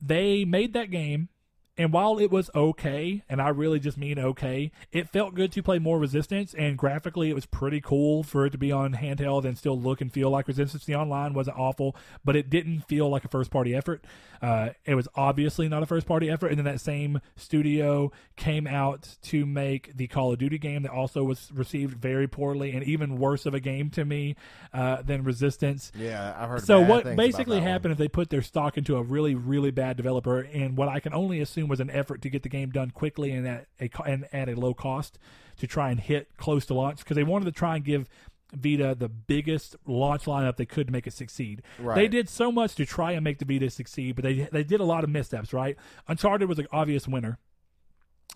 they 0.00 0.44
made 0.44 0.74
that 0.74 0.90
game, 0.90 1.30
and 1.76 1.92
while 1.92 2.18
it 2.18 2.30
was 2.30 2.50
okay, 2.54 3.22
and 3.28 3.42
I 3.42 3.48
really 3.48 3.80
just 3.80 3.98
mean 3.98 4.18
okay, 4.18 4.70
it 4.92 5.08
felt 5.08 5.34
good 5.34 5.52
to 5.52 5.62
play 5.62 5.78
more 5.78 5.98
Resistance, 5.98 6.54
and 6.54 6.78
graphically 6.78 7.30
it 7.30 7.34
was 7.34 7.46
pretty 7.46 7.80
cool 7.80 8.22
for 8.22 8.46
it 8.46 8.50
to 8.50 8.58
be 8.58 8.70
on 8.70 8.94
handheld 8.94 9.44
and 9.44 9.58
still 9.58 9.78
look 9.78 10.00
and 10.00 10.12
feel 10.12 10.30
like 10.30 10.46
Resistance. 10.46 10.84
The 10.84 10.94
online 10.94 11.34
wasn't 11.34 11.58
awful, 11.58 11.96
but 12.24 12.36
it 12.36 12.50
didn't 12.50 12.82
feel 12.82 13.08
like 13.08 13.24
a 13.24 13.28
first 13.28 13.50
party 13.50 13.74
effort. 13.74 14.04
Uh, 14.40 14.70
it 14.84 14.94
was 14.94 15.08
obviously 15.14 15.68
not 15.68 15.82
a 15.82 15.86
first 15.86 16.06
party 16.06 16.30
effort, 16.30 16.48
and 16.48 16.58
then 16.58 16.64
that 16.64 16.80
same 16.80 17.20
studio 17.36 18.12
came 18.36 18.66
out 18.66 19.16
to 19.22 19.46
make 19.46 19.96
the 19.96 20.06
Call 20.06 20.32
of 20.32 20.38
Duty 20.38 20.58
game 20.58 20.82
that 20.82 20.92
also 20.92 21.24
was 21.24 21.50
received 21.52 21.96
very 21.96 22.28
poorly 22.28 22.72
and 22.72 22.84
even 22.84 23.18
worse 23.18 23.46
of 23.46 23.54
a 23.54 23.60
game 23.60 23.90
to 23.90 24.04
me 24.04 24.36
uh, 24.72 25.02
than 25.02 25.24
Resistance. 25.24 25.90
yeah, 25.96 26.36
I've 26.38 26.48
heard. 26.50 26.62
So 26.62 26.80
what 26.80 27.16
basically 27.16 27.56
that 27.56 27.62
one. 27.62 27.72
happened 27.72 27.92
is 27.92 27.98
they 27.98 28.08
put 28.08 28.30
their 28.30 28.42
stock 28.42 28.76
into 28.76 28.96
a 28.96 29.02
really, 29.02 29.34
really 29.34 29.70
bad 29.70 29.96
developer, 29.96 30.40
and 30.40 30.76
what 30.76 30.88
I 30.88 31.00
can 31.00 31.14
only 31.14 31.40
assume 31.40 31.63
was 31.68 31.80
an 31.80 31.90
effort 31.90 32.22
to 32.22 32.30
get 32.30 32.42
the 32.42 32.48
game 32.48 32.70
done 32.70 32.90
quickly 32.90 33.30
and 33.32 33.46
at 33.46 33.66
a 33.80 33.90
and 34.06 34.26
at 34.32 34.48
a 34.48 34.54
low 34.58 34.74
cost 34.74 35.18
to 35.58 35.66
try 35.66 35.90
and 35.90 36.00
hit 36.00 36.36
close 36.36 36.66
to 36.66 36.74
launch 36.74 36.98
because 36.98 37.16
they 37.16 37.22
wanted 37.24 37.44
to 37.46 37.52
try 37.52 37.76
and 37.76 37.84
give 37.84 38.08
Vita 38.52 38.94
the 38.96 39.08
biggest 39.08 39.74
launch 39.86 40.24
lineup 40.24 40.56
they 40.56 40.66
could 40.66 40.86
to 40.86 40.92
make 40.92 41.06
it 41.06 41.12
succeed. 41.12 41.62
Right. 41.78 41.96
They 41.96 42.08
did 42.08 42.28
so 42.28 42.52
much 42.52 42.74
to 42.76 42.86
try 42.86 43.12
and 43.12 43.24
make 43.24 43.38
the 43.38 43.44
Vita 43.44 43.68
succeed, 43.70 44.14
but 44.16 44.22
they 44.22 44.48
they 44.52 44.62
did 44.64 44.80
a 44.80 44.84
lot 44.84 45.04
of 45.04 45.10
missteps. 45.10 45.52
Right, 45.52 45.76
Uncharted 46.08 46.48
was 46.48 46.58
an 46.58 46.68
obvious 46.72 47.08
winner. 47.08 47.38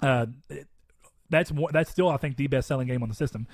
Uh, 0.02 0.26
it- 0.48 0.66
that's 1.30 1.52
that's 1.72 1.90
still 1.90 2.08
I 2.08 2.16
think 2.16 2.36
the 2.38 2.46
best 2.46 2.66
selling 2.68 2.86
game 2.88 3.02
on 3.02 3.10
the 3.10 3.14
system. 3.14 3.46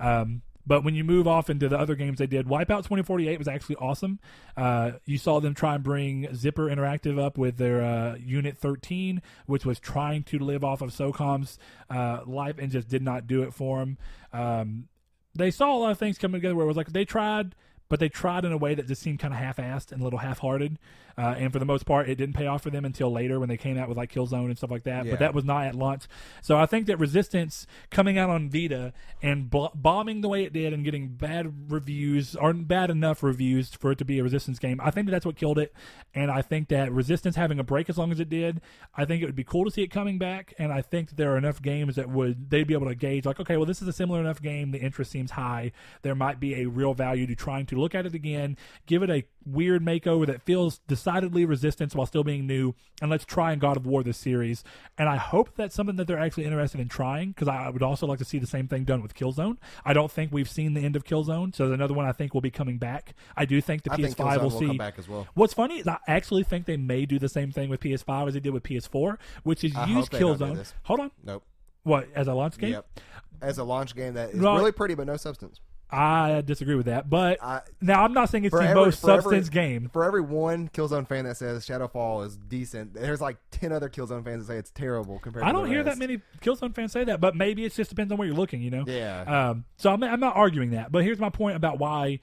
Um, 0.00 0.42
but 0.66 0.84
when 0.84 0.94
you 0.94 1.04
move 1.04 1.26
off 1.26 1.50
into 1.50 1.68
the 1.68 1.78
other 1.78 1.94
games 1.94 2.18
they 2.18 2.26
did, 2.26 2.46
Wipeout 2.46 2.84
2048 2.84 3.38
was 3.38 3.48
actually 3.48 3.76
awesome. 3.76 4.18
Uh, 4.56 4.92
you 5.04 5.18
saw 5.18 5.40
them 5.40 5.54
try 5.54 5.74
and 5.74 5.84
bring 5.84 6.32
Zipper 6.34 6.66
Interactive 6.66 7.18
up 7.18 7.38
with 7.38 7.56
their 7.56 7.82
uh, 7.82 8.16
Unit 8.16 8.58
13, 8.58 9.22
which 9.46 9.64
was 9.64 9.80
trying 9.80 10.22
to 10.24 10.38
live 10.38 10.62
off 10.62 10.82
of 10.82 10.90
SOCOM's 10.90 11.58
uh, 11.88 12.20
life 12.26 12.58
and 12.58 12.70
just 12.70 12.88
did 12.88 13.02
not 13.02 13.26
do 13.26 13.42
it 13.42 13.54
for 13.54 13.78
them. 13.78 13.98
Um, 14.32 14.88
they 15.34 15.50
saw 15.50 15.76
a 15.76 15.78
lot 15.78 15.90
of 15.92 15.98
things 15.98 16.18
coming 16.18 16.40
together 16.40 16.54
where 16.54 16.64
it 16.64 16.68
was 16.68 16.76
like 16.76 16.92
they 16.92 17.04
tried, 17.04 17.54
but 17.90 18.00
they 18.00 18.08
tried 18.08 18.46
in 18.46 18.52
a 18.52 18.56
way 18.56 18.74
that 18.74 18.86
just 18.86 19.02
seemed 19.02 19.18
kind 19.18 19.34
of 19.34 19.40
half-assed 19.40 19.92
and 19.92 20.00
a 20.00 20.04
little 20.04 20.20
half-hearted. 20.20 20.78
Uh, 21.18 21.34
and 21.36 21.52
for 21.52 21.58
the 21.58 21.66
most 21.66 21.84
part, 21.84 22.08
it 22.08 22.14
didn't 22.14 22.34
pay 22.34 22.46
off 22.46 22.62
for 22.62 22.70
them 22.70 22.84
until 22.86 23.12
later 23.12 23.38
when 23.38 23.48
they 23.48 23.56
came 23.56 23.76
out 23.76 23.88
with 23.88 23.98
like 23.98 24.10
Killzone 24.10 24.46
and 24.46 24.56
stuff 24.56 24.70
like 24.70 24.84
that. 24.84 25.04
Yeah. 25.04 25.10
But 25.10 25.18
that 25.18 25.34
was 25.34 25.44
not 25.44 25.66
at 25.66 25.74
launch. 25.74 26.04
So 26.40 26.56
I 26.56 26.64
think 26.64 26.86
that 26.86 26.98
Resistance 26.98 27.66
coming 27.90 28.16
out 28.16 28.30
on 28.30 28.48
Vita 28.48 28.94
and 29.20 29.50
bl- 29.50 29.66
bombing 29.74 30.22
the 30.22 30.28
way 30.28 30.44
it 30.44 30.52
did 30.54 30.72
and 30.72 30.82
getting 30.82 31.08
bad 31.08 31.70
reviews 31.70 32.36
or 32.36 32.54
bad 32.54 32.88
enough 32.88 33.22
reviews 33.22 33.68
for 33.70 33.90
it 33.92 33.98
to 33.98 34.04
be 34.04 34.18
a 34.18 34.22
Resistance 34.22 34.58
game, 34.58 34.80
I 34.82 34.90
think 34.90 35.06
that 35.06 35.10
that's 35.10 35.26
what 35.26 35.36
killed 35.36 35.58
it. 35.58 35.74
And 36.14 36.30
I 36.30 36.40
think 36.40 36.68
that 36.68 36.90
Resistance 36.90 37.36
having 37.36 37.58
a 37.58 37.64
break 37.64 37.90
as 37.90 37.98
long 37.98 38.12
as 38.12 38.20
it 38.20 38.30
did, 38.30 38.62
I 38.94 39.04
think 39.04 39.22
it 39.22 39.26
would 39.26 39.36
be 39.36 39.44
cool 39.44 39.66
to 39.66 39.70
see 39.70 39.82
it 39.82 39.88
coming 39.88 40.16
back. 40.16 40.54
And 40.58 40.72
I 40.72 40.80
think 40.80 41.10
that 41.10 41.16
there 41.16 41.32
are 41.32 41.36
enough 41.36 41.60
games 41.60 41.96
that 41.96 42.08
would 42.08 42.48
they'd 42.50 42.66
be 42.66 42.74
able 42.74 42.88
to 42.88 42.94
gauge 42.94 43.26
like, 43.26 43.40
okay, 43.40 43.56
well, 43.56 43.66
this 43.66 43.82
is 43.82 43.88
a 43.88 43.92
similar 43.92 44.20
enough 44.20 44.40
game. 44.40 44.70
The 44.70 44.80
interest 44.80 45.10
seems 45.10 45.32
high. 45.32 45.72
There 46.00 46.14
might 46.14 46.40
be 46.40 46.62
a 46.62 46.66
real 46.66 46.94
value 46.94 47.26
to 47.26 47.34
trying 47.34 47.66
to 47.66 47.79
look 47.80 47.94
at 47.94 48.06
it 48.06 48.14
again, 48.14 48.56
give 48.86 49.02
it 49.02 49.10
a 49.10 49.24
weird 49.44 49.82
makeover 49.84 50.26
that 50.26 50.42
feels 50.42 50.78
decidedly 50.86 51.44
Resistance 51.44 51.94
while 51.94 52.06
still 52.06 52.22
being 52.24 52.46
new, 52.46 52.74
and 53.00 53.10
let's 53.10 53.24
try 53.24 53.52
and 53.52 53.60
God 53.60 53.76
of 53.76 53.86
War 53.86 54.02
this 54.02 54.18
series. 54.18 54.62
And 54.98 55.08
I 55.08 55.16
hope 55.16 55.50
that's 55.56 55.74
something 55.74 55.96
that 55.96 56.06
they're 56.06 56.18
actually 56.18 56.44
interested 56.44 56.80
in 56.80 56.88
trying 56.88 57.30
because 57.30 57.48
I 57.48 57.68
would 57.70 57.82
also 57.82 58.06
like 58.06 58.18
to 58.18 58.24
see 58.24 58.38
the 58.38 58.46
same 58.46 58.68
thing 58.68 58.84
done 58.84 59.02
with 59.02 59.14
Killzone. 59.14 59.56
I 59.84 59.92
don't 59.92 60.10
think 60.10 60.30
we've 60.32 60.48
seen 60.50 60.74
the 60.74 60.82
end 60.82 60.96
of 60.96 61.04
Killzone, 61.04 61.54
so 61.54 61.64
there's 61.64 61.74
another 61.74 61.94
one 61.94 62.06
I 62.06 62.12
think 62.12 62.34
will 62.34 62.40
be 62.40 62.50
coming 62.50 62.78
back. 62.78 63.14
I 63.36 63.44
do 63.44 63.60
think 63.60 63.82
the 63.82 63.92
I 63.92 63.96
PS5 63.96 64.14
Killzone 64.16 64.36
will 64.36 64.42
will 64.50 64.58
see 64.58 64.66
come 64.66 64.76
back 64.76 64.98
as 64.98 65.08
well. 65.08 65.26
What's 65.34 65.54
funny 65.54 65.78
is 65.80 65.88
I 65.88 65.98
actually 66.06 66.42
think 66.44 66.66
they 66.66 66.76
may 66.76 67.06
do 67.06 67.18
the 67.18 67.28
same 67.28 67.50
thing 67.50 67.68
with 67.70 67.80
PS5 67.80 68.28
as 68.28 68.34
they 68.34 68.40
did 68.40 68.52
with 68.52 68.62
PS4, 68.62 69.16
which 69.42 69.64
is 69.64 69.74
I 69.74 69.86
use 69.86 69.96
hope 69.96 70.10
they 70.10 70.18
don't 70.18 70.38
do 70.38 70.44
Killzone. 70.44 70.72
Hold 70.84 71.00
on, 71.00 71.10
Nope. 71.24 71.42
what 71.82 72.08
as 72.14 72.28
a 72.28 72.34
launch 72.34 72.58
game? 72.58 72.72
Yep. 72.72 73.00
As 73.42 73.56
a 73.58 73.64
launch 73.64 73.96
game 73.96 74.14
that 74.14 74.30
is 74.30 74.36
No. 74.40 74.54
really 74.56 74.72
pretty 74.72 74.94
but 74.94 75.06
no 75.06 75.16
substance. 75.16 75.60
I 75.92 76.40
disagree 76.42 76.74
with 76.74 76.86
that, 76.86 77.10
but 77.10 77.42
I, 77.42 77.62
now 77.80 78.04
I'm 78.04 78.12
not 78.12 78.30
saying 78.30 78.44
it's 78.44 78.54
the 78.54 78.62
every- 78.62 78.74
most 78.74 79.00
for 79.00 79.10
every- 79.10 79.22
substance 79.22 79.48
game. 79.48 79.90
for 79.92 80.04
every 80.04 80.20
one 80.20 80.68
Killzone 80.68 81.08
fan 81.08 81.24
that 81.24 81.36
says 81.36 81.66
Shadowfall 81.66 82.26
is 82.26 82.36
decent, 82.36 82.94
there's 82.94 83.20
like 83.20 83.36
ten 83.50 83.72
other 83.72 83.88
Killzone 83.88 84.24
fans 84.24 84.46
that 84.46 84.52
say 84.52 84.58
it's 84.58 84.70
terrible 84.70 85.18
compared. 85.18 85.42
To 85.44 85.48
I 85.48 85.52
don't 85.52 85.66
hear 85.68 85.82
that 85.84 85.98
many 85.98 86.20
Killzone 86.40 86.74
fans 86.74 86.92
say 86.92 87.04
that, 87.04 87.20
but 87.20 87.34
maybe 87.36 87.64
it 87.64 87.74
just 87.74 87.90
depends 87.90 88.12
on 88.12 88.18
where 88.18 88.26
you're 88.28 88.36
looking, 88.36 88.60
you 88.62 88.70
know. 88.70 88.84
Yeah. 88.86 89.50
Um, 89.50 89.64
so 89.76 89.92
I'm, 89.92 90.02
I'm 90.02 90.20
not 90.20 90.36
arguing 90.36 90.70
that, 90.70 90.92
but 90.92 91.02
here's 91.04 91.18
my 91.18 91.30
point 91.30 91.56
about 91.56 91.78
why 91.78 92.20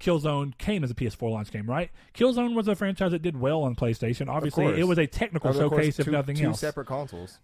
Killzone 0.00 0.56
came 0.58 0.82
as 0.84 0.90
a 0.90 0.94
PS4 0.94 1.30
launch 1.30 1.50
game. 1.52 1.68
Right? 1.70 1.90
Killzone 2.14 2.54
was 2.54 2.68
a 2.68 2.74
franchise 2.74 3.12
that 3.12 3.22
did 3.22 3.38
well 3.38 3.62
on 3.62 3.74
PlayStation. 3.74 4.28
Obviously, 4.28 4.66
it 4.80 4.86
was 4.88 4.98
a 4.98 5.06
technical 5.06 5.52
course, 5.52 5.56
showcase, 5.62 5.98
if 5.98 6.06
two- 6.06 6.10
nothing 6.12 6.36
two 6.36 6.46
else. 6.48 6.60
separate 6.60 6.86
consoles. 6.86 7.38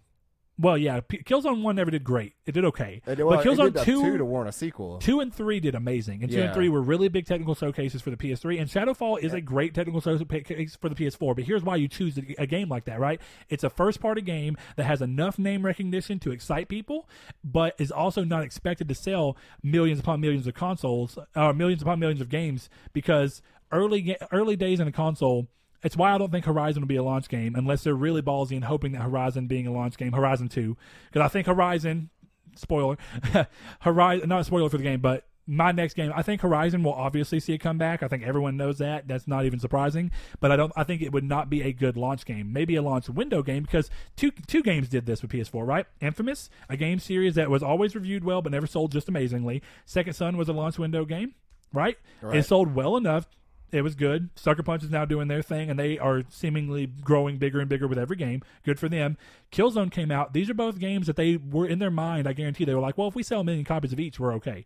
Well, 0.61 0.77
yeah, 0.77 0.99
P- 0.99 1.23
Killzone 1.23 1.63
One 1.63 1.75
never 1.75 1.89
did 1.89 2.03
great. 2.03 2.33
It 2.45 2.51
did 2.51 2.65
okay, 2.65 3.01
It, 3.07 3.17
but 3.17 3.25
well, 3.25 3.39
it 3.39 3.45
Killzone 3.45 3.83
Two, 3.83 4.03
two 4.03 4.17
to 4.19 4.25
warrant 4.25 4.49
a 4.49 4.51
sequel. 4.51 4.99
two 4.99 5.19
and 5.19 5.33
three 5.33 5.59
did 5.59 5.73
amazing, 5.73 6.21
and 6.21 6.31
two 6.31 6.41
and 6.41 6.53
three 6.53 6.69
were 6.69 6.81
really 6.81 7.09
big 7.09 7.25
technical 7.25 7.55
showcases 7.55 8.01
for 8.01 8.11
the 8.11 8.17
PS3. 8.17 8.61
And 8.61 8.69
Shadowfall 8.69 9.19
is 9.23 9.33
a 9.33 9.41
great 9.41 9.73
technical 9.73 10.01
showcase 10.01 10.75
for 10.75 10.89
the 10.89 10.95
PS4. 10.95 11.35
But 11.35 11.45
here's 11.45 11.63
why 11.63 11.77
you 11.77 11.87
choose 11.87 12.17
a, 12.19 12.43
a 12.43 12.45
game 12.45 12.69
like 12.69 12.85
that, 12.85 12.99
right? 12.99 13.19
It's 13.49 13.63
a 13.63 13.69
first-party 13.71 14.21
game 14.21 14.55
that 14.75 14.83
has 14.83 15.01
enough 15.01 15.39
name 15.39 15.65
recognition 15.65 16.19
to 16.19 16.31
excite 16.31 16.69
people, 16.69 17.09
but 17.43 17.73
is 17.79 17.91
also 17.91 18.23
not 18.23 18.43
expected 18.43 18.87
to 18.89 18.95
sell 18.95 19.35
millions 19.63 19.99
upon 19.99 20.21
millions 20.21 20.45
of 20.45 20.53
consoles, 20.53 21.17
or 21.35 21.53
millions 21.53 21.81
upon 21.81 21.99
millions 21.99 22.21
of 22.21 22.29
games, 22.29 22.69
because 22.93 23.41
early 23.71 24.15
early 24.31 24.55
days 24.55 24.79
in 24.79 24.87
a 24.87 24.91
console. 24.91 25.47
It's 25.83 25.97
why 25.97 26.13
I 26.13 26.17
don't 26.17 26.31
think 26.31 26.45
Horizon 26.45 26.81
will 26.81 26.87
be 26.87 26.95
a 26.95 27.03
launch 27.03 27.29
game 27.29 27.55
unless 27.55 27.83
they're 27.83 27.95
really 27.95 28.21
ballsy 28.21 28.55
and 28.55 28.65
hoping 28.65 28.91
that 28.93 29.01
Horizon 29.01 29.47
being 29.47 29.67
a 29.67 29.71
launch 29.71 29.97
game, 29.97 30.13
Horizon 30.13 30.47
2. 30.47 30.77
Because 31.11 31.25
I 31.25 31.27
think 31.27 31.47
Horizon, 31.47 32.09
spoiler, 32.55 32.97
Horizon, 33.81 34.29
not 34.29 34.41
a 34.41 34.43
spoiler 34.43 34.69
for 34.69 34.77
the 34.77 34.83
game, 34.83 35.01
but 35.01 35.25
my 35.47 35.71
next 35.71 35.95
game, 35.95 36.13
I 36.15 36.21
think 36.21 36.41
Horizon 36.41 36.83
will 36.83 36.93
obviously 36.93 37.39
see 37.39 37.53
a 37.53 37.57
comeback. 37.57 38.03
I 38.03 38.07
think 38.07 38.23
everyone 38.23 38.57
knows 38.57 38.77
that. 38.77 39.07
That's 39.07 39.27
not 39.27 39.45
even 39.45 39.59
surprising. 39.59 40.11
But 40.39 40.51
I 40.51 40.55
don't. 40.55 40.71
I 40.75 40.83
think 40.83 41.01
it 41.01 41.11
would 41.11 41.23
not 41.23 41.49
be 41.49 41.63
a 41.63 41.73
good 41.73 41.97
launch 41.97 42.25
game. 42.25 42.53
Maybe 42.53 42.75
a 42.75 42.81
launch 42.81 43.09
window 43.09 43.41
game 43.41 43.63
because 43.63 43.89
two 44.15 44.31
two 44.47 44.61
games 44.61 44.87
did 44.87 45.05
this 45.05 45.21
with 45.21 45.31
PS4, 45.31 45.65
right? 45.65 45.85
Infamous, 45.99 46.49
a 46.69 46.77
game 46.77 46.99
series 46.99 47.35
that 47.35 47.49
was 47.49 47.63
always 47.63 47.95
reviewed 47.95 48.23
well 48.23 48.41
but 48.41 48.51
never 48.51 48.67
sold 48.67 48.91
just 48.91 49.09
amazingly. 49.09 49.61
Second 49.85 50.13
Son 50.13 50.37
was 50.37 50.47
a 50.47 50.53
launch 50.53 50.77
window 50.77 51.05
game, 51.05 51.33
right? 51.73 51.97
Right. 52.21 52.37
It 52.37 52.43
sold 52.43 52.75
well 52.75 52.95
enough. 52.95 53.27
It 53.71 53.83
was 53.83 53.95
good. 53.95 54.29
Sucker 54.35 54.63
Punch 54.63 54.83
is 54.83 54.89
now 54.89 55.05
doing 55.05 55.29
their 55.29 55.41
thing, 55.41 55.69
and 55.69 55.79
they 55.79 55.97
are 55.97 56.23
seemingly 56.29 56.87
growing 56.87 57.37
bigger 57.37 57.59
and 57.59 57.69
bigger 57.69 57.87
with 57.87 57.97
every 57.97 58.17
game. 58.17 58.41
Good 58.63 58.79
for 58.79 58.89
them. 58.89 59.17
Killzone 59.51 59.91
came 59.91 60.11
out. 60.11 60.33
These 60.33 60.49
are 60.49 60.53
both 60.53 60.77
games 60.77 61.07
that 61.07 61.15
they 61.15 61.37
were 61.37 61.67
in 61.67 61.79
their 61.79 61.91
mind. 61.91 62.27
I 62.27 62.33
guarantee 62.33 62.65
they 62.65 62.75
were 62.75 62.81
like, 62.81 62.97
well, 62.97 63.07
if 63.07 63.15
we 63.15 63.23
sell 63.23 63.41
a 63.41 63.43
million 63.43 63.63
copies 63.63 63.93
of 63.93 63.99
each, 63.99 64.19
we're 64.19 64.33
okay. 64.35 64.65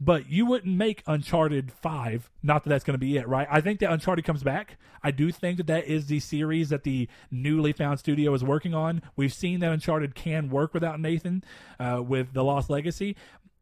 But 0.00 0.28
you 0.28 0.46
wouldn't 0.46 0.76
make 0.76 1.02
Uncharted 1.06 1.72
5. 1.72 2.30
Not 2.42 2.64
that 2.64 2.70
that's 2.70 2.84
going 2.84 2.94
to 2.94 2.98
be 2.98 3.16
it, 3.16 3.28
right? 3.28 3.46
I 3.50 3.60
think 3.60 3.80
that 3.80 3.92
Uncharted 3.92 4.24
comes 4.24 4.42
back. 4.42 4.76
I 5.02 5.10
do 5.10 5.30
think 5.30 5.58
that 5.58 5.66
that 5.68 5.86
is 5.86 6.06
the 6.06 6.20
series 6.20 6.68
that 6.70 6.82
the 6.82 7.08
newly 7.30 7.72
found 7.72 7.98
studio 7.98 8.34
is 8.34 8.42
working 8.42 8.74
on. 8.74 9.02
We've 9.16 9.32
seen 9.32 9.60
that 9.60 9.72
Uncharted 9.72 10.14
can 10.14 10.50
work 10.50 10.74
without 10.74 11.00
Nathan 11.00 11.44
uh, 11.78 12.02
with 12.06 12.32
The 12.32 12.44
Lost 12.44 12.70
Legacy. 12.70 13.16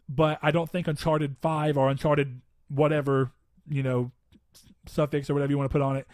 But 0.09 0.39
I 0.43 0.51
don't 0.51 0.71
think 0.71 0.89
Uncharted 0.89 1.37
5 1.41 1.77
or 1.77 1.89
Uncharted 1.89 2.41
whatever, 2.69 3.31
you 3.69 3.83
know, 3.83 4.11
suffix 4.87 5.29
or 5.31 5.35
whatever 5.35 5.51
you 5.51 5.59
want 5.59 5.71
to 5.71 5.73
put 5.73 5.83
on 5.83 5.97
it 5.97 6.07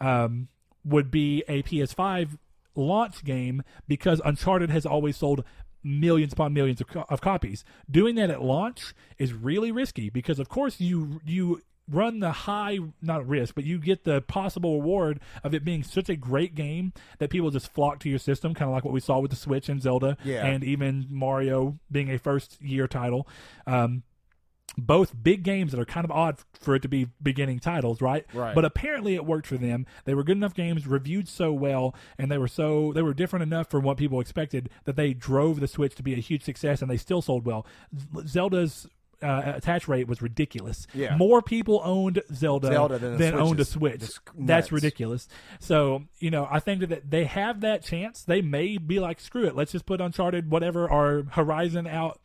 um, 0.00 0.48
would 0.84 1.10
be 1.10 1.42
a 1.48 1.62
PS5 1.62 2.38
launch 2.74 3.24
game 3.24 3.62
because 3.88 4.20
Uncharted 4.24 4.70
has 4.70 4.84
always 4.86 5.16
sold 5.16 5.44
millions 5.82 6.32
upon 6.32 6.52
millions 6.52 6.80
of, 6.80 6.88
co- 6.88 7.04
of 7.08 7.20
copies. 7.20 7.64
Doing 7.90 8.16
that 8.16 8.30
at 8.30 8.42
launch 8.42 8.94
is 9.18 9.32
really 9.32 9.70
risky 9.72 10.10
because, 10.10 10.38
of 10.38 10.48
course, 10.48 10.80
you 10.80 11.20
you 11.24 11.62
run 11.88 12.18
the 12.18 12.32
high 12.32 12.80
not 13.00 13.24
risk, 13.28 13.54
but 13.54 13.62
you 13.62 13.78
get 13.78 14.02
the 14.02 14.20
possible 14.20 14.80
reward 14.80 15.20
of 15.44 15.54
it 15.54 15.64
being 15.64 15.84
such 15.84 16.08
a 16.08 16.16
great 16.16 16.56
game 16.56 16.92
that 17.20 17.30
people 17.30 17.48
just 17.50 17.72
flock 17.72 18.00
to 18.00 18.08
your 18.08 18.18
system, 18.18 18.52
kind 18.54 18.68
of 18.68 18.74
like 18.74 18.84
what 18.84 18.92
we 18.92 18.98
saw 18.98 19.20
with 19.20 19.30
the 19.30 19.36
Switch 19.36 19.68
and 19.68 19.80
Zelda, 19.80 20.16
Yeah. 20.24 20.44
and 20.44 20.64
even 20.64 21.06
Mario 21.08 21.78
being 21.90 22.10
a 22.10 22.18
first 22.18 22.60
year 22.60 22.88
title. 22.88 23.28
Um, 23.68 24.02
both 24.78 25.12
big 25.22 25.42
games 25.42 25.72
that 25.72 25.80
are 25.80 25.86
kind 25.86 26.04
of 26.04 26.10
odd 26.10 26.38
for 26.60 26.74
it 26.74 26.82
to 26.82 26.88
be 26.88 27.08
beginning 27.22 27.58
titles, 27.58 28.00
right? 28.00 28.26
Right. 28.32 28.54
But 28.54 28.64
apparently 28.64 29.14
it 29.14 29.24
worked 29.24 29.46
for 29.46 29.56
them. 29.56 29.86
They 30.04 30.14
were 30.14 30.22
good 30.22 30.36
enough 30.36 30.54
games, 30.54 30.86
reviewed 30.86 31.28
so 31.28 31.52
well, 31.52 31.94
and 32.18 32.30
they 32.30 32.38
were 32.38 32.48
so 32.48 32.92
they 32.92 33.02
were 33.02 33.14
different 33.14 33.42
enough 33.42 33.70
from 33.70 33.84
what 33.84 33.96
people 33.96 34.20
expected 34.20 34.70
that 34.84 34.96
they 34.96 35.14
drove 35.14 35.60
the 35.60 35.68
Switch 35.68 35.94
to 35.96 36.02
be 36.02 36.14
a 36.14 36.18
huge 36.18 36.42
success, 36.42 36.82
and 36.82 36.90
they 36.90 36.96
still 36.96 37.22
sold 37.22 37.44
well. 37.46 37.66
Zelda's 38.26 38.86
uh, 39.22 39.54
attach 39.56 39.88
rate 39.88 40.06
was 40.06 40.20
ridiculous. 40.20 40.86
Yeah. 40.92 41.16
More 41.16 41.40
people 41.40 41.80
owned 41.84 42.22
Zelda, 42.34 42.68
Zelda 42.68 42.98
than 42.98 43.16
Switch 43.16 43.34
owned 43.34 43.60
a 43.60 43.64
Switch. 43.64 44.10
That's 44.38 44.70
ridiculous. 44.70 45.28
So 45.58 46.04
you 46.18 46.30
know, 46.30 46.46
I 46.50 46.60
think 46.60 46.88
that 46.88 47.10
they 47.10 47.24
have 47.24 47.60
that 47.62 47.82
chance. 47.82 48.22
They 48.22 48.42
may 48.42 48.76
be 48.76 49.00
like, 49.00 49.20
screw 49.20 49.46
it, 49.46 49.56
let's 49.56 49.72
just 49.72 49.86
put 49.86 50.00
Uncharted, 50.00 50.50
whatever, 50.50 50.90
or 50.90 51.26
Horizon 51.30 51.86
out 51.86 52.20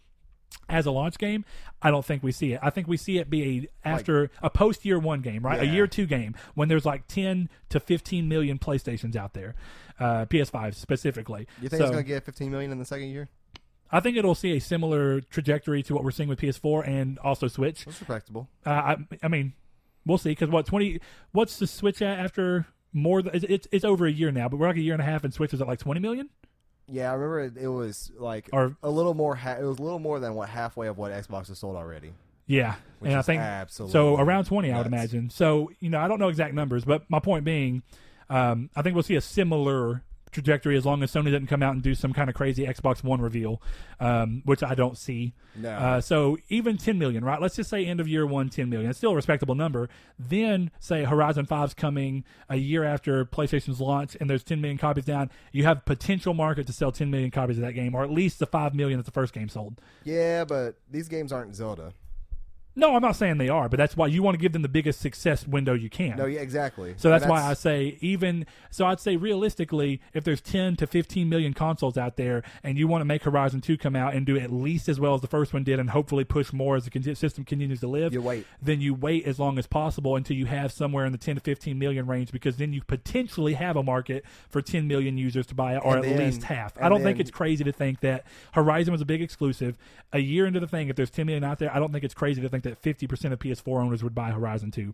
as 0.69 0.85
a 0.85 0.91
launch 0.91 1.17
game, 1.17 1.43
I 1.81 1.91
don't 1.91 2.05
think 2.05 2.23
we 2.23 2.31
see 2.31 2.53
it. 2.53 2.59
I 2.61 2.69
think 2.69 2.87
we 2.87 2.97
see 2.97 3.17
it 3.17 3.29
be 3.29 3.69
a 3.83 3.87
after 3.87 4.29
a 4.41 4.49
post 4.49 4.85
year 4.85 4.99
one 4.99 5.21
game, 5.21 5.45
right? 5.45 5.59
A 5.61 5.65
year 5.65 5.87
two 5.87 6.05
game 6.05 6.35
when 6.55 6.69
there's 6.69 6.85
like 6.85 7.07
ten 7.07 7.49
to 7.69 7.79
fifteen 7.79 8.27
million 8.27 8.57
PlayStations 8.59 9.15
out 9.15 9.33
there, 9.33 9.55
uh, 9.99 10.25
PS5 10.25 10.75
specifically. 10.75 11.47
You 11.61 11.69
think 11.69 11.79
So, 11.79 11.85
it's 11.85 11.91
going 11.91 12.03
to 12.03 12.07
get 12.07 12.25
15 12.25 12.49
million 12.51 12.71
in 12.71 12.79
the 12.79 12.85
second 12.85 13.09
year? 13.09 13.29
I 13.91 13.99
think 13.99 14.15
it'll 14.15 14.35
see 14.35 14.55
a 14.55 14.61
similar 14.61 15.19
trajectory 15.19 15.83
to 15.83 15.93
what 15.93 16.03
we're 16.03 16.11
seeing 16.11 16.29
with 16.29 16.39
PS4 16.39 16.87
and 16.87 17.19
also 17.19 17.47
Switch. 17.47 17.83
That's 17.85 17.99
respectable. 17.99 18.47
Uh, 18.65 18.69
I, 18.69 18.97
I 19.21 19.27
mean, 19.27 19.53
we'll 20.05 20.17
see 20.17 20.29
because 20.29 20.49
what 20.49 20.65
twenty? 20.65 21.01
What's 21.33 21.59
the 21.59 21.67
Switch 21.67 22.01
at 22.01 22.19
after 22.19 22.67
more? 22.93 23.19
It's, 23.19 23.43
it's 23.43 23.67
it's 23.71 23.85
over 23.85 24.05
a 24.05 24.11
year 24.11 24.31
now, 24.31 24.47
but 24.47 24.57
we're 24.57 24.67
like 24.67 24.77
a 24.77 24.81
year 24.81 24.93
and 24.93 25.01
a 25.01 25.05
half, 25.05 25.23
and 25.23 25.33
Switch 25.33 25.53
is 25.53 25.61
at 25.61 25.67
like 25.67 25.79
twenty 25.79 25.99
million. 25.99 26.29
Yeah, 26.87 27.11
I 27.11 27.13
remember 27.13 27.39
it, 27.41 27.57
it 27.57 27.67
was 27.67 28.11
like 28.17 28.49
Or- 28.51 28.75
a 28.83 28.89
little 28.89 29.13
more. 29.13 29.35
Ha- 29.35 29.57
it 29.59 29.63
was 29.63 29.79
a 29.79 29.81
little 29.83 29.99
more 29.99 30.19
than 30.19 30.33
what 30.35 30.49
halfway 30.49 30.87
of 30.87 30.97
what 30.97 31.11
Xbox 31.11 31.47
has 31.47 31.59
sold 31.59 31.75
already. 31.75 32.13
Yeah, 32.47 32.75
Which 32.99 33.09
and 33.09 33.17
I 33.19 33.21
think 33.21 33.41
absolutely 33.41 33.93
so 33.93 34.17
around 34.17 34.45
twenty, 34.45 34.71
I 34.73 34.77
would 34.77 34.87
imagine. 34.87 35.29
So 35.29 35.71
you 35.79 35.89
know, 35.89 35.99
I 35.99 36.07
don't 36.09 36.19
know 36.19 36.27
exact 36.27 36.53
numbers, 36.53 36.83
but 36.83 37.09
my 37.09 37.19
point 37.19 37.45
being, 37.45 37.81
um, 38.29 38.69
I 38.75 38.81
think 38.81 38.95
we'll 38.95 39.03
see 39.03 39.15
a 39.15 39.21
similar 39.21 40.03
trajectory 40.31 40.77
as 40.77 40.85
long 40.85 41.03
as 41.03 41.11
Sony 41.11 41.25
doesn't 41.25 41.47
come 41.47 41.61
out 41.61 41.73
and 41.73 41.81
do 41.83 41.93
some 41.93 42.13
kind 42.13 42.29
of 42.29 42.35
crazy 42.35 42.65
Xbox 42.65 43.03
One 43.03 43.21
reveal, 43.21 43.61
um, 43.99 44.41
which 44.45 44.63
I 44.63 44.75
don't 44.75 44.97
see. 44.97 45.33
No. 45.55 45.69
Uh, 45.71 46.01
so 46.01 46.37
even 46.49 46.77
10 46.77 46.97
million, 46.97 47.23
right? 47.23 47.41
Let's 47.41 47.55
just 47.55 47.69
say 47.69 47.85
end 47.85 47.99
of 47.99 48.07
year 48.07 48.25
one, 48.25 48.49
10 48.49 48.69
million. 48.69 48.89
It's 48.89 48.97
still 48.97 49.11
a 49.11 49.15
respectable 49.15 49.55
number. 49.55 49.89
Then 50.17 50.71
say 50.79 51.03
Horizon 51.03 51.45
5's 51.45 51.73
coming 51.73 52.23
a 52.49 52.55
year 52.55 52.83
after 52.83 53.25
PlayStation's 53.25 53.81
launch 53.81 54.15
and 54.19 54.29
there's 54.29 54.43
10 54.43 54.61
million 54.61 54.77
copies 54.77 55.05
down. 55.05 55.29
You 55.51 55.63
have 55.65 55.85
potential 55.85 56.33
market 56.33 56.67
to 56.67 56.73
sell 56.73 56.91
10 56.91 57.11
million 57.11 57.31
copies 57.31 57.57
of 57.57 57.63
that 57.63 57.73
game, 57.73 57.93
or 57.95 58.03
at 58.03 58.11
least 58.11 58.39
the 58.39 58.45
5 58.45 58.73
million 58.73 58.97
that 58.97 59.05
the 59.05 59.11
first 59.11 59.33
game 59.33 59.49
sold. 59.49 59.81
yeah, 60.03 60.45
but 60.45 60.75
these 60.89 61.07
games 61.07 61.31
aren't 61.31 61.55
Zelda. 61.55 61.93
No, 62.75 62.95
I'm 62.95 63.01
not 63.01 63.17
saying 63.17 63.37
they 63.37 63.49
are, 63.49 63.67
but 63.67 63.77
that's 63.77 63.97
why 63.97 64.07
you 64.07 64.23
want 64.23 64.35
to 64.35 64.41
give 64.41 64.53
them 64.53 64.61
the 64.61 64.69
biggest 64.69 65.01
success 65.01 65.45
window 65.45 65.73
you 65.73 65.89
can. 65.89 66.15
No, 66.17 66.25
yeah, 66.25 66.39
exactly. 66.39 66.93
So 66.97 67.09
that's, 67.09 67.23
And 67.23 67.29
why 67.29 67.41
I 67.43 67.53
say 67.53 67.97
even 67.99 68.45
so 68.69 68.85
I'd 68.85 68.99
say 69.01 69.17
realistically 69.17 69.99
if 70.13 70.23
there's 70.23 70.39
10 70.39 70.77
to 70.77 70.87
15 70.87 71.27
million 71.27 71.53
consoles 71.53 71.97
out 71.97 72.15
there 72.15 72.43
and 72.63 72.77
you 72.77 72.87
want 72.87 73.01
to 73.01 73.05
make 73.05 73.23
Horizon 73.23 73.59
2 73.59 73.77
come 73.77 73.95
out 73.95 74.13
and 74.13 74.25
do 74.25 74.37
at 74.37 74.51
least 74.53 74.87
as 74.87 74.99
well 74.99 75.13
as 75.15 75.21
the 75.21 75.27
first 75.27 75.53
one 75.53 75.63
did 75.65 75.79
and 75.79 75.89
hopefully 75.89 76.23
push 76.23 76.53
more 76.53 76.77
as 76.77 76.85
the 76.85 77.15
system 77.15 77.43
continues 77.43 77.81
to 77.81 77.87
live 77.87 78.13
You 78.13 78.21
wait. 78.21 78.45
then 78.61 78.79
you 78.79 78.93
wait 78.93 79.25
as 79.27 79.37
long 79.39 79.59
as 79.59 79.67
possible 79.67 80.15
until 80.15 80.37
you 80.37 80.45
have 80.45 80.71
somewhere 80.71 81.05
in 81.05 81.11
the 81.11 81.17
10 81.17 81.35
to 81.35 81.41
15 81.41 81.77
million 81.77 82.07
range 82.07 82.31
because 82.31 82.55
then 82.57 82.71
you 82.71 82.81
potentially 82.81 83.55
have 83.55 83.75
a 83.75 83.83
market 83.83 84.23
for 84.49 84.61
10 84.61 84.87
million 84.87 85.17
users 85.17 85.45
to 85.47 85.55
buy 85.55 85.75
it 85.75 85.81
or 85.83 85.97
And 85.97 86.05
at 86.05 86.15
then- 86.17 86.25
least 86.25 86.43
half. 86.43 86.73
I 86.81 86.87
don't 86.87 87.03
think 87.03 87.19
it's 87.19 87.31
crazy 87.31 87.63
to 87.65 87.71
think 87.73 87.99
that 87.99 88.25
Horizon 88.53 88.93
was 88.93 89.01
a 89.01 89.05
big 89.05 89.21
exclusive. 89.21 89.77
A 90.13 90.19
year 90.19 90.45
into 90.45 90.59
the 90.59 90.67
thing 90.67 90.89
if 90.89 90.95
there's 90.95 91.09
10 91.09 91.25
million 91.25 91.43
out 91.43 91.59
there, 91.59 91.73
I 91.73 91.79
don't 91.79 91.91
think 91.91 92.03
it's 92.03 92.13
crazy 92.13 92.41
to 92.41 92.49
think 92.49 92.60
that 92.63 92.81
50% 92.81 93.31
of 93.31 93.39
PS4 93.39 93.81
owners 93.81 94.03
would 94.03 94.15
buy 94.15 94.31
Horizon 94.31 94.71
2. 94.71 94.93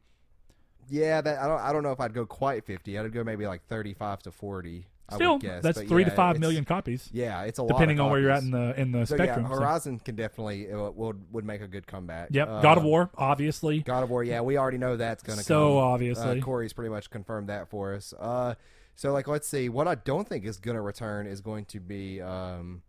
Yeah, 0.90 1.22
that 1.22 1.40
I 1.40 1.48
don't. 1.48 1.60
I 1.60 1.74
don't 1.74 1.84
know 1.84 1.92
if 1.92 2.00
I'd 2.00 2.14
go 2.14 2.26
quite 2.26 2.66
50. 2.66 2.98
I'd 2.98 3.12
go 3.12 3.24
maybe 3.24 3.46
like 3.46 3.66
35 3.68 4.24
to 4.24 4.32
4 4.32 4.64
I 5.10 5.16
Still, 5.16 5.34
would 5.34 5.42
guess. 5.42 5.64
that's 5.64 5.82
three 5.84 6.04
yeah, 6.04 6.10
to 6.10 6.16
five 6.16 6.38
million 6.40 6.66
copies. 6.66 7.10
Yeah, 7.14 7.44
it's 7.44 7.60
a 7.60 7.64
lot. 7.64 7.70
depending 7.70 8.00
on 8.02 8.12
where 8.12 8.20
you're 8.20 8.30
at 8.32 8.44
in 8.44 8.52
the 8.52 8.78
in 8.80 8.92
the 8.92 9.06
So 9.06 9.16
spectrum. 9.16 9.46
yeah, 9.46 9.50
So- 9.54 9.60
Horizon 9.62 10.00
can 10.00 10.16
definitely 10.16 10.72
uh, 10.72 10.90
would 10.92 11.32
would 11.34 11.46
make 11.46 11.62
a 11.62 11.68
good 11.68 11.88
comeback. 11.88 12.30
Yep, 12.32 12.48
Uh, 12.50 12.62
God 12.62 12.78
of 12.78 12.84
War, 12.84 13.10
obviously. 13.18 13.80
God 13.80 14.04
of 14.04 14.10
War. 14.10 14.24
Yeah, 14.24 14.42
we 14.42 14.58
already 14.58 14.78
know 14.78 14.98
that's 14.98 15.24
going 15.24 15.38
to 15.40 15.44
come. 15.44 15.48
So 15.48 15.68
come. 15.70 15.78
obviously. 15.78 16.40
Uh, 16.40 16.44
Cory's 16.44 16.74
pretty 16.74 16.90
much 16.90 17.10
confirmed 17.10 17.48
that 17.48 17.70
for 17.70 17.94
us. 17.94 18.14
Uh, 18.20 18.56
so 18.96 19.14
like, 19.14 19.28
let's 19.30 19.48
see. 19.48 19.70
What 19.70 19.88
I 19.88 19.96
don't 19.96 20.28
think 20.28 20.44
is 20.46 20.58
going 20.58 20.76
to 20.76 20.82
return 20.82 21.26
is 21.26 21.40
going 21.40 21.66
to 21.66 21.80
be 21.80 22.22
um, 22.22 22.82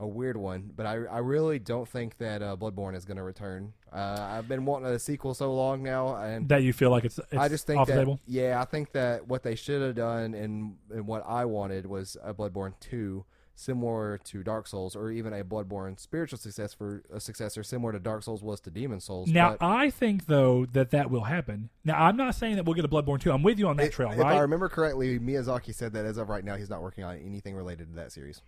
a 0.00 0.06
weird 0.06 0.36
one, 0.36 0.72
but 0.74 0.86
I 0.86 0.94
I 1.04 1.18
really 1.18 1.58
don't 1.60 1.86
think 1.88 2.16
that 2.18 2.42
uh, 2.42 2.56
Bloodborne 2.56 2.96
is 2.96 3.04
going 3.04 3.18
to 3.18 3.22
return. 3.22 3.74
Uh, 3.92 4.16
I've 4.18 4.48
been 4.48 4.64
wanting 4.64 4.88
a 4.90 4.98
sequel 4.98 5.34
so 5.34 5.54
long 5.54 5.82
now, 5.82 6.16
and 6.16 6.48
that 6.48 6.62
you 6.62 6.72
feel 6.72 6.90
like 6.90 7.04
it's, 7.04 7.18
it's 7.18 7.34
I 7.34 7.48
just 7.48 7.66
think 7.66 7.78
off 7.80 7.86
that 7.88 7.94
the 7.94 8.00
table. 8.00 8.20
yeah, 8.26 8.60
I 8.60 8.64
think 8.64 8.92
that 8.92 9.28
what 9.28 9.42
they 9.42 9.54
should 9.54 9.82
have 9.82 9.94
done 9.94 10.34
and 10.34 10.76
and 10.90 11.06
what 11.06 11.22
I 11.26 11.44
wanted 11.44 11.86
was 11.86 12.16
a 12.24 12.34
Bloodborne 12.34 12.72
two. 12.80 13.24
Similar 13.56 14.16
to 14.24 14.42
Dark 14.42 14.66
Souls, 14.66 14.96
or 14.96 15.10
even 15.10 15.34
a 15.34 15.44
Bloodborne 15.44 16.00
spiritual 16.00 16.38
success 16.38 16.72
for 16.72 17.02
a 17.12 17.20
successor, 17.20 17.62
similar 17.62 17.92
to 17.92 17.98
Dark 17.98 18.22
Souls 18.22 18.42
was 18.42 18.58
to 18.60 18.70
Demon 18.70 19.00
Souls. 19.00 19.28
Now 19.28 19.58
I 19.60 19.90
think 19.90 20.24
though 20.26 20.64
that 20.72 20.92
that 20.92 21.10
will 21.10 21.24
happen. 21.24 21.68
Now 21.84 22.02
I'm 22.02 22.16
not 22.16 22.34
saying 22.36 22.56
that 22.56 22.64
we'll 22.64 22.72
get 22.72 22.86
a 22.86 22.88
Bloodborne 22.88 23.20
2. 23.20 23.30
I'm 23.30 23.42
with 23.42 23.58
you 23.58 23.68
on 23.68 23.76
that 23.76 23.88
If- 23.88 23.92
trail, 23.92 24.12
if 24.12 24.18
right? 24.18 24.36
I 24.36 24.40
remember 24.40 24.70
correctly, 24.70 25.18
Miyazaki 25.18 25.74
said 25.74 25.92
that 25.92 26.06
as 26.06 26.16
of 26.16 26.30
right 26.30 26.42
now, 26.42 26.56
he's 26.56 26.70
not 26.70 26.80
working 26.80 27.04
on 27.04 27.18
anything 27.18 27.54
related 27.54 27.88
to 27.90 27.96
that 27.96 28.12
series. 28.12 28.40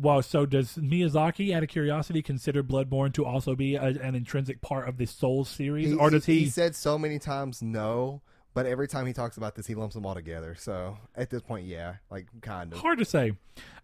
Well, 0.00 0.22
so 0.22 0.46
does 0.46 0.74
Miyazaki, 0.76 1.54
out 1.54 1.62
of 1.62 1.68
curiosity, 1.68 2.22
consider 2.22 2.62
Bloodborne 2.62 3.12
to 3.14 3.24
also 3.24 3.54
be 3.54 3.74
a, 3.74 3.82
an 3.82 4.14
intrinsic 4.14 4.60
part 4.60 4.88
of 4.88 4.96
the 4.96 5.06
Souls 5.06 5.48
series, 5.48 5.94
or 5.94 6.10
does 6.10 6.26
he, 6.26 6.40
he? 6.40 6.46
said 6.48 6.74
so 6.76 6.98
many 6.98 7.18
times 7.18 7.62
no, 7.62 8.22
But 8.54 8.66
every 8.66 8.88
time 8.88 9.06
he 9.06 9.12
talks 9.12 9.36
about 9.36 9.54
this, 9.54 9.66
he 9.66 9.74
lumps 9.74 9.94
them 9.94 10.04
all 10.06 10.14
together. 10.14 10.56
So 10.58 10.98
at 11.14 11.30
this 11.30 11.42
point, 11.42 11.66
yeah, 11.66 11.96
like 12.10 12.26
kind 12.40 12.72
of. 12.72 12.80
Hard 12.80 12.98
to 12.98 13.04
say. 13.04 13.32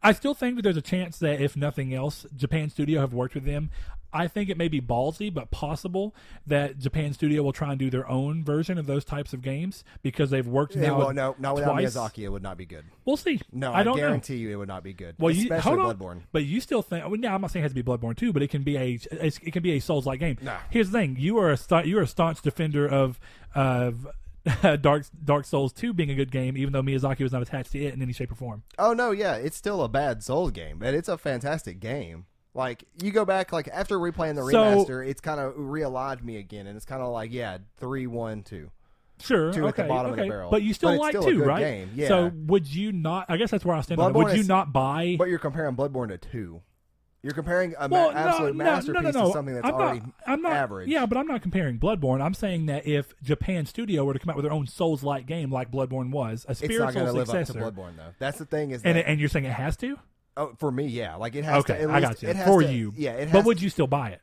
I 0.02 0.12
still 0.12 0.34
think 0.34 0.56
that 0.56 0.62
there's 0.62 0.76
a 0.76 0.82
chance 0.82 1.18
that 1.18 1.40
if 1.40 1.56
nothing 1.56 1.94
else, 1.94 2.26
Japan 2.34 2.70
Studio 2.70 3.00
have 3.00 3.12
worked 3.12 3.34
with 3.34 3.44
them. 3.44 3.70
I 4.14 4.28
think 4.28 4.48
it 4.48 4.56
may 4.56 4.68
be 4.68 4.80
ballsy, 4.80 5.32
but 5.32 5.50
possible 5.50 6.14
that 6.46 6.78
Japan 6.78 7.12
Studio 7.12 7.42
will 7.42 7.52
try 7.52 7.70
and 7.70 7.78
do 7.78 7.90
their 7.90 8.08
own 8.08 8.44
version 8.44 8.78
of 8.78 8.86
those 8.86 9.04
types 9.04 9.32
of 9.32 9.42
games 9.42 9.82
because 10.02 10.30
they've 10.30 10.46
worked 10.46 10.76
now. 10.76 10.96
well, 10.96 11.12
no, 11.12 11.34
not 11.38 11.56
without 11.56 11.72
twice. 11.72 11.94
Miyazaki, 11.94 12.22
it 12.24 12.28
would 12.28 12.42
not 12.42 12.56
be 12.56 12.64
good. 12.64 12.84
We'll 13.04 13.16
see. 13.16 13.40
No, 13.52 13.72
I 13.72 13.80
I, 13.80 13.82
don't 13.82 13.96
know. 13.96 14.02
guarantee 14.02 14.36
you, 14.36 14.50
it 14.50 14.56
would 14.56 14.68
not 14.68 14.82
be 14.84 14.92
good. 14.92 15.16
Well, 15.18 15.32
you 15.32 15.42
especially 15.42 15.76
hold 15.76 15.80
on, 15.80 15.96
Bloodborne. 15.96 16.20
but 16.32 16.44
you 16.44 16.60
still 16.60 16.82
think? 16.82 17.04
Well, 17.04 17.14
I'm 17.14 17.40
not 17.40 17.50
saying 17.50 17.62
it 17.62 17.64
has 17.64 17.72
to 17.74 17.82
be 17.82 17.82
Bloodborne 17.82 18.16
too, 18.16 18.32
but 18.32 18.42
it 18.42 18.48
can 18.48 18.62
be 18.62 18.76
a 18.76 18.98
it 19.10 19.52
can 19.52 19.62
be 19.62 19.72
a 19.72 19.80
Souls 19.80 20.06
like 20.06 20.20
game. 20.20 20.38
Nah. 20.40 20.58
Here's 20.70 20.90
the 20.90 20.98
thing: 20.98 21.16
you 21.18 21.38
are 21.38 21.50
a 21.50 21.56
sta- 21.56 21.82
you 21.84 21.98
are 21.98 22.02
a 22.02 22.06
staunch 22.06 22.40
defender 22.40 22.86
of 22.88 23.18
of 23.54 24.06
Dark 24.80 25.04
Dark 25.24 25.44
Souls 25.46 25.72
two 25.72 25.92
being 25.92 26.10
a 26.10 26.14
good 26.14 26.30
game, 26.30 26.56
even 26.56 26.72
though 26.72 26.82
Miyazaki 26.82 27.20
was 27.20 27.32
not 27.32 27.42
attached 27.42 27.72
to 27.72 27.82
it 27.82 27.94
in 27.94 28.02
any 28.02 28.12
shape 28.12 28.30
or 28.30 28.34
form. 28.34 28.62
Oh 28.78 28.92
no, 28.92 29.10
yeah, 29.10 29.34
it's 29.36 29.56
still 29.56 29.82
a 29.82 29.88
bad 29.88 30.22
Souls 30.22 30.50
game, 30.50 30.78
but 30.78 30.94
it's 30.94 31.08
a 31.08 31.18
fantastic 31.18 31.80
game. 31.80 32.26
Like 32.54 32.84
you 33.02 33.10
go 33.10 33.24
back, 33.24 33.52
like 33.52 33.68
after 33.72 33.98
replaying 33.98 34.36
the 34.36 34.50
So- 34.50 34.86
remaster, 34.86 35.06
it's 35.06 35.20
kind 35.20 35.40
of 35.40 35.54
realigned 35.54 36.22
me 36.22 36.36
again, 36.36 36.66
and 36.68 36.76
it's 36.76 36.86
kind 36.86 37.02
of 37.02 37.12
like 37.12 37.32
yeah, 37.32 37.58
three, 37.78 38.06
one, 38.06 38.42
two. 38.42 38.70
Sure, 39.20 39.52
Two 39.52 39.66
at 39.68 39.76
the 39.76 39.84
bottom 39.84 40.10
of 40.12 40.18
the 40.18 40.26
barrel. 40.28 40.50
but 40.50 40.62
you 40.62 40.74
still 40.74 40.90
But 40.90 40.98
like 40.98 41.12
still 41.12 41.22
two, 41.22 41.44
right? 41.44 41.60
game, 41.60 41.90
yeah. 41.94 42.08
So 42.08 42.32
would 42.46 42.66
you 42.66 42.90
not? 42.90 43.26
I 43.28 43.36
guess 43.36 43.50
that's 43.50 43.64
where 43.64 43.76
I 43.76 43.80
stand 43.80 44.00
on 44.00 44.10
it. 44.10 44.16
Would 44.16 44.34
you 44.34 44.40
is- 44.40 44.48
not 44.48 44.72
buy? 44.72 45.14
But 45.18 45.28
you're 45.28 45.38
comparing 45.38 45.76
Bloodborne 45.76 46.08
to 46.08 46.18
two. 46.18 46.62
You're 47.22 47.32
comparing 47.32 47.74
a 47.78 47.88
well, 47.88 48.12
ma- 48.12 48.18
absolute 48.18 48.54
no, 48.56 48.64
masterpiece 48.64 49.02
no, 49.02 49.10
no, 49.10 49.20
no. 49.20 49.26
to 49.28 49.32
something 49.32 49.54
that's 49.54 49.66
I'm 49.66 49.74
already 49.74 50.00
not, 50.00 50.10
I'm 50.26 50.42
not, 50.42 50.52
average. 50.52 50.88
Yeah, 50.90 51.06
but 51.06 51.16
I'm 51.16 51.26
not 51.26 51.40
comparing 51.40 51.78
Bloodborne. 51.78 52.20
I'm 52.20 52.34
saying 52.34 52.66
that 52.66 52.86
if 52.86 53.14
Japan 53.22 53.64
Studio 53.64 54.04
were 54.04 54.12
to 54.12 54.18
come 54.18 54.28
out 54.28 54.36
with 54.36 54.44
their 54.44 54.52
own 54.52 54.66
Souls-like 54.66 55.24
game, 55.26 55.50
like 55.50 55.70
Bloodborne 55.70 56.10
was, 56.10 56.44
a 56.48 56.54
spiritual 56.54 56.88
it's 56.88 56.96
not 56.96 57.04
to 57.06 57.12
live 57.12 57.28
up 57.30 57.34
to 57.34 57.46
successor, 57.46 57.60
Bloodborne 57.60 57.96
though. 57.96 58.12
That's 58.18 58.36
the 58.36 58.44
thing 58.44 58.72
is 58.72 58.82
and 58.82 58.98
that 58.98 59.08
and 59.08 59.18
you're 59.20 59.30
saying 59.30 59.46
it 59.46 59.52
has 59.52 59.74
to? 59.78 59.98
Oh, 60.36 60.54
for 60.58 60.70
me, 60.70 60.86
yeah, 60.86 61.16
like 61.16 61.34
it 61.34 61.44
has 61.44 61.56
Okay, 61.64 61.78
to. 61.78 61.84
At 61.84 61.90
I 61.90 62.00
got 62.00 62.22
you. 62.22 62.28
It 62.28 62.36
has 62.36 62.46
For 62.46 62.62
to- 62.62 62.72
you, 62.72 62.92
yeah. 62.96 63.12
It 63.12 63.28
has 63.28 63.32
But 63.32 63.44
would 63.44 63.60
you 63.62 63.70
still 63.70 63.86
buy 63.86 64.10
it? 64.10 64.20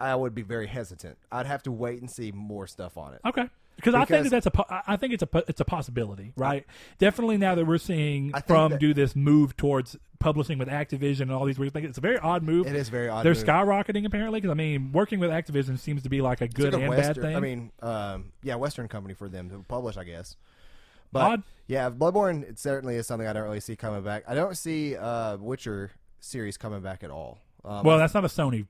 I 0.00 0.14
would 0.14 0.34
be 0.34 0.42
very 0.42 0.66
hesitant. 0.66 1.18
I'd 1.30 1.46
have 1.46 1.62
to 1.64 1.72
wait 1.72 2.00
and 2.00 2.10
see 2.10 2.32
more 2.32 2.66
stuff 2.66 2.98
on 2.98 3.14
it. 3.14 3.20
Okay. 3.24 3.48
Because 3.76 3.94
I 3.94 4.04
think 4.04 4.24
that 4.24 4.30
that's 4.30 4.46
a 4.46 4.82
I 4.86 4.96
think 4.96 5.14
it's 5.14 5.22
a 5.24 5.28
it's 5.48 5.60
a 5.60 5.64
possibility, 5.64 6.32
right? 6.36 6.64
Definitely 6.98 7.38
now 7.38 7.54
that 7.56 7.64
we're 7.64 7.78
seeing 7.78 8.32
from 8.46 8.72
that- 8.72 8.80
do 8.80 8.94
this 8.94 9.16
move 9.16 9.56
towards 9.56 9.96
publishing 10.20 10.58
with 10.58 10.68
Activision 10.68 11.22
and 11.22 11.32
all 11.32 11.44
these 11.44 11.58
weird 11.58 11.72
things. 11.72 11.88
It's 11.88 11.98
a 11.98 12.00
very 12.00 12.18
odd 12.18 12.42
move. 12.44 12.66
It 12.68 12.76
is 12.76 12.88
very 12.88 13.08
odd. 13.08 13.24
They're 13.24 13.34
move. 13.34 13.44
skyrocketing 13.44 14.06
apparently 14.06 14.40
because 14.40 14.52
I 14.52 14.54
mean, 14.54 14.92
working 14.92 15.18
with 15.18 15.30
Activision 15.30 15.78
seems 15.78 16.02
to 16.04 16.08
be 16.08 16.20
like 16.20 16.40
a 16.40 16.48
good 16.48 16.72
like 16.72 16.82
a 16.82 16.84
and 16.84 16.90
Western, 16.90 17.14
bad 17.14 17.22
thing. 17.22 17.36
I 17.36 17.40
mean, 17.40 17.72
um, 17.82 18.32
yeah, 18.42 18.54
Western 18.54 18.86
company 18.88 19.14
for 19.14 19.28
them 19.28 19.50
to 19.50 19.64
publish, 19.68 19.96
I 19.96 20.04
guess. 20.04 20.36
But 21.14 21.22
Odd. 21.22 21.42
yeah, 21.66 21.88
Bloodborne 21.88 22.42
it 22.42 22.58
certainly 22.58 22.96
is 22.96 23.06
something 23.06 23.26
I 23.26 23.32
don't 23.32 23.44
really 23.44 23.60
see 23.60 23.76
coming 23.76 24.02
back. 24.02 24.24
I 24.28 24.34
don't 24.34 24.56
see 24.58 24.96
uh, 24.96 25.38
Witcher 25.38 25.92
series 26.20 26.58
coming 26.58 26.80
back 26.82 27.02
at 27.02 27.10
all. 27.10 27.38
Um, 27.64 27.84
well, 27.84 27.96
that's 27.96 28.12
not 28.12 28.24
a 28.24 28.28
Sony 28.28 28.66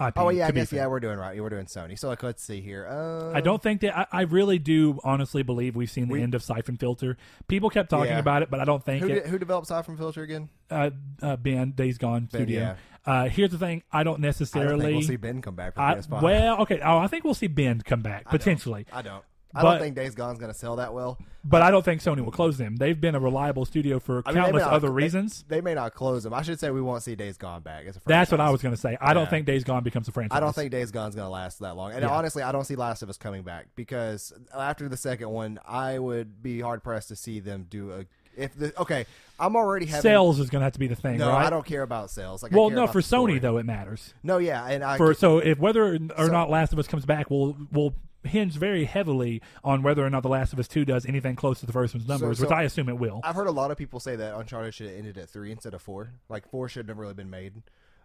IP. 0.00 0.14
oh 0.16 0.30
yeah, 0.30 0.48
I 0.48 0.50
guess 0.50 0.70
fair. 0.70 0.80
yeah, 0.80 0.86
we're 0.88 0.98
doing 0.98 1.18
right. 1.18 1.40
We're 1.40 1.48
doing 1.50 1.66
Sony. 1.66 1.96
So 1.96 2.08
like, 2.08 2.20
let's 2.24 2.42
see 2.42 2.60
here. 2.60 2.84
Uh, 2.88 3.30
I 3.32 3.40
don't 3.40 3.62
think 3.62 3.82
that 3.82 3.96
I, 3.96 4.06
I 4.10 4.22
really 4.22 4.58
do 4.58 4.98
honestly 5.04 5.44
believe 5.44 5.76
we've 5.76 5.88
seen 5.90 6.08
the 6.08 6.14
We- 6.14 6.22
end 6.22 6.34
of 6.34 6.42
Siphon 6.42 6.76
Filter. 6.78 7.16
People 7.46 7.70
kept 7.70 7.90
talking 7.90 8.10
Yeah. 8.10 8.18
about 8.18 8.42
it, 8.42 8.50
but 8.50 8.58
I 8.58 8.64
don't 8.64 8.84
think 8.84 9.04
Who, 9.04 9.08
it. 9.10 9.14
did, 9.14 9.26
who 9.26 9.38
developed 9.38 9.68
Siphon 9.68 9.96
Filter 9.96 10.22
again? 10.22 10.48
uh, 10.70 10.90
uh, 11.22 11.36
Ben 11.36 11.70
Days 11.72 11.98
Gone 11.98 12.22
Ben, 12.32 12.40
Studio. 12.40 12.60
yeah. 12.60 12.76
Uh, 13.06 13.28
here's 13.28 13.50
the 13.50 13.58
thing: 13.58 13.82
I 13.92 14.02
don't 14.02 14.14
I 14.14 14.16
don't 14.16 14.20
necessarily. 14.22 14.84
think 14.86 14.92
we'll 14.98 15.02
see 15.08 15.16
Ben 15.16 15.42
come 15.42 15.54
back 15.54 15.74
for 15.74 15.80
I, 15.82 16.00
well, 16.08 16.62
okay. 16.62 16.80
Oh, 16.82 16.96
I 16.98 17.06
think 17.06 17.22
we'll 17.22 17.34
see 17.34 17.46
Ben 17.48 17.80
come 17.82 18.00
back 18.02 18.24
potentially, 18.24 18.86
I 18.92 19.02
don't. 19.02 19.22
I 19.54 19.62
But- 19.62 19.70
don't 19.72 19.80
think 19.80 19.96
Days 19.96 20.14
Gone's 20.14 20.38
going 20.38 20.52
to 20.52 20.58
sell 20.58 20.76
that 20.76 20.92
well. 20.94 21.18
but 21.44 21.62
I 21.62 21.70
don't 21.70 21.84
think 21.84 22.00
Sony 22.00 22.24
will 22.24 22.32
close 22.32 22.56
them. 22.58 22.76
They've 22.76 22.98
been 23.00 23.14
a 23.14 23.20
reliable 23.20 23.64
studio 23.64 23.98
for 24.00 24.22
I 24.26 24.32
mean, 24.32 24.42
countless 24.42 24.62
not- 24.64 24.72
other 24.72 24.88
they- 24.88 24.94
reasons. 24.94 25.44
They 25.48 25.60
may 25.60 25.74
not 25.74 25.94
close 25.94 26.22
them. 26.24 26.32
I 26.34 26.42
should 26.42 26.58
say 26.58 26.70
we 26.70 26.80
won't 26.80 27.02
see 27.02 27.14
Days 27.14 27.36
Gone 27.36 27.62
back 27.62 27.86
as 27.86 27.96
a 27.96 28.00
franchise. 28.00 28.04
That's 28.06 28.30
what 28.30 28.40
I 28.40 28.50
was 28.50 28.62
going 28.62 28.74
to 28.74 28.80
say. 28.80 28.96
I 29.00 29.14
don't 29.14 29.28
think 29.30 29.46
Days 29.46 29.62
Gone 29.64 29.84
becomes 29.84 30.08
a 30.08 30.12
franchise. 30.12 30.36
I 30.36 30.40
don't 30.40 30.54
think 30.54 30.70
Days 30.70 30.90
Gone's 30.90 31.14
going 31.14 31.26
to 31.26 31.30
last 31.30 31.60
that 31.60 31.76
long. 31.76 31.92
And 31.92 32.02
Yeah. 32.02 32.08
honestly, 32.08 32.42
I 32.42 32.50
don't 32.52 32.64
see 32.64 32.76
Last 32.76 33.02
of 33.02 33.08
Us 33.10 33.16
coming 33.16 33.42
back 33.42 33.66
because 33.76 34.32
after 34.56 34.88
the 34.88 34.96
second 34.96 35.30
one, 35.30 35.58
I 35.68 35.98
would 35.98 36.42
be 36.42 36.60
hard 36.60 36.82
pressed 36.82 37.08
to 37.08 37.16
see 37.16 37.40
them 37.40 37.66
do 37.68 37.92
a. 37.92 38.04
If 38.36 38.58
the 38.58 38.76
okay, 38.80 39.06
I'm 39.38 39.54
already 39.54 39.86
having 39.86 40.02
sales 40.02 40.40
is 40.40 40.50
going 40.50 40.58
to 40.60 40.64
have 40.64 40.72
to 40.72 40.80
be 40.80 40.88
the 40.88 40.96
thing, 40.96 41.18
No, 41.18 41.28
right? 41.28 41.46
I 41.46 41.50
don't 41.50 41.64
care 41.64 41.82
about 41.82 42.10
sales. 42.10 42.42
Like, 42.42 42.52
I 42.52 42.56
well, 42.56 42.68
no, 42.68 42.88
for 42.88 42.94
the 42.98 43.02
story. 43.02 43.34
Sony 43.34 43.40
though 43.40 43.58
it 43.58 43.64
matters. 43.66 44.12
No, 44.24 44.38
yeah, 44.38 44.66
and 44.66 44.82
I 44.82 44.96
For 44.96 45.14
so 45.14 45.38
if 45.38 45.60
whether 45.60 45.94
or 45.94 45.98
So- 46.26 46.32
not 46.32 46.50
Last 46.50 46.72
of 46.72 46.80
Us 46.80 46.88
comes 46.88 47.06
back 47.06 47.30
will 47.30 47.56
will 47.70 47.94
hinge 48.24 48.54
very 48.56 48.84
heavily 48.84 49.42
on 49.62 49.82
whether 49.82 50.04
or 50.04 50.10
not 50.10 50.22
The 50.22 50.28
Last 50.28 50.52
of 50.52 50.58
Us 50.58 50.68
Two 50.68 50.84
does 50.84 51.06
anything 51.06 51.36
close 51.36 51.60
to 51.60 51.66
the 51.66 51.72
first 51.72 51.94
one's 51.94 52.08
numbers, 52.08 52.38
so- 52.38 52.44
which 52.44 52.52
I 52.52 52.62
assume 52.62 52.88
it 52.88 52.98
will. 52.98 53.20
I've 53.24 53.34
heard 53.34 53.46
a 53.46 53.52
lot 53.52 53.70
of 53.70 53.76
people 53.76 54.00
say 54.00 54.16
that 54.16 54.34
Uncharted 54.36 54.74
should 54.74 54.88
have 54.88 54.96
ended 54.96 55.18
at 55.18 55.28
three 55.28 55.52
instead 55.52 55.74
of 55.74 55.82
four. 55.82 56.10
Like 56.28 56.48
four 56.48 56.68
should 56.68 56.88
have 56.88 56.98
really 56.98 57.14
been 57.14 57.30
made. 57.30 57.62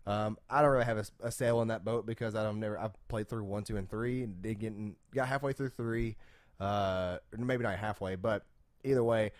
Um, 0.07 0.37
I 0.49 0.61
don't 0.61 0.71
really 0.71 0.85
have 0.85 0.97
a, 0.97 1.05
a 1.27 1.31
sail 1.31 1.59
on 1.59 1.67
that 1.67 1.83
boat 1.83 2.05
because 2.05 2.33
I 2.33 2.43
don't 2.43 2.59
never 2.59 2.79
I've 2.79 2.93
played 3.09 3.29
through 3.29 3.43
one, 3.43 3.63
two, 3.63 3.77
and 3.77 3.89
three, 3.89 4.23
and 4.23 4.41
did 4.41 4.59
get 4.59 4.73
got 5.13 5.27
halfway 5.27 5.53
through 5.53 5.69
three, 5.69 6.15
uh, 6.59 7.17
maybe 7.37 7.63
not 7.63 7.77
halfway, 7.77 8.15
but 8.15 8.43
either 8.83 9.03
way, 9.03 9.31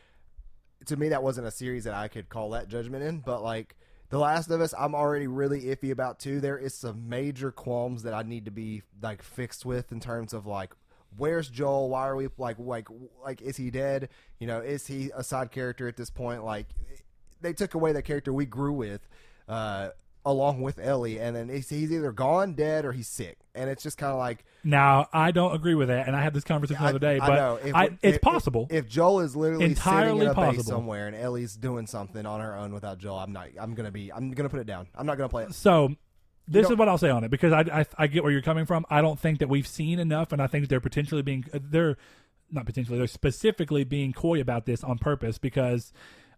to 0.86 0.96
me 0.96 1.10
that 1.10 1.24
wasn't 1.24 1.48
a 1.48 1.52
series 1.52 1.86
that 1.86 1.94
I 1.94 2.08
could 2.08 2.30
call 2.30 2.52
that 2.52 2.68
judgment 2.68 3.04
in. 3.04 3.20
But 3.20 3.42
like 3.42 3.76
The 4.10 4.18
Last 4.18 4.50
of 4.50 4.60
Us, 4.60 4.74
I'm 4.78 4.96
already 4.96 5.28
really 5.28 5.64
iffy 5.66 5.92
about 5.92 6.20
too. 6.20 6.40
There 6.40 6.58
is 6.58 6.74
some 6.74 7.08
major 7.08 7.52
qualms 7.52 8.04
that 8.04 8.14
I 8.14 8.24
need 8.24 8.46
to 8.46 8.52
be 8.52 8.82
like 9.02 9.22
fixed 9.22 9.66
with 9.66 9.92
in 9.92 10.00
terms 10.00 10.34
of 10.34 10.48
like 10.48 10.74
where's 11.18 11.50
Joel? 11.50 11.90
Why 11.90 12.08
are 12.08 12.16
we 12.16 12.28
like 12.38 12.58
like 12.60 12.88
like 13.24 13.42
is 13.42 13.58
he 13.58 13.70
dead? 13.70 14.10
You 14.40 14.48
know, 14.48 14.60
is 14.62 14.88
he 14.88 15.12
a 15.16 15.24
side 15.24 15.52
character 15.52 15.88
at 15.88 15.96
this 15.96 16.10
point? 16.10 16.44
Like 16.44 16.68
they 17.42 17.54
took 17.54 17.74
away 17.74 17.92
the 17.92 18.02
character 18.02 18.34
we 18.34 18.46
grew 18.46 18.74
with. 18.74 19.08
Uh, 19.48 19.90
along 20.30 20.62
with 20.62 20.80
Ellie, 20.80 21.20
and 21.20 21.36
then 21.36 21.50
he's, 21.50 21.70
he's 21.70 21.92
either 21.92 22.12
gone, 22.12 22.54
dead, 22.54 22.86
or 22.86 22.92
he's 22.92 23.08
sick, 23.08 23.38
and 23.56 23.70
it's 23.70 23.84
just 23.84 23.98
kind 23.98 24.12
of 24.12 24.18
like 24.20 24.46
Now, 24.64 25.08
I 25.12 25.32
don't 25.32 25.54
agree 25.56 25.76
with 25.76 25.88
that, 25.90 26.08
and 26.08 26.16
I 26.16 26.22
had 26.22 26.34
this 26.34 26.44
conversation 26.44 26.82
the 26.84 26.90
other 26.90 27.00
day, 27.00 27.20
I 27.20 27.28
but 27.28 27.36
know. 27.36 27.60
If- 27.64 27.76
I, 27.76 27.86
if- 27.86 27.94
it's 28.02 28.16
if- 28.16 28.22
possible. 28.22 28.68
If, 28.70 28.88
Joel 28.88 29.22
is 29.22 29.36
literally 29.36 29.66
Entirely 29.66 30.20
sitting 30.26 30.34
in 30.34 30.38
a 30.38 30.52
base 30.52 30.66
somewhere 30.66 31.08
and 31.08 31.16
Ellie's 31.16 31.56
doing 31.56 31.88
something 31.88 32.26
on 32.26 32.40
her 32.42 32.56
own 32.56 32.74
without 32.74 32.98
Joel, 33.00 33.20
I'm 33.20 33.34
not. 33.34 33.48
I'm 33.60 33.74
gonna 33.74 33.92
be. 33.92 34.12
I'm 34.14 34.32
gonna 34.32 34.50
put 34.50 34.60
it 34.60 34.68
down. 34.68 34.88
I'm 34.96 35.06
not 35.06 35.18
gonna 35.18 35.30
play 35.30 35.44
it. 35.44 35.54
So 35.54 35.96
this 36.48 36.70
is 36.70 36.76
what 36.76 36.90
I'll 36.90 36.98
say 36.98 37.10
on 37.10 37.24
it 37.24 37.30
because 37.32 37.54
I, 37.54 37.62
I 37.62 37.86
I 37.98 38.08
get 38.08 38.24
where 38.24 38.32
you're 38.32 38.42
coming 38.42 38.66
from. 38.66 38.86
I 38.90 39.02
don't 39.02 39.20
think 39.20 39.40
that 39.40 39.50
we've 39.50 39.68
seen 39.68 40.00
enough, 40.00 40.32
and 40.32 40.42
I 40.42 40.48
think 40.48 40.68
they're 40.68 40.80
potentially 40.80 41.22
being 41.22 41.46
uh, 41.54 41.60
they're 41.62 41.98
not 42.52 42.66
potentially 42.66 42.98
they're 42.98 43.08
specifically 43.08 43.84
being 43.84 44.14
coy 44.14 44.40
about 44.42 44.66
this 44.66 44.84
on 44.84 44.98
purpose 44.98 45.38
because 45.38 45.94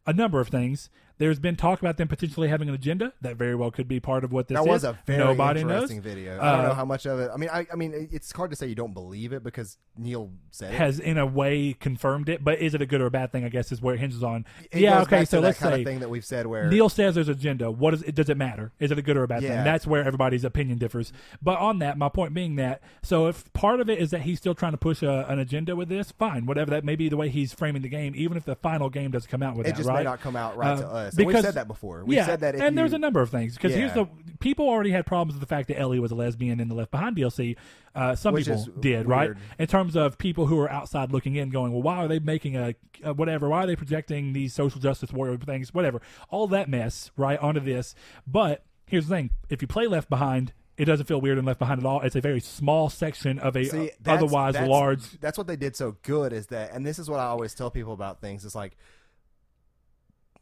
a 0.05 0.13
number 0.13 0.39
of 0.39 0.49
things. 0.49 0.89
There's 1.17 1.39
been 1.39 1.55
talk 1.55 1.79
about 1.79 1.97
them 1.97 2.07
potentially 2.07 2.47
having 2.47 2.69
an 2.69 2.75
agenda 2.75 3.13
that 3.21 3.35
very 3.35 3.55
well 3.55 3.71
could 3.71 3.87
be 3.87 3.99
part 3.99 4.23
of 4.23 4.31
what 4.33 4.47
this 4.47 4.55
That 4.57 4.63
is. 4.63 4.67
was 4.67 4.83
a 4.83 4.97
very 5.05 5.19
Nobody 5.19 5.63
knows. 5.63 5.91
interesting 5.91 6.01
video. 6.01 6.39
I 6.41 6.51
don't 6.51 6.65
Uh, 6.65 6.67
know 6.69 6.73
how 6.73 6.85
much 6.85 7.05
of 7.05 7.19
it. 7.19 7.29
I 7.33 7.37
mean, 7.37 7.49
I, 7.51 7.67
I 7.71 7.75
mean, 7.75 8.09
it's 8.11 8.31
hard 8.31 8.49
to 8.51 8.55
say 8.55 8.67
you 8.67 8.75
don't 8.75 8.93
believe 8.93 9.33
it 9.33 9.43
because 9.43 9.77
Neil 9.97 10.31
said 10.51 10.73
it. 10.73 10.77
Has 10.77 10.99
in 10.99 11.17
a 11.17 11.25
way 11.25 11.73
confirmed 11.73 12.29
it, 12.29 12.43
but 12.43 12.59
is 12.59 12.73
it 12.73 12.81
a 12.81 12.85
good 12.85 13.01
or 13.01 13.05
a 13.07 13.11
bad 13.11 13.31
thing? 13.31 13.43
I 13.45 13.49
guess 13.49 13.71
is 13.71 13.81
where 13.81 13.95
it 13.95 13.99
hinges 13.99 14.23
on. 14.23 14.45
It 14.71 14.81
yeah, 14.81 15.01
okay. 15.01 15.25
So 15.25 15.39
let's 15.39 15.59
kind 15.59 15.75
say 15.75 15.81
of 15.81 15.85
thing 15.85 15.99
that 15.99 16.09
we've 16.09 16.25
said 16.25 16.47
where 16.47 16.69
Neil 16.69 16.89
says 16.89 17.15
there's 17.15 17.29
agenda. 17.29 17.69
What 17.71 17.93
is 17.93 18.03
it? 18.03 18.15
Does 18.15 18.29
it 18.29 18.37
matter? 18.37 18.71
Is 18.79 18.91
it 18.91 18.97
a 18.97 19.01
good 19.01 19.17
or 19.17 19.23
a 19.23 19.27
bad 19.27 19.41
thing? 19.41 19.51
That's 19.51 19.85
where 19.85 20.03
everybody's 20.03 20.43
opinion 20.43 20.77
differs. 20.77 21.11
But 21.41 21.59
on 21.59 21.79
that, 21.79 21.97
my 21.97 22.09
point 22.09 22.33
being 22.33 22.55
that 22.55 22.81
so 23.03 23.27
if 23.27 23.51
part 23.53 23.79
of 23.79 23.89
it 23.89 23.99
is 23.99 24.11
that 24.11 24.21
he's 24.21 24.37
still 24.39 24.55
trying 24.55 24.71
to 24.71 24.77
push 24.77 25.01
a, 25.03 25.25
an 25.29 25.39
agenda 25.39 25.75
with 25.75 25.89
this, 25.89 26.11
fine, 26.11 26.45
whatever 26.45 26.71
that 26.71 26.83
may 26.83 26.95
be 26.95 27.09
the 27.09 27.17
way 27.17 27.29
he's 27.29 27.53
framing 27.53 27.81
the 27.81 27.89
game. 27.89 28.13
Even 28.15 28.37
if 28.37 28.45
the 28.45 28.55
final 28.55 28.89
game 28.89 29.11
doesn't 29.11 29.29
come 29.29 29.43
out 29.43 29.55
with 29.55 29.67
it 29.67 29.71
that, 29.71 29.77
just 29.77 29.89
right? 29.89 29.97
may 29.99 30.03
not 30.03 30.21
come 30.21 30.35
out 30.35 30.57
right 30.57 30.77
to 30.79 30.87
Uh, 30.87 30.91
us. 30.91 31.10
And 31.17 31.27
we've 31.27 31.41
said 31.41 31.55
that 31.55 31.67
before. 31.67 32.03
We 32.05 32.15
yeah, 32.15 32.25
said 32.25 32.39
that. 32.41 32.55
If 32.55 32.61
and 32.61 32.75
you, 32.75 32.77
there's 32.77 32.93
a 32.93 32.97
number 32.97 33.21
of 33.21 33.29
things 33.29 33.55
because 33.55 33.73
here's 33.73 33.93
the 33.93 34.07
people 34.39 34.67
already 34.67 34.91
had 34.91 35.05
problems 35.05 35.33
with 35.33 35.47
the 35.47 35.53
fact 35.53 35.67
that 35.69 35.79
Ellie 35.79 35.99
was 35.99 36.11
a 36.11 36.15
lesbian 36.15 36.59
in 36.59 36.67
the 36.67 36.75
Left 36.75 36.91
Behind 36.91 37.15
DLC. 37.15 37.55
Uh, 37.95 38.15
some 38.15 38.33
Which 38.33 38.45
people 38.45 38.65
did, 38.79 39.07
right? 39.07 39.31
In 39.59 39.67
terms 39.67 39.95
of 39.95 40.17
people 40.17 40.47
who 40.47 40.59
are 40.59 40.69
outside 40.69 41.11
looking 41.11 41.35
in, 41.35 41.49
going, 41.49 41.71
"Well, 41.71 41.81
why 41.81 41.97
are 41.97 42.07
they 42.07 42.19
making 42.19 42.57
a, 42.57 42.75
a 43.03 43.13
whatever? 43.13 43.49
Why 43.49 43.63
are 43.63 43.67
they 43.67 43.75
projecting 43.75 44.33
these 44.33 44.53
social 44.53 44.81
justice 44.81 45.11
warrior 45.11 45.37
things? 45.37 45.73
Whatever, 45.73 46.01
all 46.29 46.47
that 46.47 46.69
mess, 46.69 47.11
right, 47.15 47.39
onto 47.39 47.61
this." 47.61 47.95
But 48.27 48.63
here's 48.85 49.07
the 49.07 49.15
thing: 49.15 49.29
if 49.49 49.61
you 49.61 49.67
play 49.67 49.87
Left 49.87 50.09
Behind. 50.09 50.53
It 50.77 50.85
doesn't 50.85 51.05
feel 51.05 51.21
weird 51.21 51.37
and 51.37 51.45
Left 51.45 51.59
Behind 51.59 51.79
at 51.79 51.85
all. 51.85 52.01
It's 52.01 52.15
a 52.15 52.21
very 52.21 52.39
small 52.39 52.89
section 52.89 53.37
of 53.37 53.55
a 53.55 53.65
See, 53.65 53.77
uh, 53.77 53.81
that's- 54.01 54.23
otherwise 54.23 54.53
that's- 54.53 54.69
large. 54.69 55.19
That's 55.19 55.37
what 55.37 55.45
they 55.45 55.57
did 55.57 55.75
so 55.75 55.97
good 56.01 56.33
is 56.33 56.47
that, 56.47 56.71
and 56.71 56.83
this 56.83 56.97
is 56.97 57.07
what 57.07 57.19
I 57.19 57.25
always 57.25 57.53
tell 57.53 57.69
people 57.69 57.93
about 57.93 58.19
things. 58.19 58.45
It's 58.45 58.55
like 58.55 58.77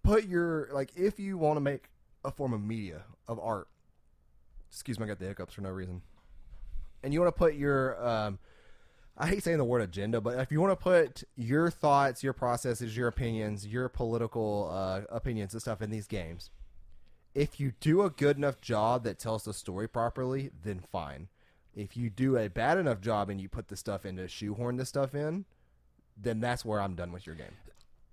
put 0.03 0.25
your 0.25 0.69
like 0.71 0.91
if 0.95 1.19
you 1.19 1.37
want 1.37 1.57
to 1.57 1.61
make 1.61 1.85
a 2.23 2.31
form 2.31 2.53
of 2.53 2.61
media 2.61 3.03
of 3.27 3.39
art. 3.39 3.67
Excuse 4.69 4.99
me, 4.99 5.05
I 5.05 5.07
got 5.07 5.19
the 5.19 5.25
hiccups 5.25 5.53
for 5.53 5.61
no 5.61 5.69
reason. 5.69 6.01
And 7.01 7.13
you 7.13 7.21
want 7.21 7.33
to 7.33 7.37
put 7.37 7.55
your 7.55 8.05
um, 8.05 8.39
I 9.17 9.27
hate 9.27 9.43
saying 9.43 9.57
the 9.57 9.65
word 9.65 9.81
agenda, 9.81 10.21
but 10.21 10.39
if 10.39 10.49
you 10.49 10.61
want 10.61 10.71
to 10.71 10.81
put 10.81 11.23
your 11.35 11.69
thoughts, 11.69 12.23
your 12.23 12.31
processes, 12.31 12.95
your 12.95 13.09
opinions, 13.09 13.67
your 13.67 13.89
political 13.89 14.69
uh, 14.71 15.01
opinions 15.13 15.53
and 15.53 15.61
stuff 15.61 15.81
in 15.81 15.89
these 15.89 16.07
games, 16.07 16.51
if 17.35 17.59
you 17.59 17.73
do 17.81 18.01
a 18.03 18.09
good 18.09 18.37
enough 18.37 18.61
job 18.61 19.03
that 19.03 19.19
tells 19.19 19.43
the 19.43 19.53
story 19.53 19.89
properly, 19.89 20.51
then 20.63 20.79
fine. 20.79 21.27
If 21.75 21.97
you 21.97 22.09
do 22.09 22.37
a 22.37 22.47
bad 22.47 22.77
enough 22.77 23.01
job 23.01 23.29
and 23.29 23.39
you 23.41 23.49
put 23.49 23.67
the 23.67 23.75
stuff 23.75 24.05
in 24.05 24.15
to 24.15 24.27
shoehorn 24.27 24.77
the 24.77 24.85
stuff 24.85 25.13
in, 25.13 25.45
then 26.17 26.39
that's 26.39 26.63
where 26.63 26.79
I'm 26.79 26.95
done 26.95 27.11
with 27.11 27.25
your 27.25 27.35
game. 27.35 27.57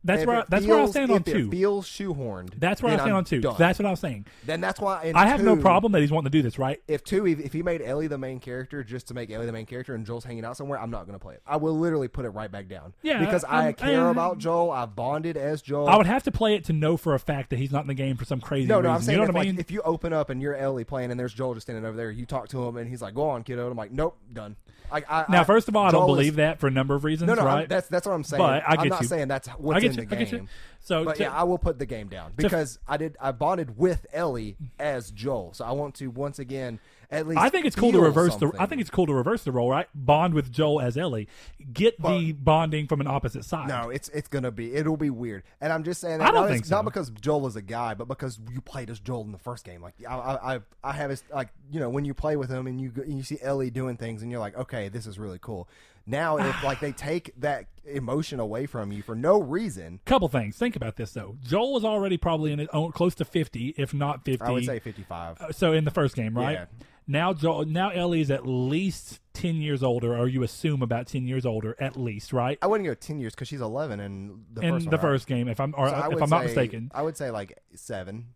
That's 0.07 0.23
If 0.23 0.29
where 0.29 0.37
I, 0.39 0.45
that's 0.49 0.65
where 0.65 0.77
I 0.77 0.81
feels- 0.83 0.91
stand 0.93 1.11
on 1.11 1.23
two. 1.25 1.51
Feels 1.51 1.87
shoehorned. 1.87 2.61
That's 2.61 2.81
where 2.81 2.93
I 2.93 2.97
stand 2.97 3.11
I'm 3.11 3.17
on 3.17 3.25
two. 3.25 3.41
done. 3.41 3.57
That's 3.59 3.79
what 3.79 3.87
I 3.87 3.91
was 3.91 3.99
saying. 3.99 4.27
then 4.45 4.61
that's 4.61 4.81
why 4.81 5.13
I 5.15 5.27
have 5.27 5.43
no 5.43 5.57
problem 5.57 5.93
that 5.93 6.01
he's 6.01 6.13
wanting 6.13 6.31
to 6.31 6.39
do 6.39 6.43
this, 6.43 6.59
right? 6.59 6.81
If 6.87 7.03
two, 7.03 7.27
if, 7.27 7.41
if 7.41 7.53
he 7.53 7.63
made 7.63 7.83
Ellie 7.83 8.07
the 8.07 8.17
main 8.17 8.39
character 8.39 8.85
just 8.85 9.09
to 9.09 9.15
make 9.15 9.31
Ellie 9.31 9.47
the 9.47 9.53
main 9.53 9.67
character 9.67 9.95
and 9.95 10.07
Joel's 10.07 10.25
hanging 10.25 10.45
out 10.45 10.57
somewhere, 10.57 10.79
I'm 10.79 10.91
not 10.91 11.07
going 11.07 11.19
to 11.19 11.23
play 11.23 11.35
it. 11.35 11.43
I 11.47 11.57
will 11.57 11.77
literally 11.77 12.09
put 12.09 12.25
it 12.25 12.31
right 12.31 12.51
back 12.51 12.69
down. 12.69 12.95
Yeah, 13.03 13.19
because 13.19 13.43
I 13.45 13.69
um, 13.69 13.75
care 13.75 14.09
about 14.09 14.39
Joel. 14.39 14.71
I've 14.71 14.95
bonded 14.95 15.37
as 15.37 15.61
Joel. 15.61 15.89
I 15.89 15.97
would 15.97 16.07
have 16.07 16.23
to 16.23 16.31
play 16.31 16.55
it 16.55 16.65
to 16.65 16.73
know 16.73 16.97
for 16.97 17.15
a 17.15 17.19
fact 17.19 17.51
that 17.51 17.59
he's 17.59 17.73
not 17.73 17.83
in 17.83 17.89
the 17.89 17.95
game 17.95 18.17
for 18.17 18.25
some 18.25 18.41
crazy 18.41 18.69
no, 18.69 18.77
reason. 18.77 18.85
no, 18.85 18.95
I'm 18.95 19.03
saying 19.03 19.19
you 19.19 19.25
know 19.25 19.29
if, 19.29 19.35
what 19.35 19.47
I 19.47 19.51
like, 19.51 19.59
if 19.59 19.71
you 19.73 19.83
open 19.83 20.13
up 20.13 20.31
and 20.31 20.41
you're 20.41 20.55
Ellie 20.55 20.85
playing 20.85 21.11
and 21.11 21.19
there's 21.19 21.35
Joel 21.35 21.55
just 21.55 21.67
standing 21.67 21.85
over 21.85 21.97
there, 21.97 22.11
you 22.11 22.27
talk 22.27 22.49
to 22.51 22.63
him 22.65 22.77
and 22.77 22.89
he's 22.89 23.03
like, 23.03 23.15
"Go 23.15 23.29
on, 23.29 23.43
kiddo." 23.43 23.63
And 23.63 23.73
I'm 23.73 23.77
like, 23.77 23.91
"Nope, 23.91 24.17
done." 24.33 24.55
I, 24.93 25.25
now, 25.29 25.43
first 25.43 25.67
of 25.69 25.75
all, 25.75 25.85
I 25.85 25.91
don't 25.91 26.03
Joel 26.07 26.15
is- 26.15 26.19
believe 26.19 26.37
that 26.37 26.61
for 26.61 26.69
a 26.69 26.71
number 26.71 26.95
of 26.95 27.03
reasons, 27.05 27.27
No, 27.27 27.35
no, 27.35 27.43
I'm- 27.43 27.57
right? 27.59 27.69
that's 27.69 27.89
that's 27.89 28.07
what 28.07 28.13
I'm 28.13 28.23
saying. 28.25 28.39
But 28.41 28.63
I 28.67 28.81
am 28.83 28.89
not 28.89 29.03
you. 29.03 29.09
saying 29.09 29.29
that's 29.29 29.49
what's 29.49 29.81
get 29.81 29.91
in 29.91 29.97
you. 29.99 30.07
the 30.07 30.17
get 30.17 30.31
game. 30.31 30.49
So, 30.81 31.05
But 31.05 31.17
to- 31.17 31.23
yeah, 31.25 31.33
I 31.35 31.43
will 31.43 31.59
put 31.59 31.79
the 31.81 31.87
game 31.87 32.07
down 32.07 32.33
because 32.37 32.79
I 32.87 32.97
did. 32.97 33.17
I 33.21 33.33
bonded 33.33 33.77
with 33.77 34.07
Ellie 34.13 34.57
as 34.79 35.11
Joel, 35.11 35.55
so 35.55 35.65
I 35.65 35.73
want 35.73 35.97
to 35.97 36.07
once 36.09 36.39
again 36.39 36.79
at 37.11 37.27
least. 37.27 37.41
I 37.41 37.49
think 37.49 37.67
it's 37.67 37.77
cool 37.77 37.93
to 37.93 38.01
reverse 38.01 38.37
the. 38.37 38.53
I 38.59 38.67
think 38.67 38.81
it's 38.81 38.91
cool 38.91 39.07
to 39.07 39.15
reverse 39.15 39.45
the 39.45 39.53
role, 39.53 39.71
right? 39.71 39.89
Bond 39.95 40.35
with 40.35 40.53
Joel 40.53 40.81
as 40.81 40.97
Ellie, 40.97 41.29
get 41.73 42.01
the 42.01 42.33
bonding 42.33 42.87
from 42.87 43.01
an 43.01 43.07
opposite 43.07 43.45
side. 43.45 43.69
No, 43.69 43.91
it's 43.91 44.09
it's 44.11 44.29
gonna 44.29 44.51
be 44.51 44.75
it'll 44.75 44.97
be 44.97 45.11
weird, 45.11 45.45
and 45.61 45.73
I'm 45.73 45.85
just 45.85 46.01
saying 46.01 46.19
that 46.19 46.29
I 46.29 46.31
don't 46.31 46.43
not, 46.43 46.49
think 46.49 46.61
it's 46.61 46.71
not 46.71 46.85
because 46.85 47.11
Joel 47.11 47.47
is 47.47 47.57
a 47.57 47.63
guy, 47.63 47.95
but 47.95 48.09
because 48.09 48.39
you 48.53 48.61
played 48.61 48.91
as 48.91 48.99
Joel 48.99 49.23
in 49.23 49.33
the 49.33 49.39
first 49.39 49.65
game. 49.65 49.83
Like 49.83 49.95
I 50.09 50.15
I 50.15 50.55
I, 50.55 50.61
I 50.83 50.93
have 50.93 51.11
this 51.11 51.23
like 51.33 51.49
you 51.71 51.81
know 51.81 51.91
when 51.91 52.05
you 52.05 52.15
play 52.15 52.37
with 52.37 52.51
him 52.51 52.67
and 52.67 52.81
you 52.81 52.91
go- 52.91 53.05
you 53.07 53.23
see 53.23 53.39
Ellie 53.43 53.71
doing 53.71 53.97
things 53.97 54.23
and 54.23 54.31
you're 54.31 54.41
like 54.41 54.57
okay 54.57 54.89
this 54.89 55.07
is 55.07 55.19
really 55.19 55.39
cool. 55.41 55.69
Now 56.07 56.37
if 56.39 56.63
like 56.63 56.81
they 56.81 56.93
take 56.93 57.33
that 57.41 57.67
emotion 57.85 58.41
away 58.41 58.67
from 58.67 58.93
you 58.93 59.03
for 59.03 59.15
no 59.15 59.41
reason, 59.41 60.01
Couple 60.05 60.29
things. 60.29 60.57
Think 60.57 60.77
about 60.77 60.97
this 60.97 61.13
though. 61.13 61.37
Joel 61.43 61.77
is 61.79 61.85
already 61.85 62.17
probably 62.17 62.53
in 62.53 62.61
it 62.61 62.69
oh, 62.73 62.91
close 62.91 63.15
to 63.17 63.25
fifty, 63.25 63.75
if 63.77 63.93
not 63.93 64.25
fifty. 64.25 64.45
I 64.47 64.51
would 64.51 64.65
say 64.65 64.79
55. 64.79 65.41
Uh, 65.41 65.53
so 65.53 65.73
in 65.73 65.85
the 65.85 65.91
first 65.91 66.15
game, 66.15 66.37
right? 66.37 66.53
Yeah. 66.53 66.65
Now 67.09 67.33
Joel, 67.33 67.65
now 67.67 67.91
Ellie's 67.91 68.31
at 68.31 68.47
least 68.47 69.21
ten 69.33 69.57
years 69.57 69.83
older, 69.83 70.17
or 70.17 70.27
you 70.29 70.43
assume 70.43 70.83
about 70.83 71.07
ten 71.07 71.27
years 71.27 71.47
older, 71.47 71.77
at 71.79 71.97
least, 71.97 72.33
right? 72.33 72.59
I 72.63 72.67
wouldn't 72.67 72.87
go 72.87 72.95
10 72.95 73.21
years 73.21 73.35
because 73.35 73.47
she's 73.49 73.61
11 73.61 74.01
in 74.01 74.45
the 74.53 74.61
in 74.63 74.73
first 74.75 74.85
the 74.85 74.91
one, 74.91 74.95
right? 74.97 75.01
first 75.01 75.27
game, 75.29 75.49
if 75.49 75.61
I'm 75.61 75.75
or 75.77 75.89
So 75.89 75.95
I 75.95 76.07
if 76.07 76.15
would 76.15 76.23
I'm 76.23 76.31
not 76.31 76.41
say- 76.41 76.47
mistaken. 76.47 76.91
I 76.95 77.03
would 77.03 77.17
say 77.17 77.31
like 77.31 77.59
seven. 77.75 78.27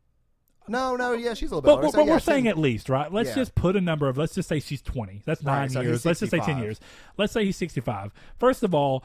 No, 0.68 0.94
no, 0.96 1.12
yeah, 1.14 1.34
she's 1.34 1.50
a 1.50 1.56
little 1.56 1.62
bit. 1.62 1.66
But, 1.66 1.70
older. 1.72 1.82
but, 1.82 1.90
So, 1.92 1.98
but 1.98 2.06
yeah, 2.06 2.12
we're 2.12 2.18
saying 2.20 2.48
at 2.48 2.58
least, 2.58 2.88
right? 2.88 3.12
Let's 3.12 3.30
Yeah. 3.30 3.34
just 3.36 3.54
put 3.54 3.74
a 3.76 3.80
number 3.80 4.08
of. 4.08 4.16
Let's 4.16 4.34
just 4.34 4.48
say 4.48 4.60
she's 4.60 4.82
twenty. 4.82 5.22
That's 5.24 5.42
nine 5.42 5.62
Right, 5.62 5.70
so 5.72 5.80
years. 5.80 6.04
Let's 6.04 6.20
just 6.20 6.30
say 6.30 6.38
ten 6.40 6.58
years. 6.58 6.78
Let's 7.16 7.32
say 7.32 7.44
he's 7.44 7.56
sixty-five. 7.56 8.12
First 8.38 8.62
of 8.62 8.74
all, 8.74 9.02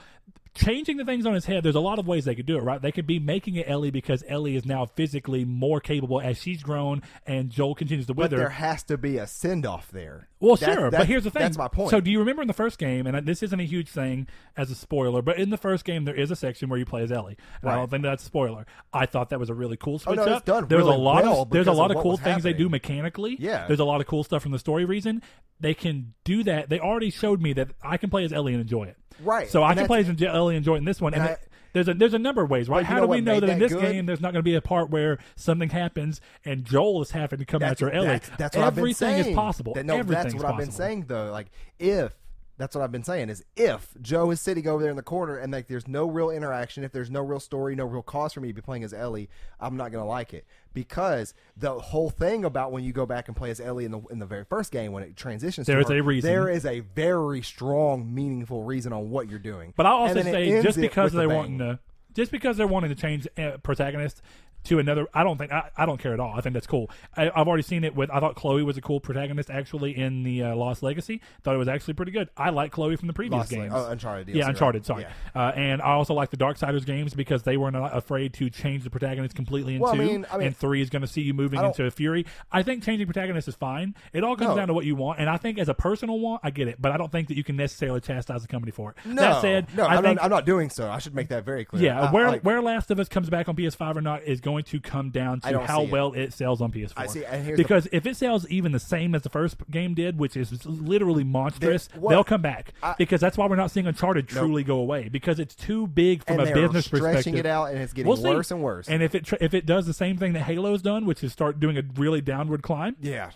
changing 0.56 0.98
the 0.98 1.06
things 1.06 1.26
on 1.26 1.34
his 1.34 1.45
head. 1.45 1.64
There's 1.64 1.76
a 1.76 1.80
lot 1.82 1.99
of 1.99 2.07
ways 2.07 2.26
they 2.26 2.34
could 2.36 2.45
do 2.45 2.57
it, 2.57 2.61
right? 2.64 2.82
They 2.82 2.91
could 2.91 3.06
be 3.06 3.19
making 3.19 3.56
it 3.56 3.69
Ellie 3.69 3.91
because 3.91 4.23
Ellie 4.27 4.56
is 4.56 4.65
now 4.65 4.86
physically 4.86 5.45
more 5.45 5.80
capable 5.80 6.19
as 6.22 6.41
she's 6.41 6.64
grown, 6.64 7.02
and 7.27 7.49
Joel 7.49 7.76
continues 7.76 8.07
to 8.07 8.14
But 8.14 8.23
wither. 8.23 8.38
there 8.38 8.49
has 8.49 8.82
to 8.84 8.98
be 8.98 9.18
a 9.18 9.27
send 9.27 9.65
off 9.65 9.91
there. 9.91 10.30
Well, 10.40 10.56
That's- 10.56 10.77
sure, 10.77 10.91
but 10.91 11.07
here's 11.07 11.23
the 11.23 11.32
thing. 11.32 11.41
That's 11.41 11.57
my 11.57 11.68
point. 11.68 11.90
So, 11.90 11.99
do 12.02 12.11
you 12.11 12.19
remember 12.19 12.41
in 12.41 12.48
the 12.48 12.53
first 12.53 12.77
game? 12.77 13.07
And 13.07 13.26
this 13.27 13.41
isn't 13.41 13.60
a 13.60 13.64
huge 13.64 13.90
thing 13.90 14.27
as 14.56 14.69
a 14.72 14.76
spoiler, 14.76 15.22
but 15.22 15.38
in 15.40 15.49
the 15.49 15.57
first 15.57 15.86
game, 15.86 16.06
there 16.06 16.15
is 16.15 16.30
a 16.32 16.36
section 16.36 16.69
where 16.69 16.77
you 16.80 16.86
play 16.86 17.02
as 17.03 17.11
Ellie. 17.11 17.38
And 17.61 17.72
I 17.72 17.76
don't 17.76 17.90
think 17.90 18.03
that's 18.03 18.23
a 18.23 18.26
spoiler. 18.26 18.65
I 18.94 19.06
thought 19.06 19.30
that 19.30 19.40
was 19.40 19.49
a 19.49 19.53
really 19.53 19.77
cool 19.77 19.99
switch 19.99 20.19
Oh, 20.19 20.23
no, 20.23 20.32
it's 20.32 20.38
up. 20.38 20.45
done 20.45 20.68
there's 20.68 20.84
really 20.84 20.95
a 20.95 20.99
lot 20.99 21.23
well 21.23 21.41
of 21.44 21.49
there's 21.49 21.68
a 21.68 21.72
lot 21.72 21.91
of 21.91 21.98
of 21.98 22.03
cool 22.03 22.18
things 22.18 22.44
they 22.44 22.53
do 22.53 22.69
mechanically. 22.69 23.38
Yeah. 23.40 23.65
there's 23.68 23.80
a 23.80 23.86
lot 23.86 24.02
of 24.02 24.07
cool 24.07 24.23
stuff 24.23 24.44
from 24.44 24.52
the 24.52 24.60
story 24.60 24.86
reason. 24.86 25.22
They 25.60 25.73
can 25.73 26.14
do 26.26 26.44
that. 26.44 26.69
They 26.69 26.80
already 26.80 27.10
showed 27.10 27.41
me 27.41 27.53
that 27.53 27.69
I 27.82 27.98
can 27.98 28.10
play 28.10 28.23
as 28.26 28.34
Ellie 28.34 28.53
and 28.53 28.61
enjoy 28.61 28.84
it. 28.84 28.98
Right. 29.24 29.50
So 29.50 29.64
I 29.64 29.76
can 29.76 29.88
play 29.88 30.00
as 30.00 30.10
Ellie 30.22 30.56
and 30.56 30.66
it 30.76 30.78
in 30.78 30.86
this 30.86 31.02
one. 31.02 31.14
And, 31.14 31.24
And 31.24 31.32
I- 31.32 31.38
there's 31.74 31.90
a 31.90 31.94
there's 31.94 32.14
a 32.14 32.20
number 32.20 32.42
of 32.42 32.50
ways, 32.50 32.70
right? 32.70 32.86
How 32.86 33.02
do 33.02 33.08
we 33.08 33.20
know 33.20 33.34
made 33.34 33.44
that 33.44 33.50
in 33.50 33.60
this 33.60 33.74
good? 33.74 33.82
game 33.82 34.06
there's 34.06 34.22
not 34.22 34.32
going 34.32 34.40
to 34.40 34.44
be 34.44 34.56
a 34.56 34.62
part 34.62 34.90
where 34.90 35.18
something 35.36 35.70
happens 35.70 36.22
and 36.46 36.64
Joel 36.64 37.02
is 37.02 37.12
having 37.12 37.40
to 37.40 37.46
come 37.46 37.60
That's, 37.60 37.74
after 37.82 37.92
Ellie? 37.92 38.08
that's, 38.08 38.30
that's 38.38 38.56
what 38.56 38.66
I've 38.66 38.76
been 38.76 38.82
Everything 38.84 39.10
saying. 39.24 39.28
is 39.32 39.36
possible. 39.36 39.74
That- 39.74 39.86
no, 39.86 39.98
Everything's 39.98 40.34
that's 40.34 40.44
what 40.44 40.52
I've 40.54 40.58
been 40.58 40.72
saying 40.72 41.06
though. 41.08 41.32
Like 41.32 41.48
if 41.78 42.14
that's 42.58 42.74
what 42.74 42.82
I've 42.86 42.92
been 42.94 43.04
saying 43.04 43.28
is 43.28 43.44
if 43.58 43.94
Joe 44.02 44.32
is 44.32 44.40
sitting 44.40 44.66
over 44.70 44.82
there 44.82 44.90
in 44.90 44.96
the 44.96 45.04
corner 45.04 45.36
and 45.38 45.52
like 45.52 45.68
there's 45.68 45.90
no 45.90 46.08
real 46.10 46.30
interaction, 46.30 46.86
if 46.86 46.94
there's 46.94 47.12
no 47.12 47.22
real 47.22 47.42
story, 47.42 47.76
no 47.76 47.84
real 47.84 48.02
cause 48.02 48.32
for 48.32 48.40
me 48.40 48.48
to 48.48 48.54
be 48.54 48.62
playing 48.62 48.86
as 48.86 48.94
Ellie, 48.94 49.30
I'm 49.60 49.76
not 49.76 49.92
gonna 49.92 50.06
like 50.08 50.34
it 50.34 50.46
because 50.76 51.34
the 51.57 51.80
whole 51.80 52.11
thing 52.11 52.45
about 52.45 52.72
when 52.72 52.84
you 52.84 52.93
go 52.93 53.07
back 53.07 53.27
and 53.27 53.35
play 53.35 53.49
as 53.49 53.60
Ellie 53.60 53.85
in 53.85 53.91
the 53.91 53.99
in 54.11 54.19
the 54.19 54.27
very 54.27 54.43
first 54.43 54.72
game 54.72 54.91
when 54.91 55.02
it 55.02 55.15
transitions, 55.15 55.65
There 55.65 55.81
to 55.81 55.93
a 55.93 56.02
reason. 56.02 56.30
There 56.30 56.47
is 56.47 56.68
a 56.68 56.81
very 56.81 57.41
strong, 57.41 58.14
meaningful 58.14 58.61
reason 58.61 58.93
on 58.93 59.10
what 59.10 59.27
you're 59.27 59.39
doing. 59.39 59.73
But 59.76 59.88
I'll 59.88 59.95
also 59.95 60.22
say 60.22 60.61
just 60.61 60.80
because 60.80 61.06
with 61.06 61.14
the 61.14 61.27
they're 61.27 61.35
wanting 61.35 61.57
to 61.57 61.80
just 62.14 62.31
because 62.31 62.57
they're 62.57 62.68
wanting 62.68 62.89
to 62.89 62.95
change 62.95 63.27
uh, 63.38 63.57
protagonist 63.64 64.22
to 64.66 64.80
another 64.80 65.08
I 65.14 65.24
don't 65.24 65.38
think 65.38 65.52
I, 65.52 65.70
I 65.78 65.86
don't 65.86 66.00
care 66.00 66.14
at 66.14 66.20
all. 66.20 66.34
I 66.36 66.42
think 66.42 66.54
that's 66.54 66.68
cool. 66.68 66.90
I, 67.16 67.30
I've 67.36 67.48
already 67.48 67.64
seen 67.64 67.84
it 67.84 67.96
with 67.96 68.10
I 68.12 68.20
thought 68.20 68.36
Chloe 68.36 68.64
was 68.64 68.78
a 68.78 68.82
cool 68.82 69.00
protagonist 69.00 69.50
actually 69.50 69.98
in 69.98 70.24
the 70.24 70.44
uh, 70.44 70.56
Lost 70.56 70.84
Legacy. 70.84 71.22
Thought 71.44 71.56
it 71.56 71.60
was 71.60 71.68
actually 71.68 71.94
pretty 71.96 72.12
good. 72.12 72.30
I 72.38 72.50
like 72.50 72.72
Chloe 72.72 72.96
from 72.96 73.08
the 73.08 73.14
previous 73.14 73.40
Lost 73.40 73.52
games. 73.52 73.74
oh, 73.76 73.90
Uncharted 73.90 74.28
DLC, 74.28 74.36
yeah, 74.36 74.44
right. 74.44 74.50
Uncharted. 74.50 74.86
Sorry, 74.86 75.04
Yeah. 75.04 75.40
uh, 75.42 75.52
and 75.56 75.82
I 75.82 75.92
also 75.94 76.14
like 76.14 76.30
the 76.32 76.38
Darksiders 76.38 76.86
games 76.86 77.14
because 77.14 77.44
they 77.44 77.58
were 77.58 77.72
not 77.72 77.96
afraid 77.96 78.34
to 78.36 78.50
change 78.50 78.84
the 78.84 78.90
protagonist 78.90 79.36
completely 79.36 79.76
in 79.76 79.82
Well, 79.82 79.94
I 79.94 79.98
two. 79.98 80.04
mean- 80.04 80.26
I 80.32 80.38
mean- 80.38 80.48
and 80.48 80.58
three 80.58 80.82
is 80.82 80.90
going 80.90 81.02
to 81.02 81.08
see 81.08 81.22
you 81.22 81.34
moving 81.34 81.60
I 81.60 81.68
into 81.68 81.90
Fury. 81.92 82.26
I 82.52 82.64
think 82.64 82.84
changing 82.84 83.08
protagonist 83.08 83.48
is 83.48 83.56
fine. 83.56 83.96
It 84.14 84.24
all 84.24 84.36
comes 84.36 84.50
No. 84.52 84.56
down 84.58 84.68
to 84.68 84.74
what 84.74 84.86
you 84.86 84.96
want, 84.96 85.20
and 85.20 85.30
I 85.30 85.38
think 85.38 85.58
as 85.60 85.70
a 85.70 85.74
personal 85.74 86.20
want, 86.20 86.42
I 86.44 86.50
get 86.50 86.68
it, 86.68 86.82
but 86.82 86.92
I 86.92 86.98
don't 86.98 87.12
think 87.12 87.28
that 87.28 87.38
you 87.38 87.44
can 87.44 87.56
necessarily 87.56 88.02
chastise 88.02 88.42
the 88.42 88.48
company 88.48 88.72
for 88.72 88.92
it. 88.92 88.98
No, 89.06 89.22
that 89.22 89.42
said, 89.42 89.68
no, 89.76 89.84
I 89.86 89.96
I'm, 89.98 90.04
think 90.04 90.16
not, 90.18 90.26
I'm 90.26 90.30
not 90.32 90.46
doing 90.46 90.70
so. 90.70 90.90
I 90.90 91.00
should 91.00 91.14
make 91.16 91.30
that 91.30 91.44
very 91.46 91.66
clear. 91.66 91.84
yeah, 91.84 92.02
I- 92.02 92.12
where 92.12 92.28
like- 92.30 92.42
where 92.44 92.62
Last 92.62 92.90
of 92.92 93.00
Us 93.00 93.08
comes 93.10 93.30
back 93.30 93.48
on 93.50 93.56
PS5 93.56 93.98
or 93.98 94.02
not 94.02 94.24
is 94.24 94.40
going 94.42 94.55
to 94.64 94.80
come 94.80 95.10
down 95.10 95.40
to 95.41 95.60
how 95.60 95.80
see 95.80 95.86
it. 95.86 95.91
well 95.91 96.14
it 96.14 96.34
sells 96.34 96.61
on 96.61 96.72
PS4. 96.72 96.94
I 96.98 97.06
see, 97.07 97.26
and 97.26 97.44
here's 97.45 97.57
the- 97.57 97.64
because 97.64 97.88
if 97.91 98.06
it 98.06 98.15
sells 98.18 98.48
even 98.49 98.72
the 98.72 98.80
same 98.80 99.14
as 99.15 99.22
the 99.23 99.30
first 99.30 99.57
game 99.69 99.94
did, 99.94 100.18
which 100.19 100.36
is 100.38 100.65
literally 100.65 101.23
monstrous, 101.23 101.90
what- 101.95 102.11
they'll 102.11 102.23
come 102.23 102.41
back. 102.41 102.73
I- 102.84 102.95
because 102.98 103.22
that's 103.22 103.38
why 103.38 103.48
we're 103.48 103.56
not 103.56 103.72
seeing 103.72 103.88
Uncharted 103.88 104.27
truly 104.27 104.64
go 104.64 104.77
away 104.80 105.10
because 105.10 105.40
it's 105.40 105.56
too 105.56 105.88
big 105.88 106.23
from 106.26 106.40
and 106.40 106.49
a 106.49 106.53
business 106.53 106.86
stretching 106.86 107.14
perspective. 107.14 107.36
it 107.38 107.45
out, 107.45 107.65
and 107.72 107.80
it's 107.80 107.94
getting 107.94 108.07
We'll 108.07 108.18
see. 108.18 108.30
worse 108.30 108.52
and 108.52 108.61
worse. 108.61 108.88
And 108.88 109.02
if 109.03 109.15
it 109.15 109.26
tr- 109.26 109.36
if 109.41 109.53
it 109.53 109.65
does 109.65 109.86
the 109.86 109.94
same 109.94 110.18
thing 110.18 110.34
that 110.34 110.44
Halo's 110.44 110.82
done, 110.82 111.06
which 111.06 111.23
is 111.23 111.32
start 111.32 111.60
doing 111.60 111.77
a 111.77 111.84
really 111.95 112.22
downward 112.22 112.61
climb, 112.64 112.95
yeah, 113.02 113.32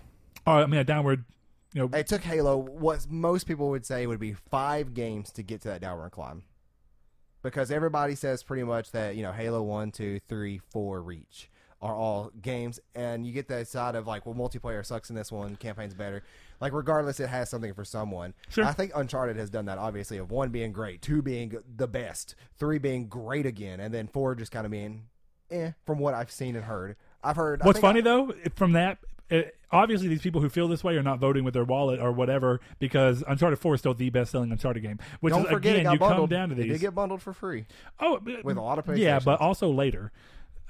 or 0.48 0.54
I 0.56 0.66
mean 0.66 0.80
a 0.80 0.84
downward, 0.84 1.26
you 1.74 1.82
know, 1.82 1.98
it 1.98 2.08
took 2.08 2.22
Halo 2.22 2.58
what 2.58 3.06
most 3.10 3.46
people 3.46 3.70
would 3.70 3.86
say 3.86 4.08
would 4.08 4.20
be 4.20 4.34
five 4.34 4.94
games 4.94 5.32
to 5.34 5.44
get 5.44 5.62
to 5.62 5.68
that 5.70 5.82
downward 5.82 6.10
climb, 6.12 6.44
because 7.42 7.72
everybody 7.72 8.16
says 8.16 8.44
pretty 8.44 8.64
much 8.64 8.92
that 8.92 9.16
you 9.16 9.24
know 9.24 9.32
Halo 9.32 9.62
one, 9.62 9.92
two, 9.92 10.20
three, 10.28 10.60
four, 10.70 11.02
Reach 11.02 11.50
are 11.82 11.96
all 11.96 12.32
games, 12.42 12.80
and 12.94 13.26
you 13.26 13.32
get 13.32 13.48
that 13.48 13.68
side 13.68 13.96
of 13.96 14.06
like, 14.06 14.26
well, 14.26 14.36
multiplayer 14.36 14.86
sucks 14.86 15.10
in 15.10 15.16
this 15.16 15.32
one, 15.32 15.56
campaign's 15.56 15.94
better. 15.94 16.22
Like, 16.60 16.74
regardless, 16.74 17.22
it 17.22 17.30
has 17.30 17.50
something 17.50 17.74
for 17.74 17.86
someone. 17.86 18.34
Sure. 18.50 18.66
I 18.66 18.74
think 18.74 18.92
Uncharted 18.96 19.38
has 19.38 19.50
done 19.50 19.66
that, 19.68 19.78
obviously, 19.78 20.18
of 20.18 20.30
one 20.30 20.50
being 20.50 20.74
great, 20.74 21.02
two 21.02 21.22
being 21.22 21.58
the 21.78 21.88
best, 21.88 22.36
three 22.58 22.80
being 22.80 23.08
great 23.08 23.46
again, 23.46 23.80
and 23.80 23.94
then 23.94 24.08
four 24.08 24.36
just 24.36 24.52
kind 24.52 24.66
of 24.66 24.72
being, 24.72 25.04
eh, 25.52 25.72
from 25.86 26.00
what 26.00 26.14
I've 26.14 26.32
seen 26.32 26.58
and 26.58 26.66
heard. 26.66 26.98
I've 27.24 27.38
heard. 27.38 27.64
What's 27.64 27.80
funny 27.80 28.00
I- 28.00 28.04
though, 28.04 28.34
from 28.58 28.74
that, 28.74 28.98
uh 29.32 29.42
obviously 29.72 30.08
these 30.08 30.22
people 30.22 30.42
who 30.42 30.50
feel 30.50 30.68
this 30.68 30.84
way 30.84 30.96
are 30.98 31.04
not 31.04 31.20
voting 31.20 31.44
with 31.44 31.54
their 31.54 31.64
wallet 31.64 32.00
or 32.00 32.12
whatever 32.12 32.60
because 32.80 33.24
Uncharted 33.28 33.60
Four 33.60 33.76
is 33.76 33.80
still 33.82 33.94
the 33.94 34.10
best-selling 34.10 34.52
Uncharted 34.52 34.82
game. 34.82 34.98
Which 35.20 35.32
Don't 35.34 35.44
is 35.46 35.52
forget, 35.52 35.74
again, 35.76 35.82
it 35.82 35.84
got 35.84 35.94
you 35.94 36.00
bundled. 36.00 36.30
come 36.32 36.38
down 36.38 36.50
to 36.50 36.56
It 36.56 36.58
these. 36.64 36.72
did 36.74 36.82
get 36.82 36.96
bundled 36.96 37.22
for 37.22 37.34
free. 37.34 37.66
oh, 38.00 38.20
with 38.44 38.58
a 38.58 38.62
lot 38.62 38.80
of 38.80 38.98
yeah, 38.98 39.20
but 39.24 39.40
also 39.40 39.70
later. 39.70 40.12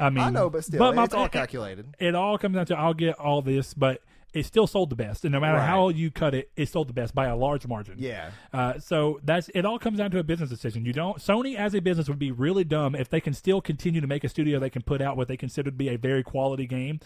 I 0.02 0.10
mean, 0.10 0.24
I 0.24 0.30
know, 0.30 0.50
but 0.50 0.64
still, 0.64 0.94
my- 0.94 1.04
it's 1.04 1.14
all 1.14 1.26
it- 1.26 1.32
calculated. 1.32 1.96
It 2.00 2.16
all 2.16 2.38
comes 2.38 2.56
down 2.56 2.66
to 2.68 2.78
I'll 2.78 2.94
get 2.94 3.18
all 3.20 3.42
this, 3.42 3.74
but 3.74 4.02
it 4.34 4.46
still 4.46 4.68
sold 4.68 4.90
the 4.92 4.96
best, 4.96 5.26
and 5.26 5.32
no 5.32 5.40
matter 5.40 5.58
Right. 5.58 5.66
how 5.68 5.90
you 5.90 6.12
cut 6.12 6.36
it, 6.36 6.52
it 6.56 6.70
sold 6.70 6.88
the 6.88 6.94
best 6.94 7.16
by 7.16 7.26
a 7.28 7.36
large 7.36 7.66
margin. 7.68 7.96
Yeah. 7.98 8.30
Uh, 8.54 8.78
so 8.80 9.20
that's 9.24 9.50
it. 9.56 9.66
All 9.66 9.80
comes 9.80 9.98
down 9.98 10.12
to 10.12 10.20
a 10.20 10.24
business 10.24 10.50
decision. 10.50 10.86
You 10.86 10.94
don't. 10.94 11.18
Sony 11.18 11.56
as 11.56 11.74
a 11.74 11.80
business 11.82 12.08
would 12.08 12.20
be 12.20 12.32
really 12.32 12.64
dumb 12.64 12.96
if 12.96 13.10
they 13.10 13.20
can 13.22 13.34
still 13.34 13.60
continue 13.60 14.02
to 14.02 14.08
make 14.08 14.24
a 14.24 14.30
studio 14.30 14.60
they 14.60 14.70
can 14.70 14.84
put 14.84 15.02
out 15.02 15.18
what 15.18 15.28
they 15.28 15.36
consider 15.38 15.72
to 15.72 15.76
be 15.76 15.90
a 15.90 15.98
very 15.98 16.22
quality 16.24 16.68
game. 16.68 17.00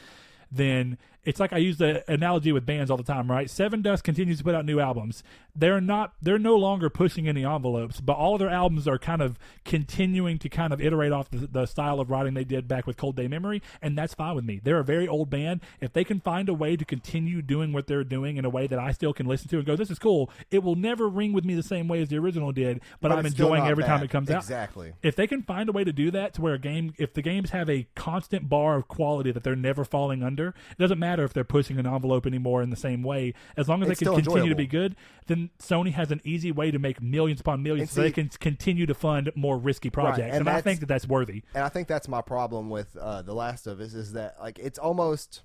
Then 0.52 0.98
it's 1.26 1.40
like 1.40 1.54
I 1.54 1.58
use 1.58 1.78
the 1.78 2.04
analogy 2.12 2.52
with 2.52 2.66
bands 2.66 2.91
all 2.91 2.98
the 2.98 3.04
time, 3.04 3.30
right? 3.30 3.48
Sevendust 3.48 4.04
continues 4.04 4.40
to 4.40 4.44
put 4.44 4.56
out 4.56 4.66
new 4.66 4.80
albums. 4.80 5.24
They're 5.56 5.82
not. 5.82 6.14
They're 6.22 6.40
no 6.40 6.56
longer 6.56 6.90
pushing 6.90 7.28
any 7.28 7.45
envelopes, 7.45 8.02
but 8.02 8.14
all 8.14 8.34
of 8.34 8.40
their 8.40 8.50
albums 8.50 8.88
are 8.88 8.98
kind 8.98 9.22
of 9.22 9.38
continuing 9.64 10.40
to 10.40 10.50
kind 10.50 10.74
of 10.74 10.82
iterate 10.82 11.12
off 11.12 11.30
the, 11.30 11.48
the 11.48 11.66
style 11.66 12.00
of 12.00 12.10
writing 12.10 12.34
they 12.34 12.44
did 12.44 12.68
back 12.68 12.88
with 12.88 12.98
Cold 12.98 13.16
Day 13.16 13.28
Memory, 13.28 13.62
and 13.82 13.98
that's 13.98 14.14
fine 14.14 14.36
with 14.36 14.45
me. 14.45 14.60
They're 14.64 14.80
a 14.80 14.84
very 14.84 15.08
old 15.08 15.30
band. 15.30 15.62
If 15.80 15.94
they 15.94 16.04
can 16.04 16.20
find 16.20 16.50
a 16.50 16.54
way 16.54 16.76
to 16.76 16.86
continue 16.86 17.41
doing 17.41 17.72
what 17.72 17.88
they're 17.88 18.04
doing 18.04 18.38
in 18.38 18.45
a 18.45 18.50
way 18.50 18.68
that 18.68 18.80
I 18.80 18.91
still 18.91 19.14
can 19.14 19.28
listen 19.28 19.48
to 19.50 19.58
and 19.58 19.66
go, 19.66 19.76
"This 19.76 19.91
is 19.91 20.00
cool," 20.00 20.30
it 20.52 20.64
will 20.64 20.76
never 20.76 21.08
ring 21.08 21.34
with 21.34 21.45
me 21.45 21.54
the 21.54 21.64
same 21.64 21.88
way 21.88 22.02
as 22.02 22.10
the 22.10 22.18
original 22.18 22.52
did. 22.52 22.82
But, 23.00 23.12
I'm 23.12 23.26
enjoying 23.26 23.66
every 23.66 23.84
time 23.84 24.02
it 24.02 24.10
comes 24.10 24.30
out. 24.32 24.41
Exactly. 24.41 24.94
If 25.04 25.16
they 25.16 25.28
can 25.28 25.44
find 25.44 25.70
a 25.70 25.72
way 25.72 25.84
to 25.84 25.94
do 25.94 26.10
that 26.12 26.34
to 26.34 26.41
where 26.41 26.56
a 26.56 26.60
game, 26.60 26.94
if 26.98 27.14
the 27.14 27.22
games 27.22 27.52
have 27.52 27.70
a 27.70 27.86
constant 27.95 28.50
bar 28.50 28.76
of 28.76 28.88
quality 28.88 29.32
that 29.32 29.44
they're 29.44 29.56
never 29.56 29.86
falling 29.86 30.24
under. 30.24 30.48
It 30.72 30.78
doesn't 30.80 31.00
matter 31.00 31.12
if 31.22 31.34
they're 31.34 31.44
pushing 31.44 31.77
an 31.77 31.85
envelope 31.85 32.26
anymore 32.26 32.64
in 32.64 32.69
the 32.72 32.76
same 32.76 33.03
way. 33.03 33.34
As 33.56 33.69
long 33.69 33.84
as 33.84 33.90
It's 33.90 33.99
they 33.99 34.06
can 34.07 34.15
continue 34.15 34.49
to 34.49 34.56
be 34.56 34.65
good, 34.68 34.95
then 35.27 35.49
Sony 35.60 35.91
has 35.94 36.10
an 36.11 36.22
easy 36.23 36.52
way 36.52 36.72
to 36.72 36.80
make 36.80 37.02
millions 37.02 37.41
upon 37.41 37.61
millions, 37.61 37.90
And 37.90 37.95
so 37.95 38.02
they 38.02 38.11
can 38.11 38.30
continue 38.30 38.85
to 38.85 38.94
fund 38.94 39.31
more 39.35 39.57
risky 39.57 39.90
projects. 39.90 40.34
and 40.34 40.48
and 40.48 40.49
I 40.49 40.61
think 40.61 40.80
that 40.80 40.88
that's 40.88 41.07
worthy. 41.07 41.44
and 41.53 41.64
I 41.64 41.69
think 41.69 41.88
that's 41.88 42.07
my 42.07 42.22
problem 42.22 42.69
with 42.69 42.95
uh, 42.98 43.22
the 43.22 43.34
Last 43.34 43.68
of 43.68 43.80
Us 43.80 43.94
is 43.94 44.14
that 44.14 44.35
like 44.41 44.57
it's 44.60 44.80
almost 44.80 45.44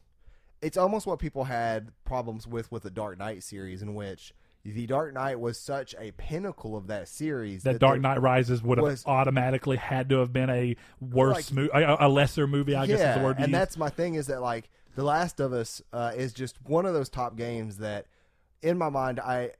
it's 0.63 0.77
almost 0.77 1.07
what 1.07 1.19
people 1.19 1.45
had 1.45 1.93
problems 2.05 2.47
with 2.47 2.71
with 2.73 2.83
the 2.83 2.91
Dark 2.91 3.19
Knight 3.19 3.43
series, 3.43 3.83
in 3.83 3.95
which 3.95 4.33
the 4.65 4.87
Dark 4.87 5.15
Knight 5.15 5.39
was 5.39 5.57
such 5.59 5.95
a 5.99 6.11
pinnacle 6.13 6.77
of 6.77 6.89
that 6.89 7.09
series 7.09 7.63
That 7.63 7.79
Dark 7.79 8.01
Knight 8.01 8.21
Rises 8.21 8.61
would 8.63 8.77
have 8.79 8.85
was- 8.87 9.07
automatically 9.07 9.77
had 9.77 10.09
to 10.11 10.19
have 10.19 10.33
been 10.33 10.51
a 10.51 10.75
worse 11.01 11.51
Like- 11.51 11.53
movie, 11.53 11.71
a, 11.73 11.97
a 12.07 12.09
lesser 12.09 12.47
movie. 12.49 12.75
I 12.75 12.87
guess 12.87 13.01
is 13.01 13.17
the 13.19 13.23
word. 13.25 13.37
and 13.39 13.47
use. 13.47 13.53
that's 13.53 13.77
my 13.77 13.89
thing 13.89 14.15
is 14.17 14.27
that 14.27 14.43
like 14.43 14.69
The 14.99 15.05
Last 15.05 15.39
of 15.39 15.53
Us 15.53 15.81
uh, 15.93 16.11
is 16.17 16.33
just 16.33 16.61
one 16.67 16.85
of 16.85 16.93
those 16.93 17.09
top 17.09 17.37
games 17.37 17.77
that, 17.77 18.07
in 18.63 18.77
my 18.77 18.89
mind, 18.89 19.21
I 19.21 19.53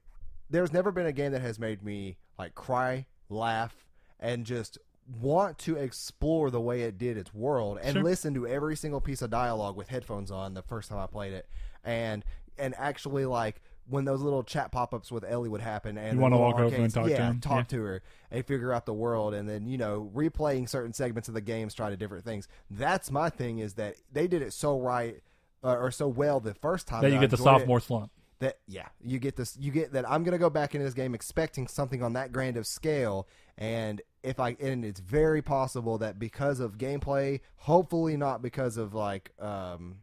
there's 0.51 0.73
never 0.73 0.91
been 0.91 1.07
a 1.07 1.13
game 1.13 1.31
that 1.31 1.43
has 1.43 1.61
made 1.61 1.81
me 1.81 2.17
like 2.37 2.57
cry, 2.57 3.07
laugh, 3.29 3.87
and 4.19 4.45
just 4.45 4.79
want 5.21 5.57
to 5.59 5.77
explore 5.77 6.51
the 6.51 6.61
way 6.61 6.83
it 6.83 6.99
did 6.99 7.17
its 7.17 7.33
world 7.33 7.79
and 7.81 7.93
Sure. 7.93 8.03
listen 8.03 8.35
to 8.35 8.49
every 8.49 8.75
single 8.75 9.01
piece 9.01 9.23
of 9.23 9.31
dialogue 9.31 9.77
with 9.77 9.91
headphones 9.91 10.33
on 10.33 10.55
the 10.55 10.63
first 10.63 10.89
time 10.89 10.99
I 10.99 11.07
played 11.07 11.33
it, 11.33 11.47
and 11.85 12.25
and 12.59 12.75
actually 12.77 13.25
like. 13.25 13.63
When 13.89 14.05
those 14.05 14.21
little 14.21 14.43
chat 14.43 14.71
pop-ups 14.71 15.11
with 15.11 15.25
Ellie 15.25 15.49
would 15.49 15.61
happen, 15.61 15.97
and 15.99 16.17
You 16.17 16.21
wanna 16.21 16.37
little 16.37 16.47
walk 16.51 16.57
over 16.61 16.65
and 16.67 16.75
arcades- 16.75 16.95
talk 16.95 17.05
to 17.07 17.11
yeah, 17.11 17.31
him? 17.31 17.41
talk 17.41 17.57
Yeah. 17.57 17.77
to 17.79 17.83
her 17.85 18.03
and 18.31 18.45
figure 18.47 18.73
out 18.73 18.85
the 18.87 18.93
world 18.95 19.33
and 19.35 19.49
then 19.49 19.67
you 19.67 19.79
know 19.79 20.11
replaying 20.15 20.69
certain 20.69 20.93
segments 20.93 21.29
of 21.29 21.35
the 21.35 21.41
games 21.41 21.73
try 21.75 21.89
to 21.91 21.97
different 21.97 22.25
things 22.25 22.47
that's 22.71 23.11
my 23.11 23.31
thing 23.31 23.59
is 23.61 23.75
that 23.75 23.97
they 24.13 24.29
did 24.29 24.43
it 24.43 24.53
so 24.53 24.79
right 24.79 25.23
uh, 25.65 25.75
or 25.77 25.91
so 25.91 26.07
well 26.07 26.39
the 26.39 26.53
first 26.55 26.87
time 26.87 27.01
that 27.03 27.11
you 27.11 27.17
I 27.17 27.21
get 27.21 27.31
the 27.31 27.37
enjoyed 27.39 27.57
it, 27.57 27.59
sophomore 27.61 27.81
slump. 27.81 28.11
that 28.41 28.59
yeah 28.67 28.89
you 29.03 29.19
get 29.19 29.37
this 29.37 29.57
you 29.59 29.73
get 29.73 29.93
that 29.95 30.09
i'm 30.11 30.23
gonna 30.25 30.37
go 30.39 30.51
back 30.51 30.75
into 30.75 30.85
this 30.85 30.93
game 30.95 31.15
expecting 31.15 31.67
something 31.67 32.03
on 32.03 32.13
that 32.13 32.31
grand 32.33 32.59
of 32.59 32.67
scale 32.67 33.27
and 33.57 34.03
if 34.23 34.39
i 34.39 34.55
and 34.61 34.85
it's 34.85 35.01
very 35.01 35.41
possible 35.41 35.97
that 35.97 36.19
because 36.19 36.61
of 36.61 36.77
gameplay 36.77 37.41
hopefully 37.57 38.17
not 38.19 38.43
because 38.43 38.77
of 38.77 38.93
like 38.95 39.33
um 39.41 39.97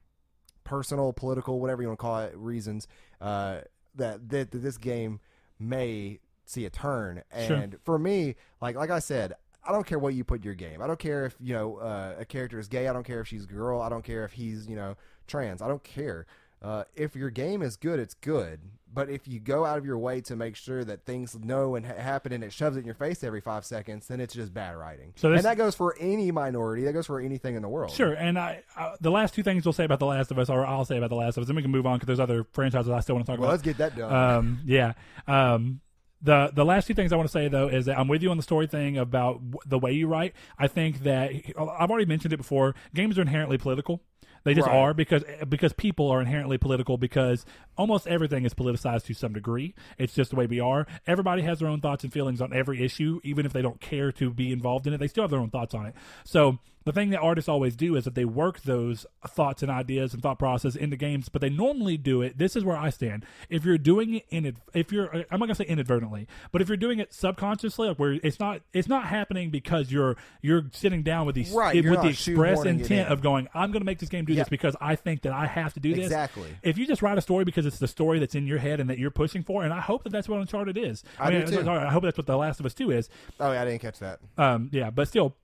personal 0.63 1.13
political 1.13 1.59
whatever 1.59 1.81
you 1.83 1.87
want 1.87 1.99
to 1.99 2.01
call 2.01 2.19
it 2.21 2.33
reasons 2.35 2.87
uh 3.21 3.59
that 3.97 4.29
that, 4.29 4.51
that 4.51 4.59
this 4.59 4.77
game 4.77 5.19
may 5.59 6.19
see 6.45 6.65
a 6.65 6.69
turn 6.69 7.23
Sure. 7.47 7.55
and 7.55 7.77
for 7.83 7.97
me 7.97 8.35
like 8.61 8.75
like 8.75 8.89
i 8.89 8.99
said 8.99 9.33
I 9.67 9.71
don't 9.71 9.87
care 9.87 9.97
what 9.97 10.13
you 10.13 10.23
put 10.23 10.41
in 10.41 10.43
your 10.43 10.53
game. 10.53 10.79
I 10.79 10.85
don't 10.85 10.99
care 10.99 11.25
if 11.25 11.35
you 11.39 11.55
know 11.55 11.77
uh, 11.77 12.13
a 12.19 12.23
character 12.25 12.59
is 12.59 12.67
gay. 12.67 12.87
I 12.87 12.93
don't 12.93 13.03
care 13.03 13.19
if 13.21 13.27
she's 13.27 13.45
a 13.45 13.47
girl. 13.47 13.81
I 13.81 13.89
don't 13.89 14.03
care 14.03 14.23
if 14.23 14.33
he's 14.33 14.67
you 14.67 14.75
know 14.75 14.95
trans. 15.25 15.59
I 15.59 15.67
don't 15.67 15.83
care. 15.83 16.27
Uh, 16.61 16.83
if 16.95 17.15
your 17.15 17.31
game 17.31 17.63
is 17.63 17.75
good, 17.75 17.99
it's 17.99 18.13
good. 18.13 18.59
But 18.95 19.09
if 19.09 19.27
you 19.27 19.39
go 19.39 19.65
out 19.65 19.77
of 19.77 19.85
your 19.85 19.97
way 19.99 20.21
to 20.21 20.35
make 20.35 20.55
sure 20.55 20.83
that 20.85 21.05
things 21.05 21.35
know 21.37 21.75
and 21.75 21.85
ha- 21.85 21.93
happen 21.95 22.31
and 22.31 22.43
it 22.43 22.51
shoves 22.53 22.77
it 22.77 22.79
in 22.79 22.85
your 22.85 22.95
face 22.95 23.23
every 23.23 23.41
five 23.41 23.65
seconds, 23.65 24.07
then 24.07 24.19
it's 24.21 24.33
just 24.33 24.53
bad 24.53 24.75
writing. 24.77 25.11
So 25.17 25.29
this- 25.29 25.39
and 25.39 25.45
that 25.45 25.57
goes 25.57 25.75
for 25.75 25.95
any 25.99 26.31
minority. 26.31 26.83
That 26.85 26.93
goes 26.93 27.05
for 27.05 27.19
anything 27.19 27.55
in 27.55 27.61
the 27.61 27.69
world. 27.69 27.91
Sure, 27.91 28.13
and 28.13 28.39
I 28.39 28.63
uh, 28.77 28.95
the 29.01 29.11
last 29.11 29.33
two 29.35 29.43
things 29.43 29.65
we'll 29.65 29.73
say 29.73 29.83
about 29.83 29.99
The 29.99 30.05
Last 30.07 30.31
of 30.31 30.39
Us, 30.39 30.49
or 30.49 30.65
I'll 30.65 30.85
say 30.85 30.97
about 30.97 31.09
The 31.09 31.15
Last 31.17 31.37
of 31.37 31.41
Us, 31.41 31.47
then 31.47 31.55
we 31.57 31.61
can 31.61 31.71
move 31.71 31.85
on 31.85 31.97
because 31.97 32.07
there's 32.07 32.19
other 32.21 32.45
franchises 32.53 32.89
I 32.89 33.01
still 33.01 33.15
want 33.15 33.25
to 33.27 33.31
talk 33.33 33.39
Well, 33.39 33.49
about. 33.49 33.53
let's 33.53 33.63
get 33.63 33.77
that 33.77 33.95
done. 33.97 34.13
Um, 34.13 34.59
yeah. 34.65 34.93
Um, 35.27 35.81
the 36.21 36.49
the 36.55 36.65
last 36.65 36.87
two 36.87 36.93
things 36.93 37.11
I 37.13 37.17
want 37.17 37.27
to 37.27 37.31
say 37.31 37.49
though 37.49 37.67
is 37.67 37.85
that 37.85 37.99
I'm 37.99 38.07
with 38.07 38.23
you 38.23 38.31
on 38.31 38.37
the 38.37 38.43
story 38.43 38.65
thing 38.65 38.97
about 38.97 39.35
w- 39.51 39.59
the 39.65 39.77
way 39.77 39.91
you 39.91 40.07
write. 40.07 40.33
I 40.57 40.67
think 40.67 41.03
that 41.03 41.31
I've 41.59 41.91
already 41.91 42.05
mentioned 42.05 42.33
it 42.33 42.37
before. 42.37 42.73
Games 42.95 43.19
are 43.19 43.21
inherently 43.21 43.57
political. 43.57 44.01
They 44.45 44.53
just 44.53 44.67
Right. 44.67 44.77
are 44.77 44.93
because 44.93 45.23
because 45.49 45.73
people 45.73 46.09
are 46.09 46.21
inherently 46.21 46.57
political 46.57 46.97
because 46.97 47.45
almost 47.77 48.07
everything 48.07 48.45
is 48.45 48.53
politicized 48.53 49.03
to 49.07 49.13
some 49.13 49.33
degree. 49.33 49.73
It's 49.97 50.13
just 50.13 50.29
the 50.29 50.37
way 50.37 50.45
we 50.45 50.61
are. 50.61 50.87
Everybody 51.05 51.41
has 51.41 51.59
their 51.59 51.67
own 51.67 51.81
thoughts 51.81 52.05
and 52.05 52.13
feelings 52.13 52.39
on 52.41 52.53
every 52.53 52.81
issue, 52.83 53.19
even 53.23 53.45
if 53.45 53.51
they 53.51 53.61
don't 53.61 53.81
care 53.81 54.11
to 54.13 54.31
be 54.31 54.53
involved 54.53 54.87
in 54.87 54.93
it. 54.93 54.99
They 54.99 55.07
still 55.07 55.23
have 55.23 55.31
their 55.31 55.39
own 55.41 55.49
thoughts 55.49 55.73
on 55.73 55.87
it. 55.87 55.95
So 56.23 56.59
the 56.85 56.93
thing 56.93 57.09
that 57.09 57.19
artists 57.19 57.49
always 57.49 57.75
do 57.75 57.95
is 57.95 58.05
that 58.05 58.15
they 58.15 58.25
work 58.25 58.61
those 58.61 59.05
thoughts 59.27 59.61
and 59.63 59.71
ideas 59.71 60.13
and 60.13 60.21
thought 60.23 60.39
process 60.39 60.75
into 60.75 60.95
games, 60.95 61.29
but 61.29 61.41
they 61.41 61.49
normally 61.49 61.97
do 61.97 62.21
it. 62.21 62.37
This 62.37 62.55
is 62.55 62.63
where 62.63 62.77
I 62.77 62.89
stand. 62.91 63.25
If 63.49 63.65
you're 63.65 63.77
doing 63.77 64.13
it 64.15 64.25
in, 64.29 64.55
if 64.73 64.91
you're, 64.91 65.09
I'm 65.31 65.39
not 65.39 65.47
gonna 65.47 65.55
say 65.55 65.65
inadvertently, 65.65 66.27
but 66.51 66.61
if 66.61 66.67
you're 66.67 66.77
doing 66.77 66.99
it 66.99 67.13
subconsciously, 67.13 67.87
like 67.89 67.97
where 67.97 68.13
it's 68.23 68.39
not, 68.39 68.61
it's 68.71 68.87
not 68.87 69.05
happening 69.07 69.49
because 69.49 69.91
you're 69.91 70.15
you're 70.41 70.65
sitting 70.71 71.03
down 71.03 71.25
with 71.25 71.35
these 71.35 71.51
Right, 71.51 71.75
with 71.83 72.01
the 72.01 72.07
express 72.09 72.63
intent 72.65 73.07
in. 73.07 73.11
of 73.13 73.21
going, 73.21 73.47
I'm 73.53 73.71
gonna 73.71 73.85
make 73.85 73.99
this 73.99 74.09
game 74.09 74.25
do 74.25 74.33
Yeah. 74.33 74.41
this 74.43 74.49
because 74.49 74.75
I 74.79 74.95
think 74.95 75.23
that 75.23 75.33
I 75.33 75.47
have 75.47 75.73
to 75.73 75.79
do 75.79 75.93
this. 75.93 76.05
Exactly. 76.05 76.49
If 76.61 76.77
you 76.77 76.85
just 76.87 77.01
write 77.01 77.17
a 77.17 77.21
story 77.21 77.45
because 77.45 77.65
it's 77.65 77.79
the 77.79 77.87
story 77.87 78.19
that's 78.19 78.35
in 78.35 78.45
your 78.47 78.59
head 78.59 78.79
and 78.79 78.89
that 78.89 78.99
you're 78.99 79.11
pushing 79.11 79.43
for, 79.43 79.63
and 79.63 79.73
I 79.73 79.81
hope 79.81 80.03
that 80.03 80.11
that's 80.11 80.29
what 80.29 80.39
Uncharted 80.39 80.77
is. 80.77 81.03
I 81.19 81.31
mean, 81.31 81.45
do 81.45 81.57
too. 81.57 81.63
sorry, 81.63 81.83
I 81.83 81.91
hope 81.91 82.03
that's 82.03 82.17
what 82.17 82.27
The 82.27 82.37
Last 82.37 82.59
of 82.59 82.65
Us 82.67 82.73
Two 82.75 82.91
is. 82.91 83.09
oh, 83.39 83.51
yeah, 83.51 83.61
I 83.61 83.65
didn't 83.65 83.81
catch 83.81 83.99
that. 83.99 84.19
Um, 84.37 84.69
yeah, 84.71 84.91
but 84.91 85.07
still, 85.07 85.35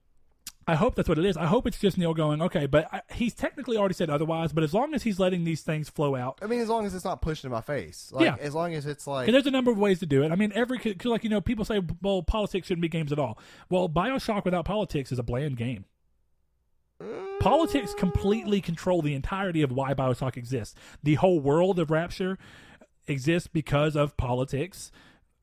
I 0.66 0.76
hope 0.76 0.94
that's 0.94 1.08
what 1.08 1.18
it 1.18 1.24
is. 1.24 1.36
I 1.36 1.46
hope 1.46 1.66
it's 1.66 1.78
just 1.78 1.98
Neil 1.98 2.14
going, 2.14 2.40
okay, 2.42 2.66
but 2.66 2.88
I, 2.92 3.02
he's 3.12 3.34
technically 3.34 3.76
already 3.76 3.94
said 3.94 4.10
otherwise. 4.10 4.52
But 4.52 4.64
as 4.64 4.72
long 4.72 4.94
as 4.94 5.02
he's 5.02 5.18
letting 5.18 5.44
these 5.44 5.62
things 5.62 5.88
flow 5.88 6.14
out, 6.14 6.38
I 6.40 6.46
mean, 6.46 6.60
as 6.60 6.68
long 6.68 6.86
as 6.86 6.94
it's 6.94 7.04
not 7.04 7.20
pushed 7.20 7.44
in 7.44 7.50
my 7.50 7.60
face. 7.60 8.10
Like, 8.12 8.24
Yeah. 8.24 8.36
As 8.40 8.54
long 8.54 8.74
as 8.74 8.86
it's 8.86 9.06
like. 9.06 9.26
and 9.28 9.34
there's 9.34 9.46
a 9.46 9.50
number 9.50 9.70
of 9.70 9.78
ways 9.78 9.98
to 10.00 10.06
do 10.06 10.22
it. 10.22 10.30
I 10.30 10.36
mean, 10.36 10.52
every 10.54 10.78
cause 10.78 10.94
like 11.04 11.24
you 11.24 11.30
know, 11.30 11.40
people 11.40 11.64
say, 11.64 11.80
well, 12.00 12.22
politics 12.22 12.68
shouldn't 12.68 12.82
be 12.82 12.88
games 12.88 13.12
at 13.12 13.18
all. 13.18 13.38
Well, 13.70 13.88
Bioshock 13.88 14.44
without 14.44 14.64
politics 14.64 15.10
is 15.10 15.18
a 15.18 15.22
bland 15.24 15.56
game. 15.56 15.84
Politics 17.40 17.94
completely 17.94 18.60
control 18.60 19.02
the 19.02 19.14
entirety 19.14 19.62
of 19.62 19.72
why 19.72 19.94
Bioshock 19.94 20.36
exists. 20.36 20.76
The 21.02 21.14
whole 21.14 21.40
world 21.40 21.80
of 21.80 21.90
Rapture 21.90 22.38
exists 23.08 23.48
because 23.48 23.96
of 23.96 24.16
politics. 24.16 24.92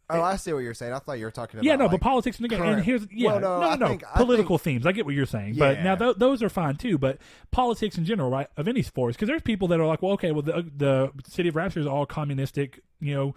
Oh, 0.09 0.17
eh, 0.17 0.21
I 0.21 0.35
see 0.37 0.51
what 0.53 0.59
you're 0.59 0.73
saying. 0.73 0.93
I 0.93 0.99
thought 0.99 1.19
you 1.19 1.25
were 1.25 1.31
talking 1.31 1.59
about. 1.59 1.65
Yeah, 1.65 1.75
no, 1.75 1.85
like, 1.85 1.91
but 1.91 2.01
politics 2.01 2.39
in 2.39 2.43
the 2.43 2.49
game. 2.49 2.61
And 2.63 2.83
here's 2.83 3.07
yeah, 3.11 3.27
Well, 3.31 3.39
no, 3.39 3.59
no, 3.59 3.69
no, 3.69 3.75
no, 3.75 3.87
think- 3.89 4.03
I 4.13 4.17
political 4.17 4.57
themes. 4.57 4.85
I 4.85 4.91
get 4.91 5.05
what 5.05 5.13
you're 5.15 5.25
saying, 5.25 5.55
but 5.57 5.81
now 5.83 5.95
th- 5.95 6.15
those 6.17 6.41
are 6.41 6.49
fine 6.49 6.75
too. 6.75 6.97
But 6.97 7.19
politics 7.51 7.97
in 7.97 8.05
general, 8.05 8.29
right, 8.29 8.47
of 8.57 8.67
any 8.67 8.81
force, 8.81 9.15
because 9.15 9.27
there's 9.27 9.41
people 9.41 9.67
that 9.69 9.79
are 9.79 9.85
like, 9.85 10.01
well, 10.01 10.13
okay, 10.13 10.31
well, 10.31 10.41
the 10.41 10.55
uh, 10.55 10.61
the 10.75 11.11
city 11.27 11.49
of 11.49 11.55
Rapture 11.55 11.79
is 11.79 11.87
all 11.87 12.05
communistic, 12.05 12.81
you 12.99 13.13
know, 13.13 13.35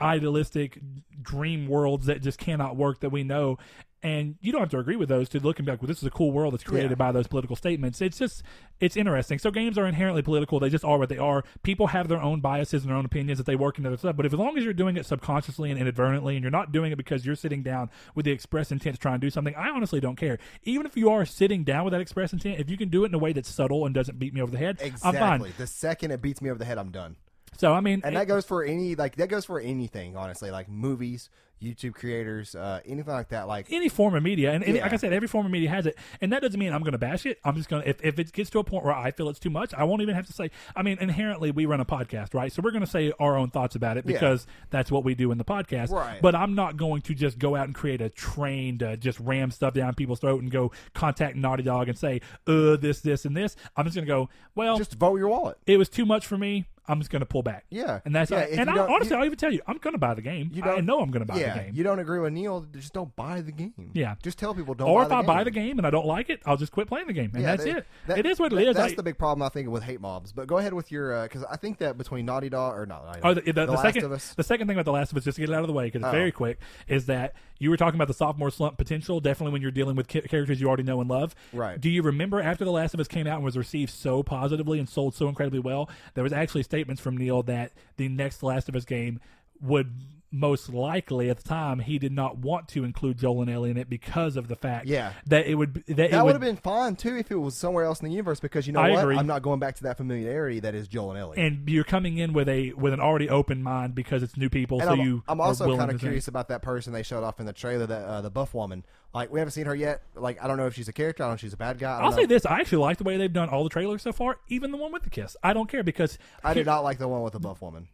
idealistic 0.00 0.80
dream 1.22 1.68
worlds 1.68 2.06
that 2.06 2.22
just 2.22 2.38
cannot 2.38 2.76
work 2.76 3.00
that 3.00 3.10
we 3.10 3.22
know. 3.22 3.58
And 4.04 4.36
you 4.42 4.52
don't 4.52 4.60
have 4.60 4.68
to 4.70 4.78
agree 4.78 4.96
with 4.96 5.08
those 5.08 5.30
to 5.30 5.40
look 5.40 5.58
and 5.58 5.64
be 5.64 5.72
like, 5.72 5.80
well, 5.80 5.88
this 5.88 5.96
is 5.96 6.04
a 6.04 6.10
cool 6.10 6.30
world 6.30 6.52
that's 6.52 6.62
created 6.62 6.90
Yeah. 6.90 6.96
by 6.96 7.10
those 7.10 7.26
political 7.26 7.56
statements. 7.56 8.02
It's 8.02 8.18
just, 8.18 8.42
it's 8.78 8.98
interesting. 8.98 9.38
So 9.38 9.50
games 9.50 9.78
are 9.78 9.86
inherently 9.86 10.20
political. 10.20 10.60
They 10.60 10.68
just 10.68 10.84
are 10.84 10.98
what 10.98 11.08
they 11.08 11.16
are. 11.16 11.42
People 11.62 11.86
have 11.86 12.08
their 12.08 12.20
own 12.20 12.40
biases 12.40 12.82
and 12.82 12.90
their 12.90 12.98
own 12.98 13.06
opinions 13.06 13.38
that 13.38 13.46
they 13.46 13.56
work 13.56 13.78
into 13.78 13.88
their 13.88 13.96
stuff. 13.96 14.14
But 14.14 14.26
if 14.26 14.34
as 14.34 14.38
long 14.38 14.58
as 14.58 14.64
you're 14.64 14.74
doing 14.74 14.98
it 14.98 15.06
subconsciously 15.06 15.70
and 15.70 15.80
inadvertently, 15.80 16.36
and 16.36 16.44
you're 16.44 16.50
not 16.50 16.70
doing 16.70 16.92
it 16.92 16.96
because 16.96 17.24
you're 17.24 17.34
sitting 17.34 17.62
down 17.62 17.88
with 18.14 18.26
the 18.26 18.30
express 18.32 18.70
intent 18.70 18.94
to 18.94 19.00
try 19.00 19.12
and 19.12 19.22
do 19.22 19.30
something, 19.30 19.54
I 19.56 19.70
honestly 19.70 20.00
don't 20.00 20.16
care. 20.16 20.38
Even 20.64 20.84
if 20.84 20.98
you 20.98 21.08
are 21.08 21.24
sitting 21.24 21.64
down 21.64 21.84
with 21.84 21.92
that 21.92 22.02
express 22.02 22.32
intent, 22.34 22.60
if 22.60 22.68
you 22.68 22.76
can 22.76 22.90
do 22.90 23.04
it 23.04 23.06
in 23.06 23.14
a 23.14 23.18
way 23.18 23.32
that's 23.32 23.48
subtle 23.48 23.86
and 23.86 23.94
doesn't 23.94 24.18
beat 24.18 24.34
me 24.34 24.42
over 24.42 24.52
the 24.52 24.58
head, 24.58 24.76
I'm 24.82 24.90
fine. 24.92 25.14
Exactly. 25.14 25.52
The 25.56 25.66
second 25.66 26.10
it 26.10 26.20
beats 26.20 26.42
me 26.42 26.50
over 26.50 26.58
the 26.58 26.66
head, 26.66 26.76
I'm 26.76 26.90
done. 26.90 27.16
So 27.56 27.72
I 27.72 27.80
mean, 27.80 28.00
And 28.04 28.14
it- 28.14 28.18
that 28.18 28.28
goes 28.28 28.44
for 28.44 28.64
any 28.64 28.94
like 28.94 29.16
that 29.16 29.28
goes 29.28 29.44
for 29.44 29.60
anything, 29.60 30.16
honestly, 30.16 30.50
like 30.50 30.68
movies, 30.68 31.30
YouTube 31.62 31.94
creators, 31.94 32.54
uh, 32.54 32.80
anything 32.84 33.12
like 33.14 33.28
that. 33.28 33.46
Like 33.48 33.72
any 33.72 33.88
form 33.88 34.14
of 34.14 34.22
media, 34.22 34.52
and, 34.52 34.62
and 34.64 34.76
Yeah. 34.76 34.82
like 34.82 34.92
I 34.92 34.96
said, 34.96 35.12
every 35.14 35.28
form 35.28 35.46
of 35.46 35.52
media 35.52 35.70
has 35.70 35.86
it, 35.86 35.96
and 36.20 36.30
that 36.32 36.42
doesn't 36.42 36.58
mean 36.60 36.72
I'm 36.74 36.80
going 36.82 36.92
to 36.92 36.98
bash 36.98 37.24
it. 37.24 37.38
I'm 37.44 37.54
just 37.56 37.70
going 37.70 37.82
to 37.82 37.88
if, 37.88 38.04
if 38.04 38.18
it 38.18 38.32
gets 38.32 38.50
to 38.50 38.58
a 38.58 38.64
point 38.64 38.84
where 38.84 38.92
I 38.92 39.12
feel 39.12 39.28
it's 39.30 39.38
too 39.38 39.48
much, 39.50 39.72
I 39.72 39.84
won't 39.84 40.02
even 40.02 40.14
have 40.14 40.26
to 40.26 40.32
say. 40.32 40.50
I 40.76 40.82
mean, 40.82 40.98
inherently, 41.00 41.52
we 41.52 41.64
run 41.64 41.80
a 41.80 41.84
podcast, 41.86 42.34
right? 42.34 42.52
So 42.52 42.60
we're 42.60 42.72
going 42.72 42.84
to 42.84 42.90
say 42.90 43.12
our 43.18 43.36
own 43.36 43.48
thoughts 43.50 43.76
about 43.76 43.96
it 43.96 44.04
Yeah. 44.04 44.12
because 44.14 44.46
that's 44.70 44.90
what 44.90 45.04
we 45.04 45.14
do 45.14 45.30
in 45.32 45.38
the 45.38 45.44
podcast. 45.44 45.90
Right. 45.90 46.20
But 46.20 46.34
I'm 46.34 46.54
not 46.54 46.76
going 46.76 47.00
to 47.02 47.14
just 47.14 47.38
go 47.38 47.54
out 47.56 47.64
and 47.66 47.74
create 47.74 48.02
a 48.02 48.10
train 48.10 48.76
to 48.78 48.96
just 48.98 49.18
ram 49.20 49.50
stuff 49.50 49.72
down 49.74 49.94
people's 49.94 50.20
throat 50.20 50.42
and 50.42 50.50
go 50.50 50.72
contact 50.92 51.36
Naughty 51.36 51.62
Dog 51.62 51.88
and 51.88 51.96
say, 51.96 52.20
uh, 52.46 52.76
this, 52.76 53.00
this, 53.00 53.24
and 53.24 53.34
this. 53.34 53.56
I'm 53.76 53.84
just 53.86 53.94
going 53.94 54.06
to 54.06 54.12
go, 54.12 54.28
well, 54.54 54.76
just 54.76 54.94
vote 54.96 55.16
your 55.16 55.28
wallet. 55.28 55.56
it 55.66 55.78
was 55.78 55.88
too 55.88 56.04
much 56.04 56.26
for 56.26 56.36
me. 56.36 56.66
I'm 56.86 56.98
just 57.00 57.10
going 57.10 57.20
to 57.20 57.26
pull 57.26 57.42
back. 57.42 57.64
Yeah. 57.70 58.00
and 58.04 58.14
that's 58.14 58.30
Yeah, 58.30 58.40
if 58.40 58.58
and 58.58 58.68
I, 58.68 58.76
honestly, 58.78 59.10
you- 59.14 59.16
I'll 59.18 59.24
even 59.24 59.38
tell 59.38 59.52
you, 59.52 59.62
I'm 59.66 59.78
going 59.78 59.94
to 59.94 59.98
buy 59.98 60.12
the 60.14 60.20
game. 60.22 60.50
You 60.52 60.62
I 60.62 60.66
don't- 60.66 60.84
know 60.86 61.00
I'm 61.00 61.10
going 61.10 61.26
to 61.26 61.32
buy 61.32 61.38
yeah, 61.40 61.56
the 61.56 61.64
game. 61.64 61.72
you 61.74 61.82
don't 61.82 61.98
agree 61.98 62.18
with 62.18 62.32
Neil, 62.34 62.66
just 62.72 62.92
don't 62.92 63.14
buy 63.16 63.40
the 63.40 63.52
game. 63.52 63.90
Yeah. 63.94 64.16
just 64.22 64.38
tell 64.38 64.54
people 64.54 64.74
don't. 64.74 64.88
or 64.90 65.02
if 65.02 65.08
the 65.08 65.14
I 65.14 65.20
game. 65.20 65.26
buy 65.26 65.44
the 65.44 65.50
game 65.50 65.78
and 65.78 65.86
I 65.86 65.90
don't 65.90 66.06
like 66.06 66.28
it, 66.28 66.40
I'll 66.44 66.56
just 66.58 66.72
quit 66.72 66.88
playing 66.88 67.06
the 67.06 67.12
game, 67.14 67.30
and 67.32 67.42
Yeah, 67.42 67.50
that's 67.52 67.64
they- 67.64 67.70
it. 67.70 67.86
that- 68.06 68.18
it 68.18 68.26
is 68.26 68.38
what 68.38 68.52
it 68.52 68.56
that- 68.56 68.68
is. 68.68 68.76
That's 68.76 68.92
I- 68.92 68.96
the 68.96 69.02
big 69.02 69.16
problem 69.18 69.42
I 69.42 69.48
think 69.48 69.68
with 69.70 69.82
hate 69.82 70.00
mobs. 70.00 70.32
But 70.32 70.46
go 70.46 70.58
ahead 70.58 70.74
with 70.74 70.92
your 70.92 71.14
uh, 71.14 71.22
because 71.22 71.44
I 71.44 71.56
think 71.56 71.78
that 71.78 71.96
between 71.96 72.26
Naughty 72.26 72.50
Dog 72.50 72.76
or 72.76 72.84
not 72.86 73.06
Naughty 73.06 73.20
Oh, 73.22 73.34
Dog, 73.34 73.44
the, 73.44 73.52
the, 73.52 73.66
the 73.66 73.72
Last 73.72 73.82
second 73.82 74.04
of 74.04 74.12
Us. 74.12 74.34
the 74.34 74.42
second 74.44 74.66
thing 74.66 74.76
about 74.76 74.84
the 74.84 74.92
Last 74.92 75.10
of 75.12 75.16
Us, 75.18 75.24
just 75.24 75.36
to 75.36 75.40
get 75.42 75.50
it 75.50 75.54
out 75.54 75.60
of 75.62 75.68
the 75.68 75.72
way 75.72 75.86
because 75.86 76.00
it's 76.02 76.08
Oh. 76.08 76.12
very 76.12 76.32
quick, 76.32 76.58
is 76.86 77.06
that 77.06 77.32
you 77.58 77.70
were 77.70 77.76
talking 77.76 77.96
about 77.96 78.08
the 78.08 78.14
sophomore 78.14 78.50
slump 78.50 78.76
potential. 78.76 79.20
Definitely 79.20 79.52
when 79.52 79.62
you're 79.62 79.70
dealing 79.70 79.96
with 79.96 80.08
ca- 80.08 80.22
characters 80.22 80.60
you 80.60 80.68
already 80.68 80.82
know 80.82 81.00
and 81.00 81.08
love. 81.08 81.34
Right. 81.52 81.80
Do 81.80 81.88
you 81.88 82.02
remember 82.02 82.40
after 82.40 82.64
the 82.64 82.72
Last 82.72 82.94
of 82.94 83.00
Us 83.00 83.08
came 83.08 83.26
out 83.26 83.36
and 83.36 83.44
was 83.44 83.56
received 83.56 83.90
so 83.90 84.22
positively 84.22 84.78
and 84.78 84.88
sold 84.88 85.14
so 85.14 85.28
incredibly 85.28 85.60
well, 85.60 85.88
there 86.14 86.24
was 86.24 86.32
actually 86.32 86.62
statements 86.62 87.00
from 87.00 87.16
Neil 87.16 87.42
that 87.44 87.72
the 87.96 88.08
next 88.08 88.42
Last 88.42 88.68
of 88.68 88.76
Us 88.76 88.84
game 88.84 89.20
would 89.60 89.92
most 90.34 90.68
likely 90.68 91.30
at 91.30 91.36
the 91.38 91.48
time 91.48 91.78
he 91.78 91.98
did 91.98 92.10
not 92.12 92.38
want 92.38 92.66
to 92.68 92.82
include 92.84 93.16
Joel 93.18 93.42
and 93.42 93.50
Ellie 93.50 93.70
in 93.70 93.76
it 93.76 93.88
because 93.88 94.36
of 94.36 94.48
the 94.48 94.56
fact 94.56 94.86
Yeah. 94.86 95.12
that 95.28 95.46
it 95.46 95.54
would 95.54 95.74
that, 95.86 95.96
That 95.96 96.12
it 96.12 96.24
would 96.24 96.32
have 96.32 96.40
been 96.40 96.56
fine 96.56 96.96
too 96.96 97.16
if 97.16 97.30
it 97.30 97.36
was 97.36 97.54
somewhere 97.54 97.84
else 97.84 98.00
in 98.00 98.06
the 98.08 98.12
universe 98.12 98.40
because 98.40 98.66
you 98.66 98.72
know 98.72 98.80
I 98.80 98.90
what? 98.90 99.00
agree. 99.04 99.16
I'm 99.16 99.26
not 99.28 99.42
going 99.42 99.60
back 99.60 99.76
to 99.76 99.84
that 99.84 99.96
familiarity 99.96 100.58
that 100.60 100.74
is 100.74 100.88
Joel 100.88 101.10
and 101.12 101.18
Ellie. 101.20 101.40
and 101.40 101.68
you're 101.68 101.84
coming 101.84 102.18
in 102.18 102.32
with 102.32 102.48
a 102.48 102.72
with 102.72 102.92
an 102.92 103.00
already 103.00 103.28
open 103.28 103.62
mind 103.62 103.94
because 103.94 104.22
it's 104.22 104.36
new 104.36 104.50
people, 104.50 104.80
And 104.80 104.88
so 104.88 104.92
I'm, 104.94 105.00
you 105.00 105.22
I'm 105.28 105.40
also 105.40 105.66
kind 105.76 105.82
of 105.82 105.88
think. 105.90 106.00
curious 106.00 106.26
about 106.28 106.48
that 106.48 106.62
person 106.62 106.92
they 106.92 107.02
showed 107.04 107.22
off 107.22 107.38
in 107.38 107.46
the 107.46 107.52
trailer, 107.52 107.86
that 107.86 108.02
uh, 108.04 108.20
the 108.20 108.30
buff 108.30 108.54
woman. 108.54 108.84
Like 109.14 109.32
we 109.32 109.38
haven't 109.38 109.52
seen 109.52 109.66
her 109.66 109.74
yet. 109.76 110.02
Like 110.16 110.42
I 110.42 110.48
don't 110.48 110.56
know 110.56 110.66
if 110.66 110.74
she's 110.74 110.88
a 110.88 110.92
character. 110.92 111.22
I 111.22 111.26
don't 111.26 111.30
know 111.32 111.34
if 111.34 111.40
she's 111.40 111.52
a 111.52 111.56
bad 111.56 111.78
guy. 111.78 111.98
I 111.98 112.02
I'll 112.02 112.10
know. 112.10 112.16
say 112.16 112.26
this: 112.26 112.44
I 112.44 112.58
actually 112.58 112.78
like 112.78 112.98
the 112.98 113.04
way 113.04 113.16
they've 113.16 113.32
done 113.32 113.48
all 113.48 113.62
the 113.62 113.70
trailers 113.70 114.02
so 114.02 114.12
far, 114.12 114.38
even 114.48 114.72
the 114.72 114.76
one 114.76 114.90
with 114.90 115.04
the 115.04 115.10
kiss. 115.10 115.36
I 115.44 115.52
don't 115.52 115.68
care 115.68 115.84
because 115.84 116.18
I 116.42 116.52
did 116.54 116.66
not 116.66 116.82
like 116.82 116.98
the 116.98 117.06
one 117.06 117.22
with 117.22 117.32
the 117.34 117.38
buff 117.38 117.62
woman. 117.62 117.86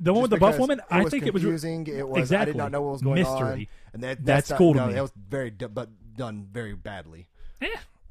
The 0.00 0.12
one 0.12 0.22
with 0.22 0.30
the 0.30 0.36
buff 0.38 0.58
woman. 0.58 0.80
I 0.90 1.04
think 1.04 1.26
it 1.26 1.32
was 1.34 1.42
confusing. 1.42 1.86
It 1.86 2.06
was. 2.08 2.18
I 2.18 2.20
Exactly. 2.20 2.52
did 2.52 2.58
not 2.58 2.72
know 2.72 2.82
what 2.82 2.92
was 2.92 3.02
going 3.02 3.24
on. 3.24 3.40
Mystery. 3.42 3.68
And 3.92 4.02
that, 4.02 4.24
That's 4.24 4.50
not- 4.50 4.58
cool 4.58 4.74
to 4.74 4.86
me. 4.86 4.92
That 4.94 5.02
was 5.02 5.12
very, 5.28 5.50
but 5.50 5.88
done 6.16 6.46
very 6.50 6.74
badly. 6.74 7.28
eh, 7.62 7.68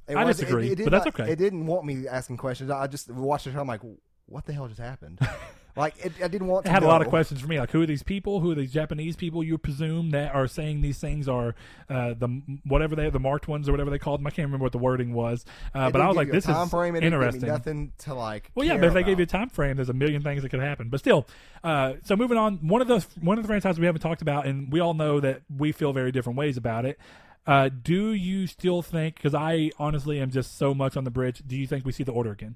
It 0.07 0.15
I 0.15 0.23
was- 0.23 0.37
disagree, 0.37 0.69
it- 0.71 0.79
it 0.79 0.83
but 0.83 0.91
that's 0.91 1.05
not- 1.05 1.19
okay. 1.19 1.31
It 1.31 1.37
didn't 1.37 1.65
want 1.65 1.85
me 1.85 2.07
asking 2.07 2.37
questions. 2.37 2.69
I 2.71 2.87
just 2.87 3.09
watched 3.11 3.47
it. 3.47 3.55
I'm 3.55 3.67
like, 3.67 3.81
what 4.27 4.45
the 4.45 4.53
hell 4.53 4.67
just 4.67 4.79
happened? 4.79 5.19
like 5.75 5.93
it, 6.03 6.13
I 6.23 6.27
didn't 6.27 6.47
want. 6.47 6.65
It 6.65 6.69
to 6.69 6.73
had 6.73 6.83
a 6.83 6.87
lot 6.87 7.01
of 7.01 7.09
questions 7.09 7.41
for 7.41 7.47
me, 7.47 7.59
like 7.59 7.71
who 7.71 7.81
are 7.81 7.85
these 7.85 8.03
people? 8.03 8.39
Who 8.39 8.51
are 8.51 8.55
these 8.55 8.71
Japanese 8.71 9.15
people 9.15 9.43
you 9.43 9.57
presume 9.57 10.11
that 10.11 10.33
are 10.33 10.47
saying 10.47 10.81
these 10.81 10.99
things 10.99 11.27
are 11.27 11.53
uh, 11.89 12.13
the 12.13 12.27
whatever 12.65 12.95
they 12.95 13.09
the 13.09 13.19
marked 13.19 13.47
ones 13.47 13.67
or 13.67 13.73
whatever 13.73 13.89
they 13.89 13.99
called 13.99 14.19
them? 14.19 14.27
I 14.27 14.29
can't 14.29 14.47
remember 14.47 14.63
what 14.63 14.71
the 14.71 14.77
wording 14.77 15.13
was, 15.13 15.43
uh, 15.73 15.89
but 15.89 16.01
I 16.01 16.07
was 16.07 16.15
like, 16.15 16.31
this 16.31 16.47
is 16.47 16.69
frame. 16.69 16.95
It 16.95 17.01
didn't 17.01 17.11
give 17.11 17.19
me 17.19 17.25
interesting. 17.25 17.49
nothing 17.49 17.91
to 17.99 18.13
like. 18.13 18.51
Well, 18.55 18.65
yeah, 18.65 18.77
but 18.77 18.85
if 18.85 18.93
they 18.93 19.03
gave 19.03 19.19
you 19.19 19.23
a 19.23 19.27
time 19.27 19.49
frame, 19.49 19.75
there's 19.75 19.89
a 19.89 19.93
million 19.93 20.21
things 20.23 20.43
that 20.43 20.49
could 20.49 20.61
happen. 20.61 20.89
But 20.89 20.99
still, 21.01 21.27
uh, 21.63 21.93
so 22.03 22.15
moving 22.15 22.37
on, 22.37 22.67
one 22.67 22.81
of 22.81 22.87
the 22.87 23.05
one 23.21 23.37
of 23.37 23.43
the 23.43 23.47
franchises 23.47 23.79
we 23.79 23.85
haven't 23.85 24.01
talked 24.01 24.21
about, 24.21 24.47
and 24.47 24.71
we 24.71 24.79
all 24.79 24.93
know 24.93 25.19
that 25.19 25.41
we 25.55 25.71
feel 25.71 25.93
very 25.93 26.11
different 26.11 26.37
ways 26.37 26.57
about 26.57 26.85
it. 26.85 26.99
Uh, 27.47 27.69
do 27.69 28.11
you 28.11 28.47
still 28.47 28.81
think? 28.81 29.15
Because 29.15 29.35
I 29.35 29.71
honestly 29.77 30.19
am 30.19 30.31
just 30.31 30.57
so 30.57 30.73
much 30.73 30.97
on 30.97 31.03
the 31.03 31.11
bridge. 31.11 31.43
Do 31.45 31.55
you 31.55 31.67
think 31.67 31.85
we 31.85 31.91
see 31.91 32.03
the 32.03 32.11
order 32.11 32.31
again? 32.31 32.55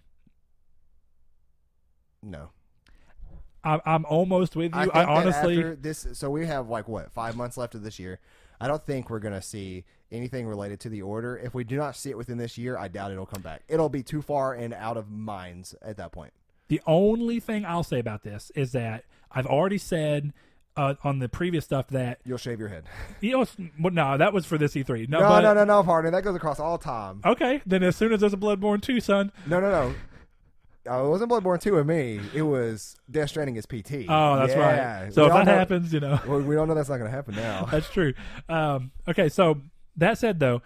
no. 2.22 2.52
I'm, 3.64 3.82
I'm 3.86 4.06
almost 4.06 4.56
with 4.56 4.74
you. 4.74 4.92
I, 4.94 5.02
I, 5.02 5.06
honestly, 5.06 5.76
this. 5.76 6.08
So 6.14 6.30
we 6.30 6.46
have 6.46 6.70
like 6.70 6.88
what 6.88 7.12
five 7.12 7.36
months 7.36 7.58
left 7.58 7.76
of 7.76 7.84
this 7.84 8.00
year. 8.00 8.20
I 8.62 8.68
don't 8.68 8.86
think 8.86 9.10
we're 9.10 9.20
gonna 9.20 9.42
see 9.42 9.86
anything 10.12 10.48
related 10.48 10.80
to 10.82 10.90
the 10.90 11.02
order. 11.02 11.38
If 11.38 11.54
we 11.54 11.64
do 11.64 11.78
not 11.78 11.96
see 11.96 12.10
it 12.10 12.18
within 12.18 12.38
this 12.38 12.58
year, 12.58 12.78
I 12.78 12.88
doubt 12.88 13.12
it'll 13.12 13.26
come 13.26 13.42
back. 13.42 13.64
It'll 13.68 13.90
be 13.90 14.04
too 14.04 14.22
far 14.22 14.54
and 14.54 14.74
out 14.74 14.98
of 14.98 15.10
minds 15.10 15.76
at 15.82 15.98
that 15.98 16.12
point. 16.12 16.34
The 16.68 16.82
only 16.86 17.40
thing 17.40 17.66
I'll 17.66 17.84
say 17.84 18.00
about 18.00 18.24
this 18.24 18.52
is 18.56 18.72
that 18.74 19.04
I've 19.32 19.48
already 19.48 19.78
said 19.78 20.34
uh, 20.78 20.96
on 21.04 21.20
the 21.20 21.28
previous 21.28 21.66
stuff 21.66 21.88
that 21.88 22.20
You'll 22.24 22.38
shave 22.38 22.60
your 22.60 22.70
head. 22.70 22.86
you 23.22 23.32
know, 23.32 23.46
well, 23.80 23.94
no, 23.94 24.18
that 24.18 24.34
was 24.34 24.46
for 24.46 24.58
this 24.58 24.74
E3. 24.74 25.10
No, 25.10 25.20
No, 25.20 25.28
but, 25.28 25.42
no, 25.42 25.54
no, 25.54 25.66
no, 25.66 25.84
partner. 25.84 26.12
That 26.12 26.24
goes 26.24 26.36
across 26.36 26.60
all 26.60 26.78
time. 26.78 27.22
Okay, 27.26 27.62
then 27.66 27.84
as 27.84 27.96
soon 27.96 28.14
as 28.14 28.22
there's 28.22 28.34
a 28.34 28.38
Bloodborne 28.38 28.82
two, 28.82 29.00
son. 29.00 29.32
No, 29.46 29.60
no, 29.60 29.70
no. 29.70 29.96
Uh, 30.90 31.04
it 31.06 31.10
wasn't 31.10 31.32
Bloodborne 31.32 31.60
2 31.62 31.74
with 31.76 31.88
me. 31.88 32.20
It 32.34 32.42
was 32.44 32.96
Death 33.10 33.30
Stranding 33.30 33.58
as 33.58 33.66
PT. 33.66 34.06
Oh, 34.08 34.38
that's 34.38 34.54
Yeah. 34.54 35.02
right. 35.04 35.14
So 35.14 35.24
We 35.24 35.28
if 35.28 35.32
all 35.34 35.38
that 35.40 35.46
know- 35.52 35.58
happens, 35.58 35.94
you 35.94 36.00
know, 36.00 36.20
Well, 36.28 36.42
we 36.42 36.56
don't 36.56 36.68
know 36.68 36.74
that's 36.76 36.90
not 36.90 36.98
going 36.98 37.10
to 37.12 37.16
happen 37.16 37.36
now. 37.36 37.66
that's 37.72 37.90
true. 37.90 38.14
Um, 38.48 38.92
okay, 39.08 39.30
so 39.30 39.62
that 39.98 40.18
said, 40.18 40.40
though, 40.40 40.62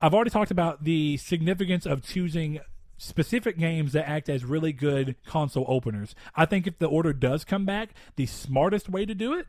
I've 0.00 0.14
already 0.14 0.30
talked 0.30 0.50
about 0.50 0.84
the 0.84 1.16
significance 1.18 1.84
of 1.86 2.02
choosing 2.02 2.60
specific 2.96 3.58
games 3.58 3.92
that 3.92 4.08
act 4.08 4.28
as 4.28 4.44
really 4.44 4.72
good 4.72 5.14
console 5.26 5.64
openers. 5.68 6.14
I 6.34 6.46
think 6.46 6.66
if 6.66 6.78
the 6.78 6.86
order 6.86 7.12
does 7.12 7.44
come 7.44 7.64
back, 7.64 7.90
the 8.16 8.26
smartest 8.26 8.88
way 8.88 9.04
to 9.06 9.14
do 9.14 9.34
it 9.34 9.46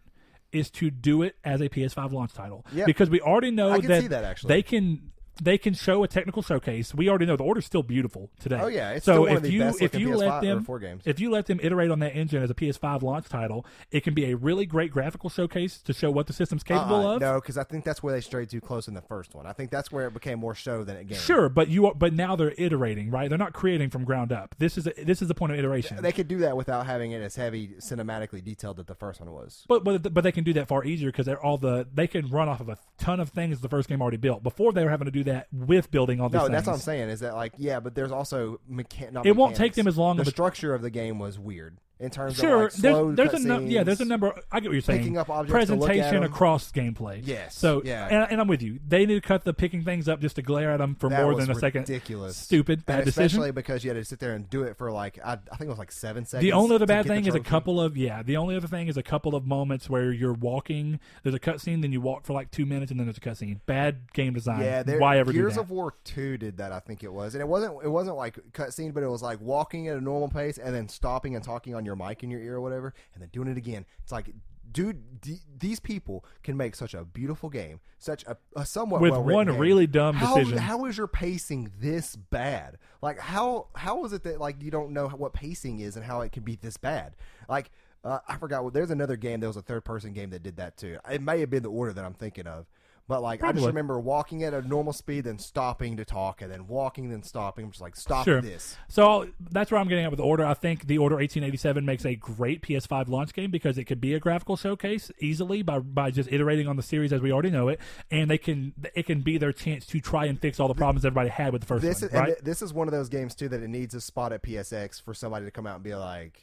is 0.52 0.70
to 0.72 0.92
do 0.92 1.22
it 1.24 1.36
as 1.44 1.62
a 1.62 1.70
PS5 1.70 2.12
launch 2.12 2.34
title. 2.34 2.66
Yeah. 2.74 2.86
Because 2.86 3.10
we 3.10 3.22
already 3.22 3.52
know 3.52 3.72
I 3.72 3.80
can 3.80 3.88
that, 3.90 4.02
see 4.02 4.08
that, 4.08 4.24
actually. 4.24 4.48
they 4.50 4.62
can 4.64 5.12
they 5.42 5.58
can 5.58 5.74
show 5.74 6.04
a 6.04 6.08
technical 6.08 6.42
showcase. 6.42 6.94
We 6.94 7.10
already 7.10 7.26
know 7.26 7.36
the 7.36 7.44
order's 7.44 7.66
still 7.66 7.84
beautiful 7.84 8.30
today. 8.40 8.60
Oh, 8.62 8.68
yeah. 8.68 8.92
It's 8.92 9.06
so 9.06 9.26
if 9.26 9.50
you 9.50 9.64
if 9.80 9.96
you 9.96 10.10
PS5 10.10 10.18
let 10.18 10.42
them 10.42 10.64
4 10.64 10.80
games. 10.80 11.04
if 11.06 11.20
you 11.20 11.30
let 11.30 11.46
them 11.46 11.60
iterate 11.62 11.92
on 11.92 12.00
that 12.00 12.16
engine 12.16 12.44
as 12.44 12.50
a 12.50 12.54
PS5 12.54 13.02
launch 13.02 13.30
title, 13.30 13.66
it 13.92 14.04
can 14.04 14.14
be 14.14 14.32
a 14.32 14.36
really 14.36 14.66
great 14.66 14.92
graphical 14.92 15.30
showcase 15.30 15.80
to 15.82 15.94
show 15.94 16.12
what 16.12 16.28
the 16.28 16.34
system's 16.34 16.64
uh-uh, 16.70 16.78
capable 16.78 17.08
Uh-uh, 17.08 17.16
of. 17.16 17.22
No, 17.22 17.36
because 17.36 17.58
I 17.58 17.64
think 17.64 17.86
that's 17.86 18.04
where 18.04 18.14
they 18.14 18.22
strayed 18.22 18.50
too 18.50 18.62
close 18.62 18.88
in 18.88 18.94
the 18.94 19.02
first 19.02 19.36
one. 19.36 19.46
I 19.46 19.54
think 19.54 19.72
that's 19.72 19.92
where 19.92 20.08
it 20.08 20.14
became 20.14 20.40
more 20.40 20.56
show 20.56 20.84
than 20.84 20.98
it 20.98 21.08
game. 21.08 21.18
Sure, 21.18 21.50
but 21.50 21.70
you 21.70 21.88
are, 21.88 21.94
but 21.94 22.14
now 22.14 22.36
they're 22.36 22.54
iterating, 22.58 23.12
right? 23.12 23.30
They're 23.30 23.38
not 23.38 23.54
creating 23.54 23.90
from 23.90 24.04
ground 24.04 24.32
up. 24.32 24.56
This 24.58 24.78
is 24.78 24.88
a, 24.88 24.94
this 25.04 25.22
is 25.22 25.28
the 25.28 25.36
point 25.36 25.54
of 25.54 25.60
iteration. 25.60 26.02
They 26.02 26.12
could 26.12 26.28
do 26.28 26.40
that 26.40 26.58
without 26.58 26.86
having 26.86 27.12
it 27.12 27.22
as 27.22 27.36
heavy 27.36 27.76
cinematically 27.80 28.44
detailed 28.44 28.78
that 28.78 28.88
the 28.88 28.96
first 28.96 29.20
one 29.20 29.32
was. 29.32 29.66
But 29.68 29.84
but 29.84 30.14
but 30.14 30.24
they 30.24 30.32
can 30.32 30.44
do 30.44 30.54
that 30.54 30.68
far 30.68 30.84
easier 30.84 31.10
because 31.12 31.26
they're 31.26 31.44
all 31.44 31.58
the 31.58 31.88
they 31.94 32.08
can 32.08 32.28
run 32.30 32.50
off 32.50 32.60
of 32.62 32.70
a 32.70 32.78
ton 32.98 33.20
of 33.20 33.30
things 33.30 33.62
the 33.62 33.70
first 33.70 33.90
game 33.90 34.02
already 34.02 34.18
built. 34.18 34.44
Before 34.44 34.72
they 34.72 34.84
were 34.84 34.90
having 34.90 35.06
to 35.06 35.12
do 35.12 35.24
that 35.26 35.29
with 35.52 35.92
building 35.92 36.20
all 36.22 36.30
these 36.30 36.36
No, 36.36 36.42
things. 36.42 36.52
that's 36.52 36.68
what 36.68 36.74
I'm 36.74 36.80
saying. 36.80 37.10
Is 37.10 37.20
that 37.22 37.36
like 37.36 37.54
yeah, 37.58 37.80
but 37.80 37.96
there's 37.96 38.12
also 38.12 38.60
mechan- 38.72 39.12
not 39.12 39.26
It 39.26 39.36
won't 39.36 39.56
take 39.56 39.74
them 39.74 39.88
as 39.88 39.98
long 39.98 40.20
as 40.20 40.26
The 40.26 40.30
a- 40.30 40.32
structure 40.32 40.74
of 40.74 40.82
the 40.82 40.90
game 40.90 41.20
was 41.20 41.38
weird 41.40 41.78
in 42.00 42.10
terms 42.10 42.38
Sure, 42.38 42.68
of 42.68 42.74
like 42.74 42.82
there's 42.82 43.16
there's 43.16 43.34
a 43.34 43.48
num- 43.48 43.68
yeah, 43.68 43.84
there's 43.84 44.00
a 44.00 44.06
number. 44.06 44.34
I 44.52 44.62
get 44.62 44.70
what 44.70 44.74
you're 44.74 44.82
saying. 44.82 45.00
picking 45.00 45.18
up 45.18 45.30
objects 45.30 45.70
at 45.70 46.24
across 46.24 46.72
gameplay. 46.72 47.22
Yes, 47.24 47.58
So 47.58 47.82
yeah. 47.84 48.08
and, 48.08 48.32
and 48.32 48.42
I'm 48.42 48.48
with 48.48 48.62
you. 48.62 48.80
They 48.88 49.06
need 49.06 49.16
to 49.16 49.22
cut 49.22 49.44
the 49.44 49.54
picking 49.54 49.84
things 49.84 50.08
up 50.08 50.22
just 50.22 50.38
to 50.38 50.42
glare 50.42 50.72
at 50.72 50.78
them 50.78 50.96
for 50.96 51.10
That 51.10 51.22
more 51.24 51.36
than 51.36 51.52
a 51.52 51.56
second. 51.56 51.82
ridiculous. 51.82 52.38
Stupid 52.38 52.86
bad 52.86 53.00
and 53.00 53.06
decision. 53.06 53.26
especially 53.26 53.52
because 53.52 53.84
you 53.84 53.90
had 53.90 53.98
to 53.98 54.06
sit 54.06 54.20
there 54.20 54.34
and 54.34 54.50
do 54.50 54.64
it 54.64 54.78
for 54.78 54.92
like 54.92 55.20
I, 55.24 55.34
I 55.34 55.56
think 55.58 55.64
it 55.64 55.70
was 55.70 55.78
like 55.80 55.92
seven 55.92 56.26
seconds. 56.26 56.44
The 56.44 56.54
only 56.54 56.76
other 56.76 56.86
bad 56.86 57.06
thing 57.06 57.26
is 57.26 57.36
a 57.36 57.40
couple 57.40 57.82
of 57.82 57.98
yeah. 57.98 58.24
The 58.24 58.38
only 58.38 58.56
other 58.56 58.68
thing 58.68 58.88
is 58.88 58.96
a 58.98 59.04
couple 59.04 59.36
of 59.36 59.46
moments 59.46 59.90
where 59.90 60.12
you're 60.12 60.34
walking. 60.34 61.00
There's 61.24 61.36
a 61.36 61.40
cutscene, 61.40 61.82
then 61.82 61.92
you 61.92 62.02
walk 62.02 62.26
for 62.26 62.34
like 62.34 62.52
two 62.52 62.66
minutes, 62.66 62.92
and 62.92 63.00
then 63.00 63.08
there's 63.08 63.18
a 63.18 63.22
cutscene. 63.22 63.60
Bad 63.66 64.14
game 64.14 64.34
design. 64.34 64.62
Yeah, 64.62 64.84
there, 64.84 65.00
why 65.00 65.18
ever 65.20 65.34
Gears 65.34 65.54
do 65.54 65.56
that? 65.56 65.62
of 65.62 65.72
War 65.72 65.94
two 66.04 66.38
did 66.38 66.58
that. 66.58 66.72
I 66.72 66.80
think 66.80 67.04
it 67.04 67.12
was, 67.12 67.36
and 67.36 67.42
it 67.42 67.48
wasn't. 67.48 67.76
It 67.84 67.90
wasn't 67.90 68.16
like 68.16 68.40
cutscene, 68.54 68.94
but 68.94 69.04
it 69.04 69.10
was 69.10 69.22
like 69.22 69.42
walking 69.42 69.88
at 69.90 69.98
a 69.98 70.02
normal 70.02 70.30
pace 70.30 70.58
and 70.58 70.74
then 70.74 70.88
stopping 70.88 71.36
and 71.36 71.44
talking 71.44 71.76
on 71.76 71.86
your 71.86 71.89
mic 71.96 72.24
in 72.24 72.30
your 72.30 72.42
ear 72.42 72.56
or 72.56 72.62
whatever, 72.62 72.94
and 73.14 73.22
then 73.22 73.30
doing 73.32 73.48
it 73.48 73.58
again. 73.58 73.86
It's 74.04 74.12
like, 74.12 74.30
dude, 74.72 75.22
d- 75.22 75.42
these 75.58 75.80
people 75.80 76.26
can 76.44 76.56
make 76.58 76.76
such 76.76 76.94
a 76.94 77.04
beautiful 77.04 77.50
game, 77.50 77.80
such 77.98 78.24
a, 78.26 78.38
a 78.56 78.66
somewhat 78.66 79.02
With 79.02 79.16
one 79.16 79.48
game. 79.48 79.58
really 79.58 79.88
dumb 79.88 80.16
how, 80.16 80.36
decision. 80.36 80.58
How 80.60 80.86
is 80.86 80.98
your 80.98 81.08
pacing 81.08 81.72
this 81.80 82.16
bad? 82.16 82.78
Like 83.02 83.20
how 83.20 83.68
how 83.76 84.06
is 84.06 84.14
it 84.14 84.24
that 84.24 84.40
like 84.40 84.62
you 84.62 84.72
don't 84.72 84.92
know 84.92 85.08
what 85.08 85.34
pacing 85.34 85.80
is 85.80 85.96
and 85.96 86.06
how 86.06 86.22
it 86.22 86.32
can 86.32 86.44
be 86.44 86.56
this 86.56 86.78
bad? 86.78 87.16
Like. 87.48 87.72
Uh, 88.02 88.20
I 88.30 88.38
forgot. 88.38 88.64
What, 88.64 88.74
there's 88.74 88.92
another 88.92 89.18
game 89.18 89.42
that 89.42 89.48
was 89.48 89.58
a 89.58 89.62
third 89.62 89.84
person 89.84 90.14
game 90.14 90.30
that 90.30 90.42
did 90.42 90.56
that 90.56 90.78
too. 90.78 91.00
It 91.12 91.22
may 91.22 91.42
have 91.42 91.50
been 91.50 91.64
the 91.64 91.70
order 91.70 91.92
that 91.92 92.06
I'm 92.06 92.14
thinking 92.14 92.48
of, 92.48 92.66
but 93.10 93.22
like 93.22 93.40
I 93.40 93.50
Probably. 93.50 93.60
just 93.62 93.68
remember 93.68 94.00
walking 94.00 94.44
at 94.44 94.54
a 94.54 94.62
normal 94.62 94.94
speed, 94.94 95.26
then 95.26 95.40
stopping 95.40 95.98
to 95.98 96.06
talk, 96.06 96.42
and 96.42 96.50
then 96.50 96.68
walking, 96.68 97.10
then 97.10 97.24
stopping. 97.24 97.66
I'm 97.66 97.72
just 97.72 97.82
like, 97.82 97.96
stop 97.98 98.24
Sure. 98.24 98.40
this. 98.40 98.78
So 98.88 99.28
that's 99.52 99.72
where 99.72 99.82
I'm 99.82 99.90
getting 99.90 100.06
at 100.06 100.12
with 100.12 100.20
the 100.20 100.24
order. 100.24 100.46
I 100.46 100.54
think 100.54 100.86
the 100.88 101.00
Order 101.00 101.16
1887 101.16 101.84
makes 101.84 102.06
a 102.06 102.16
great 102.16 102.62
PS5 102.62 103.10
launch 103.10 103.34
game 103.34 103.52
because 103.52 103.78
it 103.78 103.84
could 103.86 104.00
be 104.00 104.14
a 104.14 104.20
graphical 104.20 104.56
showcase 104.56 105.12
easily 105.20 105.62
by 105.64 105.80
by 105.80 106.12
just 106.12 106.32
iterating 106.32 106.68
on 106.68 106.76
the 106.78 106.84
series 106.84 107.12
as 107.12 107.20
we 107.20 107.32
already 107.34 107.50
know 107.50 107.68
it, 107.68 107.80
and 108.12 108.30
they 108.30 108.38
can 108.38 108.74
it 108.94 109.08
can 109.08 109.22
be 109.22 109.38
their 109.38 109.52
chance 109.52 109.86
to 109.88 110.00
try 110.00 110.26
and 110.26 110.40
fix 110.40 110.60
all 110.60 110.68
the 110.68 110.76
problems 110.76 111.04
everybody 111.04 111.30
had 111.30 111.52
with 111.52 111.62
the 111.64 111.68
first 111.68 111.82
This 111.82 112.02
one. 112.02 112.08
is 112.10 112.14
and 112.14 112.20
right? 112.22 112.28
th- 112.28 112.40
this 112.44 112.62
is 112.62 112.74
one 112.74 112.88
of 112.88 112.92
those 112.92 113.10
games 113.10 113.34
too 113.34 113.50
that 113.50 113.62
it 113.64 113.68
needs 113.70 113.96
a 113.96 114.02
spot 114.02 114.32
at 114.32 114.44
PSX 114.44 115.02
for 115.02 115.16
somebody 115.16 115.46
to 115.46 115.52
come 115.52 115.66
out 115.66 115.76
and 115.76 115.84
be 115.84 115.96
like, 115.96 116.40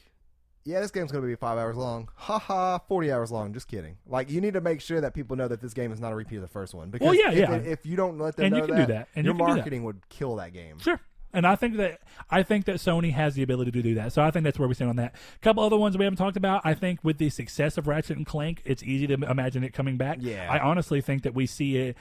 "Yeah, 0.67 0.81
this 0.81 0.91
game's 0.91 1.11
going 1.11 1.23
to 1.23 1.27
be 1.27 1.35
five 1.35 1.57
hours 1.57 1.75
long." 1.75 2.09
Ha 2.15 2.37
ha, 2.37 2.79
forty 2.87 3.11
hours 3.11 3.31
long. 3.31 3.53
Just 3.53 3.67
kidding. 3.67 3.97
Like 4.05 4.29
you 4.29 4.41
need 4.41 4.53
to 4.53 4.61
make 4.61 4.81
sure 4.81 5.01
that 5.01 5.13
people 5.13 5.35
know 5.37 5.47
that 5.47 5.61
this 5.61 5.73
game 5.73 5.91
is 5.91 5.99
not 5.99 6.11
a 6.11 6.15
repeat 6.15 6.35
of 6.35 6.41
the 6.41 6.47
first 6.47 6.73
one. 6.73 6.89
Because 6.89 7.05
Well, 7.05 7.15
yeah, 7.15 7.31
if, 7.31 7.37
yeah. 7.37 7.55
if 7.55 7.85
you 7.85 7.95
don't 7.95 8.17
let 8.19 8.35
them 8.35 8.47
And 8.47 8.55
you 8.55 8.61
know 8.61 8.67
can 8.67 8.75
do 8.75 8.81
that, 8.81 8.87
that, 8.87 9.07
and 9.15 9.25
your 9.25 9.33
you 9.33 9.37
that. 9.39 9.55
marketing 9.55 9.83
would 9.85 10.07
kill 10.09 10.35
that 10.35 10.53
game. 10.53 10.77
Sure. 10.79 10.99
And 11.33 11.45
I 11.45 11.55
think 11.55 11.75
that 11.77 11.99
I 12.31 12.41
think 12.41 12.65
that 12.65 12.77
Sony 12.77 13.11
has 13.11 13.35
the 13.35 13.43
ability 13.43 13.71
to 13.71 13.81
do 13.81 13.95
that. 13.95 14.13
So 14.13 14.21
I 14.21 14.31
think 14.31 14.43
that's 14.45 14.57
where 14.57 14.67
we 14.67 14.73
stand 14.73 14.89
on 14.89 14.95
that. 14.95 15.13
A 15.35 15.39
couple 15.39 15.61
other 15.63 15.77
ones 15.77 15.97
we 15.97 16.05
haven't 16.05 16.17
talked 16.17 16.37
about. 16.37 16.61
I 16.63 16.73
think 16.73 17.03
with 17.03 17.17
the 17.17 17.29
success 17.29 17.77
of 17.77 17.85
Ratchet 17.85 18.17
and 18.17 18.25
Clank, 18.25 18.61
it's 18.65 18.81
easy 18.81 19.07
to 19.07 19.13
imagine 19.13 19.63
it 19.63 19.73
coming 19.73 19.97
back. 19.97 20.17
Yeah. 20.21 20.47
I 20.49 20.59
honestly 20.59 21.01
think 21.01 21.23
that 21.23 21.35
we 21.35 21.45
see 21.45 21.77
it 21.77 21.97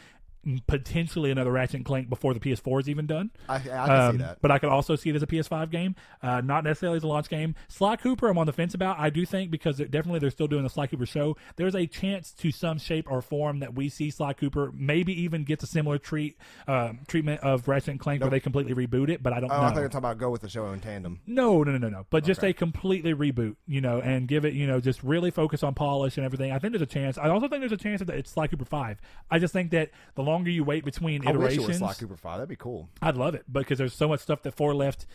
potentially 0.67 1.31
another 1.31 1.53
Ratchet 1.53 1.77
and 1.77 1.85
Clank 1.85 2.09
before 2.09 2.35
the 2.35 2.41
PS4 2.41 2.81
is 2.81 2.89
even 2.89 3.07
done. 3.07 3.31
I, 3.49 3.57
I 3.57 3.59
can 3.59 3.91
Um, 3.91 4.13
see 4.13 4.19
that. 4.19 4.39
But 4.41 4.51
I 4.51 4.59
could 4.59 4.69
also 4.69 4.97
see 4.97 5.11
it 5.11 5.17
as 5.17 5.23
a 5.23 5.27
PS5 5.27 5.71
game, 5.71 5.95
uh, 6.23 6.41
not 6.41 6.65
necessarily 6.65 6.97
as 6.97 7.03
a 7.03 7.09
launch 7.09 7.29
game. 7.29 7.55
Sly 7.69 7.97
Cooper, 7.97 8.29
I'm 8.29 8.39
on 8.39 8.47
the 8.47 8.53
fence 8.53 8.75
about. 8.75 8.99
I 8.99 9.11
do 9.11 9.25
think 9.27 9.51
because 9.51 9.81
it, 9.81 9.91
definitely 9.91 10.21
they're 10.21 10.31
still 10.31 10.47
doing 10.49 10.63
the 10.63 10.71
Sly 10.71 10.87
Cooper 10.87 11.07
show. 11.07 11.37
There's 11.57 11.75
a 11.75 11.87
chance 11.87 12.33
to 12.33 12.51
some 12.51 12.79
shape 12.79 13.11
or 13.11 13.23
form 13.23 13.61
that 13.61 13.75
we 13.75 13.89
see 13.89 14.11
Sly 14.11 14.33
Cooper 14.35 14.71
maybe 14.75 15.13
even 15.23 15.45
gets 15.45 15.63
a 15.63 15.67
similar 15.67 15.99
treat 15.99 16.37
um, 16.69 17.01
treatment 17.09 17.41
of 17.43 17.69
Ratchet 17.69 17.89
and 17.89 18.01
Clank 18.01 18.21
where 18.21 18.31
they 18.31 18.41
completely 18.41 18.75
reboot 18.75 19.09
it. 19.09 19.23
But 19.23 19.33
I 19.33 19.41
don't 19.41 19.51
Oh, 19.51 19.57
know. 19.57 19.63
I 19.63 19.69
thought 19.71 19.77
you 19.77 19.83
were 19.83 19.89
talking 19.89 19.99
about 19.99 20.19
go 20.19 20.31
with 20.31 20.43
the 20.43 20.49
show 20.49 20.67
in 20.71 20.81
tandem. 20.81 21.21
No, 21.27 21.63
no, 21.63 21.73
no, 21.73 21.79
no, 21.79 21.89
no. 21.89 22.07
But 22.11 22.25
just 22.25 22.43
a 22.45 22.53
completely 22.53 23.15
reboot, 23.15 23.57
you 23.67 23.81
know, 23.81 24.01
and 24.01 24.29
give 24.29 24.45
it, 24.45 24.55
you 24.55 24.67
know, 24.67 24.81
just 24.81 25.03
really 25.03 25.31
focus 25.31 25.63
on 25.63 25.75
polish 25.75 26.17
and 26.17 26.25
everything. 26.27 26.53
I 26.53 26.59
think 26.59 26.73
there's 26.73 26.83
a 26.83 26.87
chance. 26.87 27.19
I 27.19 27.29
also 27.31 27.49
think 27.49 27.61
there's 27.63 27.73
a 27.73 27.77
chance 27.77 28.01
that 28.01 28.11
it's 28.11 28.31
Sly 28.31 28.47
Cooper 28.49 28.65
Five. 28.65 28.99
I 29.31 29.39
just 29.39 29.53
think 29.53 29.71
that 29.71 29.91
the 30.15 30.23
longer 30.37 30.51
you 30.51 30.65
wait 30.65 30.85
between 30.85 31.27
I 31.27 31.33
wish 31.33 31.53
it 31.53 31.55
iterations, 31.55 31.69
was 31.69 31.79
Sly 31.79 31.95
Cooper 31.95 32.17
Five. 32.17 32.39
That'd 32.39 32.49
be 32.49 32.57
cool. 32.57 32.89
I'd 33.03 33.17
love 33.17 33.35
it 33.35 33.45
because 33.51 33.79
there's 33.79 33.95
so 33.95 34.09
much 34.09 34.21
stuff 34.21 34.43
that 34.43 34.53
Four 34.55 34.75
left 34.75 35.07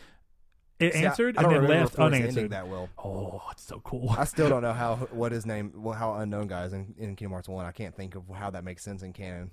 It 0.78 0.92
See, 0.94 0.98
I- 1.00 1.02
answered 1.08 1.36
I, 1.38 1.42
don't 1.42 1.54
and 1.54 1.62
then 1.64 1.70
left 1.80 1.96
unanswered. 1.98 2.50
that 2.50 2.66
well. 2.68 2.88
Oh, 2.98 3.40
it's 3.52 3.62
so 3.62 3.80
cool. 3.84 4.10
I 4.10 4.24
still 4.24 4.48
don't 4.48 4.62
know 4.68 4.72
how 4.72 4.96
what 5.12 5.30
his 5.32 5.46
name, 5.46 5.72
well, 5.76 5.94
how 5.94 6.14
unknown 6.14 6.48
guys 6.48 6.72
in, 6.72 6.94
in 6.98 7.14
Kingdom 7.16 7.32
Hearts 7.32 7.48
One. 7.48 7.64
I 7.66 7.70
can't 7.72 7.94
think 7.94 8.14
of 8.16 8.24
how 8.34 8.50
that 8.50 8.64
makes 8.64 8.82
sense 8.82 9.02
in 9.02 9.12
canon. 9.12 9.52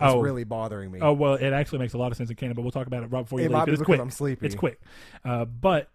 Oh. 0.12 0.20
really 0.20 0.42
bothering 0.42 0.90
me. 0.90 0.98
Oh 1.00 1.12
well, 1.12 1.34
it 1.34 1.52
actually 1.52 1.78
makes 1.78 1.92
a 1.94 1.98
lot 1.98 2.10
of 2.10 2.16
sense 2.18 2.28
in 2.28 2.34
canon, 2.34 2.56
but 2.56 2.62
we'll 2.62 2.72
talk 2.72 2.88
about 2.88 3.04
it 3.04 3.06
right 3.06 3.22
before 3.22 3.38
you 3.38 3.44
it 3.46 3.48
leave. 3.50 3.52
might 3.58 3.64
be 3.66 3.72
It's 3.72 3.78
because 3.78 3.86
quick. 3.86 4.00
I'm 4.00 4.10
sleepy. 4.10 4.46
It's 4.46 4.54
quick, 4.56 4.80
uh, 5.24 5.44
but 5.44 5.90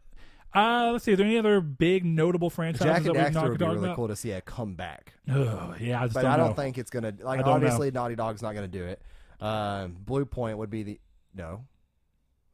uh, 0.56 0.90
let's 0.94 1.04
see. 1.06 1.14
Are 1.14 1.16
there 1.16 1.26
any 1.26 1.38
other 1.38 1.62
big 1.62 2.06
notable 2.06 2.50
franchises 2.50 2.86
Jak 2.86 3.04
that 3.04 3.10
and 3.16 3.18
we've 3.36 3.44
Daxter 3.44 3.50
would 3.50 3.60
be 3.60 3.66
really 3.66 3.78
about? 3.86 3.96
cool 3.96 4.08
to 4.08 4.16
see 4.16 4.32
a 4.32 4.42
comeback, 4.42 5.14
Ugh, 5.32 5.76
yeah, 5.80 6.02
I 6.02 6.06
just 6.06 6.14
but 6.16 6.24
don't 6.24 6.32
I 6.32 6.38
don't 6.38 6.50
know. 6.50 6.54
think 6.56 6.78
it's 6.78 6.90
gonna. 6.90 7.14
I 7.20 7.24
Like 7.24 7.40
don't 7.46 7.50
obviously, 7.56 7.92
Naughty 7.92 8.16
Dog's 8.16 8.42
not 8.42 8.54
gonna 8.56 8.68
do 8.68 8.84
it. 8.86 9.02
Um, 9.42 9.98
Bluepoint 10.06 10.58
would 10.58 10.70
be 10.70 10.84
the 10.84 11.00
no. 11.36 11.66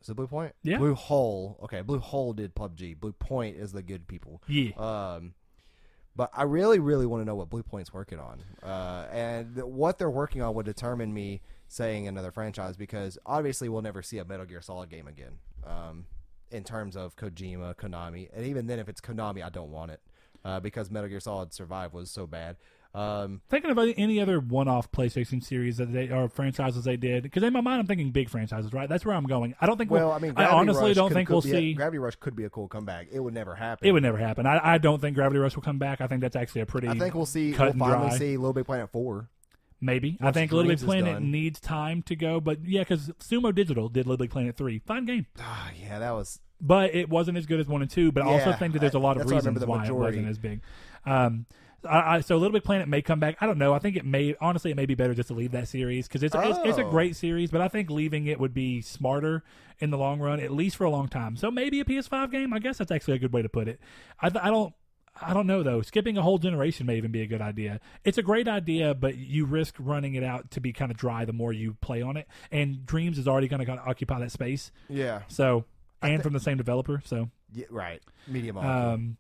Is 0.02 0.10
it 0.10 0.16
Bluepoint? 0.18 0.52
Yeah. 0.62 0.78
Bluehole. 0.78 1.64
Okay, 1.64 1.82
Bluehole 1.82 2.36
did 2.36 2.54
PUBG. 2.54 2.98
Bluepoint 3.00 3.60
is 3.60 3.72
the 3.72 3.82
good 3.82 4.08
people. 4.08 4.40
yeah, 4.48 4.72
Um, 4.78 5.34
but 6.16 6.30
I 6.32 6.44
really, 6.44 6.78
really 6.78 7.08
want 7.08 7.22
to 7.22 7.26
know 7.26 7.34
what 7.34 7.50
Bluepoint's 7.50 7.92
working 7.92 8.20
on, 8.20 8.40
uh, 8.62 9.08
and 9.12 9.56
th- 9.56 9.66
what 9.66 9.98
they're 9.98 10.10
working 10.12 10.44
on 10.44 10.54
would 10.54 10.66
determine 10.68 11.12
me 11.14 11.42
saying 11.68 12.08
another 12.08 12.32
franchise 12.32 12.78
because 12.78 13.18
obviously 13.26 13.68
we'll 13.68 13.82
never 13.82 14.04
see 14.04 14.20
a 14.20 14.26
Metal 14.26 14.46
Gear 14.46 14.62
Solid 14.62 14.90
game 14.90 15.08
again. 15.08 15.40
Um, 15.66 16.06
in 16.52 16.64
terms 16.64 16.96
of 16.96 17.16
Kojima, 17.16 17.76
Konami, 17.76 18.30
and 18.34 18.46
even 18.46 18.68
then, 18.68 18.80
if 18.80 18.88
it's 18.90 19.02
Konami, 19.02 19.44
I 19.44 19.50
don't 19.50 19.72
want 19.72 19.92
it 19.92 20.02
uh, 20.44 20.60
because 20.60 20.90
Metal 20.92 21.10
Gear 21.10 21.20
Solid 21.20 21.54
Survive 21.54 21.94
was 21.94 22.10
so 22.12 22.26
bad. 22.28 22.58
Um, 22.94 23.42
thinking 23.50 23.72
about 23.72 23.90
any 23.98 24.22
other 24.22 24.40
one-off 24.40 24.90
PlayStation 24.90 25.44
series 25.44 25.76
that 25.78 25.92
they 25.92 26.10
or 26.10 26.30
franchises 26.30 26.86
they 26.86 26.96
did, 26.96 27.24
because 27.24 27.44
in 27.44 27.52
my 27.52 27.60
mind 27.60 27.82
I'm 27.82 27.88
thinking 27.88 28.12
big 28.12 28.30
franchises, 28.30 28.72
right? 28.72 28.88
That's 28.88 29.06
where 29.06 29.14
I'm 29.14 29.26
going. 29.26 29.54
I 29.60 29.66
don't 29.66 29.78
think. 29.78 29.92
well, 29.92 30.08
we'll, 30.08 30.16
I 30.16 30.20
mean, 30.20 30.32
I 30.38 30.46
honestly 30.46 30.88
Rush 30.90 30.96
don't 30.96 31.10
could- 31.10 31.16
think 31.16 31.28
could 31.28 31.34
we'll 31.34 31.42
be 31.42 31.52
a- 31.52 31.56
see. 31.56 31.74
Gravity 31.74 31.98
Rush 31.98 32.16
could 32.16 32.38
be 32.38 32.46
a 32.46 32.50
cool 32.50 32.70
comeback. 32.70 33.08
It 33.12 33.20
would 33.20 33.34
never 33.34 33.54
happen. 33.54 33.86
It 33.86 33.92
would 33.92 34.04
never 34.04 34.18
happen. 34.18 34.46
I, 34.46 34.76
I 34.76 34.78
don't 34.78 35.02
think 35.02 35.16
Gravity 35.16 35.40
Rush 35.40 35.56
will 35.56 35.64
come 35.64 35.78
back. 35.78 36.00
I 36.00 36.08
think 36.08 36.22
that's 36.22 36.38
actually 36.38 36.62
a 36.62 36.66
pretty. 36.66 36.88
I 36.88 36.98
think 36.98 37.16
we'll 37.16 37.26
see. 37.26 37.52
cut 37.52 37.76
We'll 37.76 37.90
finally 37.90 38.10
dry. 38.12 38.18
see 38.18 38.38
Little 38.38 38.54
Big 38.54 38.66
Planet 38.66 38.90
four. 38.90 39.28
Maybe. 39.82 40.18
I 40.22 40.26
once 40.26 40.36
think 40.36 40.52
Little 40.52 40.70
Big 40.72 40.80
Planet 40.80 41.22
needs 41.22 41.60
time 41.60 42.02
to 42.04 42.16
go, 42.16 42.40
but 42.40 42.64
yeah, 42.66 42.82
because 42.82 43.10
Sumo 43.20 43.54
Digital 43.54 43.90
did 43.90 44.06
Little 44.08 44.18
Big 44.24 44.32
Planet 44.32 44.56
three, 44.56 44.80
fine 44.80 45.06
game, 45.06 45.26
Ah, 45.40 45.72
yeah, 45.80 46.00
that 46.00 46.12
was 46.12 46.40
but 46.62 46.96
it 46.96 47.10
wasn't 47.10 47.38
as 47.38 47.46
good 47.46 47.60
as 47.60 47.68
one 47.68 47.82
and 47.82 47.92
two. 47.92 48.12
But 48.12 48.24
I 48.24 48.28
also 48.28 48.54
think 48.54 48.74
that 48.74 48.80
there's 48.80 48.94
a 48.94 49.00
lot 49.00 49.18
of 49.18 49.24
that's 49.24 49.32
why 49.32 49.36
I 49.36 49.40
remember 49.40 49.60
reasons 49.60 49.70
why 49.70 49.86
it 49.86 49.92
wasn't 49.94 50.28
as 50.30 50.38
big. 50.38 50.62
Um, 51.06 51.46
I, 51.88 52.16
I, 52.16 52.22
so 52.22 52.38
Little 52.38 52.54
Big 52.54 52.64
Planet 52.64 52.88
may 52.88 53.02
come 53.04 53.20
back. 53.20 53.38
I 53.42 53.46
don't 53.46 53.58
know. 53.60 53.74
I 53.74 53.80
think 53.80 53.96
it 53.96 54.06
may 54.06 54.36
honestly 54.42 54.72
it 54.72 54.76
may 54.76 54.86
be 54.88 54.96
better 54.96 55.14
just 55.14 55.28
to 55.28 55.34
leave 55.36 55.52
that 55.52 55.68
series 55.68 56.08
because 56.08 56.24
it's, 56.24 56.34
it's 56.34 56.58
it's 56.64 56.78
a 56.80 56.84
Oh. 56.86 56.90
great 56.90 57.16
series, 57.16 57.52
but 57.52 57.62
I 57.62 57.68
think 57.68 57.90
leaving 57.92 58.26
it 58.26 58.40
would 58.40 58.54
be 58.54 58.82
smarter 58.82 59.44
in 59.80 59.92
the 59.92 59.98
long 59.98 60.20
run, 60.20 60.40
at 60.40 60.50
least 60.52 60.78
for 60.78 60.86
a 60.86 60.90
long 60.90 61.08
time. 61.10 61.36
So 61.36 61.52
maybe 61.52 61.80
a 61.82 61.86
PS5 61.86 62.32
game. 62.32 62.54
I 62.54 62.60
guess 62.60 62.78
that's 62.78 62.90
actually 62.92 63.16
a 63.16 63.20
good 63.20 63.34
way 63.34 63.42
to 63.44 63.50
put 63.50 63.68
it. 63.68 63.80
I, 64.22 64.28
I 64.42 64.50
don't. 64.50 64.74
I 65.22 65.34
don't 65.34 65.48
know 65.48 65.64
though. 65.64 65.82
Skipping 65.82 66.18
a 66.18 66.22
whole 66.22 66.38
generation 66.38 66.86
may 66.86 66.98
even 66.98 67.12
be 67.12 67.22
a 67.22 67.28
good 67.28 67.42
idea. 67.42 67.80
It's 68.04 68.18
a 68.18 68.22
great 68.24 68.48
idea, 68.48 68.94
but 68.94 69.16
you 69.18 69.46
risk 69.46 69.76
running 69.80 70.16
it 70.16 70.24
out 70.24 70.52
to 70.52 70.60
be 70.60 70.74
kind 70.74 70.92
of 70.92 70.98
dry 70.98 71.24
the 71.26 71.34
more 71.34 71.54
you 71.54 71.76
play 71.82 72.02
on 72.02 72.18
it. 72.18 72.28
And 72.52 72.86
Dreams 72.86 73.18
is 73.18 73.28
already 73.28 73.48
going 73.48 73.66
to 73.66 73.72
occupy 73.72 74.20
that 74.20 74.32
space. 74.32 74.72
yeah, 74.90 75.22
So, 75.28 75.66
and 76.02 76.18
thi- 76.18 76.24
from 76.24 76.34
the 76.34 76.40
same 76.40 76.58
developer. 76.58 77.02
So, 77.06 77.30
yeah 77.54 77.66
right. 77.70 78.02
Media 78.28 78.52
Molecule. 78.54 78.94
um, 78.94 79.18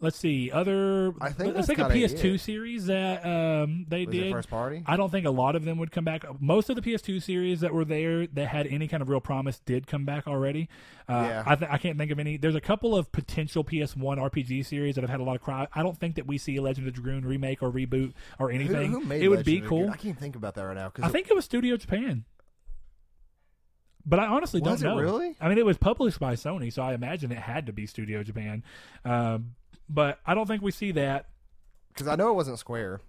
let's 0.00 0.16
see 0.16 0.50
other. 0.50 1.12
I 1.20 1.30
think 1.30 1.54
let's 1.56 1.66
take 1.66 1.78
a 1.78 1.84
PS2 1.84 2.34
it. 2.34 2.40
series 2.40 2.86
that 2.86 3.24
um, 3.26 3.84
they 3.88 4.06
was 4.06 4.14
did. 4.14 4.32
first 4.32 4.48
party? 4.50 4.82
I 4.86 4.96
don't 4.96 5.10
think 5.10 5.26
a 5.26 5.30
lot 5.30 5.56
of 5.56 5.64
them 5.64 5.78
would 5.78 5.90
come 5.90 6.04
back. 6.04 6.24
Most 6.40 6.70
of 6.70 6.76
the 6.76 6.82
PS2 6.82 7.22
series 7.22 7.60
that 7.60 7.72
were 7.74 7.84
there 7.84 8.26
that 8.28 8.48
had 8.48 8.66
any 8.66 8.86
kind 8.88 9.02
of 9.02 9.08
real 9.08 9.20
promise 9.20 9.58
did 9.60 9.86
come 9.86 10.04
back 10.04 10.26
already. 10.28 10.68
Uh, 11.08 11.12
Yeah. 11.28 11.42
I, 11.46 11.54
th- 11.56 11.70
I 11.70 11.78
can't 11.78 11.98
think 11.98 12.10
of 12.10 12.18
any. 12.18 12.36
There's 12.36 12.54
a 12.54 12.60
couple 12.60 12.94
of 12.96 13.10
potential 13.12 13.64
PS1 13.64 13.96
RPG 13.96 14.64
series 14.66 14.94
that 14.94 15.00
have 15.02 15.10
had 15.10 15.20
a 15.20 15.24
lot 15.24 15.36
of 15.36 15.42
cry. 15.42 15.66
I 15.74 15.82
don't 15.82 15.98
think 15.98 16.16
that 16.16 16.26
we 16.26 16.38
see 16.38 16.56
a 16.56 16.62
Legend 16.62 16.86
of 16.88 16.94
Dragoon 16.94 17.24
remake 17.24 17.62
or 17.62 17.70
reboot 17.72 18.12
or 18.38 18.50
anything. 18.50 18.92
Who, 18.92 19.00
who 19.00 19.06
made 19.06 19.22
it 19.22 19.28
would 19.28 19.38
Legend 19.38 19.62
be 19.62 19.68
cool. 19.68 19.90
I 19.90 19.96
can't 19.96 20.18
think 20.18 20.36
about 20.36 20.54
that 20.54 20.62
right 20.62 20.76
now. 20.76 20.90
'cause 20.90 21.04
I 21.04 21.08
it- 21.08 21.12
think 21.12 21.28
it 21.30 21.34
was 21.34 21.44
Studio 21.44 21.76
Japan. 21.76 22.24
But 24.06 24.20
I 24.20 24.26
honestly 24.26 24.60
Was 24.62 24.80
don't 24.80 24.96
know. 24.96 25.02
really? 25.02 25.36
I 25.38 25.50
mean, 25.50 25.58
it 25.58 25.66
was 25.66 25.76
published 25.76 26.18
by 26.18 26.32
Sony, 26.34 26.72
so 26.72 26.82
I 26.82 26.94
imagine 26.94 27.30
it 27.30 27.36
had 27.38 27.66
to 27.66 27.74
be 27.74 27.84
Studio 27.86 28.22
Japan. 28.22 28.62
Um, 29.04 29.54
but 29.88 30.18
I 30.26 30.34
don't 30.34 30.46
think 30.46 30.62
we 30.62 30.70
see 30.70 30.92
that. 30.92 31.26
because 31.92 32.08
I 32.08 32.16
know 32.16 32.30
it 32.30 32.34
wasn't 32.34 32.58
Square, 32.58 33.00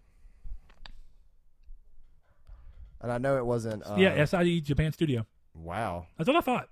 and 3.02 3.12
I 3.12 3.18
know 3.18 3.38
it 3.38 3.46
wasn't. 3.46 3.84
Uh, 3.86 3.96
yeah, 3.98 4.24
SIE 4.26 4.60
Japan 4.62 4.92
Studio. 4.92 5.26
Wow. 5.56 6.08
That's 6.18 6.28
what 6.28 6.36
I 6.38 6.42
thought. 6.42 6.70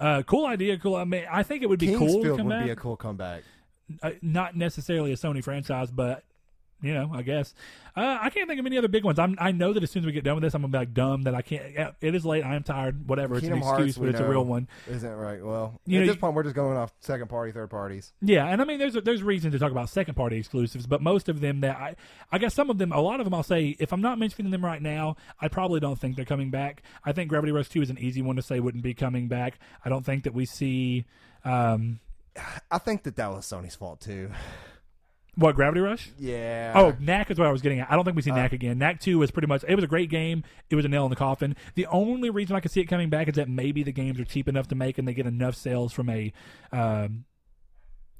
Uh, 0.00 0.22
cool 0.22 0.46
idea. 0.46 0.78
Cool. 0.78 0.96
I 0.96 1.04
mean, 1.04 1.24
I 1.30 1.42
think 1.42 1.62
it 1.62 1.68
would 1.68 1.78
be 1.78 1.88
cool 1.88 1.98
King's 2.08 2.24
Field 2.24 2.40
would 2.42 2.48
back. 2.48 2.64
be 2.64 2.70
a 2.70 2.76
cool 2.76 2.96
comeback. 2.96 3.42
uh, 4.02 4.10
not 4.20 4.56
necessarily 4.56 5.12
a 5.12 5.16
Sony 5.16 5.42
franchise, 5.44 5.90
but 5.90 6.24
you 6.82 6.92
know, 6.94 7.10
I 7.14 7.22
guess 7.22 7.54
uh, 7.96 8.18
I 8.20 8.30
can't 8.30 8.48
think 8.48 8.58
of 8.58 8.66
any 8.66 8.76
other 8.78 8.88
big 8.88 9.04
ones. 9.04 9.18
I'm, 9.18 9.36
I 9.38 9.52
know 9.52 9.72
that 9.72 9.82
as 9.82 9.90
soon 9.90 10.02
as 10.02 10.06
we 10.06 10.12
get 10.12 10.24
done 10.24 10.34
with 10.34 10.42
this, 10.42 10.54
I'm 10.54 10.62
gonna 10.62 10.72
be 10.72 10.78
like 10.78 10.94
dumb 10.94 11.22
that 11.22 11.34
I 11.34 11.42
can't. 11.42 11.72
Yeah, 11.72 11.90
it 12.00 12.14
is 12.14 12.24
late. 12.26 12.44
I 12.44 12.56
am 12.56 12.62
tired. 12.62 13.08
Whatever. 13.08 13.36
It's 13.36 13.46
an 13.46 13.52
excuse, 13.52 13.66
Hearts, 13.66 13.98
but 13.98 14.08
it's 14.08 14.20
a 14.20 14.28
real 14.28 14.44
one. 14.44 14.68
Isn't 14.88 15.10
right? 15.14 15.44
Well, 15.44 15.80
You 15.86 15.98
at 15.98 16.00
know, 16.02 16.06
this 16.12 16.16
point, 16.20 16.34
we're 16.34 16.42
just 16.42 16.54
going 16.54 16.76
off 16.76 16.92
second 17.00 17.28
party, 17.28 17.52
third 17.52 17.70
parties. 17.70 18.12
Yeah, 18.20 18.46
and 18.46 18.60
I 18.60 18.64
mean, 18.64 18.78
there's 18.78 18.94
there's 18.94 19.22
reason 19.22 19.52
to 19.52 19.58
talk 19.58 19.70
about 19.70 19.88
second 19.90 20.14
party 20.14 20.36
exclusives, 20.38 20.86
but 20.86 21.00
most 21.02 21.28
of 21.28 21.40
them 21.40 21.60
that 21.60 21.76
I 21.76 21.96
I 22.30 22.38
guess 22.38 22.54
some 22.54 22.70
of 22.70 22.78
them, 22.78 22.92
a 22.92 23.00
lot 23.00 23.20
of 23.20 23.24
them, 23.26 23.34
I'll 23.34 23.42
say 23.42 23.76
if 23.78 23.92
I'm 23.92 24.00
not 24.00 24.18
mentioning 24.18 24.50
them 24.50 24.64
right 24.64 24.82
now, 24.82 25.16
I 25.40 25.48
probably 25.48 25.80
don't 25.80 25.98
think 25.98 26.16
they're 26.16 26.24
coming 26.24 26.50
back. 26.50 26.82
I 27.04 27.12
think 27.12 27.28
Gravity 27.28 27.52
Rush 27.52 27.68
Two 27.68 27.82
is 27.82 27.90
an 27.90 27.98
easy 27.98 28.22
one 28.22 28.36
to 28.36 28.42
say 28.42 28.58
wouldn't 28.60 28.82
be 28.82 28.94
coming 28.94 29.28
back. 29.28 29.58
I 29.84 29.88
don't 29.88 30.04
think 30.04 30.24
that 30.24 30.34
we 30.34 30.46
see. 30.46 31.04
Um, 31.44 32.00
I 32.70 32.78
think 32.78 33.02
that 33.02 33.16
that 33.16 33.30
was 33.30 33.44
Sony's 33.44 33.74
fault 33.74 34.00
too. 34.00 34.30
What 35.36 35.54
Gravity 35.56 35.80
Rush? 35.80 36.10
Yeah. 36.18 36.72
Oh, 36.74 36.94
Knack 37.00 37.30
is 37.30 37.38
what 37.38 37.48
I 37.48 37.52
was 37.52 37.62
getting 37.62 37.80
at. 37.80 37.90
I 37.90 37.94
don't 37.96 38.04
think 38.04 38.16
we 38.16 38.22
see 38.22 38.30
Uh, 38.30 38.36
Knack 38.36 38.52
again. 38.52 38.78
Knack 38.78 39.00
2 39.00 39.18
was 39.18 39.30
pretty 39.30 39.48
much, 39.48 39.64
it 39.66 39.74
was 39.74 39.84
a 39.84 39.88
great 39.88 40.10
game. 40.10 40.44
It 40.68 40.76
was 40.76 40.84
a 40.84 40.88
nail 40.88 41.04
in 41.04 41.10
the 41.10 41.16
coffin. 41.16 41.56
The 41.74 41.86
only 41.86 42.28
reason 42.30 42.54
I 42.54 42.60
could 42.60 42.70
see 42.70 42.80
it 42.80 42.86
coming 42.86 43.08
back 43.08 43.28
is 43.28 43.34
that 43.36 43.48
maybe 43.48 43.82
the 43.82 43.92
games 43.92 44.20
are 44.20 44.24
cheap 44.24 44.46
enough 44.48 44.68
to 44.68 44.74
make 44.74 44.98
and 44.98 45.08
they 45.08 45.14
get 45.14 45.26
enough 45.26 45.54
sales 45.56 45.92
from 45.92 46.10
a 46.10 46.32
um, 46.70 47.24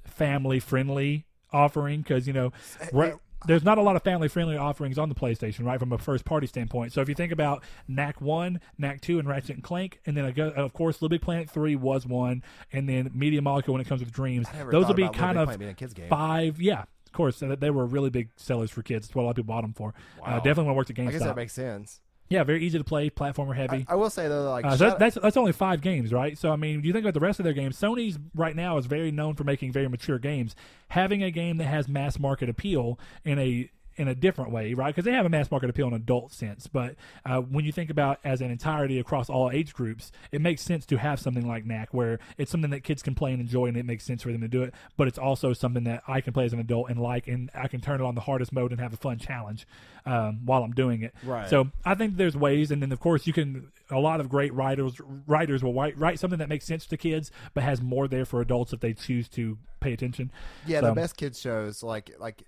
family 0.05 0.61
friendly 0.61 1.27
offering 1.53 2.01
because, 2.01 2.27
you 2.27 2.33
know, 2.33 2.53
re- 2.93 3.13
there's 3.47 3.65
not 3.65 3.77
a 3.77 3.83
lot 3.83 3.97
of 3.97 4.03
family 4.03 4.29
friendly 4.29 4.57
offerings 4.57 4.99
on 4.99 5.09
the 5.09 5.15
PlayStation, 5.15 5.65
right, 5.67 5.79
from 5.79 5.93
a 5.93 5.99
first 5.99 6.25
party 6.25 6.47
standpoint. 6.47 6.93
So 6.93 7.01
if 7.01 7.09
you 7.09 7.15
think 7.15 7.33
about 7.33 7.63
Knack 7.89 8.21
1, 8.21 8.61
Knack 8.79 9.01
2, 9.01 9.19
and 9.19 9.29
Ratchet 9.29 9.57
and 9.57 9.63
Clank, 9.65 10.01
and 10.07 10.17
then, 10.17 10.33
go- 10.33 10.51
of 10.51 10.73
course, 10.73 10.97
Little 10.97 11.09
Big 11.11 11.23
Planet 11.23 11.51
3 11.51 11.75
was 11.77 12.07
one, 12.07 12.43
and 12.73 12.89
then 12.89 13.11
Media 13.13 13.43
Molecule 13.43 13.75
when 13.75 13.81
it 13.81 13.89
comes 13.89 14.01
with 14.01 14.13
Dreams, 14.13 14.47
those 14.71 14.87
will 14.87 14.95
be 14.95 15.09
kind 15.09 15.37
of 15.39 15.47
Planet 15.49 15.59
being 15.59 15.71
a 15.73 15.75
kids 15.75 15.93
game. 15.93 16.09
five. 16.09 16.61
Yeah, 16.61 16.85
of 17.13 17.17
course, 17.17 17.41
they 17.41 17.55
they 17.57 17.71
were 17.71 17.85
really 17.85 18.09
big 18.09 18.31
sellers 18.37 18.71
for 18.71 18.83
kids. 18.83 19.07
That's 19.07 19.15
what 19.15 19.23
a 19.23 19.25
lot 19.25 19.31
of 19.33 19.37
people 19.37 19.55
bought 19.55 19.61
them 19.61 19.75
for. 19.75 19.93
Uh, 20.25 20.37
definitely 20.37 20.65
want 20.65 20.75
to 20.75 20.79
work 20.79 20.91
at 20.91 20.97
GameStop. 20.97 21.09
I 21.09 21.13
guess 21.13 21.23
that 21.25 21.37
makes 21.37 21.53
sense. 21.53 22.01
yeah, 22.31 22.43
very 22.43 22.65
easy 22.65 22.79
to 22.79 22.85
play, 22.85 23.11
platformer 23.11 23.55
heavy. 23.55 23.85
I, 23.87 23.93
I 23.93 23.97
will 23.97 24.09
say 24.09 24.27
though, 24.29 24.49
like 24.49 24.65
Uh, 24.65 24.77
so 24.77 24.89
that, 24.89 24.99
that's 24.99 25.19
that's 25.21 25.37
only 25.37 25.53
five 25.53 25.83
games, 25.83 26.11
right? 26.11 26.39
So 26.39 26.51
I 26.51 26.57
mean, 26.57 26.83
you 26.85 26.93
think 26.95 27.05
about 27.05 27.13
the 27.13 27.21
rest 27.21 27.39
of 27.39 27.45
their 27.45 27.53
games. 27.53 27.79
Sony's 27.79 28.19
right 28.35 28.57
now 28.57 28.79
is 28.79 28.87
very 28.87 29.11
known 29.11 29.35
for 29.35 29.45
making 29.45 29.73
very 29.73 29.89
mature 29.89 30.19
games. 30.19 30.57
Having 30.89 31.23
a 31.23 31.31
game 31.31 31.59
that 31.59 31.67
has 31.67 31.87
mass 31.89 32.19
market 32.19 32.49
appeal 32.49 32.99
in 33.27 33.39
a 33.39 33.71
in 33.97 34.09
a 34.09 34.15
different 34.15 34.51
way, 34.51 34.75
right? 34.75 34.95
Because 34.95 35.05
they 35.05 35.13
have 35.13 35.27
a 35.27 35.29
mass 35.29 35.51
market 35.51 35.69
appeal 35.71 35.87
in 35.89 35.95
adult 35.95 36.33
sense, 36.33 36.67
but 36.67 36.95
uh, 37.27 37.39
when 37.41 37.65
you 37.65 37.73
think 37.73 37.91
about 37.91 38.19
as 38.25 38.41
an 38.41 38.51
entirety 38.51 38.99
across 38.99 39.29
all 39.29 39.51
age 39.51 39.75
groups, 39.75 40.13
it 40.31 40.41
makes 40.41 40.63
sense 40.63 40.87
to 40.87 40.97
have 40.97 41.21
something 41.21 41.47
like 41.47 41.65
Knack, 41.65 41.93
where 41.93 42.19
it's 42.39 42.51
something 42.51 42.71
that 42.71 42.81
kids 42.85 43.03
can 43.03 43.15
play 43.15 43.33
and 43.33 43.41
enjoy, 43.41 43.67
and 43.67 43.77
it 43.77 43.85
makes 43.85 44.05
sense 44.05 44.23
for 44.23 44.33
them 44.33 44.41
to 44.41 44.49
do 44.49 44.63
it. 44.63 44.75
But 44.97 45.09
it's 45.09 45.19
also 45.19 45.53
something 45.53 45.85
that 45.85 46.03
I 46.09 46.21
can 46.21 46.33
play 46.33 46.45
as 46.45 46.53
an 46.53 46.61
adult 46.61 46.91
and 46.91 47.01
like, 47.01 47.29
and 47.29 47.51
I 47.55 47.69
can 47.69 47.81
turn 47.81 48.01
it 48.01 48.05
on 48.05 48.15
the 48.15 48.21
hardest 48.23 48.53
mode 48.53 48.73
and 48.73 48.81
have 48.81 48.93
a 48.93 48.97
fun 48.97 49.19
challenge 49.19 49.67
um, 50.07 50.45
while 50.45 50.63
I'm 50.63 50.73
doing 50.73 51.03
it. 51.03 51.15
Right. 51.23 51.49
So 51.49 51.71
I 51.85 51.95
think 51.95 52.17
there's 52.17 52.37
ways, 52.37 52.71
and 52.71 52.83
then 52.83 52.93
of 52.93 53.01
course 53.01 53.27
you 53.27 53.33
can. 53.33 53.71
A 53.91 53.99
lot 53.99 54.21
of 54.21 54.31
great 54.31 54.55
writers 54.55 54.99
writers 55.27 55.63
will 55.63 55.75
write, 55.75 55.99
write 55.99 56.19
something 56.19 56.39
that 56.39 56.49
makes 56.49 56.65
sense 56.65 56.87
to 56.87 56.97
kids, 56.97 57.31
but 57.53 57.63
has 57.63 57.83
more 57.83 58.09
there 58.09 58.25
for 58.25 58.41
adults 58.41 58.73
if 58.73 58.81
they 58.81 58.95
choose 58.95 59.29
to 59.31 59.59
pay 59.81 59.93
attention. 59.93 60.31
yeah, 60.67 60.81
so- 60.81 60.87
the 60.87 60.93
best 60.95 61.17
kids 61.19 61.39
shows 61.39 61.83
like 61.83 62.11
like 62.19 62.43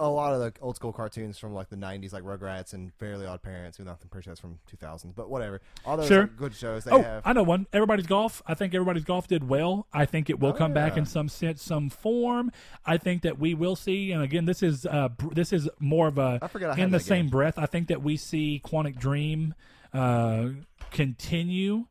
a 0.00 0.08
lot 0.08 0.32
of 0.32 0.40
the 0.40 0.52
old 0.60 0.76
school 0.76 0.92
cartoons 0.92 1.38
from 1.38 1.52
like 1.52 1.68
the 1.68 1.76
'90s, 1.76 2.12
like 2.12 2.22
Rugrats 2.24 2.72
and 2.72 2.92
Fairly 2.94 3.26
Odd 3.26 3.42
Parents. 3.42 3.78
Even 3.78 3.86
though 3.86 3.92
I'm 4.02 4.08
pretty 4.08 4.24
sure 4.24 4.30
that's 4.32 4.40
from 4.40 4.58
2000s, 4.74 5.14
but 5.14 5.28
whatever. 5.30 5.60
All 5.84 5.96
those 5.96 6.08
Sure. 6.08 6.26
good 6.26 6.54
shows 6.54 6.84
they 6.84 6.90
oh, 6.90 7.02
have. 7.02 7.22
I 7.24 7.32
know 7.32 7.42
one. 7.42 7.66
Everybody's 7.72 8.06
golf. 8.06 8.42
I 8.46 8.54
think 8.54 8.74
everybody's 8.74 9.04
golf 9.04 9.28
did 9.28 9.48
well. 9.48 9.86
I 9.92 10.06
think 10.06 10.30
it 10.30 10.40
will 10.40 10.50
Oh, 10.50 10.54
come 10.54 10.72
back 10.72 10.96
in 10.96 11.06
some 11.06 11.28
sense, 11.28 11.62
some 11.62 11.90
form. 11.90 12.50
I 12.84 12.96
think 12.98 13.22
that 13.22 13.38
we 13.38 13.54
will 13.54 13.76
see. 13.76 14.10
And 14.12 14.22
again, 14.22 14.44
this 14.46 14.62
is 14.62 14.86
uh, 14.86 15.08
br- 15.10 15.34
this 15.34 15.52
is 15.52 15.68
more 15.78 16.08
of 16.08 16.18
a 16.18 16.38
I 16.42 16.64
I 16.64 16.76
in 16.76 16.90
the 16.90 17.00
same 17.00 17.26
game. 17.26 17.30
breath. 17.30 17.58
I 17.58 17.66
think 17.66 17.88
that 17.88 18.02
we 18.02 18.16
see 18.16 18.60
Quantic 18.64 18.98
Dream 18.98 19.54
uh, 19.92 20.48
continue 20.90 21.86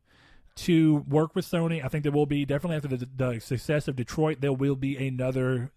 to 0.56 1.04
work 1.08 1.34
with 1.34 1.46
Sony. 1.46 1.82
I 1.84 1.88
think 1.88 2.02
there 2.02 2.12
will 2.12 2.26
be 2.26 2.44
definitely 2.44 2.76
after 2.76 2.88
the, 2.88 3.08
the 3.16 3.38
success 3.40 3.88
of 3.88 3.96
Detroit, 3.96 4.40
there 4.40 4.52
will 4.52 4.76
be 4.76 4.96
another, 5.06 5.70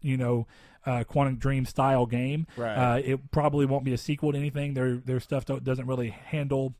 you 0.00 0.16
know, 0.16 0.46
uh, 0.86 1.04
Quantum 1.04 1.36
Dream 1.36 1.64
style 1.64 2.06
game. 2.06 2.46
Right. 2.56 2.74
Uh, 2.74 3.00
it 3.04 3.30
probably 3.30 3.66
won't 3.66 3.84
be 3.84 3.92
a 3.92 3.98
sequel 3.98 4.32
to 4.32 4.38
anything. 4.38 4.74
Their 4.74 4.96
their 4.96 5.20
stuff 5.20 5.44
don't, 5.44 5.62
doesn't 5.64 5.86
really 5.86 6.10
handle 6.10 6.74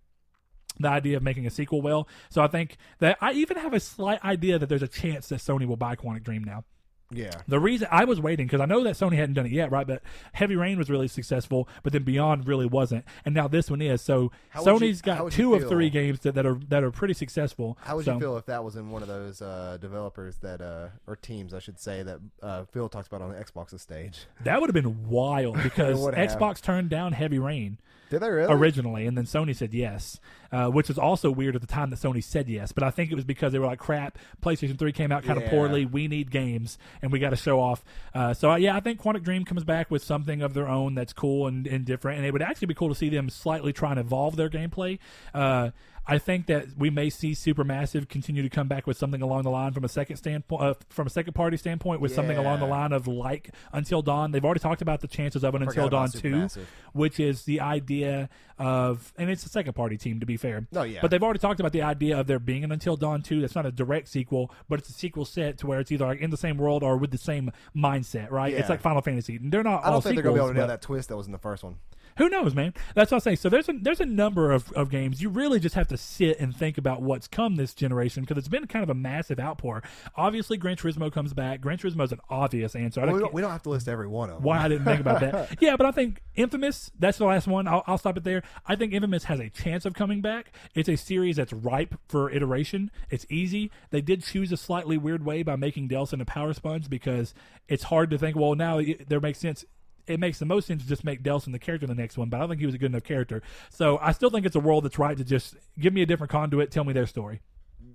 the 0.79 0.89
idea 0.89 1.17
of 1.17 1.23
making 1.23 1.47
a 1.47 1.51
sequel 1.51 1.83
well. 1.83 2.09
So 2.31 2.43
I 2.43 2.49
think 2.49 2.77
that 2.99 3.19
I 3.21 3.33
even 3.33 3.57
have 3.57 3.73
a 3.73 3.81
slight 3.81 4.23
idea 4.25 4.59
that 4.59 4.69
there's 4.69 4.83
a 4.83 4.89
chance 4.89 5.29
that 5.29 5.41
Sony 5.41 5.67
will 5.67 5.77
buy 5.77 5.97
Quantic 5.97 6.23
Dream 6.23 6.45
now. 6.45 6.65
Yeah. 7.13 7.31
The 7.47 7.61
reason 7.61 7.87
I 7.91 8.05
was 8.05 8.21
waiting 8.21 8.47
because 8.47 8.61
I 8.61 8.67
know 8.67 8.83
that 8.83 8.95
Sony 8.97 9.15
hadn't 9.17 9.35
done 9.35 9.47
it 9.47 9.53
yet, 9.53 9.71
right? 9.71 9.87
But 9.87 10.03
Heavy 10.33 10.57
Rain 10.57 10.77
was 10.77 10.91
really 10.91 11.07
successful, 11.09 11.69
but 11.85 11.93
then 11.93 12.03
Beyond 12.03 12.49
really 12.49 12.67
wasn't, 12.67 13.05
and 13.25 13.33
now 13.35 13.47
this 13.47 13.71
one 13.71 13.81
is. 13.81 14.03
So 14.03 14.33
How 14.51 14.65
would 14.65 14.83
you- 14.83 14.95
got 14.97 15.31
two 15.31 15.55
of 15.55 15.69
three 15.69 15.89
games 15.89 16.21
that, 16.21 16.35
that 16.35 16.45
are 16.47 16.59
that 16.69 16.83
are 16.83 16.91
pretty 16.91 17.15
successful. 17.15 17.79
How 17.83 17.97
would 17.97 18.05
So- 18.07 18.15
you 18.15 18.21
feel 18.21 18.37
if 18.37 18.47
that 18.47 18.65
was 18.65 18.75
in 18.77 18.91
one 18.91 19.03
of 19.03 19.09
those 19.09 19.41
uh, 19.41 19.79
developers 19.81 20.37
that, 20.39 20.61
uh, 20.61 20.89
or 21.07 21.15
teams, 21.17 21.55
I 21.55 21.61
should 21.61 21.79
say, 21.79 22.03
that 22.03 22.19
uh, 22.43 22.65
Phil 22.73 22.89
talks 22.89 23.07
about 23.07 23.23
on 23.23 23.31
the 23.33 23.37
Xbox's 23.43 23.83
stage? 23.83 24.27
That 24.43 24.61
would 24.61 24.69
have 24.69 24.75
been 24.75 25.09
wild 25.09 25.57
because 25.63 26.05
have. 26.05 26.15
Xbox 26.15 26.61
turned 26.61 26.89
down 26.91 27.13
Heavy 27.13 27.39
Rain 27.39 27.79
Did 28.11 28.21
they 28.21 28.31
really? 28.31 28.53
originally, 28.53 29.07
and 29.07 29.17
then 29.17 29.25
Sony 29.27 29.55
said 29.55 29.73
yes, 29.75 30.21
uh, 30.53 30.69
which 30.69 30.89
was 30.89 30.99
also 30.99 31.31
weird 31.31 31.55
at 31.55 31.61
the 31.61 31.67
time 31.67 31.91
that 31.91 31.99
Sony 31.99 32.23
said 32.23 32.49
yes. 32.49 32.73
But 32.73 32.85
I 32.85 32.91
think 32.91 33.11
it 33.11 33.15
was 33.15 33.25
because 33.25 33.53
they 33.53 33.59
were 33.59 33.67
like, 33.67 33.79
"Crap, 33.79 34.19
PlayStation 34.43 34.79
Three 34.79 34.93
came 34.93 35.13
out 35.13 35.25
kind 35.25 35.37
of 35.39 35.45
Yeah. 35.45 35.51
poorly. 35.51 35.85
We 35.87 36.09
need 36.09 36.31
games, 36.31 36.79
and 37.03 37.11
we 37.13 37.19
got 37.19 37.31
to 37.31 37.37
show 37.37 37.61
off." 37.61 37.85
Uh, 38.15 38.35
so 38.35 38.55
yeah, 38.57 38.77
I 38.77 38.81
think 38.81 39.01
Quantic 39.01 39.23
Dream 39.23 39.45
comes 39.45 39.65
back 39.65 39.91
with 39.91 40.03
something 40.03 40.43
of 40.43 40.55
their 40.55 40.69
own 40.69 40.95
that's 40.95 41.13
cool 41.13 41.47
and, 41.47 41.67
and 41.67 41.85
different, 41.85 42.19
and 42.19 42.27
it 42.27 42.33
would 42.33 42.43
actually 42.43 42.67
be 42.67 42.75
cool 42.75 42.89
to 42.89 42.95
see 42.95 43.09
them 43.09 43.29
slightly 43.31 43.73
try 43.73 43.91
and 43.91 44.01
evolve 44.01 44.37
their 44.37 44.51
gameplay. 44.51 44.99
Uh, 45.35 45.71
I 46.09 46.19
think 46.19 46.47
that 46.47 46.67
we 46.79 46.89
may 46.89 47.11
see 47.11 47.33
Supermassive 47.33 48.09
continue 48.09 48.43
to 48.43 48.49
come 48.49 48.69
back 48.69 48.87
with 48.87 48.97
something 48.97 49.23
along 49.23 49.43
the 49.43 49.51
line 49.51 49.73
from 49.73 49.85
a 49.85 49.89
second 49.89 50.17
standpoint, 50.17 50.63
uh, 50.63 50.75
from 50.89 51.07
a 51.09 51.11
second 51.11 51.33
party 51.33 51.57
standpoint, 51.57 52.01
with 52.01 52.15
something 52.15 52.37
along 52.37 52.61
the 52.61 52.67
line 52.67 52.93
of 52.93 53.09
like 53.09 53.51
Until 53.73 54.03
Dawn. 54.03 54.31
They've 54.31 54.45
already 54.45 54.61
talked 54.61 54.83
about 54.83 55.01
the 55.01 55.09
chances 55.09 55.43
of 55.43 55.55
an 55.57 55.63
Until 55.63 55.89
Dawn 55.89 56.11
two, 56.11 56.49
which 56.93 57.19
is 57.19 57.43
the 57.43 57.61
idea 57.61 58.29
of, 58.59 59.13
and 59.19 59.29
it's 59.29 59.45
a 59.45 59.49
second 59.49 59.73
party 59.75 59.97
team 59.97 60.21
to 60.21 60.27
be 60.27 60.37
fair. 60.37 60.67
Oh, 60.75 60.85
yeah. 60.85 61.01
But 61.03 61.11
they've 61.11 61.23
already 61.23 61.41
talked 61.41 61.59
about 61.59 61.73
the 61.73 61.83
idea 61.83 62.19
of 62.19 62.27
there 62.27 62.39
being 62.39 62.63
an 62.63 62.71
Until 62.71 62.97
Dawn 62.97 63.23
two. 63.23 63.41
That's 63.41 63.57
not 63.57 63.67
a 63.67 63.73
direct 63.73 64.09
sequel, 64.09 64.53
but 64.69 64.79
it's 64.79 64.89
a 64.89 64.93
sequel 64.93 65.25
set 65.25 65.59
to 65.59 65.67
where 65.67 65.81
it's 65.81 65.91
either 65.91 66.07
like 66.07 66.21
in 66.21 66.31
the 66.31 66.37
same 66.37 66.57
world 66.57 66.85
or 66.85 66.97
with 66.97 67.11
the 67.11 67.19
same 67.19 67.51
mindset. 67.77 68.31
Right? 68.31 68.55
It's 68.55 68.69
like 68.69 68.81
Final 68.81 69.03
Fantasy. 69.03 69.37
And 69.37 69.51
they're 69.51 69.65
not 69.65 69.85
I 69.85 69.91
don't 69.91 70.03
think 70.03 70.15
they're 70.15 70.23
going 70.23 70.37
to 70.37 70.41
be 70.41 70.45
able 70.45 70.55
to 70.55 70.59
nail 70.59 70.69
that 70.69 70.83
twist 70.83 71.09
that 71.09 71.17
was 71.17 71.27
in 71.27 71.33
the 71.33 71.39
first 71.39 71.65
one. 71.65 71.77
Who 72.19 72.29
knows, 72.29 72.55
man? 72.55 72.75
That's 72.95 73.11
what 73.11 73.19
I 73.19 73.33
say. 73.33 73.37
So 73.37 73.49
there's 73.49 73.69
a 73.69 73.75
there's 73.75 74.01
a 74.01 74.07
number 74.07 74.51
of, 74.51 74.73
of 74.73 74.91
games 74.91 75.21
you 75.21 75.29
really 75.29 75.61
just 75.61 75.75
have 75.75 75.89
to 75.89 75.97
sit 75.97 76.39
and 76.41 76.57
think 76.57 76.79
about 76.79 77.03
what's 77.03 77.29
come 77.29 77.57
this 77.57 77.75
generation 77.75 78.23
because 78.23 78.39
it's 78.39 78.49
been 78.49 78.67
kind 78.67 78.83
of 78.83 78.91
a 78.91 78.95
massive 78.95 79.39
outpour. 79.39 79.83
Obviously, 80.17 80.57
Gran 80.57 80.77
Turismo 80.77 81.13
comes 81.13 81.35
back. 81.35 81.61
Gran 81.61 81.79
Turismo 81.79 82.05
is 82.05 82.13
an 82.13 82.21
obvious 82.31 82.75
answer. 82.75 83.01
Well, 83.01 83.09
we, 83.09 83.13
don't, 83.13 83.21
don't, 83.21 83.35
we 83.35 83.43
don't 83.43 83.51
have 83.51 83.63
to 83.65 83.71
list 83.71 83.89
every 83.89 84.07
one 84.07 84.31
of 84.31 84.37
them. 84.37 84.45
why 84.45 84.59
I 84.59 84.69
didn't 84.69 84.85
think 84.85 85.01
about 85.01 85.21
that. 85.21 85.57
Yeah, 85.61 85.77
but 85.77 85.87
I 85.87 85.91
think 85.91 86.23
Infamous, 86.35 86.91
that's 86.99 87.19
the 87.19 87.25
last 87.25 87.47
one. 87.47 87.67
I'll, 87.67 87.83
I'll 87.87 87.99
stop 87.99 88.17
it 88.17 88.25
there. 88.25 88.43
I 88.67 88.77
think 88.77 88.93
Infamous 88.93 89.25
has 89.25 89.41
a 89.41 89.49
chance 89.49 89.85
of 89.85 89.95
coming 89.95 90.21
back. 90.21 90.53
It's 90.75 90.89
a 90.89 90.97
series 90.97 91.37
that's 91.37 91.53
ripe 91.53 91.95
for 92.09 92.31
iteration. 92.31 92.91
It's 93.11 93.27
easy. 93.31 93.71
They 93.91 94.01
did 94.01 94.23
choose 94.23 94.53
a 94.53 94.57
slightly 94.57 94.99
weird 94.99 95.25
way 95.25 95.43
by 95.43 95.57
making 95.57 95.89
Delsin 95.89 96.21
a 96.21 96.25
power 96.25 96.53
sponge 96.53 96.91
because 96.91 97.35
it's 97.69 97.85
hard 97.85 98.11
to 98.11 98.19
think, 98.19 98.37
well, 98.37 98.55
now 98.55 98.79
it, 98.79 99.09
there 99.09 99.21
makes 99.21 99.39
sense. 99.39 99.65
It 100.07 100.21
makes 100.21 100.39
the 100.39 100.47
most 100.47 100.67
sense 100.67 100.83
to 100.83 100.89
just 100.89 101.05
make 101.05 101.23
Delsin 101.23 101.53
the 101.53 101.59
character 101.59 101.85
in 101.85 101.89
the 101.89 102.01
next 102.01 102.17
one, 102.17 102.29
but 102.29 102.37
I 102.37 102.41
don't 102.41 102.51
think 102.51 102.61
he 102.61 102.67
was 102.67 102.75
a 102.75 102.79
good 102.79 102.93
enough 102.93 103.05
character. 103.05 103.43
So 103.71 103.99
I 103.99 104.13
still 104.13 104.31
think 104.31 104.47
it's 104.47 104.57
a 104.57 104.61
world 104.61 104.85
that's 104.85 104.99
right 104.99 105.17
to 105.17 105.25
just 105.25 105.57
give 105.79 105.93
me 105.93 106.03
a 106.03 106.07
different 106.07 106.31
conduit, 106.31 106.71
tell 106.71 106.85
me 106.85 106.93
their 106.93 107.07
story. 107.07 107.41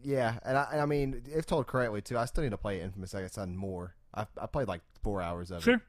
Yeah, 0.03 0.39
and 0.43 0.57
I, 0.57 0.67
and 0.71 0.81
I 0.81 0.85
mean, 0.85 1.21
if 1.33 1.45
told 1.45 1.67
correctly 1.67 2.01
too, 2.01 2.17
I 2.17 2.25
still 2.25 2.43
need 2.43 2.49
to 2.49 2.57
play 2.57 2.81
Infamous 2.81 3.11
Second 3.11 3.29
Son 3.29 3.55
more. 3.55 3.95
I, 4.13 4.25
I 4.39 4.47
played 4.47 4.67
like 4.67 4.81
four 5.03 5.21
hours 5.21 5.51
of 5.51 5.59
it. 5.59 5.63
Sure. 5.63 5.81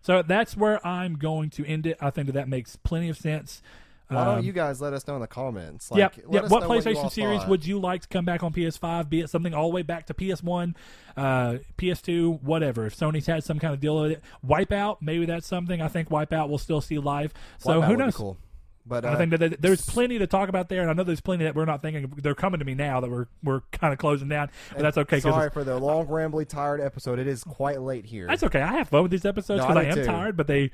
So 0.00 0.22
that's 0.22 0.56
where 0.56 0.84
I'm 0.84 1.14
going 1.14 1.50
to 1.50 1.66
end 1.66 1.86
it. 1.86 1.96
I 2.00 2.10
think 2.10 2.26
that 2.26 2.32
that 2.32 2.48
makes 2.48 2.76
plenty 2.76 3.08
of 3.08 3.16
sense. 3.16 3.62
Why 4.08 4.24
don't 4.24 4.38
Um, 4.38 4.44
you 4.44 4.52
guys 4.52 4.80
let 4.80 4.92
us 4.92 5.06
know 5.06 5.14
in 5.14 5.20
the 5.20 5.26
comments? 5.26 5.90
Like, 5.90 5.98
yeah. 6.16 6.22
let 6.26 6.44
us 6.44 6.50
What 6.50 6.64
PlayStation 6.64 6.96
all 7.04 7.10
series 7.10 7.40
thought. 7.40 7.48
would 7.48 7.66
you 7.66 7.78
like 7.78 8.02
to 8.02 8.08
come 8.08 8.24
back 8.24 8.42
on 8.42 8.52
PS5? 8.52 9.08
Be 9.08 9.20
it 9.20 9.30
something 9.30 9.54
all 9.54 9.68
the 9.70 9.74
way 9.74 9.82
back 9.82 10.06
to 10.06 10.14
PS1, 10.14 10.74
uh, 11.16 11.58
PS2, 11.78 12.42
whatever. 12.42 12.86
If 12.86 12.96
Sony's 12.98 13.26
had 13.26 13.42
some 13.44 13.58
kind 13.58 13.72
of 13.72 13.80
deal 13.80 14.00
with 14.00 14.12
it, 14.12 14.22
Wipeout, 14.46 14.98
maybe 15.00 15.24
that's 15.26 15.46
something. 15.46 15.80
I 15.80 15.88
think 15.88 16.08
Wipeout 16.10 16.48
will 16.48 16.58
still 16.58 16.80
see 16.80 16.98
live. 16.98 17.32
So 17.58 17.80
Wipeout 17.80 17.86
who 17.86 17.96
knows? 17.96 18.16
Cool. 18.16 18.36
But 18.84 19.04
I 19.04 19.10
uh, 19.12 19.16
think 19.16 19.30
that 19.30 19.38
that 19.38 19.62
there's 19.62 19.86
plenty 19.86 20.18
to 20.18 20.26
talk 20.26 20.48
about 20.48 20.68
there, 20.68 20.82
and 20.82 20.90
I 20.90 20.92
know 20.92 21.04
there's 21.04 21.20
plenty 21.20 21.44
that 21.44 21.54
we're 21.54 21.64
not 21.66 21.80
thinking. 21.82 22.02
Of. 22.02 22.20
They're 22.20 22.34
coming 22.34 22.58
to 22.58 22.64
me 22.64 22.74
now 22.74 22.98
that 22.98 23.08
we're 23.08 23.26
we're 23.44 23.60
kind 23.70 23.92
of 23.92 23.98
closing 24.00 24.28
down, 24.28 24.50
but 24.72 24.82
that's 24.82 24.98
okay. 24.98 25.20
Sorry 25.20 25.50
for 25.50 25.62
the 25.62 25.78
long, 25.78 26.08
rambly, 26.08 26.48
tired 26.48 26.80
episode. 26.80 27.20
It 27.20 27.28
is 27.28 27.44
quite 27.44 27.80
late 27.80 28.04
here. 28.06 28.26
That's 28.26 28.42
okay. 28.42 28.60
I 28.60 28.72
have 28.78 28.88
fun 28.88 29.02
with 29.02 29.12
these 29.12 29.24
episodes 29.24 29.60
No, 29.60 29.68
because 29.68 29.76
I 29.84 29.86
I, 29.86 29.90
am 29.90 29.94
too. 29.94 30.04
tired, 30.04 30.36
but 30.36 30.48
they, 30.48 30.72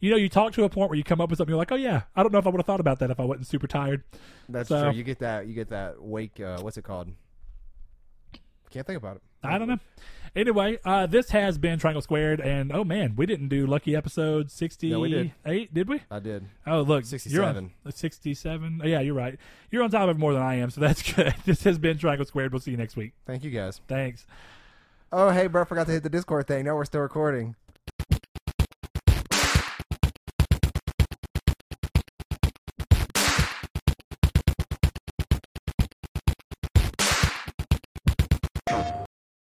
you 0.00 0.10
know, 0.10 0.16
you 0.16 0.28
talk 0.28 0.52
to 0.54 0.64
a 0.64 0.68
point 0.68 0.90
where 0.90 0.96
you 0.96 1.04
come 1.04 1.20
up 1.20 1.30
with 1.30 1.38
something. 1.38 1.50
You're 1.52 1.58
like, 1.58 1.72
oh 1.72 1.76
yeah, 1.76 2.02
I 2.16 2.22
don't 2.22 2.32
know 2.32 2.38
if 2.38 2.46
I 2.46 2.50
would 2.50 2.58
have 2.58 2.66
thought 2.66 2.80
about 2.80 2.98
that 3.00 3.10
if 3.10 3.18
I 3.20 3.24
wasn't 3.24 3.46
super 3.46 3.66
tired. 3.66 4.04
That's 4.48 4.68
so- 4.68 4.84
true. 4.84 4.92
You 4.92 5.02
get 5.04 5.18
that. 5.20 5.46
You 5.46 5.54
get 5.54 5.68
that 5.70 6.02
wake. 6.02 6.40
Uh, 6.40 6.58
what's 6.60 6.76
it 6.76 6.82
called? 6.82 7.08
Can't 8.70 8.86
think 8.86 8.98
about 8.98 9.16
it. 9.16 9.22
I 9.42 9.56
don't 9.56 9.68
know. 9.68 9.78
Anyway, 10.36 10.78
uh, 10.84 11.06
this 11.06 11.30
has 11.30 11.58
been 11.58 11.78
Triangle 11.78 12.02
Squared, 12.02 12.40
and 12.40 12.72
oh 12.72 12.84
man, 12.84 13.14
we 13.16 13.24
didn't 13.24 13.48
do 13.48 13.66
lucky 13.66 13.94
episode 13.96 14.50
sixty-eight, 14.50 14.90
No, 14.92 15.00
we 15.00 15.08
did. 15.10 15.32
did 15.72 15.88
we? 15.88 16.02
I 16.10 16.18
did. 16.18 16.44
Oh 16.66 16.80
look, 16.80 17.04
you're 17.24 17.44
on 17.44 17.64
67. 17.64 17.70
sixty-seven. 17.90 18.80
Oh, 18.82 18.86
yeah, 18.86 19.00
you're 19.00 19.14
right. 19.14 19.38
You're 19.70 19.84
on 19.84 19.90
top 19.90 20.08
of 20.08 20.16
it 20.16 20.18
more 20.18 20.32
than 20.34 20.42
I 20.42 20.56
am, 20.56 20.70
so 20.70 20.80
that's 20.80 21.02
good. 21.14 21.34
This 21.46 21.62
has 21.64 21.78
been 21.78 21.98
Triangle 21.98 22.26
Squared. 22.26 22.52
We'll 22.52 22.60
see 22.60 22.72
you 22.72 22.76
next 22.76 22.96
week. 22.96 23.12
Thank 23.26 23.44
you 23.44 23.50
guys. 23.50 23.80
Thanks. 23.88 24.26
Oh, 25.12 25.30
hey, 25.30 25.46
bro, 25.46 25.64
forgot 25.64 25.86
to 25.86 25.92
hit 25.92 26.02
the 26.02 26.10
Discord 26.10 26.46
thing. 26.46 26.64
No, 26.66 26.74
we're 26.74 26.84
still 26.84 27.00
recording. 27.00 27.54